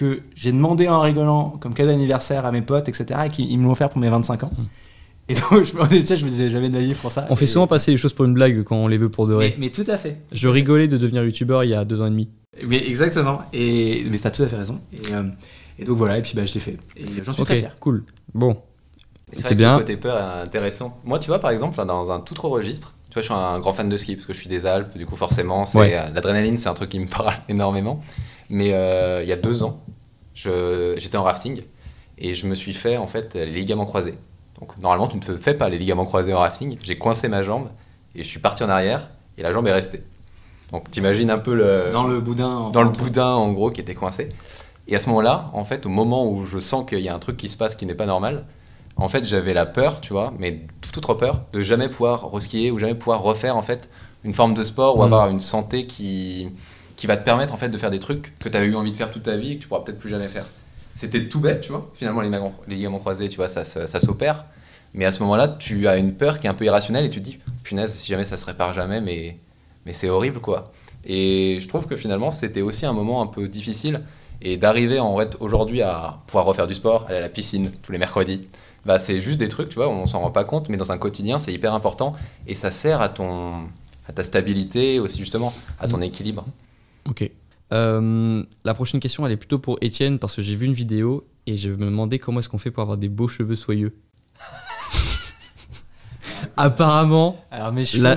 Que 0.00 0.22
j'ai 0.34 0.50
demandé 0.52 0.88
en 0.88 1.00
rigolant 1.02 1.50
comme 1.60 1.74
cadeau 1.74 1.90
d'anniversaire 1.90 2.46
à 2.46 2.52
mes 2.52 2.62
potes, 2.62 2.88
etc. 2.88 3.20
Et 3.26 3.28
qu'ils 3.28 3.50
ils 3.50 3.58
me 3.58 3.64
l'ont 3.64 3.72
offert 3.72 3.90
pour 3.90 4.00
mes 4.00 4.08
25 4.08 4.44
ans. 4.44 4.50
Et 5.28 5.34
donc, 5.34 5.62
je, 5.64 5.76
me- 5.76 5.86
tu 5.88 6.06
sais, 6.06 6.16
je 6.16 6.24
me 6.24 6.30
disais 6.30 6.48
jamais 6.48 6.70
de 6.70 6.74
la 6.74 6.80
vie 6.80 6.94
pour 6.94 7.10
ça. 7.10 7.26
On 7.28 7.36
fait 7.36 7.46
souvent 7.46 7.66
passer 7.66 7.90
les 7.90 7.98
choses 7.98 8.14
pour 8.14 8.24
une 8.24 8.32
blague 8.32 8.62
quand 8.64 8.76
on 8.76 8.88
les 8.88 8.96
veut 8.96 9.10
pour 9.10 9.26
de 9.26 9.34
vrai. 9.34 9.50
mais, 9.58 9.66
mais 9.66 9.70
tout 9.70 9.84
à 9.90 9.98
fait. 9.98 10.14
Je 10.32 10.48
rigolais 10.48 10.88
de 10.88 10.96
devenir 10.96 11.22
youtubeur 11.22 11.64
il 11.64 11.70
y 11.70 11.74
a 11.74 11.84
deux 11.84 12.00
ans 12.00 12.06
et 12.06 12.10
demi. 12.10 12.30
Mais 12.66 12.78
exactement. 12.88 13.42
Et 13.52 14.04
mais 14.10 14.16
t'as 14.18 14.30
tout 14.30 14.42
à 14.42 14.48
fait 14.48 14.56
raison. 14.56 14.80
Et, 14.92 15.12
euh, 15.12 15.22
et 15.78 15.84
donc 15.84 15.98
voilà. 15.98 16.16
Et 16.16 16.22
puis 16.22 16.32
bah 16.34 16.46
je 16.46 16.54
l'ai 16.54 16.60
fait. 16.60 16.78
Et 16.96 17.04
j'en 17.22 17.32
suis 17.34 17.42
Ok, 17.42 17.48
très 17.48 17.58
fier. 17.58 17.76
cool. 17.78 18.04
Bon, 18.32 18.56
C'est 19.32 19.54
bien. 19.54 19.74
ce 19.76 19.82
côté 19.82 19.96
peur 19.98 20.16
est 20.16 20.42
intéressant. 20.46 20.98
Moi, 21.04 21.18
tu 21.18 21.26
vois, 21.28 21.38
par 21.40 21.50
exemple, 21.50 21.84
dans 21.84 22.10
un 22.10 22.20
tout 22.20 22.32
autre 22.32 22.48
registre, 22.48 22.94
tu 23.10 23.14
vois, 23.14 23.22
je 23.22 23.26
suis 23.26 23.34
un 23.34 23.60
grand 23.60 23.74
fan 23.74 23.88
de 23.90 23.96
ski 23.98 24.14
parce 24.16 24.26
que 24.26 24.32
je 24.32 24.38
suis 24.38 24.48
des 24.48 24.64
Alpes, 24.66 24.96
du 24.96 25.04
coup, 25.04 25.16
forcément, 25.16 25.66
c'est 25.66 25.78
Ouais. 25.78 25.94
euh, 25.94 26.08
l'adrénaline, 26.14 26.56
c'est 26.58 26.68
un 26.70 26.74
truc 26.74 26.88
qui 26.90 26.98
me 26.98 27.06
parle 27.10 27.34
énormément. 27.50 28.00
Mais 28.52 28.70
euh, 28.72 29.20
il 29.22 29.28
y 29.28 29.32
a 29.32 29.36
deux 29.36 29.62
ans, 29.62 29.80
j'étais 30.98 31.16
en 31.16 31.22
rafting 31.22 31.62
et 32.18 32.34
je 32.34 32.46
me 32.46 32.54
suis 32.54 32.74
fait 32.74 32.96
en 32.96 33.06
fait 33.06 33.34
les 33.34 33.46
ligaments 33.46 33.86
croisés. 33.86 34.14
Donc 34.60 34.76
normalement, 34.78 35.08
tu 35.08 35.16
ne 35.16 35.22
te 35.22 35.36
fais 35.36 35.54
pas 35.54 35.68
les 35.68 35.78
ligaments 35.78 36.04
croisés 36.04 36.34
en 36.34 36.38
rafting. 36.38 36.76
J'ai 36.82 36.98
coincé 36.98 37.28
ma 37.28 37.42
jambe 37.42 37.68
et 38.14 38.22
je 38.22 38.28
suis 38.28 38.40
parti 38.40 38.62
en 38.62 38.68
arrière 38.68 39.08
et 39.38 39.42
la 39.42 39.52
jambe 39.52 39.66
est 39.66 39.72
restée. 39.72 40.02
Donc 40.72 40.90
t'imagines 40.90 41.30
un 41.30 41.38
peu 41.38 41.54
le 41.54 41.90
Dans 41.92 42.06
le 42.06 42.20
boudin. 42.20 42.48
en 42.48 42.70
dans 42.70 42.82
le 42.82 42.90
boudin 42.90 43.26
en 43.34 43.52
gros 43.52 43.70
qui 43.70 43.80
était 43.80 43.94
coincé. 43.94 44.28
Et 44.88 44.96
à 44.96 45.00
ce 45.00 45.08
moment-là, 45.08 45.50
en 45.52 45.64
fait, 45.64 45.86
au 45.86 45.88
moment 45.88 46.26
où 46.28 46.44
je 46.44 46.58
sens 46.58 46.84
qu'il 46.88 47.00
y 47.00 47.08
a 47.08 47.14
un 47.14 47.18
truc 47.20 47.36
qui 47.36 47.48
se 47.48 47.56
passe 47.56 47.74
qui 47.74 47.86
n'est 47.86 47.94
pas 47.94 48.06
normal, 48.06 48.44
en 48.96 49.08
fait, 49.08 49.24
j'avais 49.24 49.54
la 49.54 49.64
peur, 49.64 50.00
tu 50.00 50.12
vois, 50.12 50.32
mais 50.38 50.60
toute 50.80 50.98
autre 50.98 51.14
peur 51.14 51.42
de 51.52 51.62
jamais 51.62 51.88
pouvoir 51.88 52.30
reskier 52.32 52.70
ou 52.70 52.78
jamais 52.78 52.94
pouvoir 52.94 53.22
refaire 53.22 53.56
en 53.56 53.62
fait 53.62 53.88
une 54.24 54.34
forme 54.34 54.52
de 54.52 54.62
sport 54.64 54.96
ou 54.96 55.00
Mm. 55.00 55.04
avoir 55.04 55.28
une 55.30 55.40
santé 55.40 55.86
qui 55.86 56.50
qui 57.00 57.06
va 57.06 57.16
te 57.16 57.24
permettre 57.24 57.54
en 57.54 57.56
fait 57.56 57.70
de 57.70 57.78
faire 57.78 57.90
des 57.90 57.98
trucs 57.98 58.38
que 58.38 58.50
tu 58.50 58.54
avais 58.54 58.66
eu 58.66 58.76
envie 58.76 58.92
de 58.92 58.96
faire 58.96 59.10
toute 59.10 59.22
ta 59.22 59.34
vie 59.34 59.52
et 59.52 59.56
que 59.56 59.62
tu 59.62 59.68
pourras 59.68 59.80
peut-être 59.80 59.98
plus 59.98 60.10
jamais 60.10 60.28
faire. 60.28 60.44
C'était 60.92 61.30
tout 61.30 61.40
bête, 61.40 61.62
tu 61.62 61.72
vois. 61.72 61.80
Finalement, 61.94 62.20
les 62.20 62.28
ligaments, 62.28 62.52
les 62.68 62.74
ligaments 62.74 62.98
croisés, 62.98 63.30
tu 63.30 63.36
vois, 63.36 63.48
ça, 63.48 63.64
ça 63.64 64.00
s'opère. 64.00 64.44
Mais 64.92 65.06
à 65.06 65.12
ce 65.12 65.22
moment-là, 65.22 65.48
tu 65.48 65.88
as 65.88 65.96
une 65.96 66.12
peur 66.12 66.38
qui 66.38 66.46
est 66.46 66.50
un 66.50 66.54
peu 66.54 66.66
irrationnelle 66.66 67.06
et 67.06 67.08
tu 67.08 67.20
te 67.20 67.24
dis, 67.24 67.38
punaise, 67.62 67.90
si 67.94 68.12
jamais 68.12 68.26
ça 68.26 68.36
se 68.36 68.44
répare 68.44 68.74
jamais, 68.74 69.00
mais, 69.00 69.38
mais 69.86 69.94
c'est 69.94 70.10
horrible, 70.10 70.40
quoi. 70.40 70.72
Et 71.06 71.56
je 71.58 71.68
trouve 71.68 71.86
que 71.86 71.96
finalement, 71.96 72.30
c'était 72.30 72.60
aussi 72.60 72.84
un 72.84 72.92
moment 72.92 73.22
un 73.22 73.26
peu 73.26 73.48
difficile. 73.48 74.02
Et 74.42 74.58
d'arriver 74.58 75.00
en 75.00 75.16
fait 75.16 75.38
aujourd'hui 75.40 75.80
à 75.80 76.18
pouvoir 76.26 76.44
refaire 76.44 76.66
du 76.66 76.74
sport, 76.74 77.06
aller 77.08 77.16
à 77.16 77.22
la 77.22 77.30
piscine 77.30 77.70
tous 77.82 77.92
les 77.92 77.98
mercredis, 77.98 78.46
bah, 78.84 78.98
c'est 78.98 79.22
juste 79.22 79.38
des 79.38 79.48
trucs, 79.48 79.70
tu 79.70 79.76
vois, 79.76 79.88
on 79.88 80.06
s'en 80.06 80.20
rend 80.20 80.32
pas 80.32 80.44
compte, 80.44 80.68
mais 80.68 80.76
dans 80.76 80.92
un 80.92 80.98
quotidien, 80.98 81.38
c'est 81.38 81.54
hyper 81.54 81.72
important. 81.72 82.14
Et 82.46 82.54
ça 82.54 82.70
sert 82.70 83.00
à, 83.00 83.08
ton, 83.08 83.68
à 84.06 84.12
ta 84.12 84.22
stabilité, 84.22 85.00
aussi 85.00 85.16
justement, 85.16 85.54
à 85.78 85.88
ton 85.88 86.02
équilibre. 86.02 86.44
Ok. 87.10 87.30
Euh, 87.72 88.42
la 88.64 88.74
prochaine 88.74 89.00
question, 89.00 89.24
elle 89.26 89.32
est 89.32 89.36
plutôt 89.36 89.58
pour 89.58 89.78
Étienne 89.80 90.18
parce 90.18 90.34
que 90.36 90.42
j'ai 90.42 90.56
vu 90.56 90.66
une 90.66 90.72
vidéo 90.72 91.24
et 91.46 91.56
je 91.56 91.70
me 91.70 91.84
demandais 91.84 92.18
comment 92.18 92.40
est-ce 92.40 92.48
qu'on 92.48 92.58
fait 92.58 92.70
pour 92.70 92.82
avoir 92.82 92.96
des 92.98 93.08
beaux 93.08 93.28
cheveux 93.28 93.54
soyeux. 93.54 93.94
Apparemment, 96.56 97.42
Alors 97.50 97.72
la, 97.98 98.14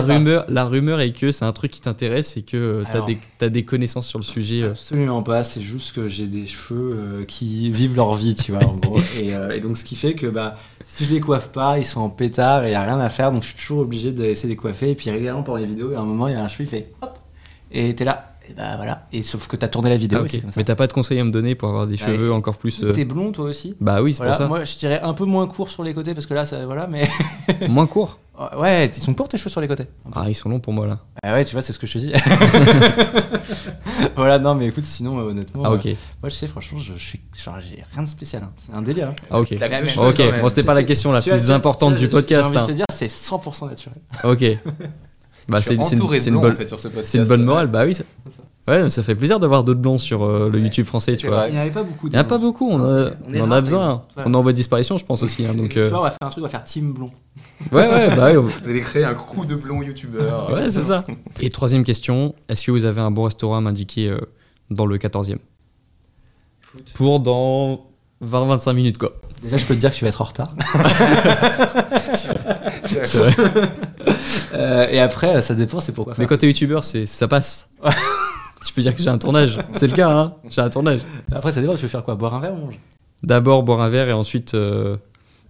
rumeur, 0.00 0.44
la 0.48 0.64
rumeur 0.64 1.00
est 1.00 1.12
que 1.12 1.32
c'est 1.32 1.44
un 1.44 1.52
truc 1.52 1.70
qui 1.70 1.80
t'intéresse 1.80 2.36
et 2.36 2.42
que 2.42 2.82
tu 2.90 2.96
as 2.96 3.00
des, 3.02 3.18
t'as 3.38 3.48
des 3.48 3.64
connaissances 3.64 4.06
sur 4.06 4.18
le 4.18 4.24
sujet. 4.24 4.62
euh. 4.62 4.70
Absolument 4.70 5.22
pas, 5.22 5.42
c'est 5.42 5.60
juste 5.60 5.94
que 5.94 6.08
j'ai 6.08 6.26
des 6.26 6.46
cheveux 6.46 6.96
euh, 6.96 7.24
qui 7.24 7.70
vivent 7.70 7.96
leur 7.96 8.14
vie, 8.14 8.34
tu 8.34 8.52
vois, 8.52 8.64
en 8.64 8.76
gros. 8.76 9.00
Et, 9.18 9.34
euh, 9.34 9.50
et 9.50 9.60
donc, 9.60 9.76
ce 9.76 9.84
qui 9.84 9.96
fait 9.96 10.14
que 10.14 10.26
bah, 10.26 10.56
si 10.84 11.04
je 11.04 11.12
les 11.12 11.20
coiffe 11.20 11.48
pas, 11.50 11.78
ils 11.78 11.84
sont 11.84 12.00
en 12.00 12.10
pétard 12.10 12.64
et 12.64 12.68
il 12.68 12.70
n'y 12.70 12.76
a 12.76 12.82
rien 12.84 12.98
à 13.00 13.08
faire, 13.10 13.32
donc 13.32 13.42
je 13.42 13.48
suis 13.48 13.56
toujours 13.56 13.80
obligé 13.80 14.12
d'essayer 14.12 14.48
de 14.48 14.52
les 14.52 14.56
coiffer. 14.56 14.90
Et 14.90 14.94
puis, 14.94 15.10
régulièrement, 15.10 15.42
pendant 15.42 15.58
les 15.58 15.66
vidéos, 15.66 15.94
à 15.94 16.00
un 16.00 16.04
moment, 16.04 16.28
il 16.28 16.34
y 16.34 16.36
a 16.36 16.42
un 16.42 16.48
cheveu, 16.48 16.64
il 16.64 16.68
fait 16.68 16.92
hop, 17.00 17.18
et 17.72 17.94
t'es 17.94 18.04
là, 18.04 18.34
et 18.48 18.54
bah 18.54 18.76
voilà. 18.76 19.06
Et 19.12 19.22
sauf 19.22 19.46
que 19.48 19.56
t'as 19.56 19.68
tourné 19.68 19.90
la 19.90 19.96
vidéo, 19.96 20.18
Ah, 20.20 20.24
ok. 20.24 20.40
comme 20.40 20.50
ça. 20.50 20.60
Mais 20.60 20.64
t'as 20.64 20.74
pas 20.74 20.86
de 20.86 20.92
conseils 20.92 21.18
à 21.20 21.24
me 21.24 21.30
donner 21.30 21.54
pour 21.54 21.68
avoir 21.68 21.86
des 21.86 22.00
Ouais. 22.02 22.06
cheveux 22.06 22.32
encore 22.32 22.56
plus. 22.56 22.82
euh, 22.82 22.92
T'es 22.92 23.04
blond, 23.04 23.32
toi 23.32 23.46
aussi 23.46 23.74
Bah 23.80 24.02
oui, 24.02 24.12
c'est 24.12 24.18
Voilà, 24.18 24.32
pour 24.32 24.38
ça. 24.42 24.48
moi 24.48 24.64
je 24.64 24.76
dirais 24.78 25.00
un 25.02 25.14
peu 25.14 25.24
moins 25.24 25.46
court 25.46 25.70
sur 25.70 25.82
les 25.84 25.94
côtés 25.94 26.14
parce 26.14 26.26
que 26.26 26.34
là 26.34 26.44
ça 26.46 26.64
voilà 26.66 26.86
mais 26.86 27.08
Moins 27.68 27.86
court. 27.86 28.18
ouais 28.58 28.86
ils 28.86 28.94
sont 28.94 29.14
courts 29.14 29.28
tes 29.28 29.38
cheveux 29.38 29.50
sur 29.50 29.60
les 29.60 29.68
côtés. 29.68 29.84
Ah, 30.14 30.26
ils 30.28 30.34
sont 30.34 30.48
longs 30.48 30.60
pour 30.60 30.72
moi 30.72 30.86
là. 30.86 30.98
Ah 31.22 31.34
ouais 31.34 31.44
tu 31.44 31.52
vois 31.52 31.62
c'est 31.62 31.72
ce 31.72 31.78
que 31.78 31.86
je 31.86 31.92
te 31.94 31.98
dis. 31.98 32.12
voilà 34.16 34.38
non 34.38 34.54
mais 34.54 34.66
écoute 34.66 34.84
sinon 34.84 35.18
euh, 35.18 35.30
honnêtement 35.30 35.62
Ah, 35.64 35.72
ok. 35.72 35.86
euh, 35.86 35.94
moi 36.22 36.28
je 36.30 36.34
sais 36.34 36.46
franchement 36.46 36.78
je, 36.80 36.92
je 36.96 37.04
suis 37.04 37.20
genre 37.34 37.56
j'ai 37.60 37.82
rien 37.94 38.02
de 38.02 38.08
spécial 38.08 38.42
hein. 38.44 38.50
c'est 38.56 38.74
un 38.76 38.82
délire. 38.82 39.08
hein. 39.08 39.12
Ah, 39.30 39.40
ok. 39.40 39.48
Cheveux, 39.56 40.08
Ok, 40.08 40.40
bon, 40.40 40.48
c'était 40.48 40.62
pas 40.64 40.74
la 40.74 40.82
question 40.82 41.12
la 41.12 41.22
plus 41.22 41.50
importante 41.50 41.94
tu 41.94 42.00
du 42.00 42.08
podcast. 42.08 42.52
J'ai 42.52 42.58
envie 42.58 42.58
hein. 42.58 42.62
de 42.62 42.66
te 42.66 42.72
dire 42.72 42.86
c'est 42.92 43.10
100% 43.10 43.68
naturel. 43.68 43.98
Ok. 44.24 44.42
Bah, 45.48 45.60
c'est 45.60 45.74
une, 45.74 45.82
bonne, 46.40 46.52
en 46.52 46.54
fait, 46.56 46.68
sur 46.68 46.78
ce 46.78 46.88
podcast. 46.88 47.08
c'est 47.10 47.18
une 47.18 47.24
bonne 47.24 47.44
morale. 47.44 47.66
Bah 47.66 47.82
oui. 47.84 47.94
ça- 47.94 48.04
Ouais, 48.68 48.88
ça 48.90 49.02
fait 49.02 49.16
plaisir 49.16 49.40
d'avoir 49.40 49.64
d'autres 49.64 49.80
blonds 49.80 49.98
sur 49.98 50.22
euh, 50.22 50.48
le 50.48 50.58
Ouais. 50.58 50.64
YouTube 50.64 50.84
français, 50.86 51.16
vois. 51.26 51.48
Il 51.48 51.52
n'y 51.54 51.58
en 51.58 51.62
avait 51.62 51.70
pas 51.72 51.82
beaucoup. 51.82 52.06
Il 52.06 52.10
n'y 52.10 52.16
en 52.16 52.20
a 52.20 52.24
pas 52.24 52.38
beaucoup, 52.38 52.70
on, 52.70 52.78
Non, 52.78 53.06
a- 53.08 53.10
on 53.34 53.40
en 53.40 53.50
a 53.50 53.60
besoin. 53.60 54.02
On 54.16 54.32
est 54.32 54.36
en 54.36 54.42
voie 54.42 54.52
de 54.52 54.56
disparition, 54.56 54.98
je 54.98 55.04
pense 55.04 55.24
aussi. 55.24 55.44
hein, 55.44 55.52
donc, 55.54 55.70
Tu 55.70 55.80
euh, 55.80 55.88
vois 55.88 55.98
on 55.98 56.02
va 56.04 56.10
faire 56.10 56.18
un 56.22 56.28
truc 56.28 56.42
on 56.42 56.46
va 56.46 56.48
faire 56.50 56.62
team 56.62 56.92
blond. 56.92 57.10
ouais, 57.72 57.88
ouais, 57.88 58.14
bah 58.14 58.26
ouais, 58.26 58.36
on- 58.36 58.42
Vous 58.42 58.68
allez 58.68 58.80
créer 58.82 59.02
un 59.02 59.14
crew 59.14 59.44
de 59.46 59.56
blonds 59.56 59.82
youtubeurs. 59.82 60.52
ouais, 60.52 60.70
c'est 60.70 60.82
ça. 60.82 61.04
Et 61.40 61.50
troisième 61.50 61.82
question, 61.82 62.36
est-ce 62.48 62.64
que 62.64 62.70
vous 62.70 62.84
avez 62.84 63.00
un 63.00 63.10
bon 63.10 63.24
restaurant 63.24 63.56
à 63.56 63.60
m'indiquer 63.60 64.08
euh, 64.10 64.18
dans 64.70 64.86
le 64.86 64.96
14e 64.96 65.38
Pour 66.94 67.18
dans 67.18 67.86
20-25 68.24 68.72
minutes, 68.74 68.98
quoi. 68.98 69.12
Déjà 69.42 69.56
je 69.56 69.66
peux 69.66 69.74
te 69.74 69.80
dire 69.80 69.90
que 69.90 69.96
tu 69.96 70.04
vas 70.04 70.08
être 70.08 70.20
en 70.20 70.24
retard. 70.24 70.54
C'est 72.84 73.18
vrai. 73.18 73.34
Euh, 74.54 74.86
et 74.90 75.00
après 75.00 75.40
ça 75.42 75.54
dépend 75.54 75.80
c'est 75.80 75.92
pourquoi 75.92 76.14
Mais 76.16 76.24
faire. 76.24 76.28
quand 76.28 76.36
t'es 76.38 76.46
youtubeur, 76.46 76.84
c'est 76.84 77.06
ça 77.06 77.28
passe. 77.28 77.68
Je 78.64 78.72
peux 78.72 78.82
dire 78.82 78.94
que 78.94 79.02
j'ai 79.02 79.08
un 79.08 79.18
tournage. 79.18 79.58
C'est 79.74 79.88
le 79.88 79.94
cas, 79.96 80.10
hein. 80.10 80.34
J'ai 80.48 80.60
un 80.60 80.70
tournage. 80.70 81.00
Après 81.32 81.52
ça 81.52 81.60
dépend 81.60 81.74
tu 81.74 81.82
veux 81.82 81.88
faire 81.88 82.04
quoi? 82.04 82.14
Boire 82.14 82.34
un 82.34 82.40
verre 82.40 82.52
ou 82.54 82.58
manger. 82.66 82.80
D'abord 83.22 83.62
boire 83.62 83.80
un 83.80 83.88
verre 83.88 84.08
et 84.08 84.12
ensuite. 84.12 84.54
euh, 84.54 84.96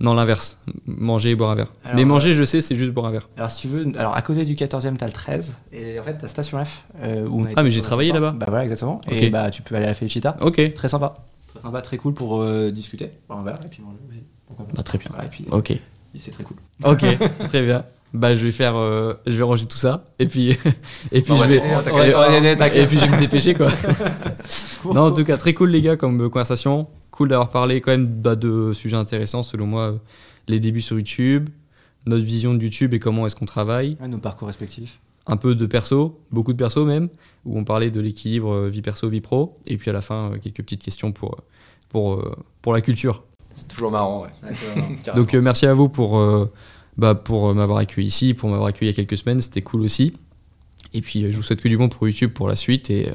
Non, 0.00 0.14
l'inverse. 0.14 0.58
Manger 0.86 1.30
et 1.30 1.34
boire 1.34 1.50
un 1.50 1.54
verre. 1.56 1.72
Alors, 1.84 1.96
Mais 1.96 2.04
manger, 2.04 2.32
je 2.34 2.44
sais, 2.44 2.60
c'est 2.60 2.74
juste 2.74 2.92
boire 2.92 3.06
un 3.06 3.10
verre. 3.10 3.28
Alors, 3.36 3.50
si 3.50 3.62
tu 3.62 3.68
veux, 3.68 3.86
alors 3.98 4.16
à 4.16 4.22
côté 4.22 4.44
du 4.44 4.54
14e, 4.54 4.96
t'as 4.96 5.06
le 5.06 5.12
13. 5.12 5.56
Et 5.72 5.98
en 5.98 6.02
fait, 6.02 6.14
t'as 6.18 6.28
Station 6.28 6.62
F. 6.64 6.84
euh, 7.02 7.26
où 7.28 7.40
on 7.40 7.44
a 7.44 7.50
été 7.50 7.54
Ah, 7.56 7.62
mais 7.62 7.70
j'ai 7.70 7.78
pendant 7.80 7.88
travaillé 7.88 8.10
longtemps. 8.12 8.24
là-bas. 8.26 8.36
Bah 8.38 8.46
voilà, 8.48 8.62
exactement. 8.64 9.00
Ok. 9.06 9.12
Et 9.12 9.30
bah, 9.30 9.50
tu 9.50 9.62
peux 9.62 9.74
aller 9.74 9.84
à 9.84 9.88
la 9.88 9.94
Felicita. 9.94 10.36
Ok. 10.40 10.74
Très 10.74 10.88
sympa. 10.88 11.14
Très 11.52 11.60
sympa, 11.60 11.82
très 11.82 11.96
cool 11.98 12.14
pour 12.14 12.40
euh, 12.42 12.70
discuter, 12.70 13.10
boire 13.28 13.40
un 13.40 13.44
verre 13.44 13.58
et 13.64 13.68
puis 13.68 13.82
manger 13.82 13.98
aussi. 14.10 14.22
Pourquoi 14.46 14.66
pas. 14.66 14.72
Bah, 14.76 14.82
très 14.82 14.98
bien. 14.98 15.08
Voilà, 15.10 15.26
et 15.26 15.28
puis, 15.28 15.44
Ok. 15.50 15.72
c'est 16.16 16.30
très 16.30 16.44
cool. 16.44 16.56
Ok, 16.84 17.04
très 17.48 17.62
bien. 17.62 17.84
Bah, 18.14 18.34
je 18.34 18.44
vais 18.44 18.52
faire. 18.52 18.76
euh, 18.76 19.14
je 19.26 19.32
vais 19.32 19.42
ranger 19.42 19.66
tout 19.66 19.76
ça. 19.78 20.04
Et 20.18 20.26
puis. 20.26 20.50
et 21.12 21.20
puis, 21.22 21.32
On 21.32 21.36
je 21.36 21.40
va 21.40 21.46
vais. 21.46 21.56
Et 21.56 22.86
puis, 22.86 22.98
je 22.98 23.06
vais 23.06 23.16
me 23.16 23.20
dépêcher, 23.20 23.54
quoi. 23.54 23.68
Non, 24.84 25.02
en 25.02 25.12
tout 25.12 25.24
cas, 25.24 25.36
très 25.36 25.54
cool, 25.54 25.70
les 25.70 25.80
gars, 25.80 25.96
comme 25.96 26.20
euh, 26.22 26.28
conversation. 26.28 26.88
Cool 27.10 27.28
d'avoir 27.28 27.50
parlé 27.50 27.80
quand 27.80 27.90
même 27.92 28.06
bah, 28.06 28.36
de 28.36 28.72
sujets 28.72 28.96
intéressants, 28.96 29.42
selon 29.42 29.66
moi. 29.66 29.82
euh, 29.82 29.96
Les 30.48 30.60
débuts 30.60 30.82
sur 30.82 30.96
YouTube, 30.98 31.48
notre 32.06 32.24
vision 32.24 32.52
de 32.54 32.62
YouTube 32.62 32.94
et 32.94 32.98
comment 32.98 33.26
est-ce 33.26 33.36
qu'on 33.36 33.44
travaille. 33.46 33.96
Ouais, 34.00 34.08
nos 34.08 34.18
parcours 34.18 34.48
respectifs. 34.48 34.98
Un 35.26 35.36
peu 35.36 35.54
de 35.54 35.66
perso, 35.66 36.20
beaucoup 36.30 36.52
de 36.52 36.58
perso 36.58 36.84
même, 36.84 37.08
où 37.44 37.58
on 37.58 37.64
parlait 37.64 37.90
de 37.90 38.00
l'équilibre 38.00 38.52
euh, 38.52 38.68
vie 38.68 38.82
perso, 38.82 39.08
vie 39.08 39.20
pro. 39.20 39.58
Et 39.66 39.76
puis 39.76 39.90
à 39.90 39.92
la 39.92 40.00
fin, 40.00 40.32
euh, 40.32 40.38
quelques 40.38 40.62
petites 40.62 40.82
questions 40.82 41.12
pour, 41.12 41.34
euh, 41.34 41.42
pour, 41.88 42.24
pour 42.60 42.72
la 42.72 42.80
culture. 42.80 43.22
C'est 43.54 43.68
toujours 43.68 43.90
marrant, 43.92 44.22
ouais. 44.22 44.52
Donc 45.14 45.34
euh, 45.34 45.40
merci 45.40 45.66
à 45.66 45.74
vous 45.74 45.88
pour, 45.88 46.18
euh, 46.18 46.50
bah, 46.96 47.14
pour 47.14 47.54
m'avoir 47.54 47.78
accueilli 47.78 48.08
ici, 48.08 48.34
pour 48.34 48.48
m'avoir 48.48 48.68
accueilli 48.68 48.90
il 48.90 48.94
y 48.96 49.00
a 49.00 49.04
quelques 49.04 49.18
semaines, 49.18 49.40
c'était 49.40 49.62
cool 49.62 49.82
aussi. 49.82 50.12
Et 50.94 51.00
puis 51.00 51.30
je 51.30 51.36
vous 51.36 51.42
souhaite 51.42 51.60
que 51.60 51.68
du 51.68 51.76
bon 51.76 51.88
pour 51.88 52.06
YouTube 52.06 52.32
pour 52.32 52.48
la 52.48 52.56
suite 52.56 52.90
et, 52.90 53.10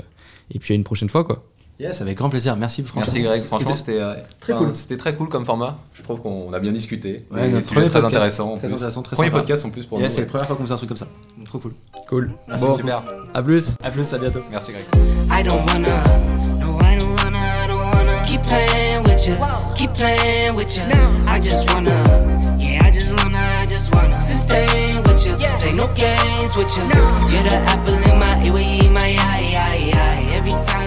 et 0.52 0.60
puis 0.60 0.74
à 0.74 0.76
une 0.76 0.84
prochaine 0.84 1.10
fois 1.10 1.24
quoi. 1.24 1.44
Yes, 1.80 2.02
avec 2.02 2.18
grand 2.18 2.30
plaisir. 2.30 2.56
Merci, 2.58 2.82
franchement. 2.82 3.02
Merci 3.02 3.22
Greg, 3.22 3.44
franchement 3.44 3.76
C'était- 3.76 4.00
euh, 4.02 4.16
très 4.40 4.54
enfin, 4.54 4.66
cool. 4.66 4.76
C'était 4.76 4.98
très 4.98 5.16
cool 5.16 5.30
comme 5.30 5.46
format. 5.46 5.78
Je 5.94 6.02
trouve 6.02 6.22
qu'on 6.22 6.52
a 6.52 6.60
bien 6.60 6.72
discuté. 6.72 7.28
Ouais, 7.30 7.48
notre 7.50 7.68
premier 7.68 7.86
très 7.88 8.02
podcast. 8.02 8.06
intéressant. 8.16 8.58
Très 8.58 8.74
intéressant, 8.74 9.02
très 9.04 9.16
Premier 9.16 9.30
sympa. 9.30 9.40
podcast 9.42 9.66
en 9.66 9.70
plus 9.70 9.86
pour 9.86 10.00
Yes, 10.00 10.10
nous. 10.10 10.16
c'est 10.16 10.22
la 10.24 10.28
première 10.28 10.48
fois 10.48 10.56
qu'on 10.56 10.64
faisait 10.64 10.74
un 10.74 10.78
truc 10.78 10.90
comme 10.90 10.98
ça. 10.98 11.08
Donc, 11.38 11.46
trop 11.48 11.60
cool. 11.60 11.74
Cool. 12.10 12.32
Merci 12.48 12.66
Bon. 12.66 12.78
Super. 12.78 13.04
à 13.34 13.44
plus. 13.44 13.76
À 13.84 13.92
plus, 13.92 14.12
à 14.12 14.18
bientôt. 14.18 14.40
Merci 14.52 14.72
Greg. 14.72 14.86
I 15.30 15.44
don't 15.44 15.60
wanna, 15.68 15.88
no, 16.60 16.80
I 16.82 16.98
don't 16.98 17.16
wanna, 17.24 17.38
I 17.38 17.68
don't 17.68 17.78
wanna 17.94 18.26
keep 18.26 18.42
playing 18.42 19.04
with 19.06 19.28
you, 19.28 19.36
keep 19.76 19.94
playing 19.94 20.56
with 20.56 20.76
you. 20.76 20.82
I 21.28 21.40
just 21.40 21.70
wanna, 21.72 21.92
yeah, 22.58 22.88
I 22.88 22.92
just 22.92 23.12
wanna, 23.12 23.38
I 23.62 23.68
just 23.70 23.94
wanna 23.94 24.18
sustain 24.18 25.04
with 25.06 25.24
you, 25.28 25.36
play 25.60 25.74
no 25.74 25.86
games 25.94 26.56
with 26.58 26.76
you. 26.76 26.82
You're 27.30 27.44
the 27.44 27.58
apple 27.70 27.94
in 27.94 28.18
my 28.18 28.36
my 28.90 29.16
eye, 29.20 29.54
eye, 29.56 29.92
eye. 29.94 30.34
Every 30.36 30.54
time 30.66 30.87